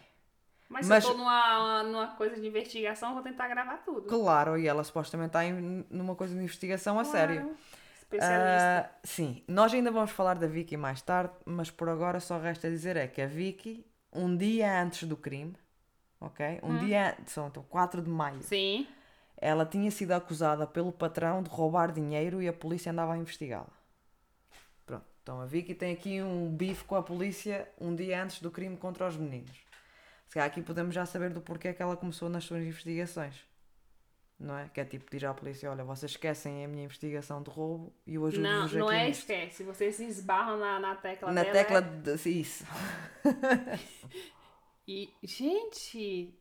Mas, 0.71 0.87
Mas- 0.87 1.03
se 1.03 1.09
eu 1.09 1.13
tô 1.15 1.19
numa, 1.19 1.83
numa 1.83 2.07
coisa 2.15 2.39
de 2.39 2.47
investigação, 2.47 3.09
eu 3.09 3.15
vou 3.15 3.23
tentar 3.23 3.49
gravar 3.49 3.79
tudo. 3.79 4.03
Claro, 4.07 4.57
e 4.57 4.65
ela 4.65 4.83
supostamente 4.85 5.27
está 5.27 5.43
em, 5.43 5.85
numa 5.89 6.15
coisa 6.15 6.33
de 6.33 6.41
investigação 6.41 6.97
a 6.97 7.03
sério. 7.03 7.41
Claro. 7.41 7.57
Especialista. 7.97 8.89
Ah, 8.89 8.99
sim, 9.03 9.43
nós 9.49 9.73
ainda 9.73 9.91
vamos 9.91 10.11
falar 10.11 10.35
da 10.35 10.47
Vicky 10.47 10.77
mais 10.77 11.01
tarde, 11.01 11.33
mas 11.45 11.69
por 11.69 11.89
agora 11.89 12.21
só 12.21 12.37
resta 12.39 12.69
dizer 12.69 12.95
é 12.95 13.05
que 13.05 13.21
a 13.21 13.27
Vicky, 13.27 13.85
um 14.13 14.35
dia 14.35 14.81
antes 14.81 15.07
do 15.07 15.17
crime, 15.17 15.53
ok? 16.21 16.59
Um 16.63 16.77
dia 16.77 17.15
antes, 17.19 17.33
são 17.33 17.47
então 17.47 17.63
4 17.63 18.01
de 18.01 18.09
maio, 18.09 18.41
Sim. 18.41 18.87
ela 19.37 19.65
tinha 19.65 19.91
sido 19.91 20.11
acusada 20.13 20.65
pelo 20.65 20.91
patrão 20.93 21.43
de 21.43 21.49
roubar 21.49 21.91
dinheiro 21.91 22.41
e 22.41 22.47
a 22.47 22.53
polícia 22.53 22.91
andava 22.93 23.13
a 23.13 23.17
investigá-la. 23.17 23.67
Pronto, 24.85 25.05
então 25.21 25.39
a 25.41 25.45
Vicky 25.45 25.73
tem 25.73 25.93
aqui 25.93 26.21
um 26.21 26.49
bife 26.49 26.83
com 26.85 26.95
a 26.95 27.03
polícia 27.03 27.67
um 27.79 27.93
dia 27.93 28.23
antes 28.23 28.41
do 28.41 28.49
crime 28.49 28.77
contra 28.77 29.05
os 29.07 29.17
meninos. 29.17 29.69
Se 30.31 30.35
calhar 30.35 30.47
aqui 30.47 30.61
podemos 30.61 30.95
já 30.95 31.05
saber 31.05 31.29
do 31.33 31.41
porquê 31.41 31.73
que 31.73 31.81
ela 31.83 31.97
começou 31.97 32.29
nas 32.29 32.45
suas 32.45 32.63
investigações. 32.63 33.35
Não 34.39 34.57
é? 34.57 34.69
Que 34.69 34.79
é 34.79 34.85
tipo 34.85 35.11
dizer 35.11 35.25
à 35.25 35.33
polícia: 35.33 35.69
olha, 35.69 35.83
vocês 35.83 36.13
esquecem 36.13 36.63
a 36.63 36.69
minha 36.69 36.85
investigação 36.85 37.43
de 37.43 37.49
roubo 37.49 37.93
e 38.07 38.15
eu 38.15 38.21
Não, 38.21 38.27
ajudo-vos 38.63 38.73
não 38.75 38.87
aqui 38.87 38.95
é 38.95 39.07
nisto." 39.07 39.19
esquece. 39.19 39.63
Vocês 39.65 39.95
se 39.97 40.05
esbarram 40.05 40.57
na, 40.57 40.79
na 40.79 40.95
tecla 40.95 41.33
Na 41.33 41.43
dela. 41.43 41.53
tecla 41.53 41.77
é- 41.79 41.81
de. 42.15 42.29
Isso. 42.39 42.63
E, 44.87 45.13
gente, 45.21 46.33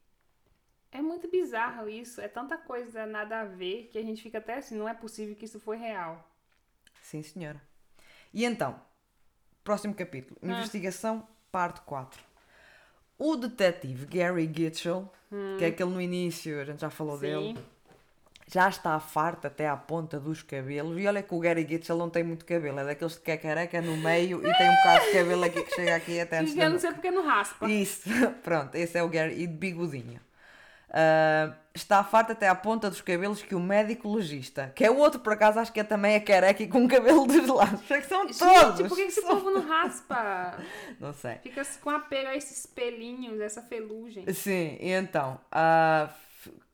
é 0.92 1.02
muito 1.02 1.28
bizarro 1.28 1.88
isso. 1.88 2.20
É 2.20 2.28
tanta 2.28 2.56
coisa 2.56 3.04
nada 3.06 3.40
a 3.40 3.44
ver 3.44 3.88
que 3.92 3.98
a 3.98 4.02
gente 4.02 4.22
fica 4.22 4.38
até 4.38 4.54
assim, 4.58 4.76
não 4.76 4.88
é 4.88 4.94
possível 4.94 5.34
que 5.34 5.44
isso 5.44 5.58
foi 5.60 5.76
real. 5.76 6.26
Sim, 7.02 7.22
senhora. 7.22 7.60
E 8.32 8.44
então, 8.44 8.80
próximo 9.64 9.94
capítulo: 9.94 10.38
Ah. 10.42 10.46
Investigação, 10.46 11.26
parte 11.52 11.80
4. 11.82 12.29
O 13.22 13.36
detetive 13.36 14.06
Gary 14.06 14.50
Gitchell, 14.52 15.06
que 15.58 15.64
é 15.64 15.68
aquele 15.68 15.90
no 15.90 16.00
início, 16.00 16.58
a 16.58 16.64
gente 16.64 16.80
já 16.80 16.88
falou 16.88 17.16
Hum. 17.16 17.18
Sim. 17.18 17.26
dele, 17.26 17.58
já 18.46 18.66
está 18.66 18.98
farto 18.98 19.46
até 19.46 19.68
à 19.68 19.76
ponta 19.76 20.18
dos 20.18 20.42
cabelos. 20.42 20.98
E 20.98 21.06
olha 21.06 21.22
que 21.22 21.34
o 21.34 21.38
Gary 21.38 21.66
Gitchell 21.68 21.98
não 21.98 22.08
tem 22.08 22.24
muito 22.24 22.46
cabelo, 22.46 22.80
é 22.80 22.84
daqueles 22.86 23.18
que 23.18 23.30
é 23.30 23.36
careca 23.36 23.82
no 23.82 23.94
meio 23.98 24.38
e 24.38 24.56
tem 24.56 24.70
um 24.70 24.74
bocado 24.74 25.04
de 25.04 25.12
cabelo 25.12 25.44
aqui 25.44 25.62
que 25.62 25.74
chega 25.74 25.94
aqui 25.96 26.18
até 26.18 26.38
antes 26.38 26.54
sei 26.80 26.92
porque 26.92 27.10
não 27.10 27.26
raspa. 27.26 27.68
Isso, 27.68 28.08
pronto, 28.42 28.74
esse 28.74 28.96
é 28.96 29.02
o 29.02 29.08
Gary, 29.10 29.34
e 29.34 29.46
de 29.46 29.52
bigodinho. 29.52 30.18
Ah, 30.88 31.52
está 31.80 32.02
farto 32.04 32.32
até 32.32 32.48
à 32.48 32.54
ponta 32.54 32.88
dos 32.90 33.00
cabelos 33.00 33.42
que 33.42 33.54
o 33.54 33.60
médico 33.60 34.12
legista, 34.14 34.72
que 34.74 34.84
é 34.84 34.90
o 34.90 34.96
outro 34.98 35.20
por 35.20 35.32
acaso, 35.32 35.58
acho 35.58 35.72
que 35.72 35.80
é 35.80 35.84
também 35.84 36.16
a 36.16 36.20
careca 36.20 36.62
e 36.62 36.68
com 36.68 36.86
cabelo 36.88 37.26
dos 37.26 37.46
lados. 37.48 37.90
É 37.90 38.00
que 38.00 38.06
são 38.06 38.26
Gente, 38.26 38.38
todos. 38.38 38.88
por 38.88 38.96
que 38.96 39.02
esse 39.02 39.22
povo 39.22 39.50
não 39.50 39.66
raspa? 39.66 40.58
Não 41.00 41.12
sei. 41.12 41.36
Fica 41.42 41.62
com 41.82 41.90
apego 41.90 42.28
a 42.28 42.36
esses 42.36 42.66
pelinhos, 42.66 43.40
essa 43.40 43.62
felugem. 43.62 44.30
Sim, 44.32 44.76
e 44.80 44.90
então, 44.90 45.38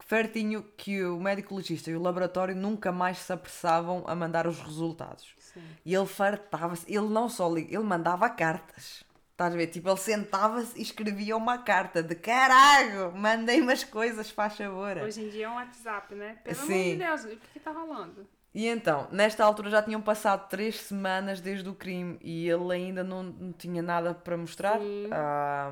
certinho 0.08 0.64
que 0.76 1.04
o 1.04 1.18
médico 1.20 1.54
legista 1.56 1.90
e 1.90 1.96
o 1.96 2.02
laboratório 2.02 2.54
nunca 2.54 2.92
mais 2.92 3.18
se 3.18 3.32
apressavam 3.32 4.04
a 4.06 4.14
mandar 4.14 4.46
os 4.46 4.60
resultados. 4.60 5.34
Sim. 5.38 5.62
E 5.84 5.94
ele 5.94 6.06
fartava-se, 6.06 6.84
ele 6.88 7.08
não 7.08 7.28
só 7.28 7.48
li- 7.52 7.66
ele 7.70 7.78
mandava 7.84 8.28
cartas. 8.28 9.04
Estás 9.36 9.52
a 9.52 9.56
ver? 9.58 9.66
Tipo, 9.66 9.90
ele 9.90 9.98
sentava-se 9.98 10.78
e 10.78 10.82
escrevia 10.82 11.36
uma 11.36 11.58
carta 11.58 12.02
de 12.02 12.14
caralho, 12.14 13.12
mandei-me 13.14 13.70
as 13.70 13.84
coisas, 13.84 14.30
faz 14.30 14.56
favor. 14.56 14.96
Hoje 14.96 15.24
em 15.24 15.28
dia 15.28 15.44
é 15.44 15.48
um 15.50 15.56
WhatsApp, 15.56 16.14
né? 16.14 16.38
Pelo 16.42 16.56
amor 16.56 16.66
Sim. 16.66 16.90
de 16.92 16.96
Deus, 16.96 17.24
o 17.24 17.28
que 17.28 17.36
que 17.52 17.60
tá 17.60 17.70
rolando? 17.70 18.26
E 18.54 18.66
então, 18.66 19.06
nesta 19.12 19.44
altura 19.44 19.68
já 19.68 19.82
tinham 19.82 20.00
passado 20.00 20.48
três 20.48 20.80
semanas 20.80 21.42
desde 21.42 21.68
o 21.68 21.74
crime 21.74 22.18
e 22.22 22.48
ele 22.48 22.72
ainda 22.72 23.04
não, 23.04 23.24
não 23.24 23.52
tinha 23.52 23.82
nada 23.82 24.14
para 24.14 24.38
mostrar. 24.38 24.78
Sim. 24.78 25.10
Ah, 25.12 25.70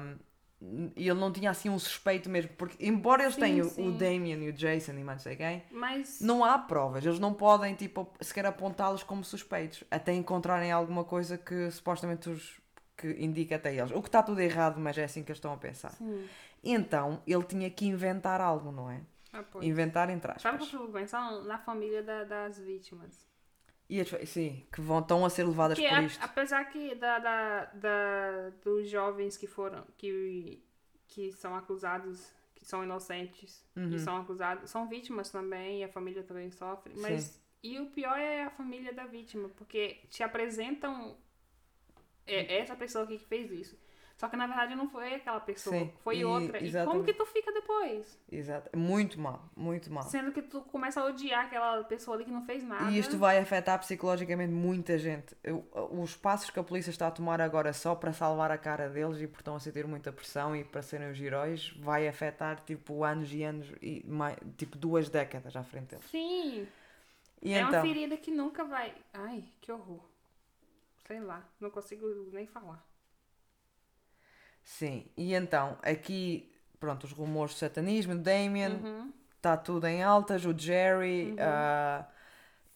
e 0.94 1.08
ele 1.08 1.18
não 1.18 1.32
tinha 1.32 1.50
assim 1.50 1.70
um 1.70 1.78
suspeito 1.78 2.28
mesmo, 2.28 2.50
porque 2.58 2.76
embora 2.86 3.22
eles 3.22 3.34
Sim, 3.34 3.40
tenham 3.40 3.68
sim. 3.70 3.88
o 3.88 3.92
Damien 3.92 4.44
e 4.44 4.50
o 4.50 4.52
Jason 4.52 4.92
e 4.92 5.04
mais 5.04 5.18
não 5.18 5.22
sei 5.22 5.36
quem, 5.36 5.62
Mas 5.70 6.20
não 6.20 6.44
há 6.44 6.58
provas, 6.58 7.04
eles 7.04 7.18
não 7.18 7.32
podem 7.32 7.74
tipo, 7.74 8.12
sequer 8.20 8.44
apontá-los 8.44 9.02
como 9.02 9.24
suspeitos, 9.24 9.84
até 9.90 10.12
encontrarem 10.12 10.70
alguma 10.70 11.04
coisa 11.04 11.38
que 11.38 11.70
supostamente 11.70 12.28
os 12.28 12.62
que 12.96 13.08
indica 13.22 13.56
até 13.56 13.74
eles. 13.74 13.90
O 13.90 14.00
que 14.02 14.08
está 14.08 14.22
tudo 14.22 14.40
errado, 14.40 14.78
mas 14.80 14.96
é 14.98 15.04
assim 15.04 15.22
que 15.22 15.30
eles 15.30 15.38
estão 15.38 15.52
a 15.52 15.56
pensar. 15.56 15.90
Sim. 15.92 16.28
Então 16.62 17.22
ele 17.26 17.42
tinha 17.44 17.68
que 17.70 17.86
inventar 17.86 18.40
algo, 18.40 18.70
não 18.72 18.90
é? 18.90 19.00
Ah. 19.32 19.44
Inventar 19.62 20.08
entre 20.10 20.30
aspas. 20.30 20.62
O 20.66 20.70
que 20.70 20.76
eu 20.76 20.88
pensando? 20.88 21.42
Na 21.44 21.58
família 21.58 22.02
da- 22.02 22.24
das 22.24 22.58
vítimas. 22.58 23.26
E 23.90 24.00
as- 24.00 24.28
sim, 24.30 24.64
que 24.72 24.80
vão, 24.80 25.00
estão 25.00 25.24
a 25.26 25.30
ser 25.30 25.44
levadas 25.44 25.78
Que 25.78 25.86
por 25.88 25.98
a- 25.98 26.02
isto. 26.02 26.22
apesar 26.24 26.64
que 26.66 26.94
da, 26.94 27.18
da, 27.18 27.64
da- 27.66 28.50
dos 28.62 28.88
jovens 28.88 29.36
que 29.36 29.46
foram 29.46 29.84
que, 29.98 30.62
que 31.08 31.32
são 31.32 31.54
acusados 31.54 32.32
que 32.54 32.64
são 32.64 32.82
inocentes 32.82 33.62
Uhum. 33.76 33.90
e 33.90 33.98
são 33.98 34.16
acusados 34.16 34.70
são 34.70 34.88
vítimas 34.88 35.28
também 35.30 35.80
e 35.80 35.84
a 35.84 35.88
família 35.88 36.22
também 36.22 36.50
sofre 36.50 36.94
mas 36.96 37.38
e 37.62 37.78
o 37.78 37.86
pior 37.90 38.16
é 38.18 38.44
a 38.44 38.50
família 38.50 38.90
da 38.92 39.04
vítima 39.04 39.50
porque 39.50 39.98
te 40.08 40.22
apresentam 40.22 41.14
é, 42.26 42.58
essa 42.58 42.74
pessoa 42.76 43.04
aqui 43.04 43.18
que 43.18 43.26
fez 43.26 43.50
isso 43.50 43.78
só 44.16 44.28
que 44.28 44.36
na 44.36 44.46
verdade 44.46 44.76
não 44.76 44.88
foi 44.88 45.14
aquela 45.14 45.40
pessoa 45.40 45.74
Sim, 45.76 45.92
foi 46.04 46.18
e- 46.18 46.24
outra 46.24 46.58
e 46.58 46.60
como 46.60 46.66
exatamente. 46.68 47.04
que 47.06 47.12
tu 47.14 47.26
fica 47.26 47.50
depois 47.52 48.16
Exato. 48.30 48.76
Muito 48.78 49.18
mal, 49.20 49.50
muito 49.56 49.92
mal. 49.92 50.04
sendo 50.04 50.30
que 50.30 50.40
tu 50.40 50.60
começa 50.62 51.00
a 51.00 51.04
odiar 51.06 51.46
aquela 51.46 51.82
pessoa 51.82 52.16
ali 52.16 52.24
que 52.24 52.30
não 52.30 52.44
fez 52.46 52.62
nada 52.62 52.90
E 52.92 52.98
isto 52.98 53.18
vai 53.18 53.38
afetar 53.38 53.76
psicologicamente 53.80 54.52
muita 54.52 54.96
gente. 54.98 55.36
Eu- 55.42 55.66
Os 55.90 56.16
passos 56.16 56.48
que 56.50 56.58
a 56.60 56.62
polícia 56.62 56.90
está 56.90 57.08
a 57.08 57.10
tomar 57.10 57.40
agora 57.40 57.72
só 57.72 57.94
para 57.96 58.12
salvar 58.12 58.52
a 58.52 58.56
cara 58.58 58.88
deles 58.88 59.20
e 59.20 59.26
portanto 59.26 59.56
a 59.56 59.60
sentir 59.60 59.84
muita 59.86 60.12
pressão 60.12 60.54
e 60.54 60.62
para 60.62 60.80
serem 60.80 61.10
os 61.10 61.20
heróis 61.20 61.70
vai 61.80 62.06
afetar 62.06 62.60
tipo 62.64 63.02
anos 63.02 63.32
e 63.34 63.42
anos 63.42 63.66
e 63.82 64.04
mais, 64.06 64.36
tipo 64.56 64.78
duas 64.78 65.08
décadas 65.10 65.56
à 65.56 65.64
frente 65.64 65.88
deles. 65.88 66.04
sim 66.08 66.68
E 67.42 67.52
é 67.52 67.58
então, 67.58 67.72
uma 67.72 67.82
ferida 67.82 68.16
que 68.16 68.30
nunca 68.30 68.64
vai. 68.64 68.94
Ai, 69.12 69.42
que 69.60 69.72
horror. 69.72 70.00
Sei 71.06 71.20
lá, 71.20 71.48
não 71.60 71.70
consigo 71.70 72.06
nem 72.32 72.46
falar. 72.46 72.84
sim, 74.62 75.06
e 75.16 75.34
então 75.34 75.78
aqui, 75.82 76.52
pronto, 76.80 77.04
os 77.04 77.12
rumores 77.12 77.52
de 77.54 77.60
satanismo, 77.60 78.16
Damien, 78.16 78.84
Uhum. 78.84 79.12
está 79.36 79.56
tudo 79.56 79.86
em 79.86 80.02
altas, 80.02 80.44
o 80.44 80.56
Jerry 80.56 81.34
ah, 81.38 82.06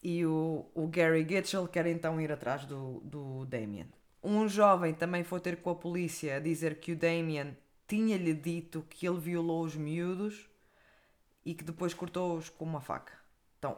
e 0.03 0.25
o, 0.25 0.65
o 0.75 0.87
Gary 0.87 1.27
Gitchell 1.27 1.67
querem 1.67 1.93
então 1.93 2.19
ir 2.21 2.31
atrás 2.31 2.65
do, 2.65 2.99
do 3.01 3.45
Damien. 3.45 3.87
Um 4.23 4.47
jovem 4.47 4.93
também 4.93 5.23
foi 5.23 5.39
ter 5.39 5.57
com 5.61 5.71
a 5.71 5.75
polícia 5.75 6.37
a 6.37 6.39
dizer 6.39 6.79
que 6.79 6.93
o 6.93 6.95
Damien 6.97 7.57
tinha-lhe 7.87 8.33
dito 8.33 8.85
que 8.89 9.07
ele 9.07 9.19
violou 9.19 9.63
os 9.63 9.75
miúdos 9.75 10.49
e 11.45 11.53
que 11.53 11.63
depois 11.63 11.93
cortou-os 11.93 12.49
com 12.49 12.65
uma 12.65 12.81
faca. 12.81 13.13
Então, 13.57 13.77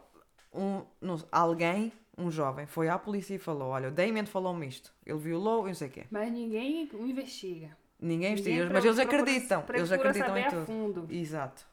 um, 0.53 0.85
não- 0.99 1.17
alguém 1.31 1.91
um 2.17 2.29
jovem, 2.29 2.65
foi 2.65 2.89
à 2.89 2.97
polícia 2.97 3.33
e 3.35 3.39
falou: 3.39 3.69
Olha, 3.69 3.89
o 3.89 3.91
Damien 3.91 4.25
falou-me 4.25 4.67
isto. 4.67 4.93
Ele 5.05 5.19
violou 5.19 5.65
e 5.65 5.67
não 5.67 5.75
sei 5.75 5.87
o 5.87 5.91
quê. 5.91 6.05
Mas 6.09 6.31
ninguém 6.31 6.89
investiga. 6.93 7.77
Ninguém 7.99 8.33
investiga, 8.33 8.69
mas 8.71 8.83
eles 8.83 8.99
acreditam. 8.99 9.63
Eles 9.73 9.91
acreditam 9.91 10.37
em 10.37 10.49
tudo. 10.49 10.65
fundo. 10.65 11.07
Exato. 11.09 11.65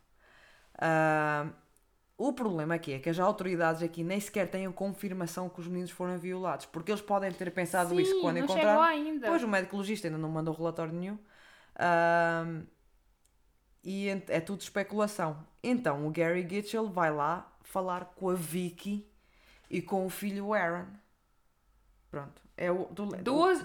Ah, 0.79 1.49
o 2.17 2.33
problema 2.33 2.75
aqui 2.75 2.93
é 2.93 2.99
que 2.99 3.09
as 3.09 3.19
autoridades 3.19 3.83
aqui 3.83 4.05
nem 4.05 4.21
sequer 4.21 4.51
têm 4.51 4.71
confirmação 4.71 5.49
que 5.49 5.61
os 5.61 5.67
meninos 5.67 5.91
foram 5.91 6.19
violados, 6.19 6.67
porque 6.67 6.91
eles 6.91 7.01
podem 7.01 7.33
ter 7.33 7.51
pensado 7.51 7.91
Sim, 7.91 8.03
isso 8.03 8.21
quando 8.21 8.37
não 8.37 8.45
encontraram. 8.45 8.83
ainda. 8.83 9.27
Pois 9.29 9.43
o 9.43 9.49
médico 9.49 9.77
legista 9.77 10.09
ainda 10.09 10.19
não 10.19 10.29
mandou 10.29 10.53
relatório 10.55 10.93
nenhum. 10.93 11.19
Ahm, 11.77 12.65
e 13.83 14.09
é 14.29 14.41
tudo 14.41 14.61
especulação. 14.61 15.47
Então 15.63 16.07
o 16.07 16.11
Gary 16.11 16.47
Gitchell 16.47 16.89
vai 16.89 17.11
lá 17.11 17.51
falar 17.63 18.13
com 18.17 18.29
a 18.29 18.35
Vicky 18.35 19.08
e 19.71 19.81
com 19.83 20.07
o 20.07 20.11
filho 20.11 20.53
Aaron. 20.55 20.87
Pronto. 22.11 22.43
É 22.57 22.71
o, 22.73 22.87
do, 22.87 23.07
Duas. 23.23 23.61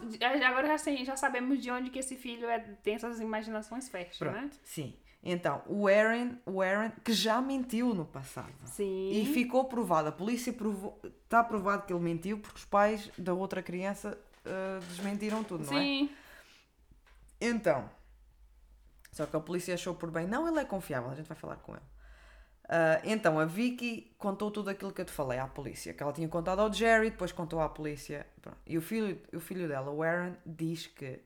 Agora 0.45 0.67
já, 0.67 0.77
sei- 0.77 1.03
já 1.05 1.15
sabemos 1.15 1.59
de 1.61 1.71
onde 1.71 1.89
que 1.89 1.99
esse 1.99 2.15
filho 2.15 2.47
é, 2.47 2.59
tem 2.59 2.95
essas 2.95 3.19
imaginações 3.19 3.89
férteis, 3.89 4.17
Pronto. 4.17 4.35
né? 4.35 4.49
Sim. 4.63 4.93
Então, 5.25 5.63
o 5.67 5.87
Aaron, 5.87 6.35
o 6.45 6.61
Aaron, 6.61 6.91
que 7.03 7.13
já 7.13 7.41
mentiu 7.41 7.93
no 7.95 8.05
passado. 8.05 8.53
Sim. 8.65 9.11
E 9.13 9.25
ficou 9.33 9.65
provado, 9.65 10.09
a 10.09 10.11
polícia 10.11 10.51
provou, 10.51 10.99
está 11.23 11.41
provado 11.43 11.85
que 11.87 11.93
ele 11.93 12.01
mentiu 12.03 12.37
porque 12.39 12.57
os 12.57 12.65
pais 12.65 13.09
da 13.17 13.33
outra 13.33 13.63
criança 13.63 14.19
ah, 14.45 14.79
desmentiram 14.89 15.41
tudo, 15.43 15.63
não 15.65 15.77
é? 15.77 15.81
Sim. 15.81 16.09
Então, 17.39 17.89
só 19.13 19.25
que 19.25 19.35
a 19.35 19.39
polícia 19.39 19.73
achou 19.73 19.95
por 19.95 20.11
bem, 20.11 20.27
não, 20.27 20.47
ele 20.47 20.59
é 20.59 20.65
confiável, 20.65 21.09
a 21.09 21.15
gente 21.15 21.27
vai 21.27 21.37
falar 21.37 21.55
com 21.57 21.73
ele. 21.73 21.85
Ah, 22.69 23.01
então, 23.03 23.39
a 23.39 23.45
Vicky 23.45 24.13
contou 24.17 24.49
tudo 24.51 24.69
aquilo 24.69 24.91
que 24.91 25.01
eu 25.01 25.05
te 25.05 25.11
falei 25.11 25.39
à 25.39 25.47
polícia, 25.47 25.93
que 25.93 26.01
ela 26.01 26.13
tinha 26.13 26.27
contado 26.27 26.59
ao 26.59 26.71
Jerry, 26.71 27.09
depois 27.11 27.31
contou 27.31 27.61
à 27.61 27.69
polícia. 27.69 28.25
Pronto. 28.41 28.57
E 28.65 28.77
o 28.77 28.81
filho, 28.81 29.21
o 29.33 29.39
filho 29.39 29.67
dela, 29.67 29.91
o 29.91 30.01
Aaron, 30.01 30.35
diz 30.45 30.87
que 30.87 31.21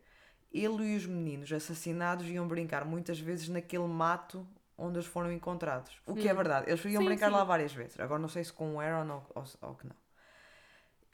ele 0.52 0.94
e 0.94 0.96
os 0.98 1.06
meninos 1.06 1.52
assassinados 1.52 2.28
iam 2.28 2.48
brincar 2.48 2.86
muitas 2.86 3.20
vezes 3.20 3.50
naquele 3.50 3.88
mato 3.88 4.48
onde 4.78 4.98
eles 4.98 5.08
foram 5.08 5.32
encontrados. 5.32 6.00
O 6.06 6.16
que 6.16 6.28
é 6.28 6.34
verdade, 6.34 6.70
eles 6.70 6.84
iam 6.86 7.02
Sim, 7.02 7.06
brincar 7.06 7.28
sim. 7.28 7.34
lá 7.34 7.44
várias 7.44 7.74
vezes. 7.74 8.00
Agora 8.00 8.20
não 8.20 8.30
sei 8.30 8.44
se 8.44 8.54
com 8.54 8.76
o 8.76 8.80
Aaron 8.80 9.12
ou, 9.12 9.26
ou, 9.36 9.70
ou 9.70 9.76
que 9.76 9.88
não. 9.88 9.96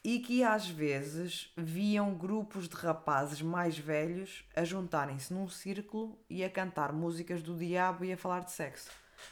E 0.03 0.19
que 0.19 0.43
às 0.43 0.67
vezes 0.67 1.53
viam 1.55 2.13
grupos 2.13 2.67
de 2.67 2.75
rapazes 2.75 3.41
mais 3.41 3.77
velhos 3.77 4.45
a 4.55 4.63
juntarem-se 4.65 5.33
num 5.33 5.47
círculo 5.47 6.19
e 6.29 6.43
a 6.43 6.49
cantar 6.49 6.91
músicas 6.91 7.41
do 7.41 7.55
diabo 7.57 8.03
e 8.03 8.11
a 8.11 8.17
falar 8.17 8.41
de 8.41 8.51
sexo. 8.51 8.91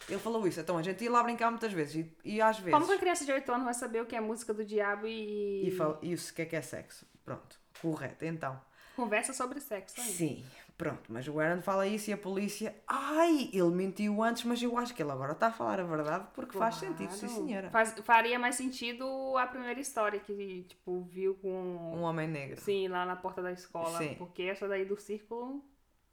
Ele 0.10 0.20
falou 0.20 0.46
isso, 0.48 0.60
então 0.60 0.78
a 0.78 0.82
gente 0.84 1.04
ia 1.04 1.12
lá 1.12 1.24
brincar 1.24 1.50
muitas 1.52 1.72
vezes 1.72 1.96
e, 2.24 2.34
e 2.36 2.42
às 2.42 2.58
vezes. 2.58 2.72
Como 2.74 2.86
que 2.86 2.92
uma 2.94 3.00
criança 3.00 3.24
de 3.26 3.32
8 3.32 3.52
anos 3.52 3.66
vai 3.66 3.74
saber 3.74 4.02
o 4.02 4.06
que 4.06 4.16
é 4.16 4.22
música 4.22 4.54
do 4.54 4.66
diabo 4.66 5.08
e, 5.08 5.68
E 5.68 5.72
fala, 5.72 5.98
isso 6.02 6.34
que 6.34 6.42
é 6.42 6.46
que 6.46 6.56
é 6.56 6.62
sexo. 6.62 7.06
Pronto, 7.24 7.60
correto. 7.82 8.26
Então, 8.26 8.60
conversa 8.96 9.32
sobre 9.34 9.60
sexo 9.60 10.00
ainda? 10.02 10.12
sim, 10.14 10.46
pronto. 10.78 11.04
Mas 11.14 11.28
o 11.28 11.40
Aaron 11.40 11.62
fala 11.62 11.86
isso 11.88 12.10
e 12.10 12.14
a 12.14 12.18
polícia. 12.18 12.76
Ai, 12.88 13.50
ele 13.54 13.70
mentiu 13.70 14.22
antes, 14.24 14.44
mas 14.44 14.62
eu 14.62 14.78
acho 14.78 14.94
que 14.96 15.02
ele 15.04 15.12
agora 15.12 15.32
está 15.34 15.48
a 15.48 15.52
falar 15.52 15.80
a 15.80 15.84
verdade 15.84 16.28
porque 16.34 16.58
faz 16.58 16.76
sentido, 16.76 17.12
sim, 17.12 17.28
Claro. 17.28 17.46
senhora. 17.46 17.70
Faz- 17.70 17.96
faria 18.04 18.40
mais 18.40 18.56
sentido 18.56 19.06
a 19.38 19.46
primeira 19.48 19.80
história 19.80 20.20
que, 20.20 20.64
tipo, 20.68 21.04
viu 21.04 21.36
com. 21.36 21.48
Um 21.96 22.02
homem 22.02 22.28
negro. 22.28 22.60
Sim, 22.60 22.88
lá 22.88 23.06
na 23.06 23.16
porta 23.16 23.42
da 23.42 23.52
escola. 23.52 23.98
Sim. 24.00 24.16
Porque 24.18 24.42
essa 24.44 24.68
daí 24.68 24.84
do 24.84 25.00
círculo. 25.00 25.64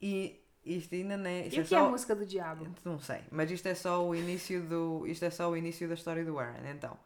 E 0.01 0.39
isto 0.77 0.95
ainda 0.95 1.17
não 1.17 1.29
é. 1.29 1.43
E 1.43 1.47
isto 1.47 1.61
o 1.61 1.65
que 1.65 1.75
é 1.75 1.79
só- 1.79 1.85
a 1.85 1.89
música 1.89 2.15
do 2.15 2.25
diabo? 2.25 2.67
Não 2.85 2.99
sei, 2.99 3.21
mas 3.31 3.49
isto 3.51 3.67
é 3.67 3.75
só 3.75 4.05
o 4.05 4.15
início 4.15 4.61
do 4.63 5.05
isto 5.07 5.23
é 5.25 5.29
só 5.29 5.49
o 5.49 5.55
início 5.57 5.87
da 5.87 5.93
história 5.95 6.23
do 6.25 6.37
Aaron. 6.39 6.65
Então, 6.69 6.97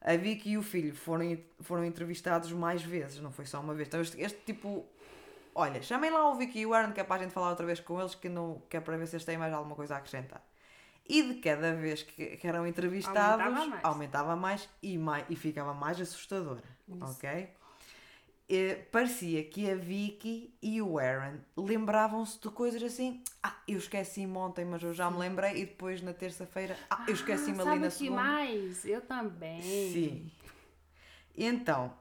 a 0.00 0.16
Vicky 0.16 0.50
e 0.52 0.58
o 0.58 0.62
filho 0.62 0.94
foram 0.94 1.38
foram 1.60 1.84
entrevistados 1.84 2.52
mais 2.52 2.82
vezes, 2.82 3.20
não 3.20 3.30
foi 3.32 3.46
só 3.46 3.60
uma 3.60 3.74
vez. 3.74 3.88
Então 3.88 4.00
este, 4.00 4.20
este 4.20 4.38
tipo, 4.46 4.86
olha, 5.54 5.82
chamem 5.82 6.10
lá 6.10 6.28
o 6.30 6.34
Vicky 6.36 6.60
e 6.60 6.66
o 6.66 6.74
Aaron 6.74 6.92
que 6.92 7.00
é 7.00 7.04
para 7.04 7.16
a 7.20 7.24
gente 7.24 7.32
falar 7.32 7.50
outra 7.50 7.66
vez 7.66 7.80
com 7.80 8.00
eles 8.00 8.14
que 8.14 8.28
não 8.28 8.62
que 8.68 8.76
é 8.76 8.80
para 8.80 8.96
ver 8.96 9.06
se 9.06 9.16
eles 9.16 9.24
têm 9.24 9.36
mais 9.38 9.52
alguma 9.52 9.74
coisa 9.76 9.94
a 9.94 9.98
acrescentar. 9.98 10.42
E 11.08 11.22
de 11.22 11.34
cada 11.40 11.74
vez 11.74 12.04
que, 12.04 12.36
que 12.36 12.46
eram 12.46 12.64
entrevistados, 12.66 13.44
Aumentava 13.44 13.66
mais. 13.68 13.84
aumentava 13.84 14.36
mais 14.36 14.68
e, 14.80 14.96
mais, 14.96 15.24
e 15.28 15.34
ficava 15.34 15.74
mais 15.74 16.00
assustadora. 16.00 16.62
Ok? 17.00 17.48
Eh, 18.52 18.74
parecia 18.90 19.44
que 19.44 19.70
a 19.70 19.76
Vicky 19.76 20.52
e 20.60 20.82
o 20.82 20.98
Aaron 20.98 21.36
lembravam-se 21.56 22.40
de 22.40 22.48
coisas 22.50 22.82
assim. 22.82 23.22
Ah, 23.40 23.56
eu 23.68 23.78
esqueci-me 23.78 24.36
ontem, 24.36 24.64
mas 24.64 24.82
eu 24.82 24.92
já 24.92 25.08
me 25.08 25.18
lembrei. 25.18 25.52
E 25.52 25.66
depois 25.66 26.02
na 26.02 26.12
terça-feira, 26.12 26.76
ah, 26.90 27.04
eu 27.06 27.14
esqueci-me 27.14 27.60
Ah, 27.62 27.70
ali 27.70 27.78
na 27.78 27.90
segunda. 27.90 28.22
mais? 28.22 28.84
Eu 28.84 29.00
também. 29.02 29.62
Sim. 29.62 30.30
Então, 31.36 31.92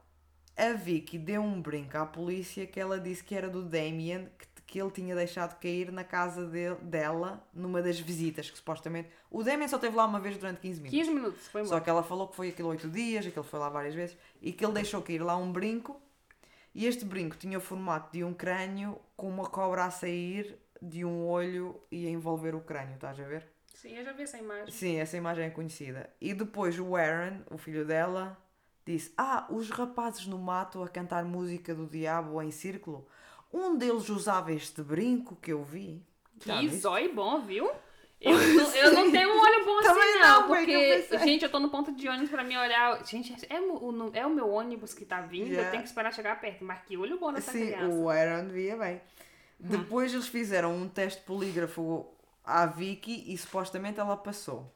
a 0.57 0.73
Vicky 0.73 1.19
deu 1.19 1.41
um 1.41 1.61
brinco 1.61 1.95
à 1.97 2.05
polícia 2.05 2.65
que 2.65 2.79
ela 2.79 2.99
disse 2.99 3.23
que 3.23 3.35
era 3.35 3.47
do 3.47 3.61
Damien, 3.63 4.27
que, 4.37 4.47
que 4.65 4.81
ele 4.81 4.89
tinha 4.91 5.15
deixado 5.15 5.59
cair 5.59 5.91
na 5.91 6.03
casa 6.03 6.47
de- 6.47 6.73
dela 6.81 7.47
numa 7.53 7.79
das 7.81 7.99
visitas, 7.99 8.49
que 8.49 8.57
supostamente. 8.57 9.07
O 9.29 9.43
Damien 9.43 9.67
só 9.67 9.75
esteve 9.75 9.95
lá 9.95 10.05
uma 10.07 10.19
vez 10.19 10.35
durante 10.35 10.61
15 10.61 10.81
minutos. 10.81 10.99
15 10.99 11.13
minutos, 11.13 11.47
foi 11.47 11.61
Só 11.61 11.67
embora. 11.67 11.81
que 11.83 11.89
ela 11.91 12.01
falou 12.03 12.27
que 12.27 12.35
foi 12.35 12.49
aquilo 12.49 12.69
oito 12.69 12.89
dias 12.89 13.27
que 13.27 13.37
ele 13.37 13.47
foi 13.47 13.59
lá 13.59 13.69
várias 13.69 13.93
vezes 13.93 14.17
e 14.41 14.51
que 14.51 14.65
ele 14.65 14.73
deixou 14.73 15.01
cair 15.03 15.21
lá 15.21 15.37
um 15.37 15.51
brinco 15.51 16.01
e 16.73 16.85
este 16.85 17.05
brinco 17.05 17.35
tinha 17.35 17.57
o 17.57 17.61
formato 17.61 18.11
de 18.11 18.23
um 18.23 18.33
crânio 18.33 18.99
com 19.15 19.27
uma 19.27 19.49
cobra 19.49 19.85
a 19.85 19.91
sair 19.91 20.57
de 20.81 21.03
um 21.03 21.25
olho 21.27 21.81
e 21.91 22.07
a 22.07 22.09
envolver 22.09 22.55
o 22.55 22.61
crânio, 22.61 22.95
estás 22.95 23.19
a 23.19 23.23
ver? 23.23 23.47
Sim, 23.73 23.97
eu 23.97 24.03
já 24.03 24.11
vi 24.11 24.23
essa 24.23 24.37
imagem. 24.37 24.71
Sim, 24.71 24.97
essa 24.97 25.17
imagem 25.17 25.45
é 25.45 25.49
conhecida. 25.49 26.09
E 26.19 26.33
depois 26.33 26.77
o 26.79 26.95
Aaron, 26.95 27.41
o 27.49 27.57
filho 27.57 27.85
dela, 27.85 28.37
disse: 28.85 29.13
Ah, 29.17 29.47
os 29.49 29.69
rapazes 29.69 30.27
no 30.27 30.37
mato 30.37 30.83
a 30.83 30.87
cantar 30.87 31.23
música 31.23 31.73
do 31.73 31.87
diabo 31.87 32.41
em 32.41 32.51
círculo. 32.51 33.07
Um 33.51 33.77
deles 33.77 34.09
usava 34.09 34.51
este 34.51 34.81
brinco 34.81 35.35
que 35.35 35.51
eu 35.51 35.63
vi. 35.63 36.05
Que 36.39 36.69
zóio 36.69 37.13
bom, 37.13 37.41
viu? 37.41 37.69
Eu, 38.21 38.33
não- 38.37 38.75
eu 38.75 38.93
não 38.93 39.11
tenho 39.11 39.29
um 39.29 39.39
olho 39.39 39.65
bom 39.65 39.77
assim, 39.79 39.87
não, 39.89 40.19
não. 40.19 40.41
eu 40.41 40.47
Porque, 40.47 40.65
pensei. 41.09 41.19
gente, 41.19 41.43
eu 41.45 41.49
tô 41.49 41.59
no 41.59 41.69
ponto 41.69 41.91
de 41.93 42.07
ônibus 42.09 42.29
pra 42.29 42.43
me 42.43 42.57
olhar. 42.57 43.05
Gente, 43.05 43.33
é 43.49 43.61
o, 43.61 44.11
é 44.13 44.25
o 44.25 44.29
meu 44.29 44.49
ônibus 44.49 44.93
que 44.93 45.05
tá 45.05 45.21
vindo, 45.21 45.47
Yeah. 45.47 45.67
eu 45.67 45.71
tenho 45.71 45.83
que 45.83 45.89
esperar 45.89 46.13
chegar 46.13 46.39
perto. 46.41 46.63
Mas 46.65 46.81
que 46.81 46.97
olho 46.97 47.17
bom 47.17 47.31
nessa 47.31 47.51
Sim, 47.51 47.67
criança. 47.67 47.95
o 47.95 48.09
Aaron 48.09 48.49
via 48.49 48.75
bem. 48.75 49.01
Depois 49.57 50.13
eles 50.13 50.27
fizeram 50.27 50.75
um 50.75 50.87
teste 50.89 51.21
polígrafo 51.23 52.05
à 52.43 52.65
Vicky 52.65 53.23
e 53.33 53.37
supostamente 53.37 53.99
ela 53.99 54.17
passou. 54.17 54.73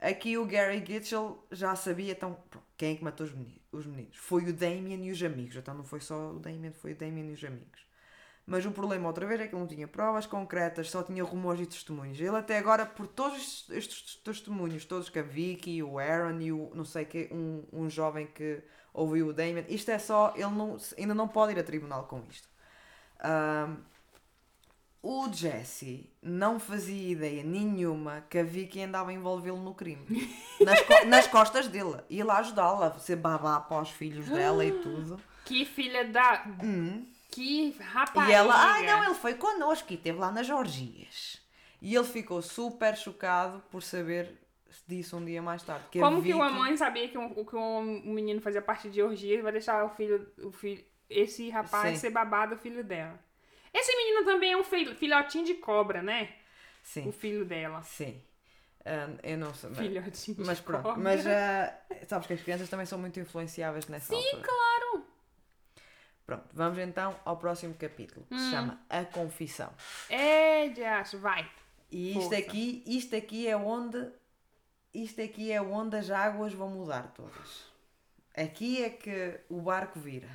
Aqui 0.00 0.36
o 0.36 0.44
Gary 0.46 0.84
Gitchell 0.86 1.42
já 1.50 1.74
sabia, 1.74 2.12
então, 2.12 2.36
quem 2.76 2.92
é 2.92 2.96
que 2.96 3.04
matou 3.04 3.26
os 3.26 3.32
meni- 3.32 3.60
os 3.72 3.86
meninos? 3.86 4.16
Foi 4.16 4.44
o 4.44 4.52
Damien 4.52 5.06
e 5.06 5.10
os 5.10 5.22
amigos. 5.22 5.56
Então 5.56 5.74
não 5.74 5.84
foi 5.84 6.00
só 6.00 6.30
o 6.32 6.38
Damien, 6.38 6.72
foi 6.72 6.92
o 6.92 6.96
Damien 6.96 7.30
e 7.30 7.32
os 7.32 7.42
amigos. 7.44 7.85
Mas 8.46 8.64
o 8.64 8.70
problema, 8.70 9.08
outra 9.08 9.26
vez, 9.26 9.40
é 9.40 9.48
que 9.48 9.54
ele 9.54 9.60
não 9.60 9.66
tinha 9.66 9.88
provas 9.88 10.24
concretas, 10.24 10.88
só 10.88 11.02
tinha 11.02 11.24
rumores 11.24 11.60
e 11.62 11.66
testemunhos. 11.66 12.20
Ele 12.20 12.36
até 12.36 12.56
agora, 12.58 12.86
por 12.86 13.08
todos 13.08 13.66
estes- 13.70 14.16
testemunhos, 14.22 14.84
todos 14.84 15.08
que 15.08 15.18
a 15.18 15.22
Vicky, 15.22 15.82
o 15.82 15.98
Aaron 15.98 16.40
e 16.40 16.52
o, 16.52 16.70
não 16.72 16.84
sei 16.84 17.04
que, 17.04 17.28
um, 17.32 17.64
um 17.72 17.90
jovem 17.90 18.26
que 18.28 18.62
ouviu 18.94 19.26
o 19.28 19.32
Damien, 19.32 19.64
isto 19.68 19.90
é 19.90 19.98
só, 19.98 20.32
ele 20.36 20.46
não, 20.50 20.76
ainda 20.96 21.12
não 21.14 21.26
pode 21.26 21.52
ir 21.54 21.58
a 21.58 21.64
tribunal 21.64 22.04
com 22.04 22.22
isto. 22.30 22.48
Ahm, 23.18 23.78
o 25.02 25.28
Jesse 25.32 26.08
não 26.22 26.58
fazia 26.60 27.10
ideia 27.12 27.42
nenhuma 27.42 28.24
que 28.30 28.38
a 28.38 28.42
Vicky 28.44 28.80
andava 28.82 29.10
a 29.10 29.12
envolvê-lo 29.12 29.58
no 29.62 29.74
crime. 29.74 30.04
Nas, 30.60 30.80
co- 30.82 31.04
nas 31.06 31.26
costas 31.26 31.66
dele. 31.68 31.96
Ia 32.08 32.24
lá 32.24 32.38
ajudá-la, 32.38 32.86
a 32.88 32.98
ser 33.00 33.16
babá 33.16 33.60
para 33.60 33.82
os 33.82 33.90
filhos 33.90 34.28
dela 34.28 34.64
e 34.64 34.70
tudo. 34.70 35.20
Que 35.46 35.64
filha 35.64 36.04
da. 36.08 36.44
Que 37.36 37.70
rapaz. 37.80 38.28
E 38.28 38.32
ela, 38.32 38.54
ai 38.54 38.86
não, 38.86 39.04
ele 39.04 39.14
foi 39.14 39.34
connosco 39.34 39.92
e 39.92 39.94
esteve 39.96 40.18
lá 40.18 40.30
nas 40.32 40.48
orgias. 40.48 41.40
E 41.82 41.94
ele 41.94 42.04
ficou 42.06 42.40
super 42.40 42.96
chocado 42.96 43.62
por 43.70 43.82
saber 43.82 44.34
disso 44.88 45.16
um 45.18 45.24
dia 45.24 45.42
mais 45.42 45.62
tarde. 45.62 45.84
Que 45.90 46.00
Como 46.00 46.22
que 46.22 46.32
uma 46.32 46.48
mãe 46.50 46.76
sabia 46.76 47.08
que 47.08 47.18
um, 47.18 47.44
que 47.44 47.54
um 47.54 47.82
menino 48.04 48.40
fazia 48.40 48.62
parte 48.62 48.88
de 48.88 49.02
orgia 49.02 49.34
e 49.38 49.42
vai 49.42 49.52
deixar 49.52 49.84
o 49.84 49.90
filho, 49.90 50.26
o 50.42 50.50
filho 50.50 50.82
esse 51.08 51.48
rapaz 51.50 51.94
Sim. 51.94 52.00
ser 52.00 52.10
babado 52.10 52.54
do 52.56 52.60
filho 52.60 52.82
dela? 52.82 53.18
Esse 53.72 53.94
menino 53.94 54.24
também 54.24 54.52
é 54.52 54.56
um 54.56 54.64
filho, 54.64 54.94
filhotinho 54.96 55.44
de 55.44 55.54
cobra, 55.54 56.02
né? 56.02 56.30
O 56.32 56.86
Sim, 56.88 57.12
filho 57.12 57.44
dela. 57.44 57.82
sim. 57.82 58.22
Ah, 58.84 59.08
eu 59.22 59.36
não 59.36 59.52
sei. 59.52 59.68
mas- 59.70 59.78
Filhotinho 59.78 60.36
Mas 60.46 60.56
de 60.58 60.62
pronto, 60.62 60.82
cobra. 60.84 61.02
mas 61.02 61.26
ah, 61.26 61.74
sabes 62.08 62.26
que 62.26 62.32
as 62.32 62.40
crianças 62.40 62.68
também 62.70 62.86
são 62.86 62.98
muito 62.98 63.18
influenciáveis 63.20 63.86
nessa 63.88 64.14
Sim, 64.14 64.24
altura. 64.24 64.42
claro. 64.44 64.75
Pronto, 66.26 66.44
vamos 66.52 66.76
então 66.78 67.14
ao 67.24 67.36
próximo 67.36 67.74
capítulo, 67.74 68.26
que 68.26 68.34
Hum. 68.34 68.38
se 68.38 68.50
chama 68.50 68.80
A 68.90 69.04
Confissão. 69.04 69.72
É, 70.10 70.68
Jacho, 70.74 71.18
vai. 71.20 71.48
E 71.90 72.10
isto 72.10 72.22
Força. 72.22 72.36
aqui, 72.38 72.82
isto 72.84 73.14
aqui 73.16 73.46
é 73.46 73.56
onde 73.56 74.10
isto 74.92 75.20
aqui 75.20 75.52
é 75.52 75.60
onde 75.62 75.94
as 75.96 76.10
águas 76.10 76.52
vão 76.52 76.68
mudar 76.70 77.12
todas. 77.14 77.66
Aqui 78.36 78.82
é 78.82 78.90
que 78.90 79.38
o 79.48 79.60
barco 79.60 80.00
vira. 80.00 80.28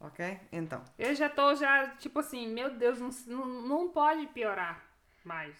Ok? 0.00 0.40
Então, 0.52 0.82
Eu 0.98 1.14
já 1.14 1.28
tô 1.28 1.54
já, 1.56 1.88
tipo 1.96 2.20
assim, 2.20 2.46
meu 2.48 2.70
Deus, 2.76 2.98
não, 3.00 3.10
não, 3.26 3.46
não 3.62 3.88
pode 3.90 4.26
piorar 4.28 4.82
mais. 5.24 5.54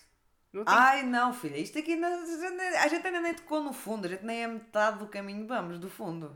Não 0.52 0.64
tem 0.64 0.74
Ai 0.74 1.02
não, 1.02 1.32
filha, 1.34 1.56
isto 1.58 1.78
aqui 1.78 1.94
não- 1.96 2.22
a 2.22 2.88
gente 2.88 3.06
ainda 3.06 3.20
nem 3.20 3.34
tocou 3.34 3.62
no 3.62 3.72
fundo, 3.72 4.06
a 4.06 4.08
gente 4.08 4.24
nem 4.24 4.42
é 4.44 4.46
metade 4.48 4.98
do 5.00 5.06
caminho 5.08 5.46
vamos, 5.46 5.78
do 5.78 5.90
fundo. 5.90 6.34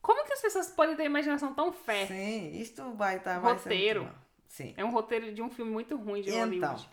Como 0.00 0.24
que 0.24 0.32
as 0.32 0.40
pessoas 0.40 0.68
podem 0.70 0.96
ter 0.96 1.04
imaginação 1.04 1.54
tão 1.54 1.72
fé? 1.72 2.06
Sim, 2.06 2.52
isto 2.60 2.92
vai 2.94 3.16
estar 3.16 3.38
vai 3.40 3.58
ser 3.58 3.68
muito 3.68 3.78
Roteiro. 3.78 4.14
Sim. 4.46 4.74
É 4.76 4.84
um 4.84 4.90
roteiro 4.90 5.32
de 5.32 5.42
um 5.42 5.50
filme 5.50 5.70
muito 5.70 5.96
ruim 5.96 6.22
de 6.22 6.30
Então. 6.30 6.40
Hollywood. 6.40 6.88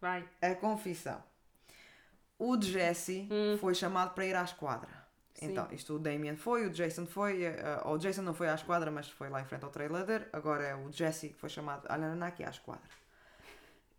Vai. 0.00 0.28
A 0.42 0.54
confissão. 0.54 1.22
O 2.38 2.60
Jesse 2.60 3.28
foi 3.58 3.74
chamado 3.74 4.14
para 4.14 4.26
ir 4.26 4.36
à 4.36 4.44
esquadra. 4.44 4.88
Hum. 4.88 4.98
Sim. 5.34 5.46
Então, 5.52 5.68
isto 5.70 5.94
o 5.94 5.98
Damien 5.98 6.36
foi, 6.36 6.66
o 6.66 6.70
Jason 6.70 7.06
foi, 7.06 7.42
ou 7.84 7.94
o 7.94 7.98
Jason 7.98 8.22
não 8.22 8.34
foi 8.34 8.48
à 8.48 8.54
esquadra, 8.54 8.90
mas 8.90 9.08
foi 9.08 9.28
lá 9.28 9.40
em 9.40 9.44
frente 9.44 9.64
ao 9.64 9.70
trailer. 9.70 10.28
Agora 10.32 10.64
é 10.64 10.74
o 10.74 10.90
Jesse 10.90 11.28
que 11.28 11.38
foi 11.38 11.48
chamado 11.48 11.86
olha, 11.88 12.26
aqui 12.26 12.42
à 12.44 12.50
esquadra. 12.50 12.82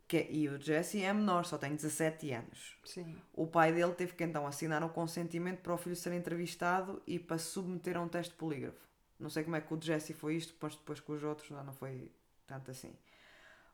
Que, 0.10 0.18
é- 0.18 0.32
e 0.32 0.49
o 0.49 0.60
Jesse 0.60 1.03
é 1.03 1.14
menor, 1.14 1.45
só 1.45 1.55
tem 1.55 1.76
17 1.76 2.32
anos. 2.32 2.76
Sim. 2.84 3.16
O 3.32 3.45
pai 3.45 3.72
dele 3.72 3.93
teve 3.93 4.14
que 4.14 4.24
então 4.24 4.47
assinar 4.47 4.84
um 4.84 4.89
consentimento 4.89 5.60
para 5.62 5.72
o 5.72 5.78
filho 5.78 5.95
ser 5.95 6.12
entrevistado 6.14 6.99
e 7.05 7.20
para 7.20 7.38
submeter 7.38 7.95
a 7.95 8.01
um 8.01 8.07
teste 8.07 8.34
polígrafo. 8.34 8.89
Não 9.20 9.30
sei 9.30 9.43
como 9.43 9.55
é 9.55 9.62
que 9.62 9.72
o 9.72 9.80
Jesse 9.80 10.14
foi 10.14 10.36
isto, 10.36 10.55
mas 10.60 10.76
depois 10.76 10.99
com 10.99 11.14
os 11.14 11.24
outros 11.24 11.47
já 11.47 11.62
não 11.64 11.74
foi 11.74 12.12
tanto 12.47 12.72
assim. 12.72 12.91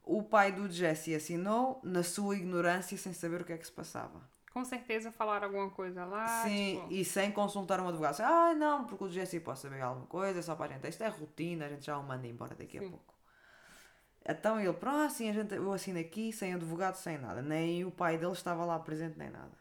O 0.03 0.21
pai 0.23 0.51
do 0.51 0.69
Jesse 0.69 1.15
assinou 1.15 1.79
na 1.81 2.03
sua 2.03 2.35
ignorância 2.35 2.97
sem 2.97 3.13
saber 3.13 3.41
o 3.41 3.45
que 3.45 3.53
é 3.53 3.57
que 3.57 3.65
se 3.65 3.71
passava. 3.71 4.21
Com 4.51 4.65
certeza 4.65 5.13
falaram 5.13 5.47
alguma 5.47 5.69
coisa 5.69 6.03
lá. 6.03 6.43
Sim, 6.43 6.81
tipo, 6.81 6.93
e 6.93 7.05
sem 7.05 7.31
consultar 7.31 7.79
um 7.79 7.87
advogado. 7.87 8.19
Ah, 8.19 8.53
não, 8.53 8.85
porque 8.85 9.05
o 9.05 9.09
Jesse 9.09 9.39
pode 9.39 9.59
saber 9.59 9.79
alguma 9.81 10.05
coisa, 10.07 10.39
é 10.39 10.41
só 10.41 10.53
para 10.53 10.65
a 10.65 10.73
gente. 10.77 10.89
Isto 10.89 11.01
é 11.03 11.07
rotina, 11.07 11.65
a 11.65 11.69
gente 11.69 11.85
já 11.85 11.97
o 11.97 12.03
manda 12.03 12.27
embora 12.27 12.53
daqui 12.55 12.77
a 12.77 12.81
Sim. 12.81 12.89
pouco. 12.89 13.14
Então 14.27 14.59
ele, 14.59 14.73
pronto, 14.73 14.97
assim, 15.05 15.29
a 15.29 15.33
gente, 15.33 15.53
eu 15.53 15.71
assino 15.71 15.99
aqui, 15.99 16.33
sem 16.33 16.53
advogado, 16.53 16.95
sem 16.95 17.17
nada. 17.17 17.41
Nem 17.41 17.85
o 17.85 17.91
pai 17.91 18.17
dele 18.17 18.31
estava 18.33 18.65
lá 18.65 18.79
presente, 18.79 19.17
nem 19.17 19.29
nada. 19.29 19.51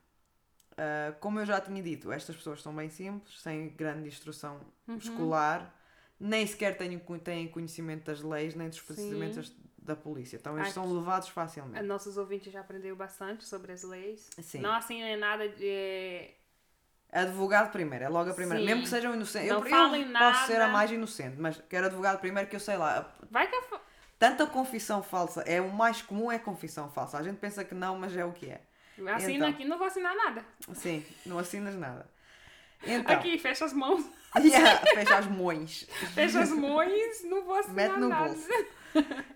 Ah, 0.77 1.15
como 1.21 1.39
eu 1.39 1.47
já 1.47 1.61
tinha 1.61 1.83
dito, 1.83 2.11
estas 2.11 2.37
pessoas 2.37 2.63
são 2.63 2.75
bem 2.75 2.89
simples, 2.91 3.41
sem 3.41 3.69
grande 3.71 4.09
instrução 4.09 4.61
Uhum. 4.89 4.97
escolar, 4.97 5.75
nem 6.19 6.47
sequer 6.47 6.77
têm, 6.77 6.99
têm 7.23 7.49
conhecimento 7.49 8.05
das 8.05 8.21
leis, 8.23 8.55
nem 8.55 8.69
dos 8.69 8.81
procedimentos 8.81 9.55
da 9.79 9.95
polícia. 9.95 10.37
Então 10.37 10.55
eles 10.57 10.69
Ai, 10.69 10.73
são 10.73 10.91
levados 10.93 11.29
facilmente. 11.29 11.85
Nossos 11.85 12.17
ouvintes 12.17 12.53
já 12.53 12.61
aprenderam 12.61 12.97
bastante 12.97 13.45
sobre 13.45 13.73
as 13.73 13.83
leis. 13.83 14.31
Sim. 14.41 14.61
Não 14.61 14.73
assim 14.73 15.03
é 15.03 15.17
nada 15.17 15.49
de. 15.49 16.31
Advogado 17.13 17.71
primeiro, 17.71 18.05
é 18.05 18.09
logo 18.09 18.31
a 18.31 18.35
primeira. 18.35 18.59
Sim. 18.59 18.67
Mesmo 18.67 18.83
que 18.83 18.89
sejam 18.89 19.15
inocentes. 19.15 19.49
Não 19.49 19.63
eu, 19.63 19.71
falem 19.71 20.03
eu 20.03 20.13
posso 20.19 20.47
ser 20.47 20.57
a 20.57 20.59
nada. 20.61 20.73
mais 20.73 20.91
inocente, 20.91 21.37
mas 21.39 21.63
quero 21.69 21.87
advogado 21.87 22.19
primeiro 22.19 22.49
que 22.49 22.57
eu 22.57 22.61
sei 22.61 22.77
lá. 22.77 23.15
Vai 23.31 23.49
que 23.49 23.55
eu. 23.55 23.84
Fa- 24.25 24.31
Tanta 24.31 24.47
confissão 24.47 25.03
falsa. 25.03 25.43
É 25.43 25.61
o 25.61 25.71
mais 25.73 26.03
comum 26.03 26.31
é 26.33 26.39
confissão 26.39 26.91
falsa. 26.91 27.19
A 27.19 27.23
gente 27.23 27.37
pensa 27.39 27.65
que 27.65 27.75
não, 27.75 27.99
mas 27.99 28.17
é 28.17 28.25
o 28.25 28.33
que 28.33 28.51
é. 28.51 28.61
Assina 29.15 29.33
Então. 29.35 29.49
aqui, 29.49 29.65
não 29.65 29.77
vou 29.79 29.87
assinar 29.87 30.15
nada. 30.15 30.45
Sim, 30.75 31.05
não 31.27 31.39
assinas 31.39 31.75
nada. 31.75 32.07
Então, 32.87 33.17
Aqui, 33.17 33.39
fecha 33.39 33.65
as 33.65 33.73
mãos, 33.73 34.05
yeah, 34.37 34.79
fecha 34.95 35.17
as 35.17 35.27
mões. 35.27 35.85
fecha 36.15 36.41
as 36.41 36.51
mãos, 36.51 36.85
não 37.25 37.43
vou 37.43 37.55
assinar 37.55 37.75
Mete 37.89 37.99
no 37.99 38.09
nada. 38.11 38.29
bolso. 38.29 38.47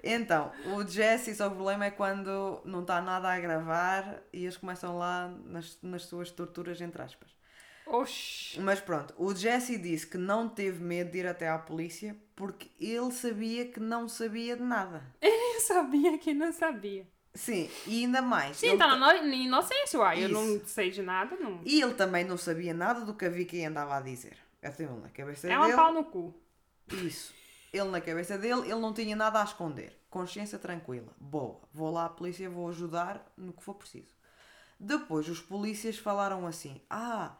Então, 0.02 0.52
o 0.66 0.86
Jesse, 0.86 1.34
só 1.34 1.48
o 1.48 1.52
problema 1.52 1.86
é 1.86 1.90
quando 1.90 2.60
não 2.66 2.82
está 2.82 3.00
nada 3.00 3.32
a 3.32 3.40
gravar 3.40 4.18
e 4.34 4.44
eles 4.44 4.58
começam 4.58 4.98
lá 4.98 5.28
nas, 5.46 5.78
nas 5.82 6.02
suas 6.04 6.30
torturas, 6.30 6.78
entre 6.82 7.00
aspas. 7.00 7.30
Oxi. 7.90 8.60
Mas 8.60 8.80
pronto, 8.80 9.14
o 9.16 9.34
Jesse 9.34 9.76
disse 9.78 10.06
que 10.06 10.18
não 10.18 10.48
teve 10.48 10.82
medo 10.82 11.10
de 11.12 11.18
ir 11.18 11.26
até 11.26 11.48
à 11.48 11.58
polícia 11.58 12.16
porque 12.36 12.70
ele 12.80 13.10
sabia 13.12 13.66
que 13.66 13.80
não 13.80 14.08
sabia 14.08 14.56
de 14.56 14.62
nada. 14.62 15.02
Eu 15.22 15.60
sabia 15.60 16.16
que 16.18 16.32
não 16.32 16.52
sabia. 16.52 17.06
Sim, 17.34 17.68
e 17.86 18.04
ainda 18.04 18.22
mais. 18.22 18.56
Sim, 18.56 18.68
ele 18.68 18.78
tá 18.78 18.88
ta- 18.88 18.96
na 18.96 19.22
no- 19.22 19.32
inocência, 19.34 19.98
uai. 19.98 20.24
Eu 20.24 20.28
não 20.30 20.60
sei 20.64 20.90
de 20.90 21.02
nada, 21.02 21.36
não. 21.36 21.60
E 21.64 21.80
ele 21.82 21.94
também 21.94 22.24
não 22.24 22.36
sabia 22.38 22.72
nada 22.72 23.00
do 23.04 23.14
que 23.14 23.24
a 23.24 23.28
Vicky 23.28 23.64
andava 23.64 23.96
a 23.96 24.00
dizer. 24.00 24.36
Aquilo 24.62 25.00
na 25.00 25.08
cabeça 25.08 25.48
É 25.48 25.56
uma 25.56 25.66
dele. 25.66 25.76
pau 25.76 25.92
no 25.92 26.04
cu. 26.04 26.34
Isso. 26.90 27.32
Ele 27.72 27.88
na 27.90 28.00
cabeça 28.00 28.38
dele, 28.38 28.62
ele 28.62 28.80
não 28.80 28.92
tinha 28.94 29.14
nada 29.14 29.40
a 29.40 29.44
esconder. 29.44 29.96
Consciência 30.08 30.58
tranquila. 30.58 31.12
Boa. 31.20 31.60
Vou 31.72 31.90
lá 31.92 32.06
à 32.06 32.08
polícia, 32.08 32.48
vou 32.48 32.68
ajudar 32.70 33.24
no 33.36 33.52
que 33.52 33.62
for 33.62 33.74
preciso. 33.74 34.14
Depois 34.80 35.28
os 35.28 35.40
polícias 35.40 35.98
falaram 35.98 36.46
assim: 36.46 36.80
Ah, 36.88 37.36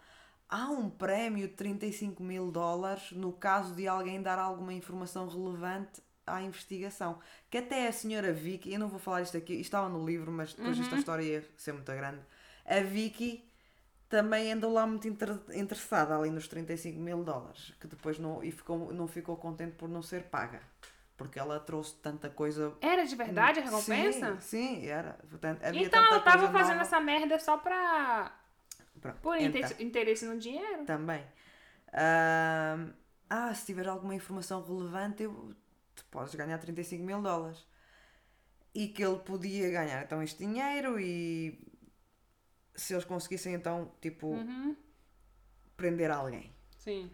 há 0.49 0.71
um 0.71 0.89
prémio 0.89 1.47
de 1.49 1.55
35 1.55 2.23
mil 2.23 2.51
dólares 2.51 3.13
no 3.13 3.33
caso 3.33 3.75
de 3.75 3.87
alguém 3.87 4.21
dar 4.23 4.39
alguma 4.39 4.73
informação 4.73 5.29
relevante 5.29 6.03
à 6.27 6.43
investigação. 6.43 7.19
Que 7.51 7.59
até 7.59 7.89
a 7.89 7.93
senhora 7.93 8.33
Vicky, 8.33 8.73
eu 8.73 8.79
não 8.81 8.89
vou 8.89 8.99
falar 8.99 9.23
isto 9.23 9.37
aqui, 9.37 9.53
isto 9.55 9.63
estava 9.65 9.89
no 9.89 10.05
livro, 10.05 10.31
mas 10.33 10.55
depois 10.55 10.79
esta 10.79 10.97
história 10.97 11.23
ia 11.23 11.49
ser 11.57 11.73
muito 11.73 11.91
grande. 11.93 12.21
A 12.67 12.81
Vicky 12.81 13.45
também 14.09 14.53
andou 14.53 14.73
lá 14.73 14.87
muito 14.87 15.07
inter- 15.07 15.39
interessada 15.55 16.17
ali 16.17 16.31
nos 16.31 16.49
35 16.49 16.99
mil 16.99 17.23
dólares, 17.23 17.75
que 17.81 17.87
depois 17.87 18.19
não, 18.19 18.43
e 18.43 18.51
ficou, 18.51 18.93
não 18.93 19.07
ficou 19.07 19.37
contente 19.37 19.73
por 19.77 19.89
não 19.89 20.03
ser 20.03 20.25
paga. 20.25 20.61
Porque 21.17 21.39
ela 21.39 21.59
trouxe 21.59 21.95
tanta 21.97 22.31
coisa. 22.31 22.73
Era 22.81 23.05
de 23.05 23.17
verdade 23.17 23.59
a 23.59 23.65
recompensa? 23.65 24.37
Sim, 24.41 24.77
sim, 24.81 24.87
era. 24.87 25.19
Havia 25.63 25.83
Então 25.87 26.01
ela 26.01 26.21
tava 26.21 26.39
coisa 26.39 26.53
fazendo 26.53 26.77
nova. 26.77 26.83
essa 26.83 27.01
merda 27.01 27.39
só 27.41 27.57
pra. 27.59 28.33
Pronto, 29.01 29.19
por 29.21 29.37
então, 29.37 29.61
inter- 29.61 29.81
interesse 29.83 30.25
no 30.27 30.39
dinheiro. 30.39 30.85
Também. 30.85 31.25
Ahm, 31.93 32.93
ah, 33.31 33.55
se 33.55 33.67
tiver 33.67 33.87
alguma 33.89 34.15
informação 34.15 34.63
relevante, 34.63 35.23
eu, 35.23 35.55
tu 35.95 36.05
podes 36.11 36.35
ganhar 36.35 36.59
35 36.59 37.03
mil 37.05 37.21
dólares. 37.23 37.67
E 38.75 38.89
que 38.89 39.03
ele 39.03 39.19
podia 39.21 39.71
ganhar 39.71 40.03
então 40.05 40.23
este 40.23 40.39
dinheiro 40.39 41.01
e 41.01 41.59
se 42.75 42.93
eles 42.95 43.05
conseguissem 43.05 43.55
então, 43.55 43.91
tipo, 44.01 44.29
Uhum. 44.29 44.77
prender 45.77 46.11
alguém. 46.11 46.53
Sim. 46.77 47.11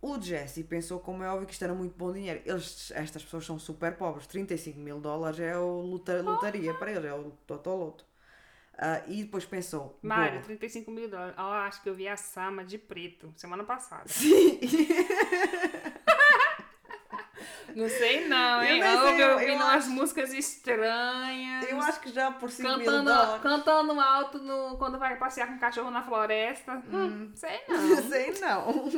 O 0.00 0.20
Jesse 0.20 0.64
pensou, 0.64 0.98
como 1.00 1.22
é 1.22 1.28
óbvio, 1.28 1.46
que 1.46 1.52
isto 1.52 1.62
era 1.64 1.74
muito 1.74 1.96
bom 1.96 2.12
dinheiro. 2.12 2.42
Eles, 2.44 2.90
estas 2.92 3.22
pessoas 3.24 3.44
são 3.46 3.58
super 3.58 3.96
pobres. 3.96 4.26
35 4.26 4.78
mil 4.78 5.00
dólares 5.00 5.38
é 5.40 5.56
o 5.56 5.80
luta, 5.80 6.20
lotaria 6.22 6.74
para 6.74 6.90
eles, 6.90 7.04
é 7.04 7.14
o 7.14 7.30
totoloto. 7.46 8.04
Ah, 8.78 9.02
e 9.06 9.22
depois 9.24 9.44
pensou, 9.44 9.98
Mário, 10.02 10.32
boa. 10.34 10.44
35 10.44 10.90
mil 10.90 11.08
dólares. 11.08 11.34
Ó, 11.38 11.52
acho 11.52 11.82
que 11.82 11.88
eu 11.88 11.94
vi 11.94 12.08
a 12.08 12.16
Sama 12.16 12.64
de 12.64 12.78
preto 12.78 13.32
semana 13.36 13.64
passada. 13.64 14.04
Sim. 14.08 14.58
Não 17.74 17.88
sei 17.88 18.28
não, 18.28 18.62
hein? 18.62 18.80
Eu, 18.80 19.00
sei, 19.00 19.22
eu, 19.22 19.40
eu- 19.40 19.54
umas 19.56 19.68
acho- 19.84 19.90
músicas 19.90 20.32
estranhas. 20.34 21.68
Eu 21.70 21.80
acho 21.80 22.00
que 22.00 22.10
já 22.12 22.30
por 22.30 22.50
5 22.50 22.68
mil 22.68 22.78
Cantando, 22.80 23.04
dólares. 23.10 23.42
cantando 23.42 24.00
alto 24.00 24.38
no, 24.38 24.76
quando 24.76 24.98
vai 24.98 25.16
passear 25.16 25.46
com 25.48 25.54
o 25.54 25.58
cachorro 25.60 25.90
na 25.90 26.02
floresta. 26.02 26.74
Hum, 26.92 27.32
sei 27.34 27.60
não. 27.68 28.02
Sei 28.02 28.32
não. 28.40 28.88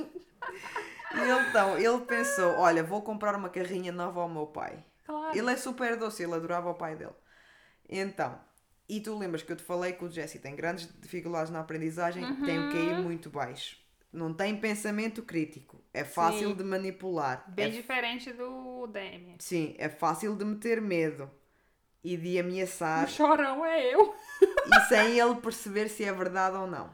E 1.15 1.49
então, 1.49 1.79
ele 1.79 2.01
pensou, 2.05 2.59
olha, 2.59 2.83
vou 2.83 3.01
comprar 3.03 3.37
uma 3.37 3.49
carrinha 3.49 3.93
nova 3.93 4.21
ao 4.23 4.29
meu 4.29 4.47
pai. 4.49 4.85
Claro. 5.07 5.39
Ele 5.39 5.53
é 5.53 5.57
super 5.57 5.97
doce, 5.97 6.25
ele 6.25 6.35
adorava 6.35 6.69
o 6.71 6.75
pai 6.75 6.97
dele. 6.97 7.15
Então, 7.89 8.41
e 8.89 9.01
tu 9.01 9.17
lembras 9.17 9.43
que 9.43 9.51
eu 9.53 9.57
te 9.57 9.63
falei 9.63 9.93
que 9.93 10.05
o 10.05 10.11
Jesse 10.11 10.39
tem 10.39 10.55
grandes 10.55 10.89
dificuldades 11.01 11.51
na 11.51 11.61
aprendizagem, 11.61 12.25
tem 12.45 12.59
o 12.59 12.71
QI 12.71 13.03
muito 13.03 13.31
baixo. 13.31 13.79
Não 14.13 14.33
tem 14.33 14.57
pensamento 14.57 15.23
crítico. 15.23 15.83
É 15.93 16.05
fácil 16.05 16.51
Sim. 16.51 16.55
de 16.55 16.63
manipular. 16.65 17.45
Bem 17.49 17.67
é, 17.67 17.69
diferente 17.71 18.33
do 18.33 18.87
Demi. 18.87 19.37
sim, 19.41 19.75
é 19.79 19.89
fácil 19.89 20.37
de 20.37 20.45
meter 20.45 20.81
medo 20.81 21.29
e 22.03 22.17
de 22.17 22.39
ameaçar 22.39 23.05
O 23.07 23.09
chorão 23.09 23.65
é 23.65 23.93
eu. 23.95 24.15
e 24.43 24.81
sem 24.89 25.19
ele 25.19 25.35
perceber 25.37 25.89
se 25.89 26.05
é 26.05 26.13
verdade 26.13 26.57
ou 26.57 26.67
não. 26.67 26.91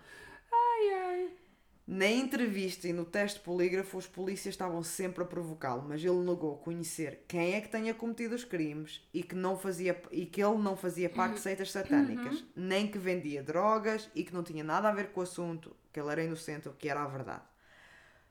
Na 1.93 2.07
entrevista 2.07 2.87
e 2.87 2.93
no 2.93 3.05
teste 3.05 3.41
polígrafo, 3.41 3.99
os 3.99 4.07
polícias 4.07 4.55
estavam 4.55 4.81
sempre 4.81 5.25
a 5.25 5.27
provocá-lo, 5.27 5.83
mas 5.89 6.01
ele 6.05 6.21
negou 6.21 6.57
conhecer 6.59 7.25
quem 7.27 7.55
é 7.55 7.61
que 7.61 7.69
tenha 7.69 7.93
cometido 7.93 8.33
os 8.33 8.45
crimes 8.45 9.05
e 9.13 9.25
que, 9.25 9.35
não 9.35 9.59
fazia, 9.59 10.01
e 10.13 10.25
que 10.25 10.41
ele 10.41 10.59
não 10.59 10.77
fazia 10.77 11.11
parte 11.11 11.35
de 11.35 11.41
seitas 11.41 11.73
satânicas, 11.73 12.45
nem 12.55 12.87
que 12.87 12.97
vendia 12.97 13.43
drogas 13.43 14.09
e 14.15 14.23
que 14.23 14.33
não 14.33 14.45
tinha 14.45 14.63
nada 14.63 14.89
a 14.89 14.93
ver 14.93 15.11
com 15.11 15.19
o 15.19 15.25
assunto, 15.25 15.75
que 15.93 15.99
ele 15.99 16.13
era 16.13 16.23
inocente, 16.23 16.69
o 16.69 16.73
que 16.73 16.89
era 16.89 17.03
a 17.03 17.09
verdade. 17.09 17.43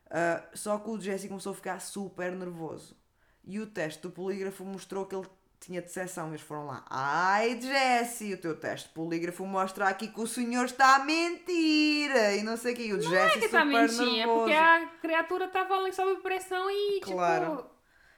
Ah, 0.10 0.42
só 0.54 0.80
que 0.80 0.90
o 0.90 0.98
Jesse 0.98 1.28
começou 1.28 1.52
a 1.52 1.56
ficar 1.56 1.82
super 1.82 2.32
nervoso. 2.32 2.96
E 3.44 3.60
o 3.60 3.68
teste 3.68 4.02
do 4.04 4.10
polígrafo 4.10 4.64
mostrou 4.64 5.06
que 5.06 5.14
ele 5.14 5.28
tinha 5.60 5.82
decepção. 5.82 6.30
Eles 6.30 6.42
foram 6.42 6.68
lá. 6.68 6.84
Ai, 6.90 7.60
Jesse, 7.62 8.34
o 8.34 8.38
teu 8.38 8.56
teste 8.56 8.90
polígrafo 8.90 9.46
mostra 9.46 9.88
aqui 9.88 10.08
que 10.08 10.20
o 10.20 10.28
senhor 10.28 10.66
está 10.66 10.96
a 10.96 11.00
mentir. 11.00 12.12
E 12.38 12.44
não 12.44 12.58
sei 12.58 12.74
o 12.74 12.76
que. 12.76 12.94
O 12.94 12.98
Não 12.98 13.10
Jesse 13.10 13.38
é 13.38 13.42
que 13.42 13.50
tá 13.50 13.62
super 13.62 13.66
mentindo, 13.66 14.20
é 14.20 14.26
porque 14.26 14.54
a 14.54 14.88
criatura 15.02 15.48
tava 15.48 15.76
ali 15.76 15.94
sob 15.94 16.22
pressão 16.22 16.70
e, 16.70 17.02
Claro. 17.02 17.58
tipo... 17.58 17.70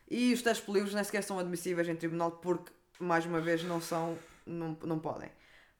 E 0.10 0.34
os 0.34 0.42
testes 0.42 0.66
polígrafos 0.66 0.94
nem 0.94 1.04
sequer 1.04 1.24
são 1.24 1.40
admissíveis 1.40 1.88
em 1.88 1.96
tribunal 1.96 2.32
porque, 2.32 2.72
mais 3.00 3.26
uma 3.26 3.40
vez, 3.40 3.64
não 3.64 3.80
são. 3.80 4.18
Não, 4.46 4.78
não 4.84 5.00
podem. 5.00 5.30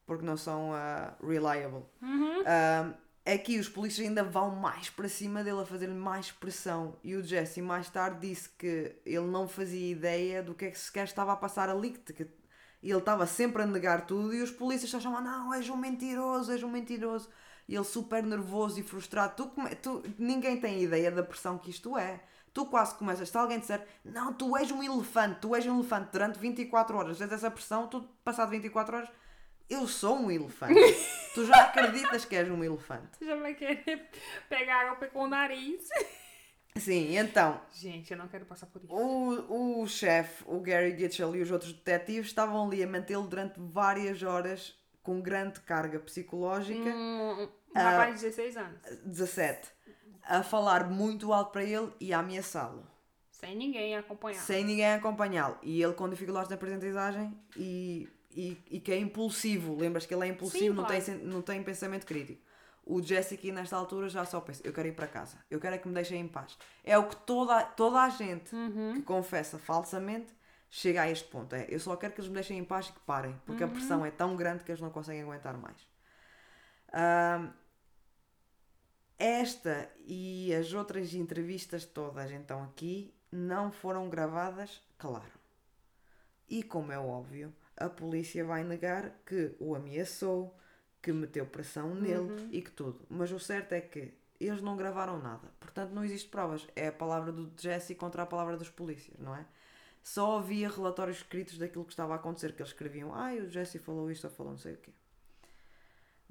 Porque 0.06 0.26
não 0.26 0.38
são 0.38 0.74
ah, 0.74 1.16
reliable. 1.22 1.84
Uhum. 2.02 2.44
Ah, 2.46 2.94
aqui 3.26 3.60
os 3.60 3.70
polícias 3.70 4.08
ainda 4.08 4.24
vão 4.24 4.56
mais 4.56 4.90
para 4.90 5.08
cima 5.10 5.44
dele 5.44 5.62
a 5.62 5.66
fazer-lhe 5.66 5.94
mais 5.94 6.32
pressão. 6.32 6.96
E 7.04 7.16
o 7.16 7.24
Jesse 7.24 7.62
mais 7.62 7.90
tarde 7.90 8.28
disse 8.30 8.50
que 8.50 8.96
ele 9.06 9.28
não 9.28 9.48
fazia 9.48 9.92
ideia 9.92 10.42
do 10.44 10.54
que 10.56 10.66
é 10.66 10.72
que 10.72 10.80
sequer 10.80 11.06
estava 11.06 11.34
a 11.34 11.36
passar 11.36 11.70
ali. 11.70 11.92
Que, 11.92 12.28
ele 12.84 12.98
estava 12.98 13.28
sempre 13.28 13.62
a 13.62 13.66
negar 13.68 14.06
tudo 14.08 14.34
e 14.34 14.42
os 14.42 14.52
polícias 14.52 14.90
só 14.90 15.00
chamavam: 15.00 15.26
Não, 15.26 15.54
és 15.54 15.70
um 15.70 15.78
mentiroso, 15.78 16.52
és 16.52 16.64
um 16.64 16.70
mentiroso. 16.70 17.30
E 17.68 17.76
ele 17.76 17.84
super 17.86 18.24
nervoso 18.24 18.80
e 18.80 18.84
frustrado. 18.84 19.36
Tu, 19.36 19.52
tu- 19.82 20.04
ninguém 20.18 20.60
tem 20.60 20.82
ideia 20.82 21.12
da 21.12 21.24
pressão 21.24 21.58
que 21.58 21.70
isto 21.70 21.98
é. 21.98 22.22
Tu 22.54 22.66
quase 22.66 22.96
começas, 22.96 23.30
se 23.30 23.38
alguém 23.38 23.60
disser, 23.60 23.88
não, 24.04 24.34
tu 24.34 24.58
és 24.58 24.70
um 24.72 24.84
elefante, 24.84 25.40
tu 25.40 25.56
és 25.56 25.66
um 25.66 25.76
elefante 25.80 26.10
durante 26.12 26.38
24 26.38 26.98
horas, 26.98 27.18
tens 27.18 27.32
essa 27.32 27.50
pressão, 27.50 27.88
tu, 27.88 28.02
passado 28.26 28.50
24 28.50 28.98
horas, 28.98 29.10
eu 29.72 29.88
sou 29.88 30.18
um 30.18 30.30
elefante. 30.32 30.74
tu 31.34 31.46
já 31.46 31.64
acreditas 31.64 32.26
que 32.26 32.36
és 32.36 32.50
um 32.50 32.64
elefante. 32.64 33.10
Já 33.22 33.36
vai 33.36 33.54
querer 33.56 34.10
pegar 34.50 34.92
água 34.92 35.08
com 35.08 35.24
o 35.24 35.28
nariz. 35.28 35.88
Sim, 36.78 37.18
então, 37.18 37.60
Gente, 37.74 38.12
eu 38.12 38.18
não 38.18 38.28
quero 38.30 38.46
passar 38.46 38.66
por 38.68 38.82
isso. 38.82 38.94
o, 38.94 39.82
o 39.82 39.88
chefe, 39.88 40.44
o 40.48 40.60
Gary 40.62 40.98
Gitchell 40.98 41.36
e 41.36 41.42
os 41.42 41.52
outros 41.52 41.74
detetives 41.74 42.28
estavam 42.28 42.66
ali 42.66 42.82
a 42.82 42.88
mantê-lo 42.88 43.28
durante 43.28 43.56
várias 43.60 44.24
horas 44.24 44.74
com 45.04 45.20
grande 45.20 45.60
carga 45.62 46.00
psicológica. 46.00 46.80
Um, 46.80 47.44
um 47.44 47.50
Ah. 47.76 47.92
rapaz 47.92 48.16
de 48.16 48.22
16 48.28 48.56
anos. 48.58 48.80
17. 49.06 49.70
A 50.24 50.44
falar 50.44 50.90
muito 50.90 51.34
alto 51.34 51.52
para 51.52 51.64
ele 51.64 51.92
e 52.00 52.14
a 52.14 52.20
ameaçá-lo. 52.20 52.88
Sem 53.32 53.56
ninguém 53.58 53.98
acompanhar. 53.98 54.40
Sem 54.40 54.64
ninguém 54.64 54.94
acompanhá-lo. 54.94 55.58
E 55.64 55.82
ele 55.84 55.94
com 55.94 56.08
dificuldades 56.08 56.50
na 56.50 56.56
aprendizagem 56.56 57.38
e, 57.58 58.08
e, 58.36 58.58
e 58.70 58.80
que 58.80 58.92
é 58.92 58.98
impulsivo. 58.98 59.76
Lembras 59.76 60.06
que 60.06 60.14
ele 60.14 60.26
é 60.26 60.30
impulsivo, 60.30 60.64
Sim, 60.66 60.70
não, 60.70 60.86
claro. 60.86 61.04
tem, 61.04 61.16
não 61.18 61.42
tem 61.42 61.64
pensamento 61.64 62.06
crítico. 62.06 62.42
O 62.84 63.00
aqui 63.34 63.52
nesta 63.52 63.76
altura 63.76 64.10
já 64.10 64.26
só 64.26 64.42
pensa, 64.42 64.62
eu 64.66 64.74
quero 64.74 64.88
ir 64.88 64.94
para 64.96 65.08
casa, 65.08 65.38
eu 65.50 65.60
quero 65.60 65.76
é 65.76 65.78
que 65.78 65.88
me 65.88 65.94
deixem 65.94 66.20
em 66.20 66.28
paz. 66.28 66.58
É 66.84 66.98
o 66.98 67.08
que 67.08 67.16
toda, 67.16 67.64
toda 67.64 68.02
a 68.02 68.10
gente 68.10 68.54
Uhum. 68.56 68.94
que 68.96 69.02
confessa 69.04 69.60
falsamente 69.60 70.34
chega 70.70 71.04
a 71.04 71.10
este 71.12 71.28
ponto. 71.30 71.54
É, 71.54 71.68
eu 71.70 71.80
só 71.80 71.96
quero 71.96 72.14
que 72.14 72.22
eles 72.22 72.30
me 72.30 72.34
deixem 72.36 72.58
em 72.58 72.64
paz 72.64 72.88
e 72.88 72.94
que 72.94 73.00
parem, 73.02 73.40
porque 73.46 73.64
Uhum. 73.64 73.70
a 73.70 73.74
pressão 73.74 74.06
é 74.06 74.10
tão 74.12 74.36
grande 74.36 74.64
que 74.64 74.72
eles 74.72 74.82
não 74.82 74.90
conseguem 74.90 75.22
aguentar 75.22 75.56
mais. 75.58 75.78
Ahm, 76.92 77.50
esta 79.18 79.90
e 80.06 80.54
as 80.56 80.74
outras 80.74 81.14
entrevistas 81.14 81.86
todas, 81.86 82.32
então, 82.32 82.64
aqui, 82.64 83.14
não 83.32 83.72
foram 83.72 84.10
gravadas, 84.10 84.82
claro. 84.98 85.40
E 86.50 86.64
como 86.64 86.92
é 86.92 86.98
óbvio, 87.00 87.54
a 87.86 87.90
polícia 87.90 88.44
vai 88.44 88.64
negar 88.64 89.12
que 89.26 89.56
o 89.60 89.76
ameaçou, 89.76 90.58
que 91.02 91.12
meteu 91.12 91.46
pressão 91.46 91.96
nele 91.96 92.50
e 92.52 92.62
que 92.62 92.72
tudo. 92.72 93.00
Mas 93.10 93.32
o 93.32 93.40
certo 93.40 93.74
é 93.74 93.82
que 93.82 94.14
eles 94.40 94.62
não 94.62 94.76
gravaram 94.76 95.20
nada. 95.20 95.52
Portanto, 95.60 95.92
não 95.92 96.04
existe 96.04 96.30
provas. 96.30 96.68
É 96.76 96.88
a 96.88 96.92
palavra 96.92 97.32
do 97.32 97.52
Jesse 97.58 97.96
contra 97.96 98.24
a 98.24 98.26
palavra 98.26 98.58
dos 98.58 98.70
polícias, 98.70 99.18
não 99.20 99.36
é? 99.36 99.46
Só 100.04 100.40
havia 100.40 100.68
relatórios 100.68 101.18
escritos 101.18 101.58
daquilo 101.58 101.86
que 101.86 101.94
estava 101.94 102.14
a 102.14 102.16
acontecer, 102.16 102.54
que 102.54 102.62
eles 102.62 102.72
escreviam, 102.72 103.14
ah, 103.14 103.34
o 103.34 103.50
Jesse 103.50 103.78
falou 103.78 104.10
isto 104.10 104.26
ou 104.26 104.32
falou 104.32 104.54
não 104.54 104.60
sei 104.60 104.74
o 104.74 104.78
quê. 104.78 104.92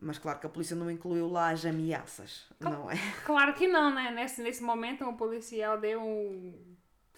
Mas 0.03 0.19
claro 0.19 0.41
que 0.41 0.47
a 0.47 0.51
polícia 0.51 0.75
não 0.75 0.91
incluiu 0.91 1.29
lá 1.29 1.51
as 1.51 1.65
ameaças, 1.65 2.47
não 2.59 2.91
é? 2.91 2.95
Claro 3.25 3.53
que 3.53 3.69
não, 3.69 3.95
né? 3.95 4.11
Nesse, 4.11 4.43
nesse 4.43 4.63
momento 4.63 5.05
o 5.05 5.15
policial 5.15 5.79
deu 5.79 6.03
um. 6.03 6.70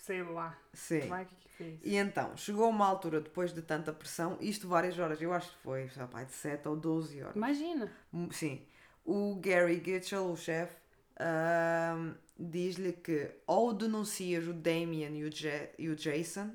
Sei 0.03 0.23
lá. 0.23 0.59
Sim. 0.75 1.01
Que 1.01 1.35
que 1.37 1.49
fez. 1.49 1.81
E 1.85 1.97
então, 1.97 2.37
chegou 2.37 2.69
uma 2.69 2.87
altura, 2.87 3.21
depois 3.21 3.53
de 3.55 3.63
tanta 3.63 3.93
pressão, 3.93 4.37
isto 4.41 4.67
várias 4.69 4.99
horas, 4.99 5.23
eu 5.23 5.33
acho 5.33 5.51
que 5.53 5.59
foi, 5.63 5.89
lá, 6.13 6.25
de 6.25 6.33
7 6.33 6.69
ou 6.69 6.77
12 6.77 7.23
horas. 7.23 7.37
Imagina. 7.37 7.91
Hum, 8.13 8.29
Sim. 8.31 8.61
O 9.05 9.37
Gary 9.41 9.83
Gitchell, 9.85 10.31
o 10.31 10.37
chefe, 10.37 10.77
ahm, 11.19 12.15
diz-lhe 12.39 12.93
que 12.93 13.31
ou 13.47 13.73
denuncias 13.73 14.47
o 14.47 14.53
Damien 14.53 15.17
e 15.19 15.25
o, 15.25 15.31
Ja- 15.31 15.69
e 15.79 15.89
o 15.89 15.97
Jason 15.97 16.51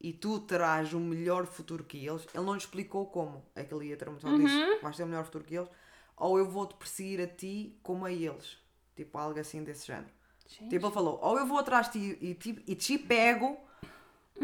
e 0.00 0.12
tu 0.12 0.40
terás 0.40 0.92
o 0.92 0.98
melhor 1.00 1.46
futuro 1.46 1.84
que 1.84 2.04
eles. 2.06 2.26
Ele 2.34 2.44
não 2.44 2.52
lhe 2.54 2.58
explicou 2.58 3.06
como 3.06 3.44
é 3.54 3.62
que 3.64 3.72
ele 3.74 3.86
ia 3.86 3.96
ter 3.96 4.08
um 4.08 4.18
só 4.18 4.28
disse, 4.36 4.80
vais 4.82 4.96
ter 4.96 5.04
o 5.04 5.06
melhor 5.06 5.24
futuro 5.24 5.44
que 5.44 5.54
eles, 5.56 5.68
ou 6.16 6.38
eu 6.38 6.48
vou-te 6.48 6.74
perseguir 6.74 7.20
a 7.20 7.26
ti 7.26 7.78
como 7.82 8.04
a 8.04 8.12
eles. 8.12 8.58
Tipo, 8.96 9.16
algo 9.18 9.38
assim 9.38 9.62
desse 9.64 9.86
género. 9.86 10.10
Gente. 10.58 10.68
Tipo, 10.70 10.86
ele 10.86 10.94
falou, 10.94 11.18
ou 11.22 11.38
eu 11.38 11.46
vou 11.46 11.58
atrás 11.58 11.90
de 11.90 11.92
ti 12.14 12.18
e 12.20 12.34
te, 12.34 12.62
e 12.66 12.74
te 12.74 12.98
pego, 12.98 13.56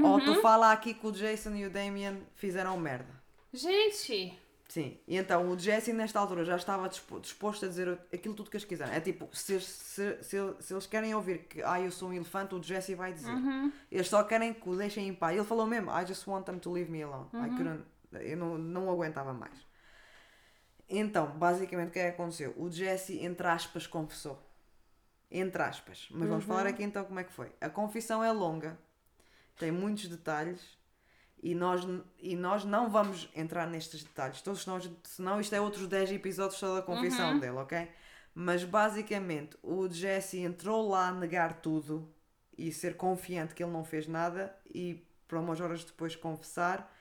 ou 0.03 0.21
tu 0.21 0.41
fala 0.41 0.73
aqui 0.73 0.95
que 0.95 1.07
o 1.07 1.13
Jason 1.13 1.55
e 1.55 1.67
o 1.67 1.71
Damien 1.71 2.23
fizeram 2.37 2.77
merda. 2.79 3.13
Gente. 3.53 4.39
Sim, 4.69 4.99
e 5.09 5.17
então 5.17 5.49
o 5.51 5.59
Jesse 5.59 5.95
nesta 5.95 6.21
altura 6.21 6.45
já 6.45 6.55
estava 6.55 6.87
dispo- 6.91 7.19
disposto 7.21 7.65
a 7.65 7.69
dizer 7.69 7.99
aquilo 8.13 8.35
tudo 8.35 8.51
que 8.51 8.57
eles 8.59 8.67
quiserem. 8.67 8.95
É 8.95 9.01
tipo, 9.01 9.27
se, 9.33 9.59
se, 9.63 10.23
se, 10.23 10.37
se 10.61 10.75
eles 10.75 10.87
querem 10.87 11.15
ouvir 11.15 11.39
que 11.49 11.63
ah, 11.63 11.81
eu 11.81 11.91
sou 11.91 12.11
um 12.11 12.13
elefante, 12.13 12.55
o 12.55 12.63
Jesse 12.63 12.95
vai 12.95 13.15
dizer. 13.15 13.33
Eles 13.91 14.09
só 14.09 14.23
querem 14.23 14.53
que 14.53 14.69
o 14.69 14.77
deixem 14.77 15.09
em 15.09 15.15
paz. 15.15 15.35
Ele 15.35 15.45
falou 15.47 15.67
mesmo, 15.67 15.91
I 15.91 16.05
just 16.07 16.27
want 16.29 16.45
them 16.45 16.59
to 16.59 16.71
leave 16.71 16.91
me 16.91 17.03
alone. 17.03 17.29
I 17.33 17.49
couldn't, 17.57 17.83
eu 18.13 18.37
não, 18.37 18.59
não 18.59 18.91
aguentava 18.91 19.33
mais. 19.33 19.67
Então, 20.89 21.27
basicamente 21.39 21.89
o 21.89 21.93
que 21.93 21.99
é 21.99 22.11
que 22.11 22.15
aconteceu? 22.21 22.55
O 22.57 22.71
Jesse, 22.71 23.19
entre 23.25 23.47
aspas, 23.47 23.87
confessou. 23.87 24.39
Entre 25.31 25.63
aspas. 25.63 26.09
Mas 26.11 26.29
vamos 26.29 26.45
falar 26.45 26.67
aqui 26.67 26.83
então 26.83 27.05
como 27.05 27.21
é 27.21 27.25
que 27.25 27.33
foi. 27.33 27.53
A 27.61 27.69
confissão 27.69 28.25
é 28.25 28.33
longa, 28.33 28.79
tem 29.59 29.71
muitos 29.71 30.09
detalhes 30.09 30.79
e 31.43 31.55
nós, 31.55 31.83
e 32.19 32.35
nós 32.35 32.65
não 32.65 32.89
vamos 32.89 33.29
entrar 33.35 33.67
nestes 33.67 34.03
detalhes. 34.03 34.41
Todos 34.41 34.67
nós, 34.67 34.91
senão 35.05 35.41
isto 35.41 35.55
é 35.55 35.61
outros 35.61 35.87
10 35.87 36.13
episódios 36.13 36.59
só 36.59 36.77
da 36.77 36.83
confissão 36.83 37.39
dele, 37.39 37.57
ok? 37.57 37.89
Mas 38.35 38.65
basicamente 38.65 39.57
o 39.63 39.89
Jesse 39.91 40.39
entrou 40.39 40.89
lá 40.89 41.09
a 41.09 41.13
negar 41.13 41.61
tudo 41.61 42.09
e 42.57 42.73
ser 42.73 42.97
confiante 42.97 43.55
que 43.55 43.63
ele 43.63 43.73
não 43.73 43.85
fez 43.85 44.09
nada 44.09 44.55
e 44.73 45.07
para 45.27 45.39
umas 45.39 45.61
horas 45.61 45.85
depois 45.85 46.17
confessar. 46.17 46.93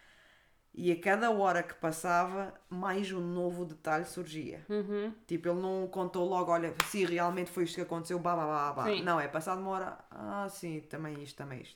E 0.80 0.92
a 0.92 1.02
cada 1.02 1.32
hora 1.32 1.64
que 1.64 1.74
passava, 1.74 2.54
mais 2.70 3.12
um 3.12 3.20
novo 3.20 3.66
detalhe 3.66 4.06
surgia. 4.06 4.64
Uhum. 4.70 5.12
Tipo, 5.26 5.50
ele 5.50 5.60
não 5.60 5.88
contou 5.88 6.30
logo, 6.30 6.52
olha, 6.52 6.72
se 6.86 7.04
realmente 7.04 7.50
foi 7.50 7.64
isto 7.64 7.74
que 7.74 7.82
aconteceu, 7.82 8.20
blá 8.20 8.36
blá 8.36 8.46
blá 8.46 8.74
blá. 8.74 8.86
Sim. 8.86 9.02
Não, 9.02 9.20
é 9.20 9.28
passado 9.28 9.60
uma 9.60 9.72
hora, 9.72 9.98
ah, 10.12 10.48
sim, 10.48 10.82
também 10.82 11.24
isto, 11.24 11.36
também 11.36 11.62
isto. 11.64 11.76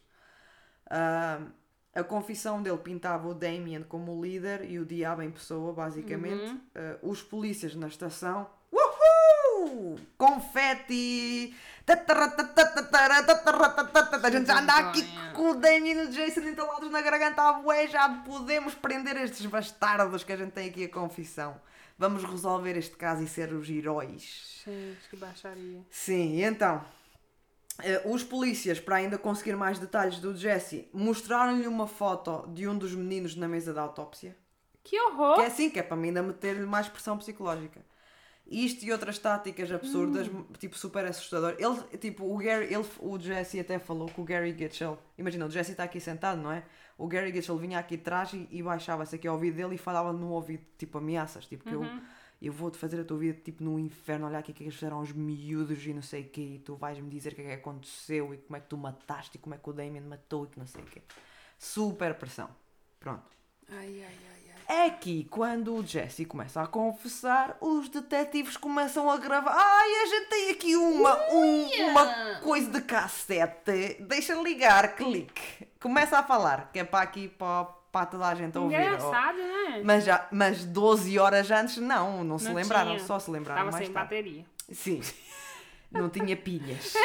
Ah, 0.88 1.42
a 1.96 2.04
confissão 2.04 2.62
dele 2.62 2.78
pintava 2.78 3.28
o 3.28 3.34
Damien 3.34 3.82
como 3.82 4.16
o 4.16 4.22
líder 4.24 4.70
e 4.70 4.78
o 4.78 4.86
diabo 4.86 5.24
em 5.24 5.32
pessoa, 5.32 5.74
basicamente. 5.74 6.56
Ah, 6.76 7.00
os 7.02 7.24
polícias 7.24 7.74
na 7.74 7.88
estação, 7.88 8.48
uhul! 9.62 10.00
Confeti! 10.18 11.56
A 14.24 14.30
gente 14.30 14.48
já 14.48 14.60
anda 14.60 14.74
aqui 14.74 15.04
com 15.34 15.52
o 15.52 15.56
Damien 15.56 15.98
e 15.98 16.06
o 16.06 16.12
Jason 16.12 16.42
entalados 16.42 16.90
na 16.92 17.02
garganta 17.02 17.42
à 17.42 17.54
bué, 17.54 17.88
já 17.88 18.08
podemos 18.26 18.74
prender 18.76 19.18
estes 19.18 19.46
bastardos 19.46 20.24
que 20.24 20.32
a 20.32 20.38
gente 20.38 20.52
tem 20.52 20.70
aqui 20.70 20.86
a 20.86 20.90
confissão. 20.90 21.60
Vamos 21.98 22.24
resolver 22.24 22.78
este 22.78 22.96
caso 22.96 23.24
e 23.24 23.28
ser 23.28 23.52
os 23.54 23.70
heróis. 23.70 24.64
Gente, 24.66 25.10
que 25.10 25.16
baixaria. 25.18 25.82
Sim, 25.90 26.44
então, 26.44 26.84
eh, 27.84 28.02
os 28.06 28.24
polícias, 28.24 28.80
para 28.80 28.96
ainda 28.98 29.18
conseguir 29.18 29.56
mais 29.56 29.78
detalhes 29.78 30.20
do 30.20 30.36
Jesse, 30.36 30.90
mostraram-lhe 30.94 31.68
uma 31.68 31.88
foto 31.88 32.48
de 32.54 32.68
um 32.68 32.78
dos 32.78 32.94
meninos 32.96 33.36
na 33.36 33.48
mesa 33.48 33.74
da 33.74 33.82
autópsia. 33.82 34.36
Que 34.84 35.00
horror! 35.00 35.36
Que 35.36 35.42
é 35.42 35.48
assim, 35.48 35.70
que 35.70 35.80
é 35.80 35.84
para 35.84 35.98
mim 35.98 36.08
ainda 36.08 36.24
meter-lhe 36.24 36.66
mais 36.66 36.88
pressão 36.88 37.18
psicológica. 37.18 37.82
Isto 38.52 38.84
e 38.84 38.92
outras 38.92 39.18
táticas 39.18 39.72
absurdas, 39.72 40.30
tipo 40.60 40.78
super 40.78 41.06
assustador. 41.06 41.56
Ele, 41.58 41.98
tipo, 41.98 42.26
o 42.26 42.38
Gary, 42.38 42.66
ele, 42.66 42.86
o 43.00 43.18
Jesse 43.18 43.58
até 43.62 43.80
falou 43.80 44.10
que 44.10 44.20
o 44.20 44.26
Gary 44.26 44.54
Gitchell, 44.58 45.00
imagina, 45.18 45.46
o 45.46 45.50
Jesse 45.50 45.72
está 45.72 45.86
aqui 45.86 46.02
sentado, 46.02 46.42
não 46.42 46.52
é? 46.52 46.62
O 46.98 47.08
Gary 47.08 47.32
Gitchell 47.32 47.58
vinha 47.58 47.80
aqui 47.80 47.96
atrás 47.96 48.34
e, 48.34 48.50
e 48.52 48.62
baixava-se 48.62 49.16
aqui 49.16 49.26
ao 49.26 49.36
ouvido 49.36 49.56
dele 49.56 49.76
e 49.76 49.78
falava 49.78 50.12
no 50.12 50.32
ouvido, 50.32 50.66
tipo, 50.78 50.98
ameaças, 50.98 51.46
tipo, 51.46 51.64
que 51.64 51.74
eu, 51.74 51.82
eu 52.42 52.52
vou-te 52.52 52.78
fazer 52.78 53.00
a 53.00 53.06
tua 53.06 53.18
vida, 53.18 53.40
tipo, 53.42 53.64
no 53.64 53.80
inferno, 53.80 54.28
olha 54.28 54.40
aqui 54.40 54.52
o 54.52 54.54
que 54.54 54.64
é 54.64 54.64
que 54.64 54.70
eles 54.70 54.76
fizeram 54.76 54.98
aos 54.98 55.14
miúdos 55.14 55.86
e 55.86 55.94
não 55.94 56.02
sei 56.02 56.24
o 56.24 56.30
quê, 56.30 56.42
e 56.42 56.60
tu 56.60 56.76
vais-me 56.76 57.10
dizer 57.10 57.32
o 57.32 57.36
que 57.36 57.42
é 57.44 57.46
que 57.46 57.52
aconteceu 57.54 58.34
e 58.34 58.38
como 58.38 58.58
é 58.58 58.60
que 58.60 58.68
tu 58.68 58.76
mataste 58.76 59.38
e 59.38 59.40
como 59.40 59.56
é 59.56 59.58
que 59.58 59.70
o 59.70 59.72
Damien 59.72 60.04
matou 60.04 60.44
e 60.44 60.48
que 60.50 60.60
não 60.60 60.68
sei 60.68 60.82
o 60.82 60.86
quê. 60.88 61.02
Super 61.58 62.16
pressão. 62.16 62.50
Pronto. 63.00 63.32
Ai, 63.70 64.04
ai, 64.04 64.18
ai. 64.34 64.41
É 64.74 64.86
aqui, 64.86 65.28
quando 65.30 65.76
o 65.76 65.86
Jesse 65.86 66.24
começa 66.24 66.62
a 66.62 66.66
confessar, 66.66 67.58
os 67.60 67.90
detetives 67.90 68.56
começam 68.56 69.12
a 69.12 69.18
gravar. 69.18 69.52
Ai, 69.54 69.90
a 70.04 70.06
gente 70.06 70.30
tem 70.30 70.50
aqui 70.52 70.76
uma, 70.78 71.14
um- 71.34 71.90
uma 71.90 72.36
coisa 72.42 72.72
de 72.72 72.82
cassete. 72.82 73.98
Deixa 74.00 74.34
ligar, 74.36 74.96
clique. 74.96 75.68
Começa 75.82 76.18
a 76.20 76.24
falar, 76.24 76.70
que 76.72 76.80
é 76.80 76.86
para 76.86 77.02
aqui, 77.04 77.28
para, 77.28 77.66
para 77.92 78.06
toda 78.06 78.28
a 78.28 78.34
gente 78.34 78.58
ouvir. 78.58 78.76
Engraçado, 78.76 79.38
né? 79.38 79.82
Mas, 79.84 80.06
já, 80.06 80.26
mas 80.32 80.64
12 80.64 81.20
horas 81.20 81.52
antes, 81.52 81.76
não, 81.78 82.24
não 82.24 82.40
se 82.40 82.46
Não 82.46 82.54
lembraram, 82.56 82.96
tinha. 82.96 83.06
só 83.06 83.20
se 83.20 83.30
lembraram 83.30 83.60
Tava 83.66 83.72
mais 83.72 83.86
sem 83.86 83.94
tarde. 83.94 84.10
bateria. 84.16 84.46
Sim, 84.72 85.02
não 85.92 86.10
tinha 86.10 86.38
pilhas. 86.38 86.94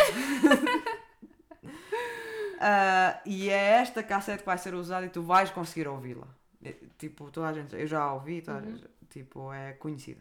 Ah, 2.59 3.21
e 3.27 3.51
é 3.51 3.55
esta 3.81 4.03
cassete 4.03 4.39
que 4.39 4.47
vai 4.47 4.57
ser 4.57 4.75
usada 4.75 5.05
e 5.05 5.11
tu 5.11 5.23
vais 5.23 5.51
conseguir 5.51 5.87
ouvi-la. 5.89 6.27
É, 6.69 6.75
Tipo, 6.99 7.31
toda 7.31 7.49
a 7.49 7.53
gente, 7.53 7.75
eu 7.77 7.87
já 7.87 8.03
a 8.03 8.15
ouvi, 8.15 8.43
toda 8.43 8.59
Uhum. 8.61 8.65
gente, 8.77 8.89
tipo, 9.11 9.53
é 9.53 9.73
conhecida. 9.75 10.21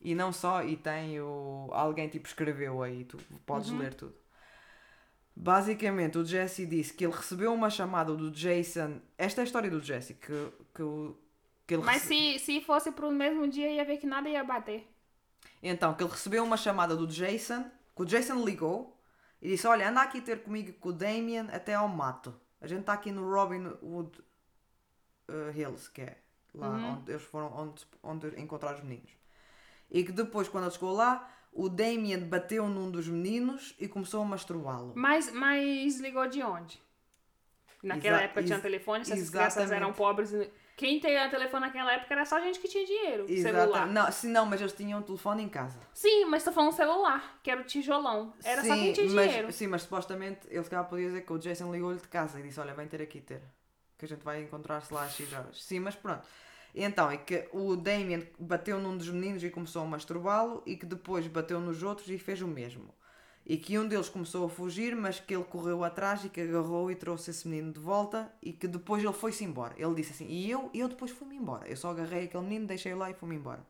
E 0.00 0.14
não 0.14 0.32
só, 0.32 0.62
e 0.62 0.76
tem 0.76 1.20
o. 1.20 1.68
Alguém 1.72 2.08
tipo 2.08 2.26
escreveu 2.28 2.82
aí, 2.82 3.04
tu 3.04 3.18
podes 3.46 3.70
Uhum. 3.70 3.78
ler 3.78 3.94
tudo. 3.94 4.14
Basicamente, 5.34 6.16
o 6.16 6.24
Jesse 6.24 6.64
disse 6.66 6.94
que 6.94 7.04
ele 7.04 7.12
recebeu 7.12 7.52
uma 7.52 7.68
chamada 7.68 8.14
do 8.14 8.30
Jason. 8.30 9.00
Esta 9.18 9.40
é 9.40 9.42
a 9.42 9.44
história 9.44 9.70
do 9.70 9.82
Jesse, 9.82 10.14
que, 10.14 10.52
que, 10.74 10.82
o- 10.82 11.14
que 11.66 11.74
ele 11.74 11.82
Mas 11.82 12.02
rece- 12.04 12.38
se, 12.38 12.44
se 12.44 12.60
fosse 12.62 12.90
pro 12.90 13.10
mesmo 13.12 13.46
dia, 13.46 13.70
ia 13.70 13.84
ver 13.84 13.98
que 13.98 14.06
nada 14.06 14.28
ia 14.30 14.42
bater. 14.42 14.88
Então, 15.62 15.92
que 15.94 16.02
ele 16.02 16.10
recebeu 16.10 16.42
uma 16.42 16.56
chamada 16.56 16.96
do 16.96 17.06
Jason, 17.06 17.64
que 17.94 18.02
o 18.02 18.04
Jason 18.06 18.44
ligou 18.44 18.94
E 19.42 19.48
disse: 19.50 19.66
Olha, 19.66 19.90
anda 19.90 20.00
aqui 20.00 20.22
ter 20.22 20.42
comigo 20.42 20.72
com 20.80 20.88
o 20.88 20.92
Damien 20.92 21.48
até 21.52 21.74
ao 21.74 21.86
mato. 21.88 22.34
A 22.58 22.66
gente 22.66 22.80
está 22.80 22.94
aqui 22.94 23.12
no 23.12 23.30
Robin 23.30 23.66
Wood 23.82 24.10
uh, 25.28 25.50
Hills, 25.56 25.90
que 25.90 26.02
é 26.02 26.16
lá 26.54 26.68
onde 26.98 27.12
eles 27.12 27.22
foram, 27.22 27.52
onde, 27.54 27.86
onde 28.02 28.40
encontraram 28.40 28.78
os 28.78 28.84
meninos. 28.84 29.10
E 29.90 30.02
que 30.04 30.12
depois, 30.12 30.48
quando 30.48 30.64
ele 30.64 30.72
chegou 30.72 30.92
lá, 30.92 31.30
o 31.52 31.68
Damien 31.68 32.20
bateu 32.20 32.68
num 32.68 32.90
dos 32.90 33.06
meninos 33.08 33.74
e 33.78 33.86
começou 33.88 34.22
a 34.22 34.24
masturbá-lo. 34.24 34.92
Mas, 34.96 35.32
mas 35.32 35.98
ligou 36.00 36.26
de 36.28 36.42
onde? 36.42 36.80
Naquela 37.82 38.16
Exa- 38.16 38.24
época 38.24 38.42
tinha 38.42 38.58
telefone, 38.58 39.04
se 39.04 39.12
as 39.12 39.30
crianças 39.30 39.56
exatamente. 39.58 39.74
eram 39.82 39.92
pobres. 39.92 40.32
Quem 40.76 40.98
tinha 40.98 41.30
telefone 41.30 41.66
naquela 41.66 41.92
época 41.92 42.12
era 42.12 42.24
só 42.24 42.40
gente 42.40 42.58
que 42.58 42.68
tinha 42.68 42.84
dinheiro. 42.84 43.26
Exata- 43.28 43.60
Celular. 43.60 43.86
Não, 43.86 44.12
se 44.12 44.26
não, 44.26 44.44
mas 44.44 44.60
eles 44.60 44.72
tinham 44.72 44.98
um 44.98 45.02
telefone 45.02 45.42
em 45.42 45.48
casa. 45.48 45.78
Sim, 45.94 46.24
mas 46.26 46.42
tô 46.44 46.52
falando 46.52 46.72
celular, 46.72 47.38
que 47.42 47.50
era 47.50 47.60
o 47.60 47.64
tijolão. 47.64 48.34
Era 48.44 48.62
só 48.62 48.74
quem 48.74 48.92
tinha 48.92 49.10
mas, 49.10 49.28
dinheiro. 49.28 49.52
Sim, 49.52 49.68
mas 49.68 49.82
supostamente 49.82 50.40
ele 50.50 50.64
calhar 50.64 50.84
podia 50.86 51.06
dizer 51.06 51.22
que 51.22 51.32
o 51.32 51.38
Jason 51.38 51.72
ligou-lhe 51.72 51.98
de 51.98 52.08
casa 52.08 52.40
e 52.40 52.42
disse: 52.42 52.58
Olha, 52.60 52.74
vem 52.74 52.88
ter 52.88 53.00
aqui 53.00 53.20
ter. 53.20 53.40
Que 53.98 54.04
a 54.04 54.08
gente 54.08 54.22
vai 54.22 54.42
encontrar-se 54.42 54.92
lá 54.92 55.04
às 55.04 55.14
X 55.14 55.32
horas. 55.32 55.62
Sim, 55.62 55.80
mas 55.80 55.94
pronto. 55.94 56.26
Então, 56.74 57.10
é 57.10 57.16
que 57.16 57.48
o 57.52 57.74
Damien 57.74 58.28
bateu 58.38 58.78
num 58.78 58.96
dos 58.96 59.08
meninos 59.08 59.42
e 59.42 59.48
começou 59.48 59.82
a 59.82 59.86
masturbá-lo 59.86 60.62
e 60.66 60.76
que 60.76 60.84
depois 60.84 61.26
bateu 61.26 61.58
nos 61.58 61.82
outros 61.82 62.10
e 62.10 62.18
fez 62.18 62.42
o 62.42 62.46
mesmo. 62.46 62.94
E 63.46 63.56
que 63.56 63.78
um 63.78 63.86
deles 63.86 64.08
começou 64.08 64.44
a 64.44 64.48
fugir, 64.50 64.94
mas 64.94 65.18
que 65.20 65.34
ele 65.34 65.44
correu 65.44 65.84
atrás 65.84 66.24
e 66.24 66.28
que 66.28 66.40
agarrou 66.40 66.90
e 66.90 66.96
trouxe 66.96 67.30
esse 67.30 67.48
menino 67.48 67.72
de 67.72 67.78
volta 67.78 68.30
e 68.42 68.52
que 68.52 68.66
depois 68.66 69.02
ele 69.02 69.12
foi-se 69.12 69.44
embora. 69.44 69.72
Ele 69.78 69.94
disse 69.94 70.12
assim: 70.12 70.26
E 70.26 70.50
eu, 70.50 70.68
eu 70.74 70.88
depois 70.88 71.12
fui-me 71.12 71.36
embora. 71.36 71.66
Eu 71.66 71.76
só 71.76 71.90
agarrei 71.90 72.24
aquele 72.24 72.42
menino, 72.42 72.66
deixei-o 72.66 72.98
lá 72.98 73.08
e 73.08 73.14
fui-me 73.14 73.36
embora. 73.36 73.64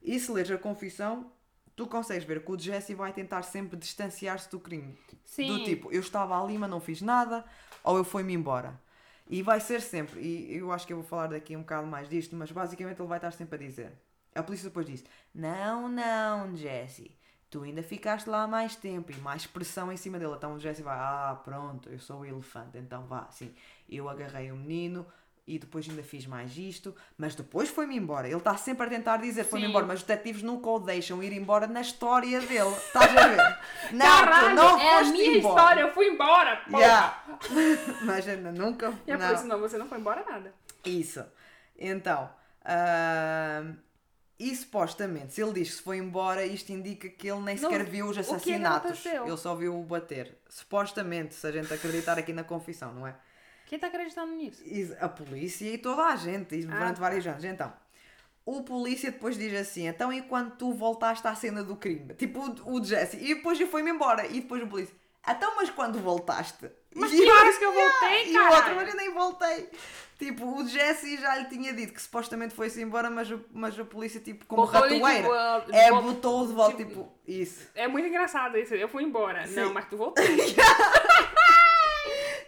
E 0.00 0.18
se 0.18 0.32
leres 0.32 0.52
a 0.52 0.56
confissão, 0.56 1.30
tu 1.76 1.86
consegues 1.86 2.24
ver 2.24 2.44
que 2.44 2.52
o 2.52 2.58
Jesse 2.58 2.94
vai 2.94 3.12
tentar 3.12 3.42
sempre 3.42 3.76
distanciar-se 3.76 4.50
do 4.50 4.60
crime. 4.60 4.96
Sim. 5.24 5.48
Do 5.48 5.64
tipo, 5.64 5.92
eu 5.92 6.00
estava 6.00 6.40
ali, 6.40 6.56
mas 6.56 6.70
não 6.70 6.80
fiz 6.80 7.02
nada, 7.02 7.44
ou 7.82 7.98
eu 7.98 8.04
fui-me 8.04 8.32
embora. 8.32 8.80
E 9.28 9.42
vai 9.42 9.60
ser 9.60 9.80
sempre, 9.80 10.20
e 10.20 10.56
eu 10.56 10.72
acho 10.72 10.86
que 10.86 10.92
eu 10.92 10.98
vou 10.98 11.06
falar 11.06 11.28
daqui 11.28 11.56
um 11.56 11.60
bocado 11.60 11.86
mais 11.86 12.08
disto, 12.08 12.36
mas 12.36 12.50
basicamente 12.50 13.00
ele 13.00 13.08
vai 13.08 13.18
estar 13.18 13.30
sempre 13.32 13.56
a 13.56 13.58
dizer. 13.58 13.92
A 14.34 14.42
polícia 14.42 14.68
depois 14.68 14.86
disse: 14.86 15.04
Não, 15.34 15.88
não, 15.88 16.54
Jesse, 16.56 17.16
tu 17.50 17.62
ainda 17.62 17.82
ficaste 17.82 18.28
lá 18.28 18.46
mais 18.46 18.76
tempo 18.76 19.12
e 19.12 19.16
mais 19.16 19.46
pressão 19.46 19.92
em 19.92 19.96
cima 19.96 20.18
dele. 20.18 20.34
Então 20.36 20.54
o 20.54 20.58
Jesse 20.58 20.82
vai: 20.82 20.96
Ah, 20.98 21.40
pronto, 21.44 21.88
eu 21.88 21.98
sou 21.98 22.20
o 22.20 22.24
elefante, 22.26 22.78
então 22.78 23.06
vá, 23.06 23.30
sim. 23.30 23.54
Eu 23.88 24.08
agarrei 24.08 24.50
o 24.50 24.56
menino 24.56 25.06
e 25.46 25.58
depois 25.58 25.88
ainda 25.88 26.02
fiz 26.02 26.24
mais 26.26 26.56
isto, 26.56 26.94
mas 27.18 27.34
depois 27.34 27.68
foi-me 27.68 27.96
embora. 27.96 28.28
Ele 28.28 28.36
está 28.36 28.56
sempre 28.56 28.86
a 28.86 28.88
tentar 28.88 29.16
dizer 29.16 29.44
foi-me 29.44 29.66
embora, 29.66 29.84
mas 29.84 30.00
os 30.00 30.04
detetives 30.06 30.42
nunca 30.42 30.68
o 30.70 30.78
deixam 30.78 31.22
ir 31.22 31.32
embora 31.32 31.66
na 31.66 31.80
história 31.80 32.40
dele. 32.40 32.70
Estás 32.76 33.16
a 33.16 33.26
ver? 33.28 33.58
Não, 33.92 34.06
Caralho, 34.06 34.54
não 34.54 34.78
é 34.78 34.98
a 35.00 35.04
minha 35.04 35.36
embora. 35.38 35.54
história, 35.60 35.80
eu 35.82 35.92
fui 35.92 36.06
embora. 36.08 36.56
porra. 36.70 36.78
Yeah. 36.78 37.24
Mas 38.02 38.28
ainda 38.28 38.52
nunca. 38.52 38.92
E 39.06 39.12
a 39.12 39.18
não. 39.18 39.26
polícia, 39.26 39.46
não, 39.48 39.58
você 39.60 39.76
não 39.78 39.86
foi 39.88 39.98
embora 39.98 40.24
nada. 40.28 40.54
Isso. 40.84 41.24
Então. 41.78 42.30
ahm, 42.64 43.74
e 44.38 44.56
supostamente, 44.56 45.32
se 45.34 45.40
ele 45.42 45.52
diz 45.52 45.70
que 45.70 45.76
se 45.76 45.82
foi 45.82 45.98
embora, 45.98 46.44
isto 46.44 46.70
indica 46.72 47.08
que 47.08 47.30
ele 47.30 47.40
nem 47.42 47.54
Não, 47.56 47.70
sequer 47.70 47.84
viu 47.84 48.08
os 48.08 48.16
é 48.16 48.20
assassinatos. 48.20 49.04
ele 49.06 49.36
só 49.36 49.54
viu 49.54 49.78
o 49.78 49.84
bater. 49.84 50.36
Supostamente, 50.48 51.34
se 51.34 51.46
a 51.46 51.52
gente 51.52 51.72
acreditar 51.72 52.18
aqui 52.18 52.32
na 52.32 52.42
confissão, 52.42 52.92
não 52.92 53.06
é? 53.06 53.14
Quem 53.72 53.78
tá 53.78 53.86
acreditando 53.86 54.32
nisso? 54.34 54.62
A 55.00 55.08
polícia 55.08 55.64
e 55.64 55.78
toda 55.78 56.02
a 56.04 56.14
gente, 56.14 56.54
e 56.54 56.66
durante 56.66 56.96
tá. 56.96 57.00
vários 57.00 57.26
anos. 57.26 57.42
Então, 57.42 57.72
o 58.44 58.62
polícia 58.62 59.10
depois 59.10 59.34
diz 59.38 59.58
assim: 59.58 59.86
então, 59.88 60.12
e 60.12 60.20
quando 60.20 60.54
tu 60.56 60.74
voltaste 60.74 61.26
à 61.26 61.34
cena 61.34 61.64
do 61.64 61.74
crime? 61.74 62.12
Tipo 62.12 62.40
o, 62.66 62.74
o 62.74 62.84
Jesse. 62.84 63.16
E 63.16 63.34
depois 63.34 63.58
eu 63.58 63.66
fui-me 63.66 63.90
embora. 63.90 64.26
E 64.26 64.42
depois 64.42 64.62
o 64.62 64.66
polícia: 64.66 64.94
então, 65.26 65.56
mas 65.56 65.70
quando 65.70 65.98
voltaste? 66.00 66.70
Mas 66.94 67.14
E 67.14 67.16
que 67.16 67.30
horas 67.30 67.56
que 67.56 67.64
eu 67.64 67.72
voltei, 67.72 68.30
E 68.34 68.38
o 68.38 68.50
outro, 68.50 68.76
mas 68.76 68.88
eu 68.90 68.94
nem 68.94 69.14
voltei. 69.14 69.70
Tipo, 70.18 70.60
o 70.60 70.68
Jesse 70.68 71.16
já 71.16 71.38
lhe 71.38 71.46
tinha 71.46 71.72
dito 71.72 71.94
que 71.94 72.02
supostamente 72.02 72.54
foi-se 72.54 72.82
embora, 72.82 73.08
mas, 73.08 73.30
o- 73.30 73.42
mas 73.50 73.80
a 73.80 73.84
polícia, 73.86 74.20
tipo, 74.20 74.44
como 74.44 74.66
Botou-lhe, 74.66 74.98
ratoeira, 74.98 75.22
tipo, 75.22 75.32
ah, 75.32 75.64
é, 75.72 75.90
bot- 75.90 76.02
botou 76.02 76.46
de 76.46 76.52
volta, 76.52 76.76
tipo- 76.76 76.90
tipo, 76.90 77.12
isso. 77.26 77.70
É 77.74 77.88
muito 77.88 78.06
engraçado 78.06 78.58
isso. 78.58 78.74
Eu 78.74 78.86
fui 78.88 79.02
embora. 79.02 79.46
Sim. 79.46 79.54
Não, 79.56 79.72
mas 79.72 79.86
tu 79.88 79.96
voltou. 79.96 80.22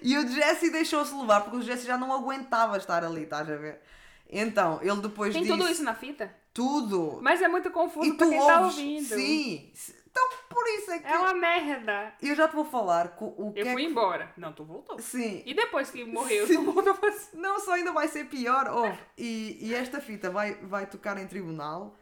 E 0.04 0.16
o 0.18 0.28
Jesse 0.28 0.70
deixou-se 0.70 1.14
levar, 1.14 1.40
porque 1.40 1.56
o 1.56 1.62
Jesse 1.62 1.86
já 1.86 1.96
não 1.96 2.12
aguentava 2.12 2.76
estar 2.76 3.02
ali, 3.02 3.22
estás 3.22 3.48
a 3.50 3.56
ver? 3.56 3.80
Então, 4.28 4.78
ele 4.82 5.00
depois 5.00 5.32
Tem 5.32 5.42
disse... 5.42 5.56
tudo 5.56 5.68
isso 5.68 5.82
na 5.82 5.94
fita? 5.94 6.34
Tudo. 6.52 7.18
Mas 7.22 7.40
é 7.42 7.48
muito 7.48 7.70
confuso 7.70 8.06
e 8.06 8.12
tu 8.16 8.28
quem 8.28 8.38
tá 8.38 8.60
ouves, 8.60 8.76
ouvindo. 8.76 9.06
sim. 9.06 9.72
Então, 10.10 10.28
por 10.48 10.64
isso 10.68 10.90
é 10.92 10.98
que... 11.00 11.06
É 11.08 11.18
uma 11.18 11.34
merda. 11.34 12.12
Eu 12.22 12.36
já 12.36 12.46
te 12.46 12.54
vou 12.54 12.64
falar 12.64 13.16
co- 13.16 13.34
o 13.36 13.52
que 13.52 13.60
Eu 13.62 13.66
é 13.66 13.72
fui 13.72 13.82
que... 13.84 13.90
embora. 13.90 14.32
Não, 14.36 14.52
tu 14.52 14.62
voltou. 14.62 14.96
Sim. 15.00 15.42
E 15.44 15.54
depois 15.54 15.90
que 15.90 16.04
morreu, 16.04 16.46
Sim. 16.46 16.54
tu 16.64 16.70
voltou 16.70 16.94
pra. 16.94 17.12
Não, 17.32 17.58
só 17.58 17.72
ainda 17.72 17.90
vai 17.90 18.06
ser 18.06 18.26
pior. 18.26 18.68
ouve. 18.68 18.96
E, 19.18 19.58
e 19.60 19.74
esta 19.74 20.00
fita 20.00 20.30
vai, 20.30 20.54
vai 20.62 20.86
tocar 20.86 21.18
em 21.18 21.26
tribunal 21.26 21.98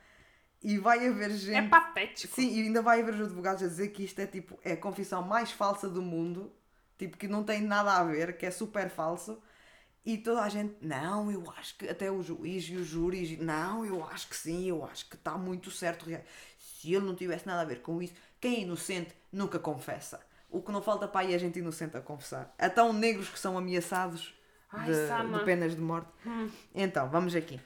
e 0.63 0.77
vai 0.77 1.07
haver 1.07 1.31
gente... 1.31 1.57
É 1.57 1.63
patético. 1.69 2.35
Sim, 2.35 2.53
e 2.55 2.61
ainda 2.63 2.83
vai 2.83 3.01
haver 3.01 3.15
os 3.15 3.21
advogados 3.23 3.63
a 3.63 3.67
dizer 3.67 3.89
que 3.89 4.05
isto 4.05 4.19
é 4.21 4.27
tipo, 4.27 4.59
é 4.63 4.73
a 4.73 4.77
confissão 4.77 5.23
mais 5.23 5.51
falsa 5.51 5.89
do 5.89 6.03
mundo, 6.03 6.53
tipo, 6.99 7.17
que 7.17 7.29
não 7.29 7.45
tem 7.45 7.61
nada 7.61 7.97
a 7.97 8.05
ver, 8.05 8.37
que 8.37 8.47
é 8.47 8.51
super 8.51 8.89
falso. 8.91 9.43
E 10.05 10.19
toda 10.19 10.43
a 10.43 10.49
gente, 10.49 10.77
não, 10.81 11.31
eu 11.31 11.45
acho 11.57 11.77
que 11.77 11.89
até 11.89 12.11
o 12.11 12.23
juiz 12.23 12.65
e 12.65 12.75
os 12.75 12.87
júris, 12.87 13.39
não, 13.39 13.85
eu 13.85 14.05
acho 14.05 14.29
que 14.29 14.37
sim, 14.37 14.69
eu 14.69 14.85
acho 14.85 15.09
que 15.09 15.15
está 15.15 15.39
muito 15.39 15.71
certo. 15.71 16.07
Se 16.59 16.93
ele 16.93 17.07
não 17.07 17.15
tivesse 17.15 17.47
nada 17.47 17.63
a 17.63 17.65
ver 17.65 17.83
com 17.83 18.03
isso, 18.03 18.15
quem 18.41 18.57
é 18.57 18.61
inocente 18.61 19.15
nunca 19.33 19.59
confessa. 19.59 20.21
O 20.51 20.61
que 20.61 20.73
não 20.73 20.83
falta 20.83 21.07
para 21.07 21.27
aí 21.27 21.35
é 21.35 21.39
gente 21.39 21.61
inocente 21.61 21.97
a 21.97 22.01
confessar. 22.01 22.53
Até 22.59 22.93
negros 22.93 23.29
que 23.29 23.39
são 23.39 23.57
ameaçados 23.57 24.35
Ai, 24.71 24.91
de, 24.91 25.39
de 25.39 25.45
penas 25.45 25.75
de 25.75 25.81
morte. 25.81 26.11
Então, 26.75 27.09
vamos 27.09 27.35
aqui. 27.37 27.61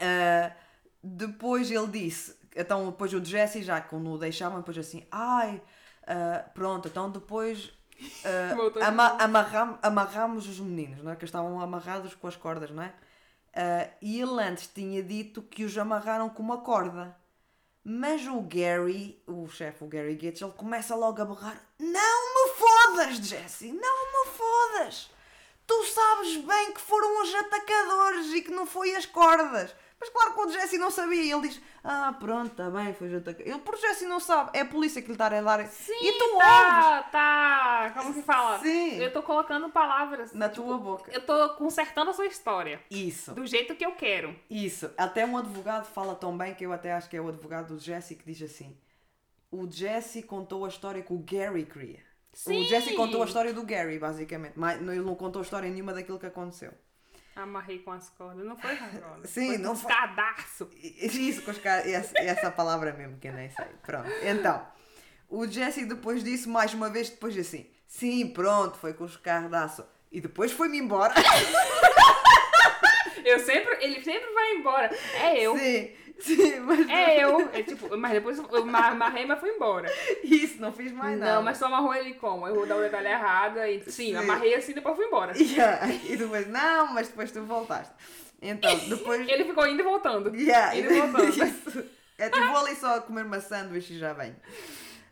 Ah, 0.00 0.52
depois 1.02 1.70
ele 1.70 1.86
disse, 1.88 2.36
então 2.54 2.86
depois 2.86 3.12
o 3.12 3.24
Jesse 3.24 3.62
já 3.62 3.80
quando 3.80 4.10
o 4.12 4.18
deixavam, 4.18 4.58
depois 4.58 4.78
assim, 4.78 5.06
ai, 5.10 5.62
ah, 6.06 6.44
pronto, 6.54 6.88
então 6.88 7.10
depois 7.10 7.72
de 7.98 8.54
ama- 8.82 9.16
amarram- 9.18 9.78
amarramos 9.82 10.46
os 10.48 10.60
meninos, 10.60 11.02
não 11.02 11.12
é? 11.12 11.16
Que 11.16 11.24
estavam 11.24 11.60
amarrados 11.60 12.14
com 12.14 12.26
as 12.28 12.36
cordas, 12.36 12.70
não 12.70 12.82
é? 12.82 12.92
Ah, 13.54 13.88
e 14.00 14.20
ele 14.20 14.40
antes 14.42 14.66
tinha 14.68 15.02
dito 15.02 15.42
que 15.42 15.64
os 15.64 15.76
amarraram 15.76 16.28
com 16.28 16.42
uma 16.42 16.58
corda. 16.58 17.16
Mas 17.84 18.26
o 18.26 18.40
Gary, 18.42 19.20
o 19.26 19.48
chefe, 19.48 19.82
o 19.82 19.86
Gary 19.86 20.14
Gates, 20.14 20.42
ele 20.42 20.52
começa 20.52 20.94
logo 20.94 21.20
a 21.22 21.24
berrar: 21.24 21.60
Não 21.78 22.34
me 22.34 22.54
fodas, 22.54 23.16
Jesse, 23.16 23.72
não 23.72 24.26
me 24.26 24.30
fodas! 24.32 25.10
Tu 25.66 25.84
sabes 25.86 26.36
bem 26.36 26.72
que 26.72 26.80
foram 26.80 27.22
os 27.22 27.34
atacadores 27.34 28.32
e 28.34 28.42
que 28.42 28.50
não 28.50 28.66
foi 28.66 28.94
as 28.94 29.06
cordas. 29.06 29.74
Mas 30.00 30.10
claro 30.10 30.34
que 30.34 30.40
o 30.40 30.50
Jesse 30.50 30.78
não 30.78 30.90
sabia. 30.90 31.34
Ele 31.34 31.48
diz: 31.48 31.60
Ah, 31.82 32.14
pronto, 32.18 32.52
está 32.52 32.70
bem, 32.70 32.94
foi 32.94 33.08
os 33.08 33.14
atacadores. 33.14 33.52
Ele, 33.52 33.60
por 33.62 33.76
Jesse, 33.76 34.06
não 34.06 34.20
sabe. 34.20 34.50
É 34.54 34.60
a 34.60 34.64
polícia 34.64 35.02
que 35.02 35.08
lhe 35.08 35.14
está 35.14 35.26
a 35.26 35.40
dar. 35.40 35.66
Sim, 35.66 35.92
e 35.92 36.12
tu 36.12 36.24
ouves 36.24 36.38
tá, 36.38 37.02
tá. 37.10 37.90
Como 37.96 38.14
que 38.14 38.22
fala? 38.22 38.60
Sim. 38.60 38.96
Eu 39.00 39.12
tô 39.12 39.22
colocando 39.22 39.68
palavras. 39.70 40.32
na 40.32 40.48
tua 40.48 40.78
boca. 40.78 41.10
Eu 41.10 41.24
tô 41.26 41.54
consertando 41.54 42.10
a 42.10 42.14
sua 42.14 42.26
história. 42.26 42.80
Isso. 42.90 43.34
Do 43.34 43.46
jeito 43.46 43.74
que 43.74 43.84
eu 43.84 43.92
quero. 43.92 44.38
Isso. 44.48 44.90
Até 44.96 45.26
um 45.26 45.36
advogado 45.36 45.86
fala 45.86 46.14
tão 46.14 46.36
bem 46.36 46.54
que 46.54 46.64
eu 46.64 46.72
até 46.72 46.92
acho 46.92 47.08
que 47.08 47.16
é 47.16 47.20
o 47.20 47.28
advogado 47.28 47.74
do 47.74 47.80
Jesse 47.80 48.14
que 48.14 48.24
diz 48.24 48.40
assim: 48.42 48.78
O 49.50 49.68
Jesse 49.68 50.22
contou 50.22 50.64
a 50.64 50.68
história 50.68 51.02
que 51.02 51.12
o 51.12 51.18
Gary 51.18 51.64
queria. 51.64 52.06
Sim. 52.32 52.60
O 52.60 52.64
Jesse 52.68 52.94
contou 52.94 53.22
a 53.22 53.26
história 53.26 53.52
do 53.52 53.64
Gary, 53.64 53.98
basicamente. 53.98 54.52
Mas 54.54 54.80
ele 54.80 55.00
não 55.00 55.16
contou 55.16 55.40
a 55.40 55.42
história 55.42 55.68
nenhuma 55.68 55.92
daquilo 55.92 56.20
que 56.20 56.26
aconteceu. 56.26 56.72
Amarrei 57.42 57.78
com 57.78 57.92
as 57.92 58.08
cordas. 58.10 58.44
Não 58.44 58.56
foi 58.56 58.76
cordas. 58.76 59.30
Sim, 59.30 59.46
foi 59.48 59.58
não 59.58 59.70
com 59.70 59.76
os 59.76 59.82
foi- 59.82 59.92
cadastros. 59.92 60.68
Isso, 60.82 61.42
com 61.42 61.50
os 61.50 61.58
caras. 61.58 61.86
Essa, 61.86 62.18
essa 62.18 62.50
palavra 62.50 62.92
mesmo 62.92 63.18
que 63.18 63.28
eu 63.28 63.32
nem 63.32 63.48
sei. 63.50 63.66
Pronto. 63.82 64.10
Então, 64.22 64.66
o 65.28 65.46
Jesse 65.46 65.84
depois 65.84 66.22
disse 66.24 66.48
mais 66.48 66.74
uma 66.74 66.90
vez, 66.90 67.10
depois 67.10 67.36
assim: 67.38 67.68
Sim, 67.86 68.28
pronto, 68.28 68.76
foi 68.78 68.92
com 68.94 69.04
os 69.04 69.18
aço. 69.52 69.86
E 70.10 70.20
depois 70.20 70.52
foi-me 70.52 70.78
embora. 70.78 71.14
Eu 73.24 73.38
sempre. 73.40 73.76
Ele 73.84 74.02
sempre 74.02 74.32
vai 74.32 74.54
embora. 74.54 74.90
É 75.14 75.38
eu. 75.44 75.56
Sim, 75.58 75.90
sim, 76.22 76.60
mas. 76.60 76.88
É 76.88 77.24
eu. 77.24 77.40
É 77.52 77.62
tipo, 77.62 77.96
mas 77.96 78.12
depois 78.12 78.38
eu 78.38 78.66
ma- 78.66 78.88
amarrei, 78.88 79.24
mas 79.26 79.38
fui 79.40 79.50
embora. 79.50 79.90
Isso, 80.24 80.60
não 80.60 80.72
fiz 80.72 80.90
mais 80.92 81.18
nada. 81.18 81.34
Não, 81.36 81.42
mas 81.42 81.58
tu 81.58 81.64
amarrou 81.64 81.94
ele 81.94 82.14
como? 82.14 82.46
Eu 82.46 82.54
vou 82.54 82.66
dar 82.66 82.76
o 82.76 82.80
detalhe 82.80 83.08
errado. 83.08 83.58
E, 83.58 83.80
sim, 83.84 83.90
Sim. 83.90 84.16
amarrei 84.16 84.54
assim 84.54 84.72
e 84.72 84.74
depois 84.74 84.96
fui 84.96 85.06
embora. 85.06 85.32
Yeah. 85.38 85.86
E 86.04 86.16
depois, 86.16 86.46
não, 86.48 86.92
mas 86.92 87.08
depois 87.08 87.30
tu 87.30 87.42
voltaste. 87.44 87.92
Então, 88.42 88.76
depois. 88.88 89.28
Ele 89.28 89.44
ficou 89.44 89.66
indo 89.66 89.80
e 89.80 89.84
voltando. 89.84 90.34
Yeah, 90.34 90.76
Indo 90.76 90.92
e 90.92 91.00
voltando. 91.00 91.28
Isso. 91.28 91.84
É 92.18 92.28
tipo, 92.28 92.46
vou 92.48 92.56
ali 92.66 92.74
só 92.74 93.00
comer 93.00 93.24
uma 93.24 93.40
sanduíche 93.40 93.94
e 93.94 93.98
já 93.98 94.12
vem. 94.12 94.34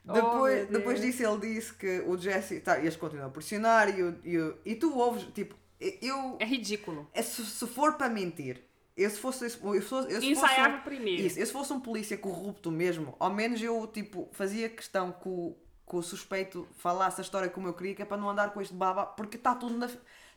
Oh, 0.08 0.12
Depois, 0.12 0.70
meu 0.70 0.78
depois 0.78 1.00
disso 1.00 1.22
ele 1.24 1.54
disse 1.54 1.72
que 1.74 2.00
o 2.06 2.16
Jesse, 2.16 2.60
tá, 2.60 2.78
eles 2.78 2.94
continuam 2.96 3.26
a 3.26 3.30
pressionar 3.30 3.88
e, 3.96 4.02
o- 4.04 4.18
e, 4.24 4.38
o- 4.38 4.56
e 4.64 4.74
tu 4.76 4.96
ouves, 4.96 5.24
tipo, 5.34 5.54
eu, 5.80 6.36
É 6.38 6.44
ridículo. 6.44 7.08
é, 7.12 7.22
se, 7.22 7.44
se 7.44 7.66
for 7.66 7.94
para 7.94 8.08
mentir, 8.08 8.60
eu 8.96 9.10
se 9.10 9.18
fosse, 9.18 9.48
fosse, 9.50 10.12
eu 10.12 10.20
se 10.20 10.26
Ensaiava 10.30 10.70
fosse 10.70 10.76
um- 10.78 10.80
primeiro. 10.84 11.22
Isso, 11.22 11.38
eu 11.38 11.46
se 11.46 11.52
fosse 11.52 11.72
um 11.72 11.80
polícia 11.80 12.16
corrupto 12.16 12.70
mesmo, 12.70 13.14
ao 13.18 13.30
menos 13.32 13.60
eu, 13.62 13.86
tipo, 13.86 14.28
fazia 14.32 14.68
questão 14.68 15.12
que 15.12 15.28
o, 15.28 15.54
que 15.88 15.96
o 15.96 16.02
suspeito 16.02 16.66
falasse 16.78 17.20
a 17.20 17.22
história 17.24 17.48
como 17.48 17.68
eu 17.68 17.74
queria, 17.74 17.94
que 17.94 18.02
é 18.02 18.06
para 18.06 18.16
não 18.16 18.28
andar 18.30 18.52
com 18.52 18.60
este 18.60 18.74
baba, 18.74 19.04
porque 19.06 19.36
está 19.36 19.54
tudo 19.54 19.76
na. 19.76 19.88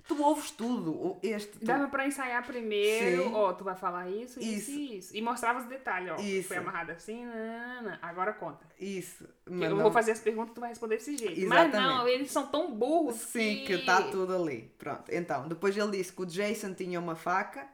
Tu 0.07 0.19
ouves 0.23 0.49
tudo. 0.49 1.17
Este. 1.21 1.59
tu- 1.59 1.65
Dava 1.65 1.87
pra 1.87 2.07
ensaiar 2.07 2.43
primeiro, 2.45 3.31
ó, 3.35 3.53
tu 3.53 3.63
vai 3.63 3.75
falar 3.75 4.09
isso, 4.09 4.39
isso, 4.39 4.71
Isso. 4.71 4.79
isso. 4.93 5.15
E 5.17 5.21
mostrava 5.21 5.59
os 5.59 5.65
detalhes, 5.65 6.11
ó. 6.11 6.15
Isso. 6.19 6.47
Foi 6.47 6.57
amarrado 6.57 6.91
assim, 6.91 7.25
nanana. 7.25 7.99
agora 8.01 8.33
conta. 8.33 8.65
Isso. 8.79 9.27
Mas 9.47 9.69
eu 9.69 9.75
não- 9.75 9.83
vou 9.83 9.91
fazer 9.91 10.11
as 10.13 10.19
perguntas, 10.19 10.55
tu 10.55 10.61
vai 10.61 10.69
responder 10.69 10.95
desse 10.97 11.15
jeito. 11.15 11.39
Mas 11.47 11.71
não, 11.71 11.79
Exatamente. 11.81 12.15
eles 12.15 12.31
são 12.31 12.47
tão 12.47 12.71
burros 12.73 13.17
Sim, 13.17 13.57
que 13.59 13.65
que 13.67 13.73
está 13.73 14.01
tudo 14.03 14.35
ali. 14.35 14.71
Pronto. 14.79 15.03
Então, 15.09 15.47
depois 15.47 15.77
ele 15.77 15.91
disse 15.91 16.11
que 16.11 16.21
o 16.21 16.25
Jason 16.25 16.73
tinha 16.73 16.99
uma 16.99 17.15
faca 17.15 17.67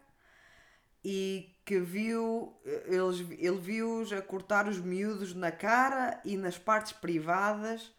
e 1.07 1.56
que 1.64 1.80
viu. 1.80 2.52
Eles, 2.88 3.19
ele 3.38 3.57
viu-os 3.57 4.11
a 4.11 4.22
cortar 4.23 4.68
os 4.68 4.80
miúdos 4.80 5.36
na 5.36 5.52
cara 5.52 6.19
e 6.26 6.36
nas 6.36 6.57
partes 6.57 6.94
privadas, 6.94 7.94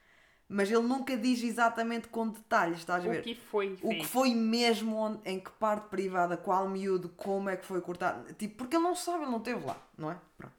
mas 0.48 0.70
ele 0.70 0.82
nunca 0.82 1.16
diz 1.16 1.42
exatamente 1.42 2.08
com 2.08 2.28
detalhes, 2.28 2.78
estás 2.78 3.04
a 3.04 3.08
ver? 3.08 3.20
O 3.20 3.22
que 3.22 3.34
foi 3.36 3.78
O 3.80 3.90
que 3.90 4.04
foi 4.06 4.34
mesmo 4.34 4.96
onde- 4.96 5.20
em 5.24 5.38
que 5.38 5.50
parte 5.52 5.88
privada, 5.88 6.36
qual 6.36 6.68
miúdo, 6.68 7.08
como 7.10 7.48
é 7.48 7.56
que 7.56 7.64
foi 7.64 7.80
cortado. 7.80 8.32
Tipo, 8.34 8.56
porque 8.56 8.74
ele 8.76 8.82
não 8.84 8.94
sabe, 8.96 9.22
ele 9.22 9.30
não 9.30 9.38
esteve 9.38 9.64
lá, 9.64 9.76
não 9.96 10.10
é? 10.10 10.16
Pronto. 10.36 10.54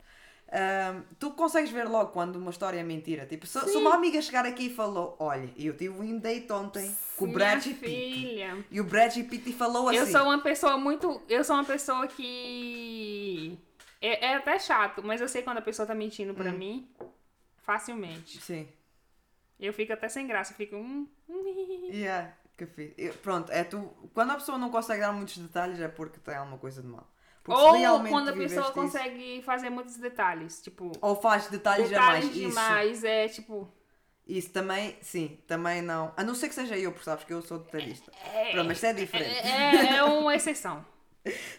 Tu 1.19 1.31
consegues 1.31 1.69
ver 1.71 1.83
logo 1.87 2.11
quando 2.11 2.37
uma 2.37 2.51
história 2.51 2.79
é 2.79 2.83
mentira. 2.83 3.25
Tipo, 3.25 3.45
se, 3.45 3.59
se 3.67 3.77
uma 3.77 3.93
amiga 3.95 4.21
chegar 4.21 4.45
aqui 4.45 4.67
e 4.67 4.73
falou: 4.73 5.15
Olha, 5.19 5.49
eu 5.57 5.75
tive 5.75 5.89
um 5.99 6.17
date 6.19 6.51
ontem 6.53 6.95
com 7.17 7.25
o 7.25 7.31
Brad 7.33 7.61
Pitt. 7.63 8.39
E 8.71 8.79
o 8.79 8.83
Brad 8.85 9.13
Pitt 9.15 9.51
falou 9.53 9.89
assim. 9.89 9.97
Eu 9.97 10.07
sou 10.07 10.23
uma 10.23 10.39
pessoa 10.41 10.77
muito. 10.77 11.21
Eu 11.27 11.43
sou 11.43 11.55
uma 11.55 11.65
pessoa 11.65 12.07
que. 12.07 13.57
É, 14.01 14.27
é 14.27 14.35
até 14.35 14.57
chato, 14.59 15.01
mas 15.03 15.19
eu 15.19 15.27
sei 15.27 15.41
quando 15.41 15.57
a 15.57 15.61
pessoa 15.61 15.85
tá 15.87 15.95
mentindo 15.95 16.33
pra 16.33 16.51
Hum. 16.51 16.57
mim 16.57 16.89
facilmente. 17.63 18.39
Sim. 18.41 18.67
Eu 19.59 19.73
fico 19.73 19.91
até 19.91 20.07
sem 20.07 20.27
graça, 20.27 20.53
eu 20.53 20.57
fico. 20.57 20.75
Hum, 20.75 21.07
hum. 21.27 21.89
Yeah, 21.91 22.31
que. 22.55 22.93
Eu- 22.97 23.13
Pronto, 23.15 23.51
é 23.51 23.63
tu. 23.63 23.91
Quando 24.13 24.31
a 24.31 24.35
pessoa 24.35 24.57
não 24.57 24.69
consegue 24.69 25.01
dar 25.01 25.11
muitos 25.11 25.37
detalhes 25.37 25.79
é 25.81 25.87
porque 25.87 26.19
tem 26.19 26.35
alguma 26.35 26.57
coisa 26.57 26.81
de 26.81 26.87
mal. 26.87 27.09
Porque 27.47 27.87
Ou 27.87 28.03
quando 28.09 28.29
a 28.29 28.33
pessoa 28.33 28.63
isso- 28.65 28.73
consegue 28.73 29.41
fazer 29.41 29.69
muitos 29.69 29.95
detalhes. 29.97 30.61
Tipo, 30.61 30.91
Ou 31.01 31.15
faz 31.15 31.47
detalhes, 31.47 31.89
detalhes 31.89 32.25
a 32.25 32.25
mais. 32.25 32.25
Isso. 32.35 32.49
demais. 32.49 33.03
É 33.03 33.27
tipo. 33.29 33.67
Isso 34.27 34.49
também, 34.51 34.97
sim, 35.01 35.39
também 35.47 35.81
não. 35.81 36.13
A 36.17 36.23
não 36.23 36.35
ser 36.35 36.49
que 36.49 36.55
seja 36.55 36.77
eu, 36.77 36.91
porque 36.91 37.05
sabes 37.05 37.23
que 37.23 37.33
eu 37.33 37.41
sou 37.41 37.59
detalhista. 37.59 38.11
É, 38.33 38.51
Pronto, 38.51 38.67
mas 38.67 38.77
isso 38.77 38.85
é 38.85 38.93
diferente. 38.93 39.31
é, 39.47 39.95
é 39.95 40.03
uma 40.03 40.35
exceção. 40.35 40.85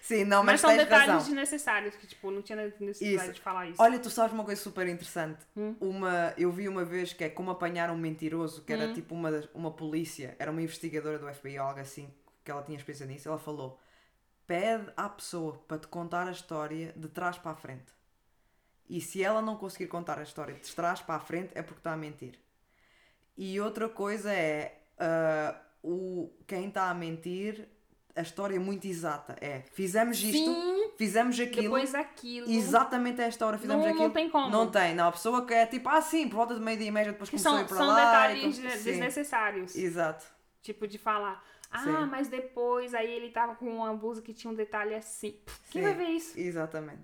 Sim, 0.01 0.25
não, 0.25 0.43
Mas, 0.43 0.53
mas, 0.53 0.61
são 0.63 0.77
detalhes 0.77 1.07
razão. 1.09 1.27
desnecessários, 1.27 1.95
que 1.97 2.07
tipo, 2.07 2.31
não 2.31 2.41
tinha 2.41 2.57
necessidade 2.81 3.25
Isso. 3.27 3.33
de 3.35 3.41
falar 3.41 3.67
isso. 3.69 3.83
Olha, 3.83 3.99
tu 3.99 4.09
sabes 4.09 4.33
uma 4.33 4.45
coisa 4.45 4.61
super 4.61 4.87
interessante. 4.87 5.41
Hum. 5.57 5.75
Uma, 5.81 6.33
eu 6.39 6.51
vi 6.51 6.69
uma 6.69 6.85
vez 6.87 7.13
que 7.13 7.25
é 7.25 7.29
como 7.29 7.51
apanhar 7.51 7.91
um 7.91 7.97
mentiroso, 7.97 8.63
que 8.63 8.73
era 8.73 8.87
Hum. 8.87 8.93
tipo 8.95 9.15
uma, 9.15 9.31
uma 9.55 9.71
polícia, 9.71 10.35
era 10.39 10.51
uma 10.51 10.63
investigadora 10.63 11.19
do 11.19 11.27
FBI 11.35 11.59
ou 11.59 11.67
algo 11.67 11.81
assim, 11.81 12.11
que 12.45 12.51
ela 12.51 12.63
tinha 12.63 12.77
experiência 12.79 13.07
nisso. 13.07 13.29
Ela 13.29 13.39
falou: 13.39 13.79
pede 14.49 14.91
à 14.97 15.09
pessoa 15.09 15.63
para 15.69 15.79
te 15.79 15.87
contar 15.87 16.27
a 16.27 16.33
história 16.33 16.93
de 16.97 17.07
trás 17.09 17.39
para 17.39 17.53
a 17.53 17.55
frente. 17.55 17.93
E 18.89 19.01
se 19.01 19.23
ela 19.23 19.41
não 19.43 19.55
conseguir 19.57 19.87
contar 19.87 20.19
a 20.19 20.23
história 20.23 20.55
de 20.55 20.75
trás 20.75 21.01
para 21.01 21.17
a 21.17 21.21
frente, 21.21 21.51
é 21.55 21.63
porque 21.63 21.79
está 21.81 21.93
a 21.93 21.97
mentir. 21.97 22.39
E 23.37 23.61
outra 23.61 23.89
coisa 23.89 24.33
é 24.33 24.81
ah, 24.99 25.55
o, 25.83 26.33
quem 26.47 26.69
está 26.69 26.89
a 26.89 26.95
mentir, 26.95 27.69
a 28.17 28.23
história 28.23 28.57
é 28.57 28.59
muito 28.59 28.87
exata. 28.87 29.37
É, 29.41 29.61
fizemos 29.73 30.19
isto, 30.21 30.33
Sim, 30.53 30.91
fizemos 30.97 31.39
aquilo. 31.39 31.63
depois 31.65 31.95
aquilo. 31.95 32.51
Exatamente 32.51 33.21
a 33.21 33.27
esta 33.27 33.47
hora 33.47 33.59
fizemos 33.59 33.85
Não- 33.85 33.91
não 33.91 33.97
aquilo. 34.01 34.15
tem 34.15 34.31
como. 34.31 34.49
Não 34.49 34.71
tem, 34.71 34.95
não. 34.95 35.09
A 35.09 35.13
pessoa 35.13 35.45
que 35.47 35.53
é 35.53 35.67
tipo, 35.67 35.89
ah 35.91 36.01
sim, 36.01 36.27
por 36.27 36.37
volta 36.37 36.55
de 36.55 36.61
meio 36.61 36.79
dia 36.79 36.89
e 36.89 36.91
meia 36.91 37.13
depois 37.13 37.29
Que 37.29 37.37
começou 37.37 37.53
a 37.53 37.55
são, 37.57 37.65
ir 37.65 37.69
para 37.69 37.77
são 37.77 37.87
lá. 37.87 37.93
e 37.93 38.05
detalhes 38.07 38.57
com- 38.57 38.63
de- 38.63 38.71
Sim, 38.79 38.85
desnecessários. 38.85 39.75
Exato. 39.77 40.25
Tipo, 40.63 40.89
de 40.89 40.97
falar, 40.99 41.45
ah, 41.71 41.85
Sim. 41.85 42.07
mas 42.11 42.29
depois 42.29 42.95
aí 42.95 43.11
ele 43.11 43.31
tava 43.31 43.55
com 43.55 43.67
uma 43.69 43.95
blusa 43.95 44.23
que 44.23 44.33
tinha 44.35 44.51
um 44.51 44.55
detalhe 44.55 44.95
assim. 44.95 45.39
Quem 45.71 45.83
Sim. 45.83 45.89
vai 45.89 45.95
ver 45.95 46.09
isso? 46.11 46.39
Exatamente. 46.39 47.03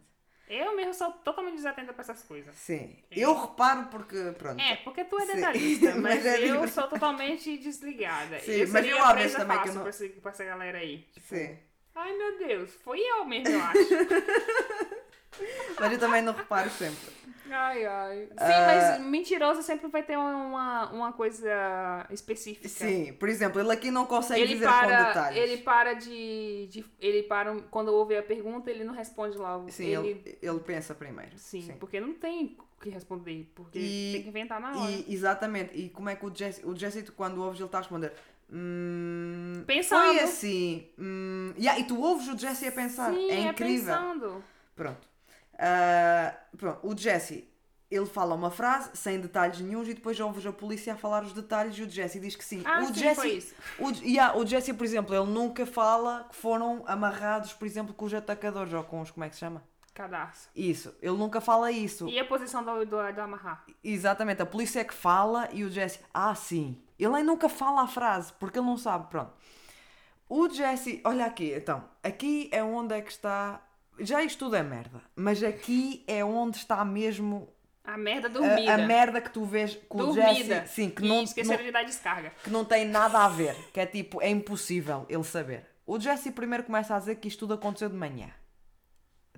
Eu 0.49 0.77
mesmo 0.77 0.93
sou 0.93 1.11
totalmente 1.11 1.57
desatenta 1.57 1.93
pra 1.93 2.03
essas 2.03 2.23
coisas. 2.23 2.55
Sim. 2.55 2.99
Eu 3.11 3.35
reparo 3.35 3.87
porque, 3.87 4.33
pronto. 4.39 4.61
É, 4.61 4.77
porque 4.77 5.05
tu 5.05 5.19
é 5.19 5.27
Sim. 5.27 5.35
detalhista, 5.37 5.87
mas, 5.97 6.03
Mas 6.03 6.27
é 6.27 6.51
eu 6.51 6.69
sou 6.69 6.87
totalmente 6.87 7.57
desligada. 7.57 8.39
Sim, 8.41 8.53
eu 8.53 8.69
mas 8.69 8.87
eu 8.87 8.99
presa 9.13 9.39
também 9.39 9.63
que 9.63 9.69
eu 9.71 9.75
não- 9.75 9.81
pra, 9.83 9.91
esse- 9.91 10.09
pra 10.11 10.31
essa 10.31 10.45
galera 10.45 10.79
aí. 10.79 10.99
Tipo, 11.13 11.27
Sim. 11.29 11.59
Ai, 11.95 12.13
meu 12.17 12.39
Deus, 12.39 12.75
foi 12.83 13.01
eu 13.01 13.25
mesmo, 13.25 13.49
eu 13.55 13.63
acho. 13.63 13.79
Mas 15.81 15.93
eu 15.93 15.99
também 15.99 16.23
não 16.23 16.33
reparo 16.33 16.71
sempre. 16.71 17.13
Ai, 17.51 17.85
ai. 17.87 18.27
Sim, 18.27 18.35
Ah. 18.39 18.99
mas 18.99 19.07
mentiroso 19.07 19.63
sempre 19.63 19.89
vai 19.89 20.03
ter 20.03 20.17
uma, 20.17 20.91
uma 20.91 21.13
coisa 21.13 22.07
específica. 22.11 22.69
Sim, 22.69 23.13
por 23.15 23.29
exemplo, 23.29 23.61
ele 23.61 23.73
aqui 23.73 23.91
não 23.91 24.07
consegue 24.07 24.41
Ele 24.43 24.55
dizer 24.55 24.67
com 24.67 24.73
para, 24.73 25.03
detalhes. 25.05 25.39
ele 25.39 25.57
para 25.59 25.95
de, 25.95 26.67
de- 26.71 26.85
Ele 27.01 27.23
para. 27.25 27.55
Quando 27.71 27.89
ouve 27.89 28.17
a 28.17 28.23
pergunta, 28.23 28.71
ele 28.71 28.85
não 28.85 28.95
responde 28.95 29.37
logo. 29.37 29.71
Sim, 29.71 29.87
ele, 29.87 30.09
ele... 30.09 30.39
Ele, 30.43 30.61
pensa 30.61 30.95
primeiro. 30.95 31.33
Sim, 31.37 31.75
porque 31.79 32.01
não 32.01 32.15
tem 32.15 32.57
o 32.79 32.81
que 32.83 32.91
responder. 32.91 33.51
Porque 33.55 33.79
E- 33.79 34.13
tem 34.15 34.23
que 34.23 34.29
inventar 34.29 34.61
na 34.61 34.77
hora. 34.79 34.91
E, 34.91 35.07
exatamente. 35.13 35.77
E 35.79 35.89
como 35.91 36.09
é 36.09 36.17
que 36.17 36.25
o 36.27 36.35
Jesse, 36.35 36.65
o 36.67 36.75
Jesse 36.77 37.03
quando 37.13 37.43
ouves, 37.43 37.59
ele 37.61 37.67
está 37.67 37.79
a 37.79 37.81
responder. 37.83 38.13
Hum, 38.53 39.65
Pensando. 39.67 40.05
Foi 40.07 40.21
assim. 40.21 40.89
Hum, 40.99 41.53
yeah, 41.59 41.79
e 41.81 41.85
tu 41.85 42.01
ouves 42.01 42.29
o 42.29 42.37
Jesse 42.39 42.67
a 42.67 42.73
pensar. 42.73 43.13
Sim, 43.13 43.31
é 43.31 43.41
incrível. 43.49 43.85
pensando. 43.95 44.45
Pronto. 44.77 45.14
Ah, 45.59 46.35
pronto. 46.57 46.87
O 46.87 46.97
Jesse, 46.97 47.49
ele 47.91 48.07
fala 48.07 48.35
uma 48.35 48.51
frase 48.51 48.91
sem 48.95 49.21
detalhes 49.21 49.61
nenhums 49.61 49.89
e 49.89 49.95
depois 49.95 50.19
ouves 50.19 50.45
a 50.47 50.53
polícia 50.53 50.95
a 50.95 50.97
falar 50.97 51.23
os 51.23 51.33
detalhes 51.33 51.77
e 51.79 51.83
o 51.83 51.89
Jesse 51.89 52.19
diz 52.19 52.35
que 52.37 52.45
sim. 52.45 52.63
Ah, 52.65 52.81
o 52.81 52.87
sim, 52.87 52.95
Jesse, 52.95 53.15
foi 53.15 53.31
isso. 53.31 53.55
O, 53.79 53.91
yeah, 54.05 54.37
o 54.37 54.47
Jesse, 54.47 54.73
por 54.73 54.85
exemplo, 54.85 55.15
ele 55.15 55.31
nunca 55.31 55.65
fala 55.67 56.27
que 56.29 56.37
foram 56.37 56.83
amarrados, 56.87 57.53
por 57.53 57.67
exemplo, 57.67 57.95
com 57.95 58.05
os 58.05 58.15
atacadores 58.15 58.73
ou 58.73 58.83
com 58.85 59.01
os. 59.01 59.11
Como 59.11 59.25
é 59.25 59.29
que 59.29 59.35
se 59.35 59.41
chama? 59.41 59.63
Cadastro. 59.95 60.51
Isso. 60.57 60.93
Ele 61.01 61.17
nunca 61.17 61.41
fala 61.41 61.71
isso. 61.71 62.09
E 62.09 62.19
a 62.19 62.25
posição 62.25 62.65
do, 62.65 62.85
do, 62.85 63.13
do 63.13 63.21
amarrar? 63.21 63.65
Exatamente. 63.83 64.43
A 64.43 64.47
polícia 64.47 64.81
é 64.81 64.85
que 64.85 64.93
fala 64.93 65.49
e 65.53 65.63
o 65.63 65.71
Jesse. 65.71 66.01
Ah, 66.13 66.35
sim. 66.35 66.77
Ele 66.99 67.13
nem 67.13 67.23
nunca 67.23 67.49
fala 67.49 67.83
a 67.83 67.87
frase 67.87 68.33
porque 68.41 68.59
ele 68.59 68.67
não 68.67 68.77
sabe. 68.77 69.09
Pronto. 69.09 69.33
O 70.29 70.49
Jesse. 70.49 71.01
Olha 71.05 71.27
aqui, 71.27 71.55
então. 71.55 71.85
Aqui 72.03 72.49
é 72.51 72.63
onde 72.63 72.93
é 72.93 73.01
que 73.01 73.13
está. 73.13 73.61
Já 73.99 74.23
isto 74.23 74.39
tudo 74.39 74.57
é 74.57 74.63
merda. 74.63 75.01
Mas 75.15 75.43
aqui 75.43 76.05
é 76.07 76.25
onde 76.25 76.57
está 76.57 76.85
mesmo 76.85 77.49
A 77.85 77.97
merda 77.97 78.29
a, 78.29 78.31
dormida. 78.31 78.75
a 78.75 78.79
merda 78.79 79.21
que 79.21 79.31
tu 79.31 79.45
vês 79.45 79.77
com 79.89 79.99
o 79.99 80.07
dormida. 80.07 80.63
Jesse. 80.63 80.75
Sim, 80.75 80.91
que 80.91 81.05
e 81.05 81.09
não, 81.09 81.25
de 81.25 81.71
dar 81.71 81.85
descarga. 81.85 82.31
que 82.43 82.51
não 82.51 82.65
tem 82.65 82.85
nada 82.87 83.25
a 83.25 83.29
ver. 83.29 83.55
Que 83.73 83.81
é 83.81 83.87
tipo, 83.87 84.21
é 84.21 84.29
impossível 84.29 85.07
ele 85.09 85.25
saber. 85.25 85.67
O 85.87 86.01
Jesse 86.01 86.31
primeiro 86.31 86.65
começa 86.65 86.95
a 86.97 86.99
dizer 86.99 87.17
que 87.17 87.29
isto 87.29 87.41
tudo 87.41 87.55
aconteceu 87.55 87.89
de 87.89 87.97
manhã. 87.97 88.31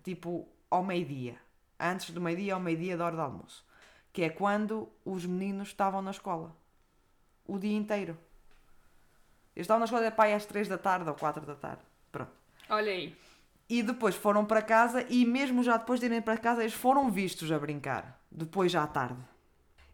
Tipo, 0.03 0.49
ao 0.71 0.83
meio-dia. 0.85 1.37
Antes 1.79 2.11
do 2.11 2.21
meio-dia 2.21 2.55
ao 2.55 2.61
meio-dia 2.61 2.97
da 2.97 3.05
hora 3.05 3.17
do 3.17 3.23
almoço. 3.23 3.67
Que 4.13 4.23
é 4.23 4.31
quando 4.31 4.89
os 5.05 5.27
meninos 5.27 5.69
estavam 5.69 6.01
na 6.01 6.11
escola. 6.13 6.57
O 7.45 7.59
dia 7.59 7.77
inteiro. 7.77 8.17
Eles 9.55 9.65
estavam 9.65 9.81
na 9.81 9.85
escola 9.87 10.11
pai 10.11 10.33
às 10.33 10.47
3 10.47 10.69
da 10.69 10.79
tarde 10.79 11.09
ou 11.09 11.15
4 11.15 11.45
da 11.45 11.55
tarde. 11.55 11.83
Pronto. 12.13 12.31
Olha 12.69 12.93
aí. 12.93 13.17
E 13.69 13.83
depois 13.83 14.15
foram 14.15 14.45
para 14.45 14.63
casa 14.63 15.05
e 15.09 15.25
mesmo 15.25 15.63
já 15.63 15.77
depois 15.77 15.99
de 15.99 16.07
irem 16.07 16.23
para 16.23 16.37
casa 16.37 16.63
eles 16.63 16.75
foram 16.75 17.11
vistos 17.11 17.51
a 17.51 17.59
brincar. 17.59 18.21
Depois 18.31 18.71
já 18.71 18.83
à 18.83 18.87
tarde. 18.87 19.21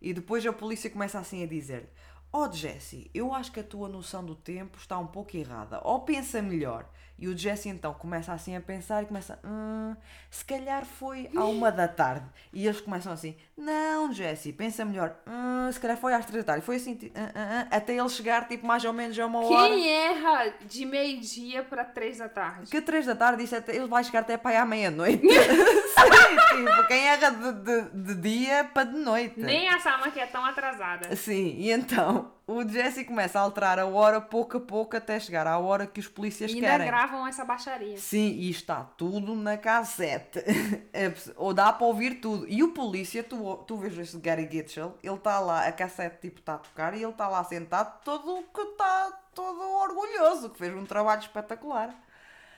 E 0.01 0.13
depois 0.13 0.45
a 0.45 0.53
polícia 0.53 0.91
começa 0.91 1.19
assim 1.19 1.43
a 1.43 1.47
dizer 1.47 1.89
Oh 2.35 2.51
Jesse, 2.51 3.11
eu 3.13 3.35
acho 3.35 3.53
que 3.53 3.61
a 3.61 3.63
tua 3.63 3.91
noção 3.91 4.25
do 4.25 4.35
tempo 4.35 4.79
está 4.79 4.99
um 4.99 5.07
pouco 5.07 5.37
errada. 5.37 5.81
Ou 5.85 6.01
pensa 6.01 6.41
melhor. 6.41 6.87
E 7.19 7.29
o 7.29 7.37
Jesse 7.37 7.69
então 7.69 7.93
começa 7.95 8.33
assim 8.33 8.57
a 8.57 8.61
pensar 8.61 9.03
e 9.03 9.07
começa 9.07 9.39
hum, 9.45 9.95
se 10.31 10.45
calhar 10.45 10.85
foi 10.85 11.31
à 11.37 11.45
uma 11.45 11.71
da 11.71 11.87
tarde. 11.87 12.25
E 12.53 12.67
eles 12.67 12.81
começam 12.81 13.13
assim 13.13 13.37
Não 13.57 14.13
Jesse, 14.13 14.53
pensa 14.53 14.85
melhor. 14.85 15.15
Hum, 15.27 15.71
se 15.71 15.79
calhar 15.79 15.97
foi 15.97 16.15
às 16.15 16.25
três 16.25 16.43
da 16.43 16.53
tarde. 16.53 16.67
Foi 16.67 16.77
assim 16.77 16.95
hum, 16.95 17.11
hum, 17.15 17.23
hum", 17.27 17.69
até 17.71 17.97
ele 17.97 18.09
chegar 18.09 18.49
tipo 18.49 18.67
mais 18.67 18.85
ou 18.85 18.93
menos 18.93 19.17
a 19.19 19.27
uma 19.27 19.41
hora. 19.41 19.69
Quem 19.69 19.89
erra 19.89 20.55
de 20.63 20.87
meio-dia 20.87 21.63
pra 21.63 21.85
três 21.85 22.19
da 22.19 22.29
tarde? 22.29 22.71
Que 22.71 22.81
3 22.81 23.07
da 23.07 23.15
tarde, 23.15 23.45
isso 23.45 23.55
até, 23.55 23.77
ele 23.77 23.87
vai 23.87 24.03
chegar 24.03 24.21
até 24.21 24.37
para 24.37 24.53
aí 24.53 24.57
à 24.57 24.65
meia-noite. 24.65 25.23
Sim, 26.03 26.65
tipo, 26.65 26.87
quem 26.89 27.07
erra 27.07 27.31
de, 27.31 27.53
de, 27.53 28.15
de 28.15 28.15
dia 28.17 28.65
para 28.65 28.85
de 28.85 28.99
noite. 28.99 29.39
Nem 29.39 29.69
a 29.69 29.79
Sama 29.79 30.11
que 30.11 30.19
é 30.19 30.27
tão 30.27 30.45
atrasada. 30.45 31.15
Sim, 31.15 31.55
e 31.59 31.71
então 31.71 32.22
o 32.57 32.69
Jesse 32.69 33.05
começa 33.05 33.39
a 33.39 33.43
alterar 33.43 33.79
a 33.79 33.87
hora 33.87 34.21
pouco 34.21 34.57
a 34.57 34.61
pouco 34.61 34.97
até 34.97 35.19
chegar 35.21 35.47
à 35.47 35.59
hora 35.59 35.87
que 35.87 36.01
os 36.01 36.09
polícias 36.09 36.51
E 36.51 36.55
ainda 36.57 36.67
querem. 36.69 36.87
gravam 36.87 37.27
essa 37.27 37.45
baixaria. 37.45 37.97
Sim, 37.99 38.29
e 38.33 38.51
está 38.51 38.83
tudo 38.97 39.35
na 39.35 39.57
cassete. 39.57 40.41
É 40.93 41.13
Ou 41.37 41.55
dá 41.55 41.73
para 41.73 41.87
ouvir 41.87 42.17
tudo. 42.21 42.47
E 42.49 42.63
o 42.63 42.73
polícia, 42.73 43.23
tu, 43.25 43.57
tu 43.67 43.77
vês 43.77 43.97
esse 43.99 44.19
Gary 44.19 44.49
Gitchell, 44.51 44.97
ele 45.03 45.15
está 45.15 45.39
lá, 45.41 45.67
a 45.67 45.73
cassete 45.73 46.19
tipo 46.21 46.39
está 46.41 46.55
a 46.55 46.59
tocar 46.59 46.93
e 46.95 47.03
ele 47.03 47.11
está 47.11 47.29
lá 47.29 47.43
sentado 47.45 48.01
todo 48.05 48.45
que 48.55 48.61
está 48.61 49.11
todo 49.35 49.61
orgulhoso, 49.61 50.51
que 50.51 50.59
fez 50.59 50.75
um 50.75 50.85
trabalho 50.85 51.21
espetacular. 51.23 51.95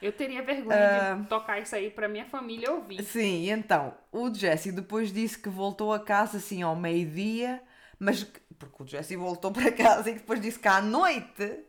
Eu 0.02 0.12
teria 0.12 0.42
vergonha 0.42 1.12
Ah. 1.12 1.14
de 1.14 1.26
tocar 1.28 1.60
isso 1.60 1.74
aí 1.74 1.88
pra 1.90 2.08
minha 2.08 2.26
família 2.26 2.70
ouvir. 2.72 3.02
Sim, 3.04 3.42
e 3.44 3.50
então, 3.50 3.94
o 4.12 4.32
Jesse 4.34 4.70
depois 4.72 5.12
disse 5.12 5.38
que 5.38 5.48
voltou 5.48 5.92
a 5.94 6.00
casa 6.00 6.38
assim 6.38 6.62
ao 6.62 6.74
meio-dia, 6.76 7.62
Mas 7.96 8.24
que- 8.24 8.40
porque 8.66 8.82
o 8.82 8.86
Jesse 8.86 9.16
voltou 9.16 9.50
para 9.52 9.72
casa 9.72 10.10
e 10.10 10.14
depois 10.14 10.40
disse 10.40 10.58
que 10.58 10.68
à 10.68 10.80
noite 10.80 11.64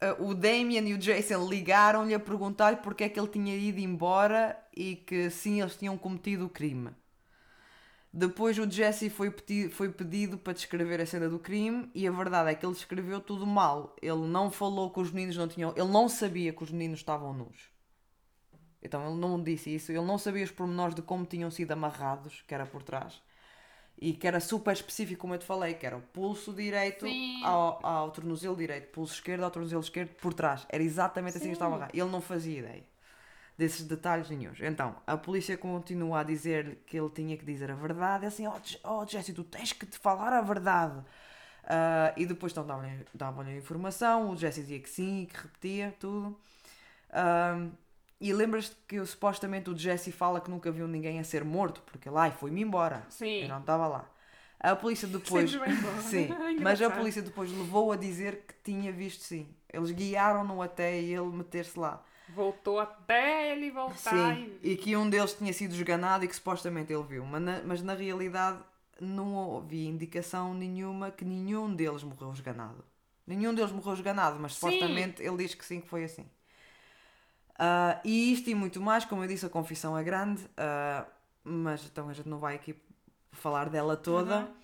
eh, 0.00 0.16
o 0.18 0.34
Damien 0.34 0.88
e 0.88 0.94
o 0.94 0.98
Jason 0.98 1.46
ligaram-lhe 1.48 2.14
a 2.14 2.20
perguntar-lhe 2.20 2.78
porque 2.78 3.04
é 3.04 3.08
que 3.08 3.20
ele 3.20 3.28
tinha 3.28 3.54
ido 3.56 3.80
embora 3.80 4.56
e 4.74 4.96
que 4.96 5.30
sim, 5.30 5.60
eles 5.60 5.76
tinham 5.76 5.96
cometido 5.98 6.46
o 6.46 6.48
crime. 6.48 6.90
Depois 8.12 8.58
o 8.58 8.68
Jesse 8.68 9.08
foi 9.08 9.30
pedido, 9.30 9.72
foi 9.72 9.88
pedido 9.88 10.36
para 10.36 10.52
descrever 10.52 11.00
a 11.00 11.06
cena 11.06 11.28
do 11.28 11.38
crime 11.38 11.88
e 11.94 12.08
a 12.08 12.10
verdade 12.10 12.50
é 12.50 12.54
que 12.54 12.66
ele 12.66 12.74
descreveu 12.74 13.20
tudo 13.20 13.46
mal. 13.46 13.94
Ele 14.02 14.26
não 14.26 14.50
falou 14.50 14.90
que 14.90 14.98
os 14.98 15.12
meninos 15.12 15.36
não 15.36 15.46
tinham. 15.46 15.72
Ele 15.76 15.88
não 15.88 16.08
sabia 16.08 16.52
que 16.52 16.62
os 16.62 16.72
meninos 16.72 17.00
estavam 17.00 17.32
nus. 17.32 17.70
Então 18.82 19.06
ele 19.06 19.20
não 19.20 19.40
disse 19.40 19.74
isso. 19.74 19.92
Ele 19.92 20.04
não 20.04 20.18
sabia 20.18 20.42
os 20.42 20.50
pormenores 20.50 20.94
de 20.94 21.02
como 21.02 21.24
tinham 21.24 21.50
sido 21.52 21.70
amarrados, 21.70 22.42
que 22.48 22.54
era 22.54 22.66
por 22.66 22.82
trás. 22.82 23.22
E 24.00 24.14
que 24.14 24.26
era 24.26 24.40
super 24.40 24.72
específico, 24.72 25.20
como 25.20 25.34
eu 25.34 25.38
te 25.38 25.44
falei, 25.44 25.74
que 25.74 25.84
era 25.84 25.96
o 25.96 26.00
pulso 26.00 26.54
direito 26.54 27.06
Sim. 27.06 27.44
ao, 27.44 27.84
ao 27.84 28.10
tornozelo 28.10 28.56
direito, 28.56 28.90
pulso 28.90 29.14
esquerdo 29.14 29.44
ao 29.44 29.50
tornozelo 29.50 29.82
esquerdo 29.82 30.08
por 30.16 30.32
trás. 30.32 30.66
Era 30.70 30.82
exatamente 30.82 31.36
assim 31.36 31.48
que 31.48 31.52
estava 31.52 31.74
amarrado. 31.74 31.94
Ele 31.94 32.08
não 32.08 32.22
fazia 32.22 32.60
ideia 32.60 32.84
desses 33.58 33.86
detalhes 33.86 34.30
nenhums. 34.30 34.58
Então, 34.62 34.96
a 35.06 35.18
polícia 35.18 35.54
continua 35.58 36.20
a 36.20 36.22
dizer 36.22 36.78
que 36.86 36.98
ele 36.98 37.10
tinha 37.10 37.36
que 37.36 37.44
dizer 37.44 37.70
a 37.70 37.74
verdade. 37.74 38.24
É 38.24 38.28
assim, 38.28 38.46
oh, 38.46 38.54
oh 38.84 39.06
Jesse, 39.06 39.34
tu 39.34 39.44
tens 39.44 39.74
que 39.74 39.84
te 39.84 39.98
falar 39.98 40.32
a 40.32 40.40
verdade. 40.40 41.04
Ah, 41.64 42.14
e 42.16 42.24
depois 42.24 42.52
então, 42.52 42.66
davam-lhe 43.14 43.50
a 43.50 43.56
informação, 43.56 44.30
o 44.30 44.36
Jesse 44.36 44.62
dizia 44.62 44.80
que 44.80 44.88
sim, 44.88 45.28
que 45.30 45.36
repetia 45.36 45.94
tudo. 46.00 46.36
Ah, 47.10 47.68
e 48.20 48.32
lembras-te 48.32 48.76
que 48.86 49.04
supostamente 49.06 49.70
o 49.70 49.76
Jesse 49.76 50.12
fala 50.12 50.40
que 50.40 50.50
nunca 50.50 50.70
viu 50.70 50.86
ninguém 50.86 51.18
a 51.18 51.24
ser 51.24 51.42
morto, 51.42 51.82
porque 51.86 52.10
lá 52.10 52.28
e 52.28 52.32
foi-me 52.32 52.60
embora. 52.60 53.02
Sim. 53.08 53.42
Eu 53.42 53.48
não 53.48 53.60
estava 53.60 53.86
lá. 53.86 54.10
A 54.58 54.76
polícia 54.76 55.08
depois. 55.08 55.52
Sim, 56.04 56.28
mas 56.60 56.82
a 56.82 56.90
polícia 56.90 57.22
depois 57.22 57.50
levou 57.50 57.92
a 57.92 57.96
dizer 57.96 58.44
que 58.46 58.54
tinha 58.62 58.92
visto 58.92 59.22
sim. 59.22 59.48
Eles 59.72 59.90
guiaram-no 59.90 60.60
até 60.60 60.98
ele 60.98 61.28
meter-se 61.28 61.78
lá. 61.78 62.04
Voltou 62.28 62.78
até 62.78 63.52
ele 63.52 63.70
voltar 63.70 64.36
Sim, 64.36 64.52
e... 64.62 64.72
e 64.72 64.76
que 64.76 64.94
um 64.96 65.08
deles 65.08 65.32
tinha 65.32 65.52
sido 65.52 65.74
esganado 65.74 66.24
e 66.24 66.28
que 66.28 66.36
supostamente 66.36 66.92
ele 66.92 67.02
viu. 67.02 67.24
Mas 67.24 67.42
na, 67.42 67.62
mas 67.64 67.82
na 67.82 67.94
realidade 67.94 68.58
não 69.00 69.56
havia 69.56 69.88
indicação 69.88 70.52
nenhuma 70.52 71.10
que 71.10 71.24
nenhum 71.24 71.74
deles 71.74 72.02
morreu 72.04 72.30
esganado. 72.32 72.84
Nenhum 73.26 73.54
deles 73.54 73.72
morreu 73.72 73.94
esganado, 73.94 74.38
mas 74.38 74.54
Sim. 74.54 74.58
supostamente 74.58 75.22
ele 75.22 75.38
diz 75.38 75.54
que 75.54 75.64
sim, 75.64 75.80
que 75.80 75.88
foi 75.88 76.04
assim. 76.04 76.26
Ah, 77.62 78.00
e 78.04 78.32
isto 78.32 78.48
e 78.48 78.54
muito 78.54 78.80
mais, 78.80 79.04
como 79.04 79.22
eu 79.22 79.28
disse, 79.28 79.44
a 79.44 79.50
confissão 79.50 79.96
é 79.98 80.02
grande, 80.02 80.48
ah, 80.56 81.04
mas 81.44 81.84
então 81.84 82.08
a 82.08 82.12
gente 82.14 82.26
não 82.28 82.38
vai 82.38 82.54
aqui 82.54 82.74
falar 83.32 83.68
dela 83.68 83.96
toda. 83.98 84.38
Uhum. 84.38 84.54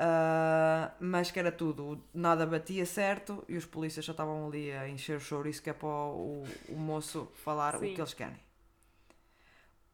Ah, 0.00 0.92
mas 1.00 1.30
que 1.30 1.38
era 1.38 1.50
tudo, 1.52 1.84
o- 1.94 2.02
nada 2.12 2.44
batia 2.46 2.84
certo 2.86 3.44
e 3.48 3.56
os 3.56 3.64
polícias 3.66 4.04
já 4.04 4.12
estavam 4.12 4.46
ali 4.48 4.70
a 4.72 4.88
encher 4.88 5.16
o 5.16 5.20
chouriço 5.20 5.62
que 5.62 5.70
é 5.70 5.72
para 5.72 5.88
o, 5.88 6.44
o 6.68 6.76
moço 6.76 7.28
falar 7.44 7.74
o 7.76 7.80
Sim. 7.80 7.94
que 7.94 8.00
eles 8.00 8.14
querem. 8.14 8.40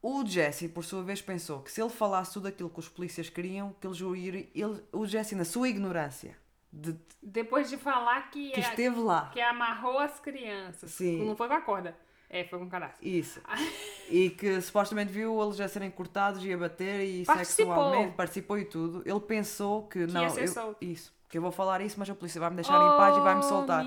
O 0.02 0.24
Jesse, 0.26 0.68
por 0.68 0.84
sua 0.84 1.02
vez, 1.02 1.22
pensou 1.22 1.60
que 1.60 1.72
se 1.72 1.80
ele 1.80 1.88
falasse 1.88 2.34
tudo 2.34 2.48
aquilo 2.48 2.68
que 2.68 2.78
os 2.78 2.88
polícias 2.88 3.30
queriam, 3.30 3.74
que 3.80 3.86
eles 3.86 4.00
o 4.02 4.14
iriam. 4.14 4.46
Ele, 4.54 4.82
o 4.92 5.06
Jesse, 5.06 5.34
na 5.34 5.44
sua 5.46 5.68
ignorância, 5.68 6.36
de, 6.70 6.94
Depois 7.22 7.70
de 7.70 7.78
falar 7.78 8.30
que, 8.30 8.50
que 8.50 8.60
é- 8.60 8.62
esteve 8.62 8.98
lá, 9.00 9.30
que 9.30 9.40
amarrou 9.40 9.98
as 9.98 10.20
crianças. 10.20 10.90
Sim. 10.90 11.24
Não 11.26 11.34
foi 11.34 11.48
com 11.48 11.54
a 11.54 11.60
corda. 11.62 11.96
É, 12.28 12.44
foi 12.44 12.58
com 12.58 12.68
cadastro. 12.68 13.06
isso, 13.06 13.40
e 14.10 14.30
que 14.30 14.60
supostamente 14.60 15.12
viu 15.12 15.40
eles 15.42 15.60
a 15.60 15.68
serem 15.68 15.90
cortados 15.90 16.44
e 16.44 16.52
a 16.52 16.58
bater 16.58 17.00
e 17.04 17.24
Participou. 17.24 17.74
sexualmente, 17.74 18.14
participou 18.16 18.58
e 18.58 18.64
tudo, 18.64 19.02
ele 19.06 19.20
pensou 19.20 19.86
que, 19.86 20.06
não, 20.06 20.22
ia 20.22 20.30
ser 20.30 20.42
eu- 20.44 20.48
solto. 20.48 20.76
isso, 20.84 21.12
que 21.28 21.38
eu 21.38 21.42
vou 21.42 21.52
falar 21.52 21.80
isso, 21.80 21.96
mas 21.98 22.08
a 22.10 22.14
polícia 22.14 22.40
vai 22.40 22.50
me 22.50 22.56
deixar 22.56 22.74
em 22.76 22.96
paz 22.96 23.16
e 23.16 23.20
vai 23.20 23.34
me 23.34 23.40
Oh, 23.40 23.48
soltar. 23.48 23.84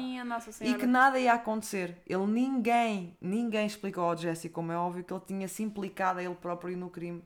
E 0.62 0.74
que 0.76 0.86
nada 0.86 1.18
ia 1.20 1.34
acontecer. 1.34 1.98
Ele 2.06 2.26
ninguém, 2.26 3.18
ninguém 3.22 3.66
explicou 3.68 4.04
ao 4.04 4.18
Jesse, 4.18 4.50
como 4.50 4.72
é 4.72 4.78
óbvio, 4.78 5.04
que 5.04 5.14
ele 5.14 5.22
tinha 5.26 5.48
se 5.48 5.64
implicado 5.64 6.20
a 6.20 6.24
ele 6.24 6.36
próprio 6.36 6.76
no 6.78 6.90
crime. 6.90 7.24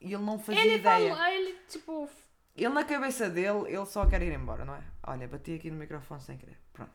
E 0.00 0.12
ele 0.12 0.22
não 0.22 0.38
fazia 0.38 0.60
Ele 0.64 0.74
ideia. 0.76 1.14
falou, 1.14 1.32
ele, 1.32 1.56
tipo, 1.68 2.08
Ele 2.56 2.68
na 2.68 2.84
cabeça 2.84 3.28
dele, 3.28 3.64
ele 3.68 3.86
só 3.86 4.06
quer 4.06 4.22
ir 4.22 4.32
embora, 4.32 4.64
não 4.64 4.74
é? 4.74 4.80
Olha, 5.06 5.26
bati 5.26 5.54
aqui 5.54 5.70
no 5.70 5.76
microfone 5.78 6.20
sem 6.20 6.36
querer. 6.36 6.56
Pronto. 6.72 6.92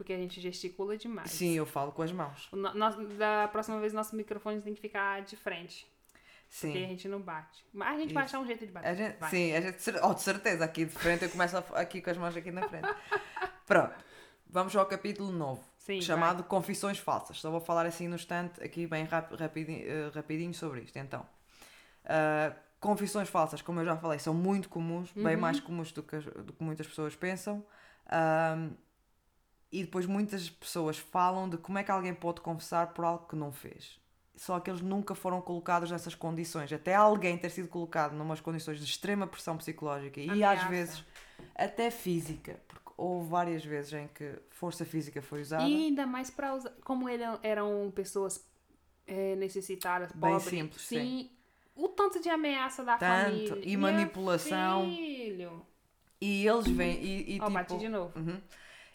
Porque 0.00 0.14
a 0.14 0.16
gente 0.16 0.40
gesticula 0.40 0.96
demais. 0.96 1.30
Sim, 1.30 1.52
eu 1.52 1.66
falo 1.66 1.92
com 1.92 2.00
as 2.00 2.10
mãos. 2.10 2.48
No- 2.52 3.06
da 3.18 3.46
próxima 3.48 3.78
vez, 3.78 3.92
nossos 3.92 4.14
microfones 4.14 4.64
tem 4.64 4.72
que 4.72 4.80
ficar 4.80 5.20
de 5.20 5.36
frente. 5.36 5.86
Porque 6.48 6.78
a 6.78 6.80
Sim. 6.80 6.88
gente 6.88 7.06
não 7.06 7.20
bate. 7.20 7.62
Mas 7.72 7.96
a 7.96 8.00
gente 8.00 8.14
vai 8.14 8.24
Isso. 8.24 8.34
achar 8.36 8.42
um 8.42 8.46
jeito 8.46 8.66
de 8.66 8.72
bater. 8.72 8.88
A 8.88 8.94
gente, 8.94 9.18
Vai. 9.18 9.30
sim, 9.30 9.52
a 9.54 9.60
gente, 9.60 9.76
oh, 10.02 10.14
de 10.14 10.22
certeza, 10.22 10.64
aqui 10.64 10.86
de 10.86 10.90
frente, 10.90 11.22
eu 11.24 11.30
começo 11.30 11.56
aqui 11.74 12.00
com 12.00 12.10
as 12.10 12.16
mãos 12.16 12.34
aqui 12.34 12.50
na 12.50 12.66
frente. 12.66 12.88
Pronto. 13.66 13.94
Vamos 14.48 14.74
ao 14.74 14.84
capítulo 14.86 15.30
novo, 15.30 15.62
Sim, 15.78 16.00
chamado 16.00 16.42
Confissões 16.42 16.98
Falsas. 16.98 17.38
Só 17.40 17.50
vou 17.50 17.60
falar 17.60 17.84
assim 17.86 18.08
no 18.08 18.16
instante, 18.16 18.60
aqui 18.64 18.86
bem 18.86 19.04
rap, 19.04 19.32
rapidinho, 19.36 19.86
eh, 19.86 20.10
rapidinho 20.14 20.52
sobre 20.54 20.80
isto. 20.80 20.98
Então, 20.98 21.24
ah, 22.06 22.52
confissões 22.80 23.28
falsas, 23.28 23.62
como 23.62 23.78
eu 23.80 23.84
já 23.84 23.96
falei, 23.96 24.18
são 24.18 24.34
muito 24.34 24.68
comuns, 24.68 25.12
bem 25.12 25.34
Uhum. 25.36 25.40
mais 25.40 25.60
comuns 25.60 25.92
do 25.92 26.02
que, 26.02 26.16
do 26.18 26.52
que 26.52 26.62
muitas 26.64 26.86
pessoas 26.86 27.14
pensam. 27.14 27.64
Ahm, 28.10 28.70
e 29.72 29.82
depois 29.84 30.06
muitas 30.06 30.48
pessoas 30.50 30.98
falam 30.98 31.48
de 31.48 31.56
como 31.56 31.78
é 31.78 31.84
que 31.84 31.90
alguém 31.90 32.14
pode 32.14 32.40
confessar 32.40 32.88
por 32.88 33.04
algo 33.04 33.26
que 33.28 33.36
não 33.36 33.52
fez. 33.52 33.98
Só 34.36 34.58
que 34.58 34.70
eles 34.70 34.80
nunca 34.80 35.14
foram 35.14 35.40
colocados 35.42 35.90
nessas 35.90 36.14
condições. 36.14 36.72
Até 36.72 36.94
alguém 36.94 37.36
ter 37.36 37.50
sido 37.50 37.68
colocado 37.68 38.12
numas 38.14 38.40
condições 38.40 38.78
de 38.78 38.84
extrema 38.84 39.26
pressão 39.26 39.56
psicológica 39.58 40.18
e 40.18 40.24
às 40.42 40.60
Ameaça. 40.60 40.68
vezes 40.68 41.04
até 41.54 41.90
física, 41.90 42.58
porque 42.66 42.90
houve 42.96 43.28
várias 43.28 43.62
vezes 43.64 43.92
em 43.92 44.08
que 44.08 44.34
força 44.50 44.84
física 44.86 45.20
foi 45.20 45.42
usada. 45.42 45.64
E 45.64 45.86
ainda 45.86 46.06
mais 46.06 46.30
para 46.30 46.54
usar. 46.54 46.70
Como 46.84 47.06
eram, 47.08 47.38
eram 47.42 47.92
pessoas 47.94 48.42
é, 49.06 49.36
necessitadas, 49.36 50.10
Bem 50.12 50.30
pobres. 50.32 50.48
simples, 50.48 50.82
sim. 50.82 51.30
O 51.76 51.88
tanto 51.88 52.20
de 52.20 52.28
ameaça 52.30 52.82
da 52.82 52.96
Tanto, 52.96 53.24
família. 53.48 53.62
e 53.62 53.76
Meu 53.76 53.80
manipulação. 53.92 54.84
Filho. 54.86 55.66
E 56.20 56.46
eles 56.46 56.66
vêm 56.66 57.02
e, 57.02 57.36
e 57.36 57.40
Ó, 57.40 57.44
tipo. 57.44 57.50
bati 57.50 57.78
de 57.78 57.88
novo. 57.88 58.18
Uhum. 58.18 58.40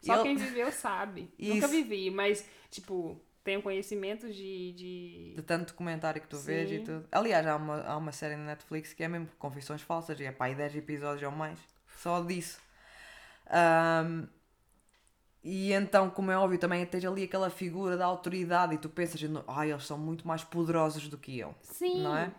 Só 0.06 0.16
Ele- 0.16 0.24
quem 0.24 0.36
viveu 0.36 0.72
sabe. 0.72 1.32
Isso. 1.40 1.56
Nunca 1.56 1.68
vivi, 1.68 2.12
mas, 2.12 2.48
tipo, 2.70 3.20
tenho 3.44 3.62
conhecimento 3.62 4.32
de. 4.32 4.74
de... 4.74 5.34
De 5.36 5.42
tanto 5.42 5.68
documentário 5.68 6.22
que 6.22 6.28
tu 6.28 6.38
vês 6.38 6.72
e 6.72 6.80
tudo. 6.80 7.08
Aliás, 7.12 7.46
há 7.46 7.56
uma, 7.56 7.82
há 7.82 7.98
uma 7.98 8.12
série 8.12 8.36
na 8.36 8.46
Netflix 8.46 8.94
que 8.94 9.04
é 9.04 9.08
mesmo 9.08 9.28
Confissões 9.40 9.82
Falsas 9.82 10.20
e 10.20 10.26
é 10.26 10.32
pá, 10.32 10.46
aí 10.46 10.56
10 10.56 10.76
episódios 10.76 11.24
ou 11.24 11.32
mais. 11.32 11.60
Só 12.02 12.22
disso. 12.22 12.60
Ahm, 13.48 14.28
e 15.44 15.72
então, 15.74 16.10
como 16.10 16.32
é 16.32 16.38
óbvio, 16.38 16.58
também 16.58 16.84
tens 16.88 17.06
ali 17.06 17.24
aquela 17.24 17.52
figura 17.52 17.96
da 17.96 18.06
autoridade 18.06 18.74
e 18.74 18.78
tu 18.80 18.90
pensas, 18.90 19.22
ai, 19.48 19.72
eles 19.72 19.86
são 19.86 19.98
muito 19.98 20.28
mais 20.28 20.44
poderosos 20.44 21.08
do 21.08 21.18
que 21.18 21.38
eu. 21.38 21.54
Sim. 21.62 22.02
Não 22.02 22.18
é? 22.18 22.34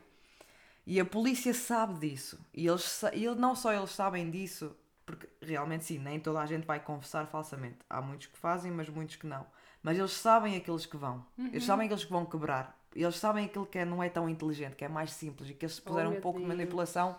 E 0.84 0.98
a 0.98 1.04
polícia 1.04 1.54
sabe 1.54 2.00
disso. 2.00 2.38
E 2.52 2.66
eles, 2.66 3.02
e 3.12 3.26
não 3.36 3.54
só 3.54 3.72
eles 3.72 3.90
sabem 3.90 4.28
disso, 4.28 4.76
porque 5.06 5.28
realmente 5.40 5.84
sim, 5.84 5.98
nem 5.98 6.18
toda 6.20 6.40
a 6.40 6.46
gente 6.46 6.66
vai 6.66 6.80
confessar 6.80 7.26
falsamente. 7.28 7.78
Há 7.88 8.02
muitos 8.02 8.26
que 8.26 8.36
fazem, 8.36 8.70
mas 8.72 8.88
muitos 8.88 9.16
que 9.16 9.26
não. 9.26 9.46
Mas 9.82 9.96
eles 9.96 10.10
sabem 10.12 10.56
aqueles 10.56 10.84
que 10.84 10.96
vão. 10.96 11.24
Eles 11.38 11.62
Uhum. 11.62 11.66
sabem 11.66 11.86
aqueles 11.86 12.04
que 12.04 12.10
vão 12.12 12.26
quebrar. 12.26 12.76
Eles 12.94 13.16
sabem 13.16 13.44
aquele 13.44 13.66
que 13.66 13.78
é- 13.78 13.84
não 13.84 14.02
é 14.02 14.08
tão 14.08 14.28
inteligente, 14.28 14.74
que 14.74 14.84
é 14.84 14.88
mais 14.88 15.12
simples 15.12 15.48
e 15.50 15.54
que 15.54 15.64
eles 15.64 15.76
se 15.76 15.82
puseram 15.82 16.10
Oh, 16.12 16.14
um 16.18 16.20
pouco 16.20 16.40
de 16.40 16.44
Deus. 16.46 16.56
manipulação 16.58 17.16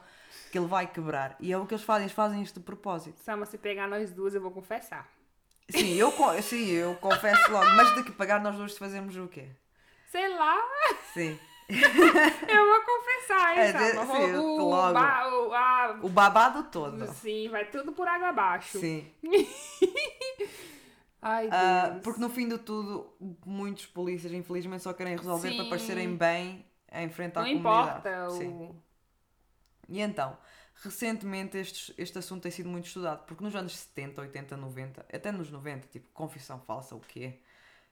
que 0.52 0.58
ele 0.60 0.68
vai 0.68 0.86
quebrar. 0.86 1.36
E 1.40 1.54
é 1.54 1.58
o 1.58 1.66
que 1.66 1.74
eles 1.74 1.84
fazem, 1.84 2.04
eles 2.04 2.14
fazem 2.16 2.42
isto 2.42 2.60
de 2.60 2.66
propósito. 2.66 3.20
Sama, 3.22 3.46
se 3.46 3.58
pegar 3.58 3.88
nós 3.88 4.12
duas, 4.12 4.36
eu 4.36 4.42
vou 4.42 4.52
confessar. 4.52 5.08
Sim, 5.70 5.94
eu, 5.96 6.12
sim, 6.42 6.70
eu 6.72 6.96
confesso 6.96 7.52
logo. 7.52 7.70
Mas 7.76 7.94
de 7.96 8.04
que 8.04 8.12
pagar 8.12 8.42
nós 8.42 8.56
dois 8.58 8.78
fazemos 8.78 9.16
o 9.18 9.28
quê? 9.28 9.50
Sei 10.12 10.28
lá, 10.30 10.58
Sim. 11.14 11.40
eu 11.70 12.66
vou 12.66 12.82
confessar, 12.82 13.58
hein, 13.58 13.64
É, 13.64 13.74
de- 13.74 14.08
sim, 14.08 14.36
o, 14.38 14.70
logo. 14.70 14.94
ba- 14.94 15.28
o- 15.30 15.54
a- 15.54 16.00
O 16.02 16.10
babado 16.10 16.64
todo. 16.72 17.06
Sim, 17.14 17.50
vai 17.50 17.66
tudo 17.70 17.92
por 17.92 18.08
água 18.08 18.30
abaixo. 18.30 18.80
Sim. 18.80 19.12
Ai, 21.22 21.50
Ah, 21.52 21.90
Deus. 21.90 22.04
porque 22.04 22.22
no 22.22 22.30
fim 22.30 22.48
de 22.48 22.58
tudo, 22.58 23.14
muitos 23.46 23.86
polícias 23.88 24.32
infelizmente 24.32 24.84
só 24.84 24.94
querem 24.94 25.18
resolver 25.18 25.54
para 25.56 25.64
Sim. 25.64 25.70
parecerem 25.70 26.16
bem 26.16 26.66
em 26.92 27.10
frente 27.10 27.38
à 27.38 27.42
Não 27.42 27.48
comunidade. 27.48 27.88
importa 28.00 28.30
Sim. 28.30 28.48
o... 28.50 28.84
E 29.90 30.00
então, 30.00 30.38
recentemente 30.76 31.58
este, 31.58 31.94
este 31.98 32.18
assunto 32.20 32.44
tem 32.44 32.52
sido 32.52 32.70
muito 32.70 32.86
estudado, 32.86 33.26
porque 33.26 33.44
nos 33.44 33.56
anos 33.56 33.76
70, 33.78 34.22
80, 34.22 34.56
90, 34.56 35.06
até 35.12 35.32
nos 35.32 35.50
90, 35.50 35.88
tipo, 35.88 36.08
confissão 36.14 36.60
falsa, 36.62 36.96
o 36.96 37.00
quê? 37.00 37.42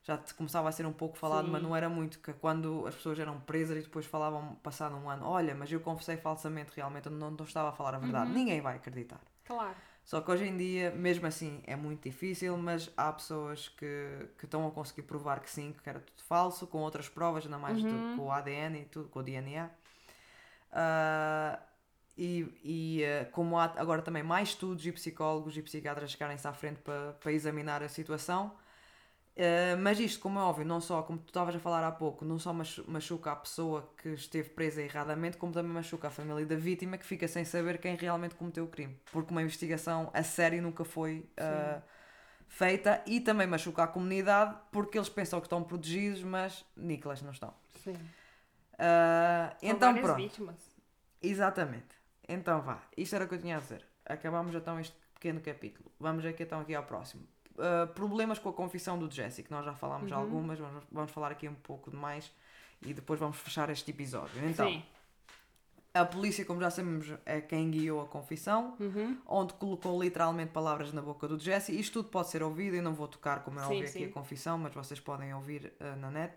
Já 0.06 0.16
te 0.16 0.32
começava 0.34 0.68
a 0.68 0.72
ser 0.72 0.86
um 0.86 0.92
pouco 0.92 1.16
falado, 1.16 1.46
Sim. 1.46 1.50
mas 1.50 1.60
não 1.60 1.74
era 1.74 1.88
muito, 1.88 2.20
que 2.20 2.32
quando 2.34 2.86
as 2.86 2.94
pessoas 2.94 3.18
eram 3.18 3.40
presas 3.40 3.78
e 3.78 3.82
depois 3.82 4.06
falavam, 4.06 4.54
passado 4.62 4.94
um 4.94 5.10
ano, 5.10 5.26
olha, 5.26 5.52
mas 5.52 5.70
eu 5.72 5.80
confessei 5.80 6.16
falsamente, 6.16 6.70
realmente 6.76 7.06
eu 7.06 7.12
não, 7.12 7.32
não 7.32 7.44
estava 7.44 7.70
a 7.70 7.72
falar 7.72 7.94
a 7.94 7.98
Uhum. 7.98 8.04
verdade. 8.04 8.30
Ninguém 8.32 8.60
vai 8.60 8.76
acreditar. 8.76 9.20
Claro. 9.44 9.74
Só 10.04 10.20
que 10.20 10.30
hoje 10.30 10.44
em 10.44 10.56
dia, 10.56 10.92
mesmo 10.92 11.26
assim, 11.26 11.60
é 11.66 11.74
muito 11.74 12.04
difícil, 12.04 12.56
mas 12.56 12.88
há 12.96 13.12
pessoas 13.12 13.68
que, 13.70 14.28
que 14.38 14.44
estão 14.44 14.64
a 14.68 14.70
conseguir 14.70 15.02
provar 15.02 15.40
que 15.40 15.50
sim, 15.50 15.74
que 15.82 15.88
era 15.88 15.98
tudo 15.98 16.22
falso, 16.22 16.68
com 16.68 16.78
outras 16.78 17.08
provas, 17.08 17.44
ainda 17.44 17.58
mais 17.58 17.82
do- 17.82 17.96
Uhum. 17.96 18.14
com 18.14 18.22
o 18.26 18.30
ADN 18.30 18.82
e 18.82 18.84
tudo, 18.84 19.08
com 19.08 19.18
o 19.18 19.22
DNA. 19.24 19.68
Ah, 20.72 21.58
e, 22.16 22.46
e 22.64 23.02
uh, 23.04 23.30
como 23.32 23.58
há 23.58 23.64
agora 23.76 24.00
também 24.02 24.22
mais 24.22 24.50
estudos 24.50 24.86
e 24.86 24.92
psicólogos 24.92 25.56
e 25.56 25.62
psiquiatras 25.62 26.10
chegarem-se 26.12 26.46
à 26.46 26.52
frente 26.52 26.78
para, 26.80 27.12
para 27.14 27.32
examinar 27.32 27.82
a 27.82 27.88
situação, 27.88 28.52
Uh, 29.36 29.76
mas 29.82 30.00
isto, 30.00 30.18
como 30.20 30.38
é 30.38 30.42
óbvio, 30.42 30.64
não 30.64 30.80
só, 30.80 31.02
como 31.02 31.18
tu 31.18 31.26
estavas 31.26 31.54
a 31.54 31.58
falar 31.58 31.86
há 31.86 31.92
pouco, 31.92 32.24
não 32.24 32.38
só 32.38 32.54
machuca 32.54 33.32
a 33.32 33.36
pessoa 33.36 33.92
que 33.98 34.08
esteve 34.08 34.48
presa 34.48 34.80
erradamente, 34.80 35.36
como 35.36 35.52
também 35.52 35.70
machuca 35.70 36.08
a 36.08 36.10
família 36.10 36.46
da 36.46 36.56
vítima 36.56 36.96
que 36.96 37.04
fica 37.04 37.28
sem 37.28 37.44
saber 37.44 37.76
quem 37.76 37.96
realmente 37.96 38.34
cometeu 38.34 38.64
o 38.64 38.68
crime. 38.68 38.98
Porque 39.12 39.30
uma 39.30 39.42
investigação 39.42 40.10
a 40.14 40.22
sério 40.22 40.62
nunca 40.62 40.86
foi 40.86 41.28
uh, 41.38 41.82
feita 42.48 43.02
e 43.04 43.20
também 43.20 43.46
machuca 43.46 43.82
a 43.82 43.86
comunidade 43.86 44.56
porque 44.72 44.96
eles 44.96 45.10
pensam 45.10 45.38
que 45.38 45.46
estão 45.46 45.62
protegidos, 45.62 46.22
mas 46.22 46.64
Nicolas 46.74 47.20
não 47.20 47.30
estão. 47.30 47.52
Sim. 47.84 47.92
Uh, 47.92 49.54
então 49.60 49.94
pronto. 49.96 50.16
vítimas. 50.16 50.56
Exatamente. 51.22 51.94
Então 52.26 52.62
vá, 52.62 52.80
isto 52.96 53.14
era 53.14 53.26
o 53.26 53.28
que 53.28 53.34
eu 53.34 53.40
tinha 53.40 53.58
a 53.58 53.60
dizer. 53.60 53.84
Acabamos 54.06 54.54
então 54.54 54.80
este 54.80 54.96
pequeno 55.12 55.42
capítulo. 55.42 55.92
Vamos 56.00 56.24
aqui 56.24 56.42
então 56.42 56.60
aqui 56.60 56.74
ao 56.74 56.84
próximo. 56.84 57.35
Uh, 57.58 57.86
problemas 57.94 58.38
com 58.38 58.48
a 58.48 58.52
confissão 58.52 58.98
do 58.98 59.10
Jesse, 59.10 59.42
que 59.42 59.50
nós 59.50 59.64
já 59.64 59.74
falámos 59.74 60.10
Uhum. 60.10 60.18
algumas, 60.18 60.58
vamos, 60.58 60.84
vamos 60.92 61.10
falar 61.10 61.30
aqui 61.32 61.48
um 61.48 61.54
pouco 61.54 61.90
de 61.90 61.96
mais 61.96 62.30
e 62.82 62.92
depois 62.92 63.18
vamos 63.18 63.38
fechar 63.38 63.70
este 63.70 63.90
episódio. 63.90 64.46
Então, 64.46 64.68
Sim. 64.68 64.82
a 65.94 66.04
polícia, 66.04 66.44
como 66.44 66.60
já 66.60 66.70
sabemos, 66.70 67.06
é 67.24 67.40
quem 67.40 67.70
guiou 67.70 68.02
a 68.02 68.06
confissão, 68.06 68.76
Uhum. 68.78 69.16
onde 69.26 69.54
colocou 69.54 70.02
literalmente 70.02 70.52
palavras 70.52 70.92
na 70.92 71.00
boca 71.00 71.26
do 71.26 71.38
Jesse. 71.38 71.78
Isto 71.78 72.02
tudo 72.02 72.10
pode 72.10 72.28
ser 72.28 72.42
ouvido, 72.42 72.76
eu 72.76 72.82
não 72.82 72.92
vou 72.94 73.08
tocar, 73.08 73.42
como 73.42 73.58
é 73.58 73.62
óbvio, 73.62 73.80
aqui 73.80 73.88
sim. 73.90 74.04
a 74.04 74.10
confissão, 74.12 74.58
mas 74.58 74.74
vocês 74.74 75.00
podem 75.00 75.32
ouvir 75.34 75.72
uh, 75.80 75.96
na 75.98 76.10
net. 76.10 76.34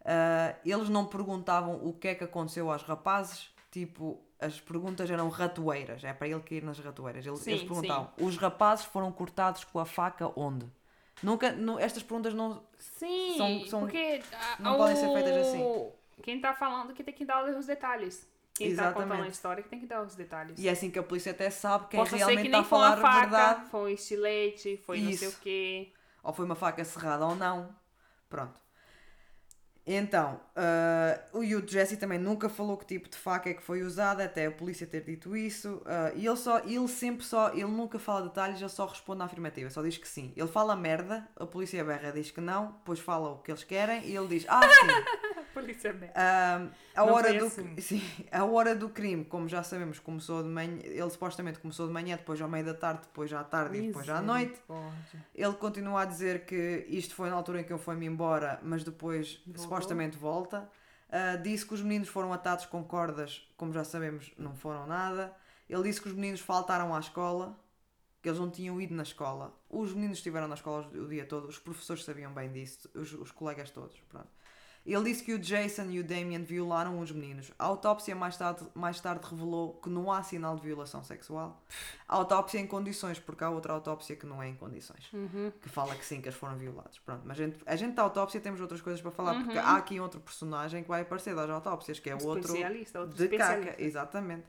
Uh, 0.00 0.56
eles 0.64 0.88
não 0.88 1.04
perguntavam 1.04 1.84
o 1.86 1.92
que 1.92 2.08
é 2.08 2.14
que 2.14 2.24
aconteceu 2.24 2.70
aos 2.72 2.82
rapazes, 2.82 3.50
tipo, 3.70 4.18
as 4.40 4.60
perguntas 4.60 5.10
eram 5.10 5.28
ratoeiras, 5.28 6.02
é 6.04 6.12
para 6.12 6.28
ele 6.28 6.40
cair 6.40 6.62
nas 6.62 6.78
ratoeiras. 6.78 7.24
Eles, 7.26 7.40
Sim, 7.40 7.50
eles 7.52 7.62
perguntavam: 7.64 8.10
os 8.18 8.36
rapazes 8.36 8.84
foram 8.86 9.10
cortados 9.12 9.64
com 9.64 9.78
a 9.78 9.84
faca 9.84 10.30
onde? 10.36 10.66
Nunca, 11.22 11.52
nu- 11.52 11.78
estas 11.78 12.02
perguntas 12.02 12.32
não. 12.32 12.62
Sim, 12.78 13.34
São- 13.36 13.66
são- 13.66 13.80
porque 13.80 14.22
não 14.58 14.76
podem 14.76 14.96
ser 14.96 15.12
feitas 15.12 15.46
assim. 15.46 15.90
Quem 16.22 16.40
tá 16.40 16.54
falando 16.54 16.92
que 16.92 17.02
tem 17.02 17.14
que 17.14 17.24
dar 17.24 17.44
os 17.44 17.66
detalhes. 17.66 18.28
Quem 18.54 18.76
tá 18.76 18.92
contando 18.92 19.22
a 19.22 19.28
história 19.28 19.62
que 19.62 19.68
tem 19.70 19.80
que 19.80 19.86
dar 19.86 20.02
os 20.02 20.14
detalhes. 20.14 20.58
E 20.58 20.68
é 20.68 20.72
assim 20.72 20.90
que 20.90 20.98
a 20.98 21.02
polícia 21.02 21.32
até 21.32 21.48
sabe 21.48 21.86
quem 21.88 22.04
ser 22.04 22.16
realmente 22.16 22.42
que 22.42 22.46
está 22.48 22.58
a 22.58 22.60
nem 22.60 22.68
foi 22.68 22.78
uma 22.78 22.88
falar 22.90 22.98
a 22.98 23.00
faca, 23.00 23.20
verdade, 23.20 23.70
foi 23.70 23.80
um 23.80 23.88
estilete, 23.94 24.76
foi 24.78 25.00
não 25.00 25.12
sei 25.12 25.28
Isso. 25.28 25.38
o 25.38 25.40
quê. 25.40 25.92
ou 26.22 26.32
foi 26.34 26.44
uma 26.44 26.54
faca 26.54 26.84
cerrada 26.84 27.24
ou 27.26 27.34
não. 27.34 27.74
Pronto. 28.28 28.52
Então, 29.86 30.40
ah, 30.54 31.20
o 31.32 31.42
e 31.42 31.56
o 31.56 31.66
Jesse 31.66 31.96
também 31.96 32.18
nunca 32.18 32.48
falou 32.48 32.76
que 32.76 32.86
tipo 32.86 33.08
de 33.08 33.16
faca 33.16 33.50
é 33.50 33.54
que 33.54 33.62
foi 33.62 33.82
usada, 33.82 34.24
até 34.24 34.46
a 34.46 34.50
polícia 34.50 34.86
ter 34.86 35.02
dito 35.02 35.36
isso. 35.36 35.82
ah, 35.86 36.12
e 36.14 36.26
ele 36.26 36.36
só, 36.36 36.58
ele 36.60 36.88
sempre 36.88 37.24
só, 37.24 37.50
ele 37.52 37.64
nunca 37.64 37.98
fala 37.98 38.22
detalhes, 38.22 38.60
ele 38.60 38.68
só 38.68 38.86
responde 38.86 39.18
na 39.18 39.24
afirmativa, 39.24 39.70
só 39.70 39.82
diz 39.82 39.96
que 39.96 40.08
sim. 40.08 40.32
Ele 40.36 40.48
fala 40.48 40.76
merda, 40.76 41.26
a 41.36 41.46
polícia 41.46 41.82
berra 41.84 42.12
diz 42.12 42.30
que 42.30 42.40
não, 42.40 42.72
depois 42.72 43.00
fala 43.00 43.30
o 43.30 43.38
que 43.38 43.50
eles 43.50 43.64
querem 43.64 44.04
e 44.06 44.16
ele 44.16 44.28
diz, 44.28 44.44
ah 44.48 44.60
sim. 44.62 45.29
Polícia 45.54 45.92
merda. 45.92 46.12
Ah, 46.16 46.68
a, 46.94 47.04
Não 47.06 47.12
hora 47.12 47.32
do, 47.34 47.46
assim. 47.46 47.76
sim, 47.80 48.02
a 48.30 48.44
hora 48.44 48.74
do 48.74 48.88
crime, 48.88 49.24
como 49.24 49.48
já 49.48 49.62
sabemos, 49.62 49.98
começou 49.98 50.42
de 50.42 50.48
manhã, 50.48 50.78
ele 50.82 51.10
supostamente 51.10 51.58
começou 51.58 51.86
de 51.86 51.92
manhã, 51.92 52.16
depois 52.16 52.40
ao 52.40 52.48
meio 52.48 52.64
da 52.64 52.74
tarde, 52.74 53.02
depois 53.02 53.32
à 53.32 53.42
tarde 53.44 53.78
e 53.78 53.86
depois 53.88 54.08
à 54.08 54.20
noite. 54.22 54.50
Misericórdia. 54.68 55.26
Ele 55.34 55.54
continua 55.54 56.02
a 56.02 56.04
dizer 56.04 56.44
que 56.46 56.86
isto 56.88 57.14
foi 57.14 57.30
na 57.30 57.36
altura 57.36 57.60
em 57.60 57.64
que 57.64 57.72
eu 57.72 57.78
fui-me 57.78 58.06
embora, 58.06 58.60
mas 58.62 58.84
depois 58.84 59.40
Voltou. 59.46 59.62
supostamente 59.64 60.16
volta. 60.16 60.68
Ah, 61.10 61.36
disse 61.36 61.66
que 61.66 61.74
os 61.74 61.82
meninos 61.82 62.08
foram 62.08 62.32
atados 62.32 62.66
com 62.66 62.84
cordas, 62.84 63.48
como 63.56 63.72
já 63.72 63.82
sabemos, 63.84 64.32
não 64.38 64.54
foram 64.54 64.86
nada. 64.86 65.34
Ele 65.68 65.82
disse 65.84 66.00
que 66.00 66.08
os 66.08 66.14
meninos 66.14 66.40
faltaram 66.40 66.94
à 66.94 67.00
escola, 67.00 67.58
que 68.22 68.28
eles 68.28 68.38
não 68.38 68.50
tinham 68.50 68.80
ido 68.80 68.94
na 68.94 69.02
escola. 69.02 69.52
Os 69.68 69.92
meninos 69.94 70.18
estiveram 70.18 70.46
na 70.46 70.54
escola 70.54 70.86
o 70.94 71.08
dia 71.08 71.24
todo, 71.24 71.48
os 71.48 71.58
professores 71.58 72.04
sabiam 72.04 72.32
bem 72.32 72.52
disso, 72.52 72.88
os, 72.94 73.12
os 73.14 73.30
colegas 73.32 73.70
todos. 73.70 73.96
Pronto. 74.08 74.28
Ele 74.84 75.04
disse 75.04 75.22
que 75.22 75.34
o 75.34 75.38
Jason 75.38 75.84
e 75.90 76.00
o 76.00 76.04
Damien 76.04 76.42
violaram 76.42 76.98
os 77.00 77.12
meninos. 77.12 77.52
A 77.58 77.64
autópsia 77.66 78.16
mais 78.16 78.36
tarde, 78.36 78.66
mais 78.74 78.98
tarde 78.98 79.26
revelou 79.30 79.74
que 79.74 79.90
não 79.90 80.10
há 80.10 80.22
sinal 80.22 80.56
de 80.56 80.62
violação 80.62 81.04
sexual. 81.04 81.62
A 82.08 82.16
autópsia 82.16 82.58
em 82.58 82.66
condições, 82.66 83.18
porque 83.18 83.44
há 83.44 83.50
outra 83.50 83.74
autópsia 83.74 84.16
que 84.16 84.24
não 84.26 84.42
é 84.42 84.48
em 84.48 84.54
condições 84.56 85.12
Uhum. 85.12 85.52
que 85.60 85.68
fala 85.68 85.94
que 85.94 86.04
sim, 86.04 86.20
que 86.22 86.28
eles 86.28 86.38
foram 86.38 86.56
violados. 86.56 86.98
Pronto, 87.00 87.22
mas 87.26 87.38
a 87.38 87.44
gente, 87.44 87.58
a 87.66 87.76
gente 87.76 87.94
da 87.94 88.02
autópsia 88.02 88.40
temos 88.40 88.60
outras 88.60 88.80
coisas 88.80 89.02
para 89.02 89.10
falar, 89.10 89.34
porque 89.44 89.58
Uhum. 89.58 89.64
há 89.64 89.76
aqui 89.76 90.00
outro 90.00 90.18
personagem 90.20 90.82
que 90.82 90.88
vai 90.88 91.02
aparecer 91.02 91.34
das 91.36 91.50
autópsias, 91.50 91.98
que 92.00 92.08
é 92.08 92.14
o 92.14 92.24
outro 92.24 92.52
outro 92.98 93.14
de 93.16 93.28
caca, 93.36 93.74
exatamente. 93.78 94.46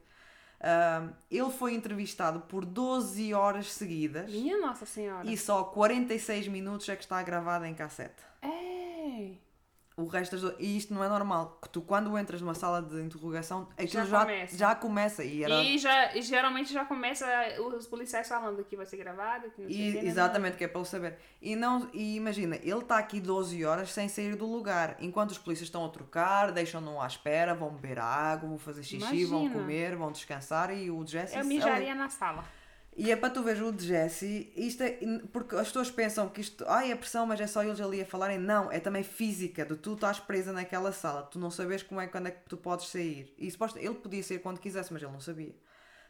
Ahm, 0.63 1.09
ele 1.29 1.49
foi 1.49 1.73
entrevistado 1.73 2.39
por 2.41 2.63
12 2.65 3.33
horas 3.33 3.71
seguidas 3.73 4.31
Minha 4.31 4.59
Nossa 4.59 4.85
Senhora. 4.85 5.27
e 5.27 5.35
só 5.35 5.63
46 5.63 6.47
minutos 6.47 6.87
é 6.87 6.95
que 6.95 7.01
está 7.01 7.21
gravado 7.23 7.65
em 7.65 7.73
cassete. 7.73 8.21
Ei, 8.43 9.41
O 10.01 10.07
resto 10.07 10.37
das, 10.37 10.55
e 10.59 10.77
isto 10.77 10.93
não 10.93 11.03
é 11.03 11.07
normal, 11.09 11.57
que 11.61 11.69
tu 11.69 11.81
quando 11.81 12.17
entras 12.17 12.41
numa 12.41 12.53
sala 12.53 12.81
de 12.81 13.01
interrogação, 13.01 13.67
aquilo 13.73 13.89
Já 13.91 14.05
já, 14.05 14.19
começa. 14.21 14.57
já 14.57 14.75
começa 14.75 15.23
e 15.23 15.43
era 15.43 15.53
E, 15.63 15.77
já, 15.77 16.15
e 16.15 16.21
geralmente 16.21 16.71
já 16.73 16.85
começa 16.85 17.25
os 17.77 17.87
policiais 17.87 18.27
falando 18.27 18.63
que 18.63 18.75
vai 18.75 18.85
ser 18.85 18.97
gravado, 18.97 19.49
que 19.51 19.61
não 19.61 19.69
sei 19.69 19.77
E- 19.77 19.89
o 19.89 19.93
quê, 19.93 20.01
né? 20.01 20.07
exatamente, 20.09 20.57
que 20.57 20.63
é 20.63 20.67
para 20.67 20.79
ele 20.81 20.87
saber. 20.89 21.17
E, 21.41 21.55
não, 21.55 21.89
e 21.93 22.15
imagina, 22.15 22.55
ele 22.57 22.79
está 22.79 22.97
aqui 22.97 23.19
12 23.19 23.63
horas 23.65 23.91
sem 23.91 24.07
sair 24.07 24.35
do 24.35 24.45
lugar, 24.45 24.95
enquanto 24.99 25.31
os 25.31 25.37
polícias 25.37 25.67
estão 25.67 25.85
a 25.85 25.89
trocar, 25.89 26.51
deixam-no 26.51 27.01
à 27.01 27.07
espera, 27.07 27.53
vão 27.53 27.69
beber 27.71 27.99
água, 27.99 28.49
vão 28.49 28.57
fazer 28.57 28.83
xixi, 28.83 29.25
vão 29.25 29.41
Imagina. 29.41 29.59
comer, 29.61 29.95
vão 29.95 30.11
descansar 30.11 30.75
e 30.75 30.89
o 30.91 31.05
Jesse. 31.05 31.37
Eu 31.37 31.45
mijaria 31.45 31.93
na 31.95 32.09
sala. 32.09 32.43
E 32.95 33.09
é 33.09 33.15
para 33.15 33.29
tu 33.29 33.41
ver 33.41 33.61
o 33.63 33.77
Jesse, 33.77 34.51
isto 34.55 34.83
é, 34.83 34.99
porque 35.31 35.55
as 35.55 35.67
pessoas 35.67 35.89
pensam 35.89 36.27
que 36.27 36.41
isto, 36.41 36.65
ai, 36.67 36.91
é 36.91 36.95
pressão, 36.95 37.25
mas 37.25 37.39
é 37.39 37.47
só 37.47 37.63
eles 37.63 37.79
ali 37.79 38.01
a 38.01 38.05
falarem. 38.05 38.37
Não, 38.37 38.69
é 38.69 38.79
também 38.79 39.01
física, 39.01 39.65
de 39.65 39.75
tu 39.77 39.93
estás 39.93 40.19
presa 40.19 40.51
naquela 40.51 40.91
sala, 40.91 41.23
tu 41.23 41.39
não 41.39 41.49
sabes 41.49 41.83
como 41.83 42.01
é, 42.01 42.07
quando 42.07 42.27
é 42.27 42.31
que 42.31 42.49
tu 42.49 42.57
podes 42.57 42.87
sair. 42.89 43.33
E 43.37 43.49
suposto, 43.49 43.79
ele 43.79 43.95
podia 43.95 44.21
sair 44.21 44.39
quando 44.39 44.59
quisesse, 44.59 44.91
mas 44.91 45.01
ele 45.01 45.11
não 45.11 45.21
sabia. 45.21 45.55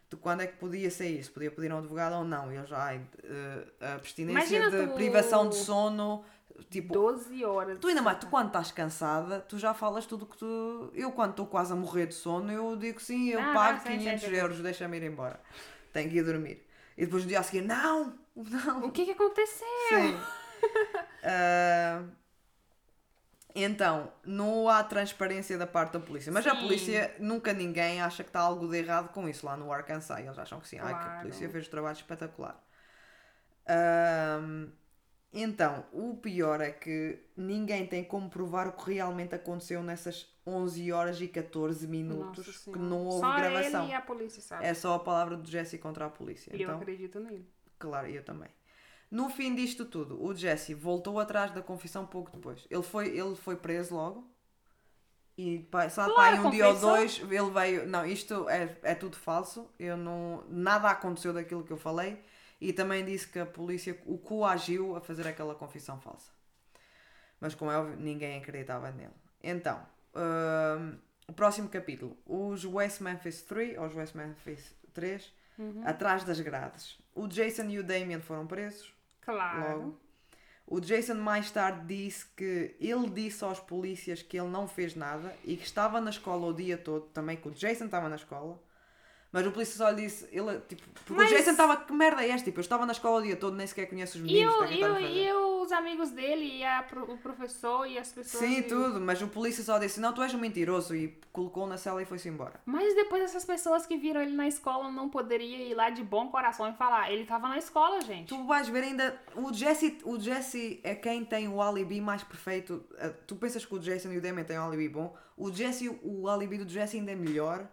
De 0.10 0.18
quando 0.18 0.41
é 0.41 0.48
que 0.48 0.58
podia 0.58 0.90
sair, 0.91 1.24
se 1.24 1.30
podia 1.30 1.52
pedir 1.52 1.72
a 1.72 1.76
um 1.76 1.78
advogado 1.78 2.16
ou 2.16 2.26
não. 2.26 2.52
E 2.52 2.58
ele 2.58 2.66
já, 2.66 2.84
ai, 2.84 3.02
eh, 3.24 3.64
a 3.80 3.94
abstinência 3.94 4.60
Imagina 4.60 4.88
de 4.88 4.94
privação 4.94 5.48
de 5.48 5.56
sono, 5.56 6.26
tipo, 6.70 6.94
12 6.94 7.45
horas. 7.45 7.80
Tu 7.80 7.88
ainda 7.88 8.02
mais, 8.02 8.18
tu 8.20 8.28
quando 8.28 8.48
estás 8.48 8.72
cansada, 8.72 9.40
tu 9.40 9.58
já 9.58 9.74
falas 9.74 10.06
tudo 10.06 10.26
que 10.26 10.36
tu. 10.36 10.91
Eu 10.94 11.12
quando 11.14 11.32
estou 11.32 11.45
quase 11.45 11.72
a 11.72 11.76
morrer 11.78 12.08
de 12.08 12.16
sono, 12.16 12.52
eu 12.52 12.76
digo 12.76 12.99
sim, 12.99 13.30
eu 13.30 13.40
Ah, 13.40 13.53
pago 13.53 13.78
ah, 13.78 13.80
sim, 13.82 13.98
500 13.99 14.24
sim, 14.24 14.30
sim. 14.30 14.36
euros, 14.36 14.60
deixa-me 14.60 14.98
ir 14.98 15.03
embora. 15.03 15.40
Tenho 15.94 16.10
que 16.10 16.18
ir 16.18 16.24
dormir. 16.24 16.70
E 16.97 17.05
depois 17.05 17.23
no 17.23 17.30
dia 17.30 17.39
a 17.39 17.43
seguir, 17.43 17.61
não! 17.61 18.19
Não! 18.35 18.85
O 18.85 18.91
que 18.91 19.05
que 19.05 19.11
aconteceu? 19.11 19.68
Sim. 19.89 20.18
Ah, 21.23 22.03
então, 23.53 24.11
não 24.23 24.69
há 24.69 24.84
transparência 24.84 25.57
da 25.57 25.68
parte 25.68 25.93
da 25.93 25.99
polícia. 25.99 26.31
Mas 26.31 26.47
a 26.47 26.55
Sim. 26.55 26.61
polícia, 26.61 27.13
nunca 27.19 27.51
ninguém 27.53 28.01
acha 28.01 28.23
que 28.23 28.30
está 28.30 28.39
algo 28.39 28.68
de 28.68 28.77
errado 28.77 29.09
com 29.09 29.27
isso 29.27 29.45
lá 29.45 29.57
no 29.57 29.72
Arkansas. 29.72 30.19
Eles 30.19 30.38
acham 30.39 30.59
que 30.59 30.68
sim. 30.68 30.80
Ai, 30.80 30.93
que 30.95 30.99
a 31.01 31.03
Claro. 31.03 31.19
polícia 31.22 31.49
fez 31.49 31.68
um 31.68 31.72
trabalho 31.72 31.95
espetacular. 31.95 32.57
Ahm, 33.68 34.72
então, 35.34 35.86
o 35.94 36.16
pior 36.18 36.60
é 36.60 36.72
que 36.72 37.20
ninguém 37.38 37.88
tem 37.88 38.03
como 38.03 38.30
provar 38.30 38.68
o 38.68 38.74
que 38.74 38.94
realmente 38.94 39.34
aconteceu 39.34 39.82
nessas 39.82 40.28
11 40.45 40.91
horas 40.91 41.22
e 41.22 41.28
14 41.28 41.88
minutos 41.88 42.58
que 42.66 42.78
não 42.78 43.06
houve 43.06 43.22
Só 43.22 43.36
gravação. 43.36 43.84
ele 43.84 43.91
e 43.91 43.95
a 43.95 44.02
polícia, 44.02 44.41
sabe? 44.41 44.66
É 44.66 44.74
só 44.74 44.95
a 44.95 44.99
palavra 44.99 45.38
do 45.38 45.49
Jesse 45.49 45.78
contra 45.78 46.06
a 46.06 46.10
polícia. 46.10 46.52
E 46.53 46.62
eu 46.62 46.68
Então, 46.68 46.80
acredito 46.82 47.20
nele. 47.20 47.48
Claro, 47.80 48.08
eu 48.08 48.24
também. 48.24 48.49
No 49.10 49.30
fim 49.30 49.56
disto 49.56 49.86
tudo, 49.86 50.22
o 50.22 50.34
Jesse 50.36 50.74
voltou 50.74 51.20
atrás 51.20 51.52
da 51.52 51.62
confissão 51.62 52.06
pouco 52.06 52.32
depois. 52.32 52.66
Ele 52.70 52.84
foi, 52.84 53.18
ele 53.18 53.36
foi 53.36 53.56
preso 53.56 53.95
logo. 53.95 54.30
E 55.38 55.66
sabe, 55.90 56.14
Claro, 56.14 56.48
um 56.48 56.49
dia 56.52 56.68
ou 56.68 56.78
dois 56.80 57.20
ele 57.20 57.49
veio. 57.52 57.88
Não, 57.88 58.06
isto 58.06 58.48
é, 58.49 58.78
é 58.84 58.95
tudo 58.95 59.16
falso. 59.16 59.70
Eu 59.80 59.95
não, 59.95 60.44
nada 60.49 60.90
aconteceu 60.90 61.34
daquilo 61.34 61.64
que 61.64 61.72
eu 61.72 61.78
falei. 61.78 62.22
E 62.62 62.72
também 62.72 63.04
disse 63.04 63.28
que 63.28 63.40
a 63.40 63.46
polícia 63.46 63.98
o 64.06 64.18
coagiu 64.20 64.96
a 64.96 65.02
fazer 65.02 65.28
aquela 65.28 65.56
confissão 65.56 66.00
falsa. 66.00 66.32
Mas 67.40 67.56
como 67.56 67.72
é 67.72 67.78
óbvio, 67.78 67.98
ninguém 67.98 68.38
acreditava 68.38 68.92
nele. 68.92 69.10
Então, 69.44 69.82
hum, 70.16 70.96
o 71.28 71.34
próximo 71.34 71.68
capítulo. 71.70 72.16
Os 72.26 72.64
West 72.64 73.02
Memphis 73.02 73.42
3, 73.42 73.78
ou 73.80 73.88
os 73.88 73.96
West 73.96 74.14
Memphis 74.16 74.76
3, 74.94 75.34
Uhum. 75.58 75.82
atrás 75.86 76.24
das 76.24 76.40
grades. 76.40 76.98
O 77.14 77.28
Jason 77.28 77.64
e 77.64 77.78
o 77.80 77.84
Damien 77.84 78.22
foram 78.22 78.48
presos 78.48 78.94
Claro. 79.22 79.60
logo. 79.80 80.00
O 80.66 80.80
Jason 80.80 81.16
mais 81.16 81.52
tarde 81.52 81.86
disse 81.86 82.26
que 82.36 82.76
ele 82.80 83.10
disse 83.10 83.44
aos 83.44 83.60
polícias 83.60 84.22
que 84.22 84.40
ele 84.40 84.48
não 84.50 84.68
fez 84.68 84.96
nada 84.96 85.36
e 85.44 85.58
que 85.58 85.66
estava 85.66 86.00
na 86.00 86.10
escola 86.10 86.48
o 86.48 86.54
dia 86.54 86.78
todo, 86.78 87.08
também 87.08 87.36
que 87.38 87.48
o 87.48 87.52
Jason 87.52 87.86
estava 87.86 88.08
na 88.08 88.16
escola. 88.16 88.58
Mas 89.32 89.45
o 89.48 89.52
polícia 89.52 89.78
só 89.78 89.90
lhe 89.90 90.03
disse, 90.03 90.28
ele, 90.32 90.60
tipo, 90.68 90.84
porque 91.06 91.14
Mas- 91.14 91.32
o 91.32 91.36
Jason 91.36 91.52
estava, 91.52 91.78
que 91.78 91.94
merda 91.94 92.24
é 92.24 92.30
esta? 92.30 92.45
Tipo, 92.45 92.60
eu 92.60 92.62
estava 92.62 92.86
na 92.86 92.91
escola 92.91 93.20
o 93.20 93.24
dia 93.24 93.36
todo, 93.36 93.56
nem 93.56 93.66
sequer 93.66 93.88
conheço 93.88 94.18
os 94.18 94.24
meninos, 94.24 94.53
é 94.64 94.74
e, 94.74 94.82
eu 94.82 94.91
a 94.91 94.94
fazer? 94.95 95.08
e 95.08 95.34
os 95.34 95.52
os 95.62 95.72
amigos 95.72 96.12
dele 96.12 96.58
e 96.58 96.64
a 96.66 96.86
o 97.08 97.18
professor 97.18 97.88
e 97.88 97.98
as 97.98 98.12
pessoas. 98.12 98.44
Sim, 98.44 98.60
e- 98.60 98.64
tudo, 98.64 98.99
mas 98.99 99.22
o 99.22 99.28
polícia 99.28 99.64
só 99.64 99.78
disse: 99.78 99.99
Não, 99.99 100.14
tu 100.14 100.22
és 100.22 100.34
um 100.34 100.38
mentiroso. 100.38 100.95
E 100.95 101.18
colocou 101.32 101.66
na 101.66 101.78
cela 101.78 102.02
e 102.02 102.06
foi-se 102.06 102.28
embora. 102.28 102.60
Mas 102.66 102.94
depois 102.94 103.24
essas 103.24 103.45
pessoas 103.45 103.86
que 103.86 103.98
viram 103.98 104.22
ele 104.22 104.36
na 104.36 104.48
escola 104.48 104.91
não 104.91 105.10
poderiam 105.10 105.62
ir 105.62 105.74
lá 105.74 105.90
de 105.90 106.03
bom 106.03 106.28
coração 106.30 106.70
e 106.70 106.74
falar. 106.74 107.12
Ele 107.12 107.26
tava 107.26 107.48
na 107.48 107.58
escola, 107.58 108.02
gente. 108.02 108.28
Tu 108.28 108.45
vais 108.45 108.68
ver 108.68 108.84
ainda. 108.84 109.20
O 109.36 109.53
Jesse, 109.53 109.98
o 110.03 110.20
Jesse 110.20 110.80
é 110.84 110.94
quem 110.94 111.24
tem 111.24 111.48
o 111.48 111.62
alibi 111.62 112.02
mais 112.02 112.24
perfeito. 112.24 112.84
Uh, 112.94 113.14
Tu 113.26 113.36
pensas 113.36 113.66
que 113.66 113.74
o 113.74 113.80
Jason 113.80 114.12
e 114.12 114.18
o 114.18 114.22
Damon 114.22 114.44
têm 114.44 114.60
um 114.60 114.66
alibi 114.68 114.90
bom. 114.90 115.16
O 115.38 115.52
Jesse, 115.52 115.88
o 116.03 116.28
alibi 116.28 116.58
do 116.58 116.68
Jesse 116.70 116.98
ainda 116.98 117.12
é 117.12 117.16
melhor. 117.16 117.68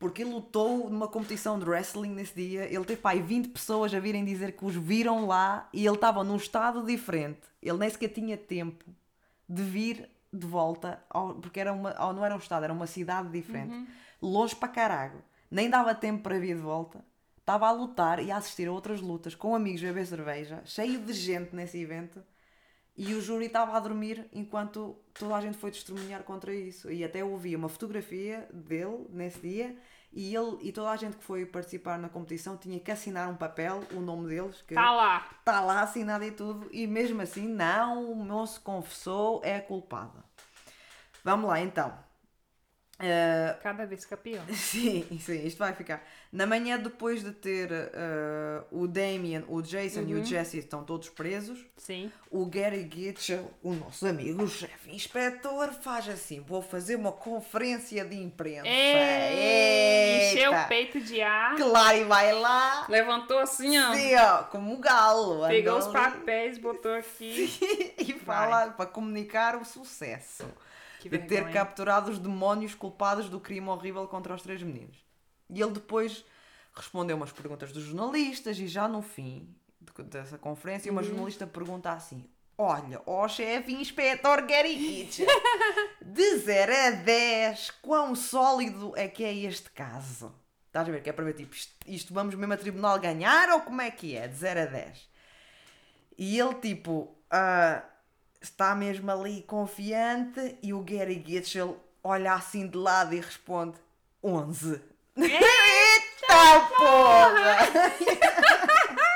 Porque 0.00 0.22
ele 0.22 0.30
lutou 0.32 0.88
numa 0.90 1.06
competição 1.06 1.58
de 1.58 1.64
wrestling 1.68 2.10
nesse 2.14 2.34
dia. 2.34 2.64
Ele 2.64 2.84
teve 2.84 3.00
pai 3.00 3.20
20 3.20 3.50
pessoas 3.50 3.92
a 3.94 4.00
virem 4.00 4.24
dizer 4.24 4.52
que 4.56 4.64
os 4.64 4.74
viram 4.74 5.26
lá 5.26 5.68
e 5.72 5.86
ele 5.86 5.94
estava 5.94 6.24
num 6.24 6.36
estado 6.36 6.82
diferente. 6.84 7.42
Ele 7.62 7.76
nem 7.78 7.88
sequer 7.90 8.08
tinha 8.08 8.36
tempo 8.36 8.84
de 9.48 9.62
vir 9.62 10.08
de 10.32 10.46
volta, 10.46 11.02
ao- 11.10 11.34
porque 11.34 11.60
era 11.60 11.72
uma, 11.72 11.92
não 12.14 12.24
era 12.24 12.34
um 12.34 12.38
estado, 12.38 12.64
era 12.64 12.72
uma 12.72 12.86
cidade 12.86 13.28
diferente. 13.30 13.74
Longe 14.22 14.56
para 14.56 14.68
caralho. 14.68 15.22
Nem 15.50 15.68
dava 15.68 15.94
tempo 15.94 16.22
para 16.22 16.38
vir 16.38 16.56
de 16.56 16.62
volta. 16.62 17.04
Estava 17.38 17.66
a 17.66 17.70
lutar 17.72 18.22
e 18.22 18.30
a 18.30 18.36
assistir 18.38 18.68
a 18.68 18.72
outras 18.72 19.00
lutas 19.00 19.34
com 19.34 19.54
amigos 19.54 19.80
beber 19.82 20.06
cerveja, 20.06 20.62
cheio 20.64 21.00
de 21.00 21.12
gente 21.12 21.54
nesse 21.54 21.78
evento. 21.78 22.22
E 22.96 23.14
o 23.14 23.20
júri 23.20 23.46
estava 23.46 23.76
a 23.76 23.80
dormir 23.80 24.28
enquanto 24.32 24.96
toda 25.14 25.34
a 25.36 25.40
gente 25.40 25.56
foi 25.56 25.70
testemunhar 25.70 26.22
contra 26.22 26.54
isso. 26.54 26.90
E 26.90 27.02
até 27.04 27.24
ouvi 27.24 27.56
uma 27.56 27.68
fotografia 27.68 28.46
dele 28.52 29.06
nesse 29.10 29.40
dia 29.40 29.76
e 30.12 30.34
ele 30.34 30.58
e 30.60 30.72
toda 30.72 30.90
a 30.90 30.96
gente 30.96 31.16
que 31.16 31.24
foi 31.24 31.46
participar 31.46 31.98
na 31.98 32.08
competição 32.08 32.56
tinha 32.56 32.78
que 32.80 32.90
assinar 32.90 33.28
um 33.30 33.36
papel, 33.36 33.82
o 33.92 34.00
nome 34.00 34.28
deles, 34.28 34.60
que 34.62 34.74
Tá 34.74 34.90
lá. 34.92 35.26
está 35.38 35.60
lá 35.60 35.82
assinado 35.82 36.24
e 36.24 36.32
tudo, 36.32 36.68
e 36.72 36.86
mesmo 36.86 37.22
assim 37.22 37.46
não, 37.46 38.10
o 38.10 38.16
moço 38.16 38.60
confessou, 38.60 39.40
é 39.44 39.60
culpado. 39.60 40.22
Vamos 41.22 41.48
lá 41.48 41.60
então. 41.60 41.96
Eh, 43.02 43.56
Cada 43.62 43.86
vez 43.86 44.04
campeão. 44.04 44.44
Sim, 44.52 45.06
sim, 45.20 45.46
isto 45.46 45.58
vai 45.58 45.72
ficar. 45.72 46.06
Na 46.32 46.46
manhã, 46.46 46.78
depois 46.78 47.24
de 47.24 47.32
ter 47.32 47.70
eh, 47.72 48.62
o 48.70 48.86
Damien, 48.86 49.44
o 49.48 49.62
Jason 49.62 50.02
e 50.02 50.14
o 50.14 50.24
Jesse 50.24 50.58
estão 50.58 50.84
todos 50.84 51.08
presos, 51.08 51.64
Sim. 51.76 52.12
o 52.30 52.46
Gary 52.46 52.88
Gitchell, 52.92 53.50
o 53.62 53.72
nosso 53.72 54.06
amigo, 54.06 54.42
o 54.42 54.48
chefe 54.48 54.94
inspetor, 54.94 55.72
faz 55.72 56.08
assim: 56.08 56.40
vou 56.40 56.62
fazer 56.62 56.96
uma 56.96 57.12
conferência 57.12 58.04
de 58.04 58.16
imprensa. 58.16 58.68
Encheu 58.68 60.52
o 60.52 60.68
peito 60.68 61.00
de 61.00 61.20
ar. 61.20 61.56
Claro, 61.56 61.96
e 61.96 62.04
vai 62.04 62.32
lá. 62.32 62.86
Levantou 62.88 63.38
assim, 63.38 63.78
ó. 63.78 63.94
Sim, 63.94 64.14
ó, 64.16 64.44
como 64.44 64.72
um 64.72 64.80
galo. 64.80 65.46
Pegou 65.48 65.78
os 65.78 65.88
papéis, 65.88 66.58
botou 66.58 66.94
aqui. 66.94 67.50
e 67.98 68.12
fala 68.12 68.68
para 68.70 68.86
comunicar 68.86 69.56
o 69.56 69.64
sucesso 69.64 70.44
de 71.08 71.18
ter 71.18 71.42
capturado 71.52 72.10
os 72.10 72.18
demónios 72.18 72.74
culpados 72.74 73.28
do 73.28 73.40
crime 73.40 73.68
horrível 73.68 74.06
contra 74.08 74.34
os 74.34 74.42
três 74.42 74.62
meninos. 74.62 74.98
E 75.48 75.60
ele 75.60 75.72
depois 75.72 76.24
respondeu 76.74 77.16
umas 77.16 77.32
perguntas 77.32 77.72
dos 77.72 77.82
jornalistas 77.84 78.58
e 78.58 78.66
já 78.68 78.86
no 78.86 79.02
fim 79.02 79.48
de- 79.80 80.02
dessa 80.04 80.38
conferência 80.38 80.90
uma 80.92 81.02
jornalista 81.02 81.46
pergunta 81.46 81.90
assim 81.90 82.24
Olha, 82.56 83.00
ó 83.06 83.26
chefe 83.26 83.72
inspetor 83.72 84.42
Gary 84.46 84.76
Kitchen, 84.76 85.26
de 86.04 86.36
0 86.40 86.72
a 86.72 86.90
10, 86.90 87.70
quão 87.80 88.14
sólido 88.14 88.92
é 88.96 89.08
que 89.08 89.24
é 89.24 89.34
este 89.34 89.70
caso? 89.70 90.34
Estás 90.66 90.86
a 90.86 90.92
ver? 90.92 91.02
Que 91.02 91.08
é 91.08 91.12
para 91.14 91.24
ver, 91.24 91.32
tipo, 91.32 91.54
isto, 91.54 91.72
isto 91.86 92.12
vamos 92.12 92.34
mesmo 92.34 92.52
a 92.52 92.56
tribunal 92.58 92.98
ganhar 93.00 93.48
ou 93.54 93.62
como 93.62 93.80
é 93.80 93.90
que 93.90 94.14
é? 94.14 94.28
De 94.28 94.34
0 94.36 94.60
a 94.60 94.64
10. 94.66 95.08
E 96.18 96.38
ele, 96.38 96.54
tipo, 96.56 97.16
ah, 97.30 97.82
está 98.40 98.74
mesmo 98.74 99.10
ali 99.10 99.42
confiante 99.42 100.56
e 100.62 100.72
o 100.72 100.80
Gary 100.82 101.22
Gitchell 101.26 101.78
olha 102.02 102.32
assim 102.34 102.66
de 102.66 102.76
lado 102.76 103.14
e 103.14 103.20
responde 103.20 103.76
11. 104.22 104.80
Eita 105.16 106.60
porra! 106.76 107.58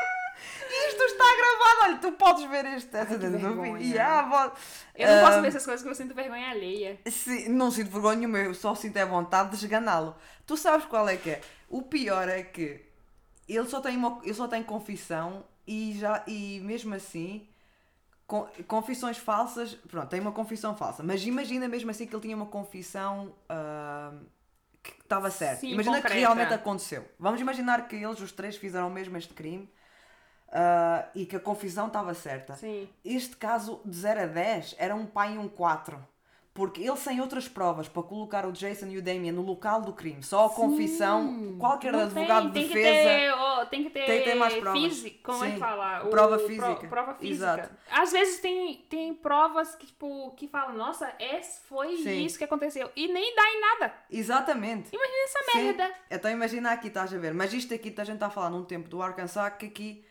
Isto 0.88 1.02
está 1.05 1.24
gravado, 1.36 1.80
olha, 1.82 1.98
tu 1.98 2.12
podes 2.12 2.44
ver 2.51 2.64
este 2.66 2.96
essa 2.96 3.06
que 3.06 3.18
dentro 3.18 3.55
do 3.55 3.62
vídeo. 3.62 3.78
Eu 4.94 5.09
não 5.09 5.20
posso 5.24 5.38
Ah, 5.38 5.40
ver 5.40 5.48
essas 5.48 5.64
coisas 5.64 5.82
porque 5.82 5.90
eu 5.90 5.94
sinto 5.94 6.14
vergonha 6.14 6.51
alheia. 6.51 6.98
Sim, 7.10 7.48
não 7.48 7.70
sinto 7.70 7.90
vergonha 7.90 8.16
nenhuma, 8.16 8.38
eu 8.38 8.55
só 8.55 8.74
sinto 8.74 8.96
a 8.98 9.05
vontade 9.05 9.51
de 9.51 9.56
esganá-lo. 9.56 10.14
Tu 10.46 10.56
sabes 10.56 10.84
qual 10.86 11.09
é 11.09 11.16
que 11.16 11.30
é? 11.30 11.40
O 11.68 11.82
pior 11.82 12.28
é 12.28 12.42
que 12.42 12.82
ele 13.48 13.68
só 13.68 13.80
tem, 13.80 13.96
uma, 13.96 14.20
ele 14.22 14.34
só 14.34 14.46
tem 14.48 14.62
confissão 14.62 15.44
e, 15.66 15.96
já, 15.98 16.22
e 16.26 16.60
mesmo 16.62 16.94
assim, 16.94 17.46
confissões 18.66 19.18
falsas, 19.18 19.74
pronto, 19.74 20.09
tem 20.09 20.20
uma 20.20 20.32
confissão 20.32 20.74
falsa, 20.74 21.02
mas 21.02 21.24
imagina 21.24 21.68
mesmo 21.68 21.90
assim 21.90 22.06
que 22.06 22.14
ele 22.14 22.22
tinha 22.22 22.36
uma 22.36 22.46
confissão 22.46 23.34
ah, 23.48 24.12
que 24.82 24.92
estava 24.92 25.30
certa. 25.30 25.66
Imagina 25.66 25.96
concreta. 25.96 26.14
que 26.14 26.20
realmente 26.20 26.55
aconteceu. 26.55 27.06
Vamos 27.18 27.40
imaginar 27.40 27.86
que 27.86 27.96
eles, 27.96 28.20
os 28.20 28.32
três, 28.32 28.56
fizeram 28.56 28.88
mesmo 28.88 29.16
este 29.16 29.34
crime 29.34 29.70
ah, 30.51 31.06
e 31.14 31.26
que 31.26 31.36
a 31.36 31.40
confissão 31.40 31.86
estava 31.86 32.14
certa. 32.14 32.56
Sim. 32.56 32.88
Este 33.05 33.36
caso 33.36 33.80
de 33.84 33.96
0 33.96 34.22
a 34.22 34.26
10 34.26 34.76
era 34.78 34.94
um 34.94 35.06
pai 35.06 35.34
e 35.34 35.38
um 35.38 35.48
4. 35.48 36.14
Porque 36.55 36.82
ele 36.82 36.97
sem 36.97 37.20
outras 37.20 37.48
provas 37.48 37.89
para 37.89 38.01
colocar 38.05 38.47
o 38.47 38.52
Jason 38.52 38.86
e 38.86 38.97
o 38.97 39.02
Damien 39.02 39.32
no 39.32 39.43
local 39.43 39.82
do 39.82 39.93
crime, 39.93 40.22
só 40.22 40.47
a 40.47 40.51
confissão, 40.51 41.56
qualquer 41.59 41.93
Não 41.93 42.01
advogado 42.02 42.52
tem, 42.52 42.62
de 42.68 42.68
tem 42.72 42.82
defesa. 42.82 43.09
Que 43.10 43.18
ter, 43.18 43.32
ó, 43.32 43.64
tem 43.66 43.82
que 43.82 43.90
ter, 43.90 44.06
tem 44.06 44.18
que 44.20 44.24
ter 44.31 44.35
mais 44.36 44.55
provas. 44.55 44.81
física, 44.82 45.18
como 45.24 45.44
é 45.44 45.48
Sim, 45.48 45.55
que 45.55 45.59
fala? 45.60 46.05
O- 46.05 46.10
prova 46.10 46.39
pro- 46.39 46.47
física. 46.47 46.86
prova 46.86 47.14
física. 47.14 47.35
Exato. 47.35 47.70
Às 47.90 48.12
vezes 48.12 48.39
tem, 48.39 48.76
tem 48.89 49.12
provas 49.14 49.74
que, 49.74 49.86
tipo, 49.86 50.31
que 50.36 50.47
falam, 50.47 50.76
nossa, 50.76 51.12
esse 51.18 51.60
foi 51.62 51.97
Sim. 51.97 52.24
isso 52.24 52.39
que 52.39 52.44
aconteceu. 52.44 52.89
E 52.94 53.09
nem 53.09 53.35
dá 53.35 53.43
em 53.51 53.60
nada. 53.60 53.94
Exatamente. 54.09 54.94
Imagina 54.94 55.24
essa 55.24 55.51
Sim. 55.52 55.59
merda. 55.64 55.94
Então 56.09 56.31
imagina 56.31 56.70
aqui, 56.70 56.86
estás 56.86 57.12
a 57.12 57.18
ver. 57.18 57.35
Mas 57.35 57.52
isto 57.52 57.74
aqui, 57.74 57.93
a 57.98 58.05
gente 58.05 58.14
está 58.14 58.26
a 58.26 58.31
falar 58.31 58.51
num 58.51 58.64
tempo 58.64 58.89
do 58.89 59.02
Arkansas 59.02 59.55
que 59.59 59.66
aqui 59.66 60.05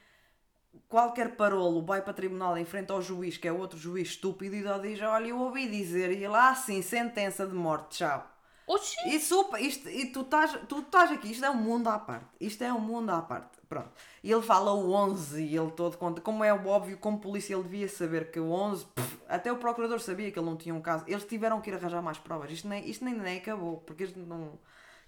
qualquer 0.88 1.36
parolo 1.36 1.84
vai 1.84 2.02
para 2.02 2.14
tribunal 2.14 2.58
em 2.58 2.66
frente 2.66 2.92
ao 2.92 3.02
juiz, 3.02 3.38
que 3.38 3.48
é 3.48 3.52
outro 3.52 3.78
juiz 3.78 4.10
estúpido, 4.10 4.56
e 4.56 4.64
diz: 4.82 5.02
Olha, 5.02 5.28
eu 5.28 5.40
ouvi 5.40 5.68
dizer, 5.68 6.12
e 6.12 6.24
ele, 6.24 6.36
ah, 6.36 6.56
sim, 6.56 6.82
sentença 6.82 7.48
de 7.48 7.54
morte, 7.54 7.98
tchau. 7.98 8.30
Oxi. 8.66 8.96
E, 9.08 9.20
supa, 9.20 9.60
isto, 9.60 9.90
e 9.90 10.06
tu 10.06 10.22
estás 10.22 10.58
tu 10.70 10.80
estás 10.80 11.12
aqui, 11.12 11.32
isto 11.32 11.44
é 11.44 11.50
um 11.50 11.56
mundo 11.56 11.90
à 11.90 12.00
parte. 12.00 12.28
Isto 12.40 12.64
é 12.64 12.72
um 12.72 12.80
mundo 12.80 13.10
à 13.10 13.22
parte. 13.22 13.58
Pronto. 13.68 13.90
E 14.24 14.32
ele 14.32 14.42
fala 14.42 14.72
o 14.72 14.92
11 14.92 15.44
e 15.44 15.58
ele 15.58 15.72
todo 15.72 15.98
conta. 15.98 16.22
Como 16.22 16.44
é 16.44 16.54
óbvio, 16.54 16.98
como 16.98 17.20
polícia, 17.20 17.56
ele 17.56 17.64
devia 17.64 17.90
saber 17.90 18.32
que 18.32 18.40
o 18.40 18.52
11. 18.52 18.86
pff, 18.86 19.18
até 19.28 19.52
o 19.52 19.58
procurador 19.58 20.00
sabia 20.00 20.32
que 20.32 20.40
ele 20.40 20.46
não 20.46 20.56
tinha 20.56 20.74
um 20.74 20.82
caso. 20.82 21.04
Eles 21.08 21.26
tiveram 21.26 21.60
que 21.60 21.70
ir 21.70 21.74
arranjar 21.74 22.02
mais 22.02 22.18
provas. 22.18 22.52
Isto 22.52 22.68
nem, 22.68 22.88
isto 22.90 23.04
nem, 23.04 23.16
nem 23.16 23.40
acabou, 23.40 23.78
porque 23.78 24.04
eles 24.04 24.16
não. 24.16 24.58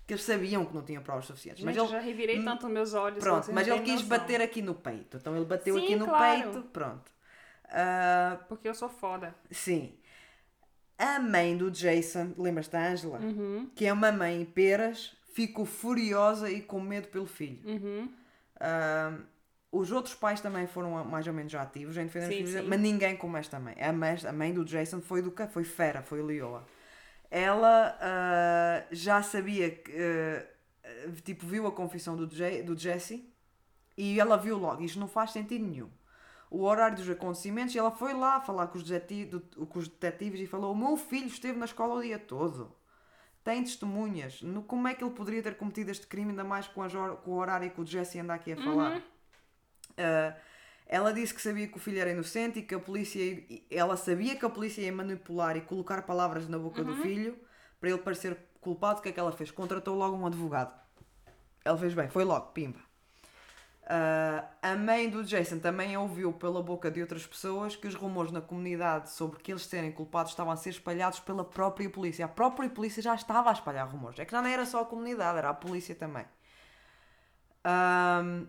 Que 0.08 0.14
eles 0.14 0.24
sabiam 0.24 0.64
que 0.66 0.74
não 0.74 0.84
tinham 0.84 1.02
provas 1.02 1.26
suficientes. 1.26 1.60
Gente, 1.62 1.66
mas 1.66 1.78
eu 1.78 1.84
ele, 1.86 1.92
já 1.92 2.00
revirei 2.00 2.44
tanto 2.44 2.70
meus 2.70 2.94
olhos. 2.94 3.24
pronto, 3.24 3.52
mas 3.52 3.68
ele 3.68 3.80
quis 3.80 3.94
noção. 4.02 4.08
bater 4.08 4.42
aqui 4.42 4.62
no 4.62 4.76
peito. 4.76 5.18
Então 5.18 5.36
ele 5.36 5.46
bateu 5.46 5.76
Sim, 5.76 5.84
aqui 5.84 5.96
no 5.96 6.06
claro. 6.06 6.42
peito. 6.44 6.62
Pronto. 6.70 7.12
Ah, 7.70 8.40
Porque 8.48 8.68
eu 8.70 8.76
sou 8.76 8.90
foda. 8.90 9.34
sim. 9.52 9.98
A 10.98 11.20
mãe 11.20 11.58
do 11.58 11.70
Jason, 11.70 12.34
lembras-te 12.38 12.72
da 12.72 12.88
Angela? 12.88 13.20
Uhum. 13.20 13.70
que 13.76 13.86
é 13.86 13.92
uma 13.92 14.14
mãe 14.14 14.42
em 14.42 14.46
peras, 14.46 15.14
ficou 15.34 15.66
furiosa 15.66 16.50
e 16.50 16.62
com 16.62 16.80
medo 16.80 17.10
pelo 17.10 17.26
filho. 17.26 17.60
Uhum. 17.66 18.10
Ah, 18.60 19.18
os 19.72 19.92
outros 19.92 20.16
pais 20.16 20.40
também 20.40 20.68
foram 20.68 21.04
mais 21.04 21.28
ou 21.28 21.34
menos 21.34 21.54
ativos 21.54 21.98
em 21.98 22.06
defender 22.06 22.30
os 22.30 22.50
filhos, 22.52 22.68
mas 22.68 22.80
ninguém 22.80 23.18
como 23.18 23.36
esta 23.36 23.60
mãe. 23.60 23.76
A 23.82 23.92
mãe, 23.92 24.16
a 24.26 24.32
mãe 24.32 24.54
do 24.54 24.64
Jason 24.64 25.02
foi 25.02 25.22
do 25.22 25.34
foi 25.50 25.66
fera, 25.66 26.02
foi 26.02 26.22
leoa. 26.24 26.66
Ela 27.30 27.98
ah, 28.02 28.84
já 28.92 29.22
sabia 29.22 29.70
que 29.72 29.92
ah, 30.84 31.12
tipo 31.24 31.46
viu 31.46 31.68
a 31.68 31.72
confissão 31.72 32.16
do, 32.16 32.30
Je- 32.34 32.64
do 32.64 32.78
Jesse 32.78 33.30
e 33.98 34.20
ela 34.20 34.38
viu 34.38 34.58
logo, 34.58 34.84
isto 34.84 35.00
não 35.00 35.08
faz 35.08 35.32
sentido 35.32 35.66
nenhum. 35.66 35.90
O 36.50 36.64
horário 36.64 36.96
dos 36.98 37.10
acontecimentos, 37.10 37.74
e 37.76 37.80
ela 37.80 37.92
foi 37.92 38.14
lá 38.14 38.40
falar 38.40 38.68
com 38.68 38.78
os, 38.78 38.84
detetives, 38.84 39.42
com 39.70 39.80
os 39.80 39.88
detetives 39.88 40.40
e 40.42 40.48
falou: 40.48 40.72
O 40.72 40.78
meu 40.78 40.96
filho 40.96 41.28
esteve 41.28 41.58
na 41.58 41.66
escola 41.66 41.96
o 41.96 42.02
dia 42.02 42.20
todo 42.20 42.76
tem 43.44 43.64
testemunhas. 43.64 44.42
No, 44.42 44.64
como 44.64 44.88
é 44.88 44.96
que 44.96 45.04
ele 45.04 45.14
poderia 45.14 45.44
ter 45.44 45.56
cometido 45.56 45.92
este 45.92 46.08
crime, 46.08 46.32
ainda 46.32 46.44
mais 46.44 46.68
com, 46.68 46.82
as 46.82 46.92
com 47.24 47.32
o 47.32 47.36
horário 47.36 47.70
que 47.70 47.80
o 47.80 47.86
Jesse 47.86 48.20
anda 48.20 48.34
aqui 48.34 48.54
a 48.54 48.58
falar? 48.58 49.02
Ah, 49.98 50.36
ela 50.88 51.12
disse 51.12 51.34
que 51.34 51.42
sabia 51.42 51.68
que 51.68 51.78
o 51.78 51.80
filho 51.80 52.00
era 52.00 52.12
inocente 52.12 52.60
e 52.60 52.62
que 52.62 52.76
a 52.76 52.80
polícia. 52.80 53.44
Ela 53.72 53.98
sabia 53.98 54.36
que 54.36 54.46
a 54.46 54.50
polícia 54.50 54.82
ia 54.82 54.94
manipular 54.94 55.58
e 55.58 55.62
colocar 55.62 56.04
palavras 56.04 56.48
na 56.48 56.60
boca 56.60 56.84
do 56.84 56.96
filho 56.98 57.38
para 57.80 57.90
ele 57.90 58.00
parecer 58.00 58.38
culpado. 58.62 59.00
O 59.00 59.02
que 59.02 59.10
é 59.10 59.12
que 59.12 59.20
ela 59.20 59.32
fez? 59.32 59.50
Contratou 59.50 59.96
logo 59.96 60.16
um 60.16 60.26
advogado. 60.26 60.74
Ela 61.64 61.78
fez 61.78 61.94
bem, 61.94 62.10
foi 62.10 62.24
logo, 62.24 62.52
pimba. 62.52 62.80
Ah, 63.88 64.48
a 64.64 64.76
mãe 64.76 65.10
do 65.10 65.24
Jason 65.24 65.60
também 65.60 65.96
ouviu 65.96 66.34
pela 66.34 66.62
boca 66.62 66.90
de 66.90 67.02
outras 67.02 67.26
pessoas 67.26 67.76
que 67.76 67.88
os 67.88 67.94
rumores 67.94 68.32
na 68.32 68.42
comunidade 68.42 69.12
sobre 69.12 69.40
que 69.40 69.52
eles 69.52 69.64
serem 69.64 69.92
culpados 69.92 70.32
estavam 70.32 70.52
a 70.54 70.58
ser 70.58 70.72
espalhados 70.72 71.20
pela 71.20 71.44
própria 71.46 71.90
polícia. 71.90 72.26
A 72.26 72.28
própria 72.28 72.70
polícia 72.70 73.02
já 73.02 73.14
estava 73.14 73.50
a 73.50 73.54
espalhar 73.54 73.88
rumores. 73.88 74.20
É 74.20 74.26
que 74.26 74.32
já 74.32 74.42
não 74.42 74.50
era 74.50 74.66
só 74.66 74.82
a 74.82 74.86
comunidade, 74.86 75.38
era 75.38 75.50
a 75.50 75.54
polícia 75.54 75.94
também. 75.94 76.26
Ahm, 77.64 78.48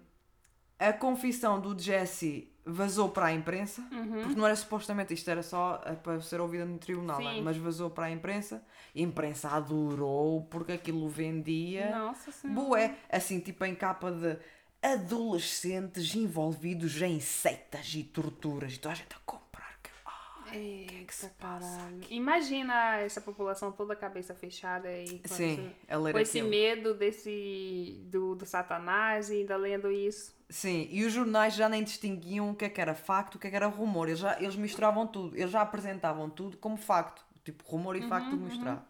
a 0.79 0.93
confissão 0.93 1.61
do 1.61 1.79
Jesse 1.81 2.53
vazou 2.69 3.09
para 3.11 3.27
a 3.27 3.33
imprensa, 3.33 3.81
Uhum. 3.93 4.23
porque 4.23 4.35
não 4.35 4.45
era 4.47 4.57
supostamente 4.57 5.15
isto, 5.15 5.31
era 5.31 5.43
só 5.43 5.81
eh, 5.87 5.93
para 5.95 6.21
ser 6.21 6.41
ouvida 6.41 6.65
no 6.65 6.79
tribunal, 6.79 7.21
é? 7.21 7.41
Mas 7.41 7.57
vazou 7.57 7.89
para 7.91 8.07
a 8.07 8.11
imprensa. 8.11 8.57
A 8.95 8.99
imprensa 8.99 9.49
adorou 9.51 10.43
porque 10.51 10.73
aquilo 10.73 11.09
vendia. 11.09 11.91
Nossa 11.97 12.33
senhora. 12.33 12.61
Bué, 12.69 12.97
assim, 13.09 13.39
tipo 13.39 13.65
em 13.65 13.75
capa 13.75 14.11
de 14.11 14.37
adolescentes 14.83 16.15
envolvidos 16.15 17.01
em 17.03 17.21
seitas 17.21 17.95
e 17.95 18.03
torturas. 18.03 18.75
E 18.75 18.79
toda 18.79 18.93
a 18.93 18.97
gente 18.97 19.15
a 19.15 19.19
comprar. 19.25 19.79
que- 19.83 19.91
ah, 20.05 20.57
Eita, 20.57 21.33
caralho. 21.39 22.01
Imagina 22.11 22.97
essa 22.99 23.21
população 23.21 23.71
toda 23.73 23.93
a 23.93 23.97
cabeça 23.97 24.35
fechada 24.35 24.91
e 24.93 25.21
com, 25.21 25.29
Sim, 25.35 25.71
com 25.89 26.19
esse 26.19 26.39
aquilo. 26.39 26.51
medo 26.51 26.95
desse 26.95 28.01
do, 28.11 28.35
do 28.35 28.45
satanás 28.45 29.31
e 29.31 29.35
ainda 29.37 29.57
lendo 29.57 29.91
isso. 29.91 30.35
Sim, 30.49 30.89
e 30.91 31.05
os 31.05 31.13
jornais 31.13 31.55
já 31.55 31.69
nem 31.69 31.83
distinguiam 31.83 32.51
o 32.51 32.55
que 32.55 32.65
é 32.65 32.69
que 32.69 32.81
era 32.81 32.95
facto, 32.95 33.35
o 33.35 33.39
que 33.39 33.49
é 33.49 33.51
que 33.51 33.57
era 33.57 33.67
rumor. 33.67 34.07
Eles, 34.09 34.21
já, 34.21 34.41
eles 34.41 34.55
misturavam 34.57 35.07
tudo. 35.07 35.37
Eles 35.37 35.51
já 35.51 35.61
apresentavam 35.61 36.31
tudo 36.31 36.57
como 36.57 36.77
facto. 36.77 37.25
Tipo, 37.45 37.65
rumor 37.67 37.97
e 37.97 38.03
facto 38.09 38.31
tudo 38.31 38.43
misturado. 38.45 38.83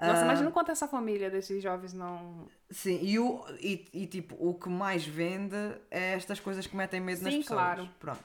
Nossa, 0.00 0.22
Ah, 0.22 0.24
imagina 0.24 0.50
quanto 0.50 0.70
essa 0.70 0.88
família 0.88 1.30
desses 1.30 1.62
jovens 1.62 1.92
não. 1.92 2.48
Sim, 2.70 2.98
e, 3.02 3.18
o, 3.18 3.44
e, 3.60 3.86
e, 3.92 4.06
tipo, 4.06 4.34
o 4.38 4.54
que 4.54 4.68
mais 4.68 5.04
vende 5.04 5.56
é 5.90 6.14
estas 6.14 6.40
coisas 6.40 6.66
que 6.66 6.74
metem 6.76 7.00
medo 7.00 7.22
nas 7.22 7.34
Sim, 7.34 7.40
pessoas. 7.40 7.58
claro. 7.60 7.90
Pronto. 7.98 8.24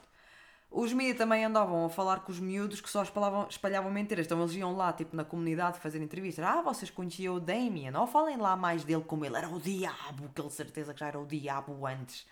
Os 0.70 0.92
mídias 0.92 1.16
também 1.16 1.44
andavam 1.44 1.86
a 1.86 1.88
falar 1.88 2.20
com 2.20 2.30
os 2.30 2.40
miúdos 2.40 2.80
que 2.80 2.90
só 2.90 3.02
espalhavam, 3.02 3.46
espalhavam 3.48 3.90
mentiras. 3.90 4.26
Então 4.26 4.40
eles 4.40 4.54
iam 4.54 4.76
lá, 4.76 4.92
tipo, 4.92 5.16
na 5.16 5.24
comunidade 5.24 5.78
fazer 5.78 6.02
entrevistas. 6.02 6.44
Ah, 6.44 6.60
vocês 6.60 6.90
conheciam 6.90 7.36
o 7.36 7.40
Damien? 7.40 7.96
Ou 7.96 8.06
falem 8.06 8.36
lá 8.36 8.56
mais 8.56 8.84
dele 8.84 9.04
como 9.06 9.24
ele 9.24 9.36
era 9.36 9.48
o 9.48 9.60
diabo, 9.60 10.28
que 10.34 10.40
ele 10.40 10.50
certeza 10.50 10.92
que 10.92 11.00
já 11.00 11.06
era 11.08 11.18
o 11.18 11.26
diabo 11.26 11.86
antes. 11.86 12.26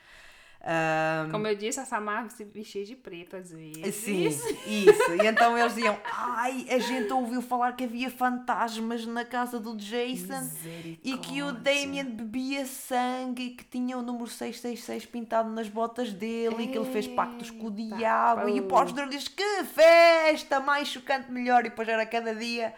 Ah, 0.66 1.28
Como 1.31 1.47
eu 1.47 1.55
disse, 1.55 1.78
a 1.78 1.85
Samar 1.85 2.31
se 2.31 2.43
vestia 2.43 2.86
de 2.86 2.97
preto 2.97 3.36
às 3.36 3.53
vezes. 3.53 3.95
Sim, 3.97 4.24
isso. 4.24 4.49
E 4.66 5.27
então 5.27 5.57
eles 5.59 5.74
diziam: 5.74 5.99
Ai, 6.11 6.66
a 6.70 6.78
gente 6.78 7.12
ouviu 7.12 7.43
falar 7.43 7.73
que 7.77 7.85
havia 7.85 8.11
fantasmas 8.11 9.05
na 9.05 9.27
casa 9.27 9.61
do 9.61 9.77
Jason 9.77 10.49
e 11.05 11.19
que 11.19 11.43
o 11.43 11.53
Damien 11.53 12.07
bebia 12.07 12.65
sangue 12.65 13.43
e 13.43 13.51
que 13.51 13.65
tinha 13.65 13.99
o 13.99 14.03
número 14.03 14.27
666 14.27 15.05
pintado 15.05 15.51
nas 15.51 15.69
botas 15.69 16.15
dele 16.15 16.65
e 16.65 16.69
que 16.69 16.78
ele 16.78 16.91
fez 16.91 17.07
pactos 17.09 17.51
com 17.51 17.66
o 17.66 17.70
diabo. 17.70 18.49
E 18.49 18.59
o 18.59 18.62
pô. 18.62 18.77
pós 18.77 18.95
diz: 19.11 19.28
Que 19.28 19.65
festa! 19.65 20.61
Mais 20.61 20.89
chocante, 20.89 21.31
melhor. 21.31 21.61
E 21.61 21.69
depois 21.69 21.86
era 21.86 22.07
cada 22.07 22.35
dia: 22.35 22.74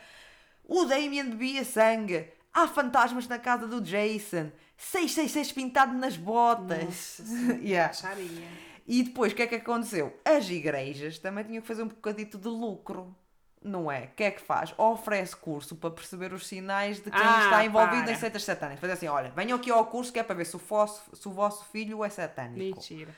O 0.64 0.84
Damien 0.86 1.30
bebia 1.30 1.64
sangue. 1.64 2.35
Há 2.58 2.66
fantasmas 2.66 3.28
na 3.28 3.38
casa 3.38 3.66
do 3.66 3.82
Jason. 3.82 4.50
666 4.78 5.52
pintado 5.52 5.92
nas 5.92 6.16
botas. 6.16 7.20
yeah. 7.62 7.88
Baixaria. 7.88 8.48
E 8.86 9.02
depois, 9.02 9.32
o 9.32 9.34
que 9.36 9.42
é 9.42 9.46
que 9.46 9.56
aconteceu? 9.56 10.18
As 10.24 10.48
igrejas 10.48 11.18
também 11.18 11.44
tinham 11.44 11.60
que 11.60 11.68
fazer 11.68 11.82
um 11.82 11.88
bocadito 11.88 12.38
de 12.38 12.48
lucro. 12.48 13.14
Não 13.62 13.90
é? 13.90 14.04
O 14.04 14.08
que 14.16 14.22
é 14.24 14.30
que 14.30 14.40
faz? 14.40 14.72
Oferece 14.78 15.36
curso 15.36 15.76
para 15.76 15.90
perceber 15.90 16.32
os 16.32 16.46
sinais 16.46 16.96
de 16.98 17.10
quem 17.10 17.20
Ah, 17.20 17.40
está 17.44 17.64
envolvido 17.64 18.04
para. 18.04 18.12
em 18.12 18.14
seitas 18.16 18.44
satânicas. 18.44 18.80
Fazer 18.80 18.92
assim, 18.94 19.08
olha, 19.08 19.30
venham 19.36 19.58
aqui 19.58 19.70
ao 19.70 19.84
curso 19.86 20.10
que 20.12 20.18
é 20.18 20.22
para 20.22 20.36
ver 20.36 20.46
se 20.46 20.56
o 20.56 20.58
vosso, 20.58 21.02
se 21.14 21.26
o 21.28 21.32
vosso 21.32 21.64
filho 21.66 22.02
é 22.04 22.08
satânico. 22.08 22.58
Mentira. 22.76 23.14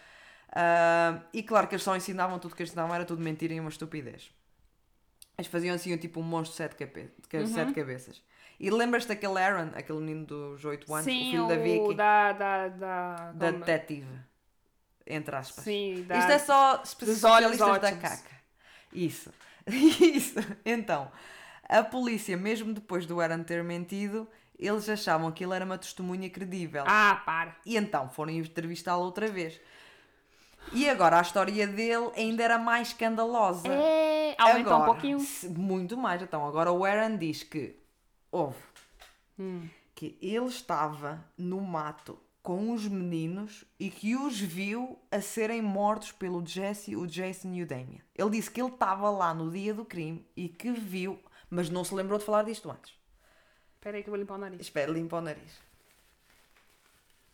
Ah, 0.51 1.20
e 1.32 1.43
claro 1.44 1.69
que 1.69 1.74
eles 1.74 1.82
só 1.85 1.94
ensinavam 1.94 2.39
tudo 2.40 2.56
que 2.56 2.62
eles 2.62 2.70
ensinavam 2.70 2.94
era 2.94 3.05
tudo 3.05 3.23
mentira 3.23 3.52
e 3.55 3.60
uma 3.60 3.69
estupidez. 3.69 4.31
Eles 5.36 5.48
faziam 5.51 5.74
assim 5.77 5.97
tipo 5.97 6.19
um 6.19 6.24
monstro 6.24 6.52
de 6.52 6.56
sete, 6.56 6.74
cabe 6.77 7.12
de 7.31 7.36
Uhum. 7.36 7.47
sete 7.55 7.73
cabeças. 7.74 8.23
E 8.61 8.71
lembras-te 8.71 9.09
daquele 9.09 9.39
Aaron, 9.39 9.71
aquele 9.75 9.99
menino 10.01 10.27
dos 10.27 10.65
8 10.65 10.93
anos, 10.93 11.07
o 11.07 11.11
Sim, 11.11 11.31
filho 11.31 11.47
da 11.47 11.57
Vicky, 11.57 11.95
da. 11.95 12.33
Da, 12.33 12.69
da, 12.69 13.33
da 13.33 13.51
detetive? 13.53 14.09
Entre 15.07 15.35
aspas. 15.37 15.65
Sim, 15.65 16.05
da. 16.07 16.19
Isto 16.19 16.33
é 16.33 16.39
só 16.39 16.81
especialistas 16.83 17.81
da 17.81 17.93
caca. 17.97 18.37
Isso. 18.93 19.33
Isso. 19.67 20.35
Então, 20.65 21.11
a 21.69 21.83
polícia, 21.85 22.37
mesmo 22.37 22.73
depois 22.75 23.07
do 23.07 23.21
Aaron 23.21 23.43
ter 23.45 23.63
mentido, 23.63 24.27
eles 24.59 24.89
achavam 24.89 25.31
que 25.31 25.45
ele 25.45 25.55
era 25.55 25.65
uma 25.65 25.79
testemunha 25.79 26.29
credível. 26.29 26.83
Ah, 26.87 27.23
para. 27.25 27.55
E 27.65 27.77
então 27.77 28.09
foram 28.09 28.33
entrevistá-lo 28.33 29.05
outra 29.05 29.29
vez. 29.29 29.61
E 30.73 30.89
agora 30.91 31.19
a 31.19 31.23
história 31.23 31.67
dele 31.67 32.11
ainda 32.17 32.43
era 32.43 32.59
mais 32.59 32.89
escandalosa. 32.89 33.69
É, 33.69 34.35
aumentou 34.39 34.73
um 34.73 34.77
Agora, 34.77 34.93
pouquinho. 34.93 35.21
se- 35.21 35.49
Muito 35.49 35.97
mais. 35.97 36.21
Então, 36.21 36.47
agora 36.47 36.73
o 36.73 36.85
Aaron 36.85 37.17
diz 37.17 37.43
que 37.43 37.77
houve 38.31 38.59
Hum. 39.39 39.69
que 39.95 40.19
ele 40.21 40.47
estava 40.47 41.25
no 41.37 41.61
mato 41.61 42.19
com 42.43 42.73
os 42.73 42.87
meninos 42.89 43.65
e 43.79 43.91
que 43.91 44.17
os 44.17 44.41
viu 44.41 44.99
a 45.11 45.21
serem 45.21 45.61
mortos 45.61 46.13
pelo 46.13 46.45
Jesse, 46.45 46.97
o 46.97 47.07
Jason 47.07 47.53
e 47.53 47.63
o 47.63 47.67
Damien. 47.67 48.03
Ele 48.15 48.31
disse 48.31 48.51
que 48.51 48.61
ele 48.61 48.71
estava 48.71 49.11
lá 49.11 49.35
no 49.35 49.51
dia 49.51 49.75
do 49.75 49.85
crime 49.85 50.27
e 50.37 50.49
que 50.49 50.73
viu, 50.73 51.23
mas 51.51 51.69
não 51.69 51.85
se 51.85 51.95
lembrou 51.95 52.19
de 52.19 52.25
falar 52.25 52.45
disto 52.45 52.71
antes. 52.71 52.95
Espera 53.75 53.97
aí 53.97 54.03
que 54.03 54.09
eu 54.09 54.13
vou 54.13 54.21
limpar 54.21 54.35
o 54.35 54.39
nariz. 54.39 54.61
Espera, 54.61 54.91
limpa 54.91 55.19
o 55.19 55.21
nariz. 55.21 55.61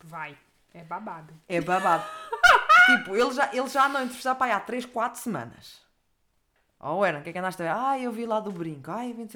Vai. 0.03 0.37
É 0.73 0.83
babado. 0.83 1.33
É 1.47 1.61
babado. 1.61 2.05
tipo, 2.85 3.15
ele 3.15 3.31
já, 3.31 3.49
ele 3.53 3.67
já 3.67 3.87
não 3.87 4.01
entrevistava 4.03 4.37
para 4.37 4.47
aí 4.47 4.51
há 4.51 4.59
3, 4.59 4.85
4 4.85 5.19
semanas. 5.19 5.81
Oh, 6.79 7.03
Aaron, 7.03 7.19
o 7.19 7.23
que 7.23 7.29
é 7.29 7.33
que 7.33 7.39
andaste 7.39 7.63
a 7.63 7.65
ver? 7.65 7.81
Ah, 7.81 7.99
eu 7.99 8.11
vi 8.11 8.25
lá 8.25 8.39
do 8.39 8.51
brinco. 8.51 8.91
Ai, 8.91 9.11
eu 9.11 9.15
vi 9.15 9.25
de 9.25 9.31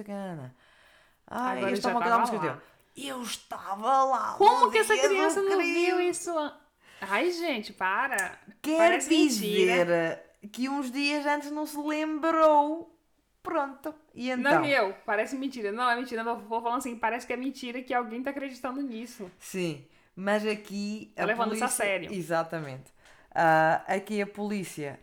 sacana. 1.30 1.52
Ai, 1.52 1.58
Agora 1.58 1.72
este 1.74 1.84
já 1.84 1.90
é 1.90 1.94
uma 1.94 2.02
estava 2.02 2.20
música 2.20 2.38
lá. 2.38 2.44
dele. 2.44 2.62
Eu 2.98 3.22
estava 3.22 4.04
lá. 4.04 4.34
Como 4.38 4.72
que 4.72 4.78
essa 4.80 4.98
criança 4.98 5.42
não 5.42 5.58
viu 5.58 6.00
isso? 6.02 6.32
Ai, 7.02 7.32
gente, 7.32 7.72
para. 7.74 8.38
Quer 8.62 8.78
Parece 8.78 9.10
mentira. 9.10 10.22
dizer 10.40 10.50
que 10.52 10.68
uns 10.70 10.92
dias 10.92 11.26
antes 11.26 11.52
não 11.52 11.66
se 11.66 11.78
lembrou. 11.78 12.94
Pronto. 13.42 13.96
E 14.14 14.30
então? 14.30 14.56
Não, 14.56 14.62
meu, 14.62 14.94
parece 15.06 15.36
mentira. 15.38 15.72
Não, 15.72 15.90
é 15.90 15.96
mentira. 15.96 16.24
Não, 16.24 16.40
vou 16.40 16.62
falando 16.62 16.80
assim, 16.80 16.96
parece 16.98 17.26
que 17.26 17.34
é 17.34 17.38
mentira 17.38 17.82
que 17.82 17.94
alguém 17.94 18.22
tá 18.22 18.32
acreditando 18.32 18.82
nisso. 18.82 19.32
Sim, 19.40 19.88
mas 20.16 20.46
aqui 20.46 21.14
Tá 21.16 21.24
a 21.24 21.26
levando 21.26 21.54
isso 21.54 21.64
a 21.64 21.68
polícia... 21.68 21.86
sério. 21.86 22.12
Exatamente. 22.12 22.94
Ah, 23.34 23.84
aqui 23.88 24.22
a 24.22 24.28
polícia, 24.28 25.00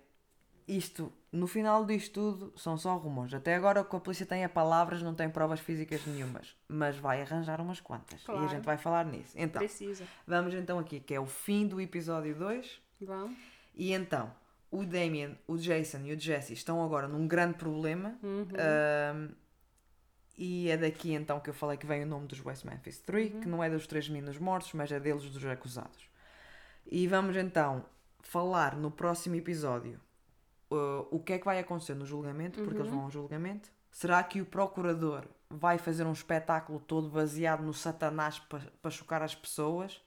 isto, 0.69 1.11
no 1.37 1.47
final 1.47 1.85
disto 1.85 2.13
tudo, 2.15 2.53
são 2.59 2.77
só 2.77 2.97
rumores. 2.97 3.33
Até 3.35 3.55
agora 3.55 3.81
o 3.81 3.85
que 3.85 3.95
a 3.97 4.01
polícia 4.01 4.25
tem 4.27 4.43
é 4.45 4.49
palavras, 4.49 5.03
não 5.03 5.15
tem 5.15 5.29
provas 5.31 5.61
físicas 5.61 6.05
nenhumas. 6.07 6.57
Mas 6.69 6.97
vai 6.97 7.23
arranjar 7.23 7.61
umas 7.61 7.81
quantas. 7.81 8.21
E 8.21 8.25
a 8.25 8.27
Claro. 8.35 8.49
gente 8.49 8.65
vai 8.65 8.77
falar 8.77 9.05
nisso. 9.05 9.33
Então, 9.37 9.61
Precisa. 9.61 10.05
vamos 10.27 10.55
então 10.55 10.79
aqui, 10.79 10.99
que 11.01 11.15
é 11.15 11.21
o 11.21 11.27
fim 11.27 11.67
do 11.67 11.81
episódio 11.81 12.35
2. 12.35 12.81
Vamos. 13.01 13.37
E 13.75 13.93
então, 13.93 14.33
o 14.71 14.85
Damien, 14.85 15.39
o 15.47 15.57
Jason 15.57 15.99
e 16.05 16.13
o 16.15 16.19
Jesse 16.21 16.53
estão 16.55 16.83
agora 16.85 17.07
num 17.07 17.27
grande 17.29 17.55
problema. 17.55 18.17
Uhum. 18.23 19.29
E 20.39 20.69
é 20.69 20.77
daqui 20.77 21.15
então 21.15 21.41
que 21.41 21.49
eu 21.49 21.55
falei 21.55 21.79
que 21.79 21.87
vem 21.87 22.03
o 22.03 22.07
nome 22.07 22.27
dos 22.27 22.45
West 22.45 22.65
Memphis 22.65 22.99
3, 23.01 23.33
Uhum. 23.35 23.41
que 23.41 23.49
não 23.49 23.65
é 23.65 23.71
dos 23.71 23.87
três 23.87 24.09
meninos 24.09 24.39
mortos, 24.39 24.73
mas 24.75 24.93
é 24.93 25.01
deles 25.01 25.23
dos 25.31 25.45
acusados. 25.47 26.11
E 26.87 27.07
vamos 27.09 27.37
então 27.37 27.85
falar 28.21 28.77
no 28.77 28.91
próximo 28.91 29.35
episódio 29.37 29.99
uh, 30.71 31.07
o 31.11 31.21
que 31.21 31.35
é 31.35 31.39
que 31.39 31.45
vai 31.45 31.59
acontecer 31.59 31.95
no 31.95 32.05
julgamento, 32.07 32.61
porque 32.63 32.75
Uhum. 32.79 32.81
eles 32.85 32.93
vão 32.93 33.05
ao 33.05 33.11
julgamento. 33.11 33.71
Será 33.91 34.23
que 34.23 34.41
o 34.41 34.47
procurador 34.47 35.25
vai 35.49 35.79
fazer 35.79 36.05
um 36.05 36.13
espetáculo 36.13 36.81
todo 36.81 37.09
baseado 37.09 37.63
no 37.63 37.73
Satanás 37.73 38.39
para 38.39 38.91
chocar 38.91 39.23
as 39.23 39.35
pessoas, 39.35 40.03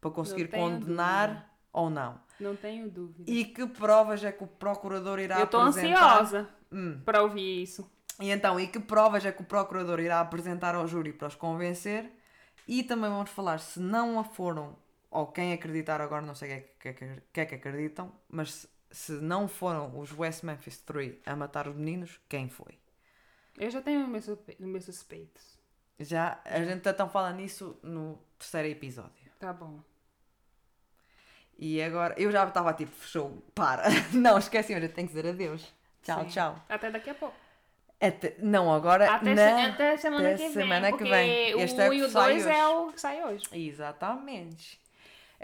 para 0.00 0.10
conseguir 0.10 0.48
condenar 0.48 1.28
dúvida. 1.28 1.46
ou 1.72 1.88
não? 1.90 2.20
Não 2.40 2.56
tenho 2.56 2.90
dúvida. 2.90 3.30
E 3.30 3.44
que 3.44 3.66
provas 3.66 4.22
é 4.24 4.32
que 4.32 4.42
o 4.44 4.46
procurador 4.46 5.18
irá 5.20 5.38
eu 5.38 5.44
apresentar? 5.44 6.16
ansiosa 6.16 6.48
Hum. 6.70 7.00
pra 7.04 7.22
ouvir 7.22 7.62
isso. 7.62 7.90
E 8.20 8.30
então, 8.30 8.58
e 8.60 8.66
que 8.66 8.80
provas 8.80 9.24
é 9.24 9.32
que 9.32 9.42
o 9.42 9.44
procurador 9.44 10.00
irá 10.00 10.20
apresentar 10.20 10.74
ao 10.74 10.86
júri 10.86 11.12
para 11.12 11.28
os 11.28 11.34
convencer? 11.34 12.10
E 12.68 12.82
também 12.82 13.08
vamos 13.10 13.30
falar 13.30 13.58
se 13.58 13.80
não 13.80 14.18
a 14.18 14.24
foram, 14.24 14.76
ou 15.10 15.26
quem 15.28 15.52
acreditar 15.52 16.00
agora, 16.00 16.24
não 16.24 16.34
sei 16.34 16.48
o 16.48 16.78
que 16.78 16.88
é 16.88 16.92
que, 16.92 17.22
que, 17.32 17.40
é 17.40 17.46
que 17.46 17.54
acreditam, 17.54 18.12
mas 18.28 18.66
se, 18.92 19.12
não 19.12 19.48
foram 19.48 19.98
os 19.98 20.16
West 20.16 20.42
Memphis 20.44 20.78
3 20.78 21.16
a 21.26 21.34
matar 21.34 21.66
os 21.66 21.74
meninos, 21.74 22.20
quem 22.28 22.48
foi? 22.48 22.78
Eu 23.58 23.70
já 23.70 23.82
tenho 23.82 24.06
meus, 24.06 24.24
suspe- 24.24 24.56
meus 24.60 24.84
suspeitos. 24.84 25.58
Já, 25.98 26.40
a 26.44 26.62
gente 26.64 26.88
então 26.88 27.08
fala 27.08 27.32
nisso 27.32 27.78
no 27.82 28.18
terceiro 28.38 28.68
episódio. 28.68 29.30
Tá 29.38 29.52
bom. 29.52 29.80
E 31.58 31.80
agora, 31.82 32.14
eu 32.18 32.30
já 32.32 32.44
estava 32.46 32.72
tipo, 32.72 32.92
show, 33.06 33.42
para. 33.54 33.84
Não, 34.12 34.38
esqueci, 34.38 34.72
mas 34.74 34.82
eu 34.82 34.88
tenho 34.92 35.06
que 35.06 35.14
dizer 35.14 35.28
adeus. 35.28 35.72
Tchau, 36.02 36.22
Sim. 36.22 36.28
tchau. 36.28 36.64
Até 36.68 36.90
daqui 36.90 37.10
a 37.10 37.14
pouco. 37.14 37.36
Até, 38.00 38.34
não, 38.40 38.72
agora 38.74 39.08
Até, 39.14 39.32
na... 39.32 39.66
até 39.68 39.96
semana 39.96 40.30
até 40.30 40.36
que 40.36 40.42
vem. 40.42 40.52
semana 40.52 40.92
que 40.96 41.04
vem. 41.04 41.54
o 41.54 41.60
Este 41.60 41.80
é 41.80 41.88
o 41.88 41.90
1 41.90 41.94
e 41.94 42.02
o 42.02 42.08
sai 42.10 42.32
2 42.32 42.46
hoje. 42.46 42.56
é 42.56 42.66
o 42.66 42.92
que 42.92 43.00
sai 43.00 43.24
hoje. 43.24 43.44
Exatamente. 43.52 44.80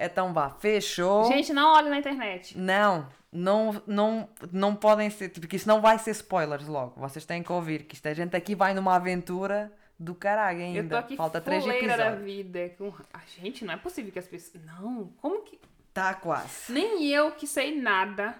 Então 0.00 0.32
vá, 0.32 0.50
fechou. 0.50 1.24
Gente, 1.24 1.52
não 1.52 1.74
olhe 1.74 1.90
na 1.90 1.98
internet. 1.98 2.56
Não, 2.56 3.08
não, 3.32 3.82
não, 3.84 4.28
não 4.52 4.74
podem 4.76 5.10
ser, 5.10 5.30
porque 5.30 5.56
isso 5.56 5.66
não 5.66 5.80
vai 5.80 5.98
ser 5.98 6.12
spoilers 6.12 6.68
logo. 6.68 7.00
Vocês 7.00 7.26
têm 7.26 7.42
que 7.42 7.50
ouvir 7.50 7.82
que 7.82 7.96
isto 7.96 8.06
a 8.06 8.14
gente 8.14 8.36
aqui 8.36 8.54
vai 8.54 8.72
numa 8.74 8.94
aventura 8.94 9.72
do 9.98 10.14
caralho 10.14 10.60
ainda. 10.60 10.78
Eu 10.78 10.88
tô 10.88 10.96
aqui 10.96 11.16
Falta 11.16 11.40
três 11.40 11.64
da 11.66 11.76
episódios. 11.76 12.22
vida. 12.22 12.68
Com... 12.78 12.92
Ah, 13.12 13.20
gente, 13.40 13.64
não 13.64 13.74
é 13.74 13.76
possível 13.76 14.12
que 14.12 14.18
as 14.20 14.28
pessoas... 14.28 14.62
Não, 14.64 15.08
como 15.20 15.42
que... 15.42 15.58
Tá 15.92 16.14
quase. 16.14 16.72
Nem 16.72 17.04
eu 17.08 17.32
que 17.32 17.46
sei 17.46 17.80
nada 17.80 18.36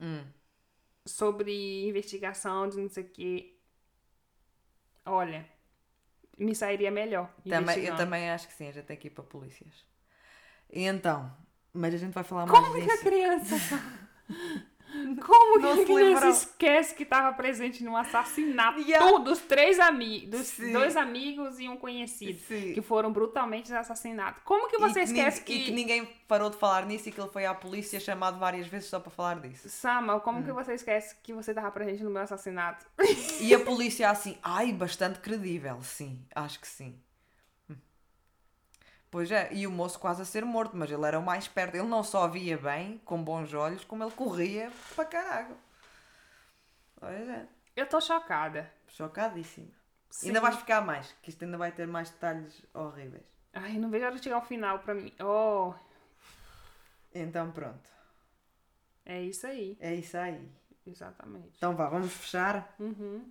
Hum. 0.00 0.22
sobre 1.04 1.86
investigação 1.88 2.68
de 2.68 2.78
não 2.78 2.88
sei 2.88 3.02
o 3.02 3.08
que. 3.08 3.58
Olha, 5.04 5.44
me 6.38 6.54
sairia 6.54 6.90
melhor. 6.90 7.28
Também, 7.48 7.84
eu 7.84 7.96
também 7.96 8.30
acho 8.30 8.46
que 8.46 8.54
sim, 8.54 8.68
a 8.68 8.72
gente 8.72 8.84
tem 8.86 8.96
que 8.96 9.08
ir 9.08 9.10
para 9.10 9.24
polícias. 9.24 9.84
E 10.72 10.84
então, 10.86 11.30
mas 11.72 11.94
a 11.94 11.96
gente 11.98 12.12
vai 12.12 12.24
falar 12.24 12.46
Como 12.46 12.70
mais 12.70 12.84
que 12.84 12.90
a 12.90 12.94
disso. 12.94 13.04
criança. 13.04 13.54
Como 15.24 15.54
que 15.56 15.62
Não 15.62 15.72
a 15.72 15.76
se 15.76 15.84
criança 15.84 16.04
lembrou. 16.04 16.30
esquece 16.30 16.94
que 16.96 17.04
estava 17.04 17.32
presente 17.32 17.82
num 17.84 17.96
assassinato 17.96 18.80
Yeah. 18.90 19.18
Dos 19.20 19.38
três 19.38 19.78
amigos, 19.78 20.56
dois 20.72 20.96
amigos 20.96 21.60
e 21.60 21.68
um 21.68 21.76
conhecido 21.76 22.38
Sim. 22.48 22.72
que 22.74 22.82
foram 22.82 23.12
brutalmente 23.12 23.72
assassinados. 23.72 24.42
Como 24.44 24.68
que 24.68 24.78
você 24.78 25.00
E 25.00 25.04
que 25.04 25.08
esquece 25.10 25.38
nin- 25.38 25.44
que, 25.44 25.52
E 25.54 25.64
que 25.66 25.70
ninguém 25.70 26.04
parou 26.26 26.50
de 26.50 26.56
falar 26.56 26.86
nisso 26.86 27.08
e 27.08 27.12
que 27.12 27.20
ele 27.20 27.30
foi 27.30 27.46
à 27.46 27.54
polícia 27.54 28.00
chamado 28.00 28.38
várias 28.40 28.66
vezes 28.66 28.88
só 28.88 28.98
para 28.98 29.10
falar 29.10 29.38
disso. 29.40 29.68
Sama, 29.68 30.16
Hum. 30.16 30.20
como 30.20 30.42
que 30.44 30.50
você 30.52 30.74
esquece 30.74 31.14
que 31.22 31.32
você 31.32 31.52
estava 31.52 31.70
presente 31.70 32.02
no 32.02 32.10
meu 32.10 32.22
assassinato? 32.22 32.84
E 33.40 33.54
a 33.54 33.60
polícia 33.60 34.10
assim, 34.10 34.36
ai, 34.42 34.72
bastante 34.72 35.20
credível, 35.20 35.80
sim, 35.82 36.24
acho 36.34 36.58
que 36.60 36.66
sim. 36.66 37.00
Pois 39.10 39.30
é, 39.30 39.52
e 39.52 39.66
o 39.66 39.70
moço 39.70 39.98
quase 39.98 40.22
a 40.22 40.24
ser 40.24 40.44
morto, 40.44 40.76
mas 40.76 40.90
ele 40.90 41.04
era 41.04 41.18
o 41.18 41.22
mais 41.22 41.48
perto. 41.48 41.74
Ele 41.74 41.86
não 41.88 42.02
só 42.04 42.28
via 42.28 42.56
bem, 42.56 42.98
com 43.04 43.22
bons 43.22 43.52
olhos, 43.52 43.84
como 43.84 44.04
ele 44.04 44.12
corria 44.12 44.70
para 44.94 45.04
caralho. 45.04 45.56
Pois 46.98 47.28
é, 47.28 47.46
Eu 47.74 47.86
tô 47.88 48.00
chocada. 48.00 48.70
chocadíssimo. 48.88 49.70
Sim. 50.10 50.28
Ainda 50.28 50.40
vais 50.40 50.56
ficar 50.56 50.80
mais, 50.80 51.12
que 51.22 51.30
isto 51.30 51.44
ainda 51.44 51.56
vai 51.58 51.70
ter 51.72 51.86
mais 51.86 52.10
detalhes 52.10 52.62
horríveis. 52.74 53.22
Ai, 53.52 53.78
não 53.78 53.90
vejo 53.90 54.04
a 54.04 54.08
hora 54.08 54.16
de 54.16 54.22
chegar 54.22 54.36
ao 54.36 54.44
final 54.44 54.78
pra 54.80 54.94
mim. 54.94 55.12
Oh, 55.20 55.72
Então 57.14 57.50
pronto, 57.50 57.88
é 59.04 59.20
isso 59.22 59.46
aí. 59.46 59.76
é 59.80 59.94
isso 59.94 60.16
aí. 60.16 60.50
Exatamente. 60.86 61.50
Então 61.56 61.74
vá, 61.76 61.88
vamos 61.88 62.12
fechar. 62.12 62.74
Uhum. 62.78 63.24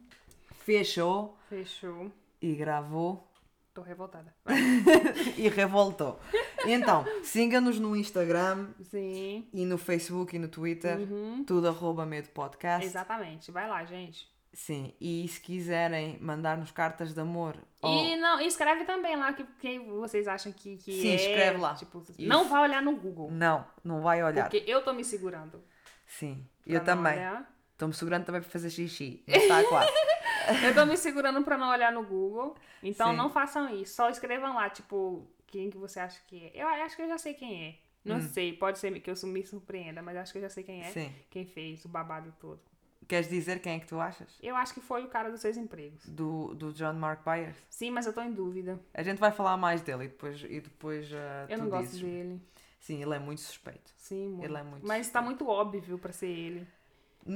Fechou 0.60 1.38
Fechou. 1.50 2.12
e 2.42 2.54
gravou 2.56 3.29
Tô 3.74 3.82
revoltada. 3.82 4.34
e 5.38 5.48
revoltou. 5.48 6.20
Então, 6.66 7.06
siga-nos 7.24 7.80
no 7.80 7.96
Instagram 7.96 8.68
Sim. 8.84 9.48
e 9.54 9.66
no 9.66 9.78
Facebook 9.78 10.36
e 10.36 10.40
no 10.40 10.48
Twitter, 10.48 10.98
Uhum. 11.00 11.44
tudo 11.46 11.68
arroba 11.68 12.06
medo 12.06 12.30
podcast. 12.30 12.86
Exatamente. 12.86 13.52
Vai 13.52 13.68
lá, 13.70 13.86
gente. 13.86 14.28
Sim, 14.52 14.94
e 15.00 15.28
se 15.28 15.40
quiserem 15.40 16.18
mandar-nos 16.20 16.72
cartas 16.72 17.14
de 17.14 17.20
amor, 17.22 17.56
E 17.84 18.16
não, 18.18 18.42
escreve 18.42 18.84
também 18.84 19.16
lá 19.16 19.32
que 19.32 19.46
quem 19.62 19.88
vocês 19.88 20.28
acham 20.28 20.52
que, 20.52 20.76
que 20.78 20.92
Sim, 20.92 21.12
é. 21.12 21.16
escreve 21.16 21.58
lá. 21.60 21.76
Tipo, 21.76 22.04
não 22.18 22.50
vai 22.50 22.64
olhar 22.64 22.82
no 22.82 22.92
ou... 22.92 22.98
Google. 22.98 23.32
não, 23.32 23.66
não 23.84 24.02
vai 24.02 24.24
olhar. 24.24 24.50
Porque 24.50 24.70
eu 24.70 24.84
tô 24.84 24.92
me 24.92 25.06
segurando. 25.06 25.64
Sim, 26.08 26.44
eu 26.66 26.84
também. 26.84 27.14
olhar. 27.14 27.48
Estou-me 27.74 27.94
segurando 27.94 28.26
também 28.26 28.42
para 28.42 28.50
fazer 28.50 28.70
xixi. 28.72 29.24
Mas 29.28 29.44
está 29.44 29.64
quase. 29.64 29.92
Eu 30.64 30.74
tô 30.74 30.86
me 30.86 30.98
segurando 30.98 31.44
pra 31.44 31.58
não 31.58 31.70
olhar 31.70 31.92
no 31.92 32.04
Google. 32.04 32.56
Então 32.82 33.12
Sim. 33.12 33.18
não 33.18 33.30
façam 33.30 33.74
isso. 33.76 33.96
Só 33.96 34.10
escrevam 34.10 34.56
lá, 34.56 34.70
tipo, 34.70 35.28
quem 35.48 35.70
que 35.70 35.78
você 35.78 36.00
acha 36.00 36.20
que 36.28 36.52
é. 36.54 36.64
Eu 36.64 36.68
acho 36.68 36.96
que 36.96 37.02
eu 37.02 37.08
já 37.08 37.18
sei 37.18 37.34
quem 37.34 37.68
é. 37.68 37.76
Não 38.04 38.22
sei, 38.22 38.54
pode 38.54 38.80
ser 38.80 38.98
que 39.00 39.12
eu 39.12 39.16
me 39.26 39.46
surpreenda, 39.46 40.02
mas 40.02 40.18
acho 40.18 40.32
que 40.32 40.38
eu 40.38 40.42
já 40.44 40.50
sei 40.50 40.64
quem 40.64 40.82
é. 40.82 40.88
Hum. 40.88 40.92
Sim. 40.92 41.14
Quem 41.30 41.46
fez 41.46 41.86
o 41.86 41.90
babado 41.90 42.34
todo. 42.40 42.62
Queres 43.08 43.28
dizer 43.28 43.60
quem 43.60 43.74
é 43.74 43.80
que 43.80 43.88
tu 43.88 44.00
achas? 44.00 44.38
Eu 44.42 44.56
acho 44.56 44.74
que 44.74 44.82
foi 44.82 45.04
o 45.04 45.08
cara 45.08 45.32
dos 45.32 45.42
seus 45.42 45.58
empregos. 45.58 46.06
Do, 46.08 46.54
do 46.54 46.72
John 46.72 46.94
Mark 46.94 47.24
Byers? 47.24 47.58
Sim, 47.68 47.90
mas 47.90 48.06
eu 48.06 48.14
tô 48.14 48.22
em 48.22 48.32
dúvida. 48.32 48.80
A 48.94 49.02
gente 49.02 49.18
vai 49.18 49.32
falar 49.32 49.58
mais 49.58 49.82
dele 49.82 50.04
e 50.04 50.08
depois, 50.08 50.44
e 50.44 50.62
depois 50.62 51.12
ah, 51.12 51.48
Eu 51.50 51.58
não 51.58 51.70
gosto 51.70 51.86
dizes. 51.86 52.02
dele. 52.02 52.40
Sim, 52.80 53.02
ele 53.02 53.16
é 53.16 53.20
muito 53.20 53.42
suspeito. 53.42 53.92
Sim, 53.98 54.30
muito. 54.30 54.46
Ele 54.46 54.58
é 54.58 54.64
muito 54.64 54.88
Mas 54.88 55.10
tá 55.10 55.22
muito 55.22 55.48
óbvio 55.48 55.98
pra 55.98 56.14
ser 56.14 56.28
ele. 56.28 56.68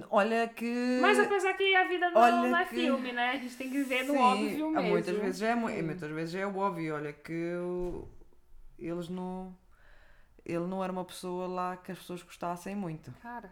Olha 0.10 0.48
que. 0.48 1.00
Mas 1.02 1.20
apesar 1.20 1.54
que 1.54 1.76
a 1.76 1.88
vida 1.88 2.10
não, 2.10 2.22
olha 2.22 2.58
é 2.62 2.66
que- 2.66 2.76
filme, 2.76 3.12
né? 3.12 3.32
A 3.32 3.36
gente 3.38 3.56
tem 3.56 3.70
que 3.70 3.84
ver 3.84 4.04
no 4.06 4.14
Sim, 4.14 4.20
óbvio 4.20 4.70
mesmo. 4.72 4.90
Muitas 4.90 5.18
vezes 5.18 5.42
é, 5.42 5.56
mu- 5.56 5.70
muitas 5.84 6.12
vezes 6.12 6.36
é 6.36 6.48
o 6.48 6.58
óbvio. 6.58 6.96
Olha 6.96 7.14
que 7.14 7.54
eles 8.80 9.10
não. 9.10 9.56
Ele 10.46 10.66
não 10.68 10.84
era 10.84 10.92
uma 10.92 11.06
pessoa 11.06 11.48
lá 11.48 11.78
que 11.78 11.92
as 11.92 11.98
pessoas 12.00 12.22
gostassem 12.24 12.76
muito. 12.76 13.12
Cara, 13.22 13.50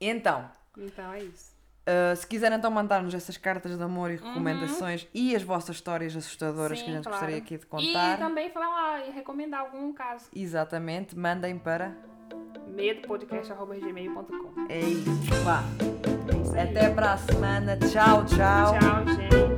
Então, 0.00 0.50
então 0.76 1.12
é 1.12 1.22
isso. 1.22 1.52
ah, 1.86 2.14
se 2.14 2.26
quiserem 2.26 2.58
então 2.58 2.70
mandar-nos 2.70 3.14
essas 3.14 3.36
cartas 3.38 3.76
de 3.78 3.82
amor 3.82 4.10
e 4.10 4.16
recomendações 4.16 5.06
e 5.14 5.34
as 5.34 5.42
vossas 5.42 5.76
histórias 5.76 6.14
assustadoras 6.14 6.78
Uhum. 6.80 6.84
Sim, 6.84 6.84
que 6.84 6.90
a 6.90 6.94
gente 6.96 7.04
claro. 7.04 7.18
gostaria 7.18 7.38
aqui 7.38 7.56
de 7.56 7.64
E 7.64 7.66
contar, 7.66 8.18
também 8.18 8.50
falar 8.50 9.06
e 9.08 9.10
recomendar 9.10 9.60
algum 9.60 9.92
caso. 9.92 10.28
exatamente, 10.34 11.16
mandem 11.16 11.58
para. 11.58 11.96
medopodcast.gmail.com 12.70 14.66
É 14.68 14.80
isso. 14.80 15.34
Vá. 15.44 15.62
É. 16.56 16.62
Até 16.62 16.90
a 17.12 17.16
semana. 17.18 17.76
Tchau, 17.76 18.24
tchau. 18.24 18.78
Tchau, 18.78 19.06
gente. 19.14 19.49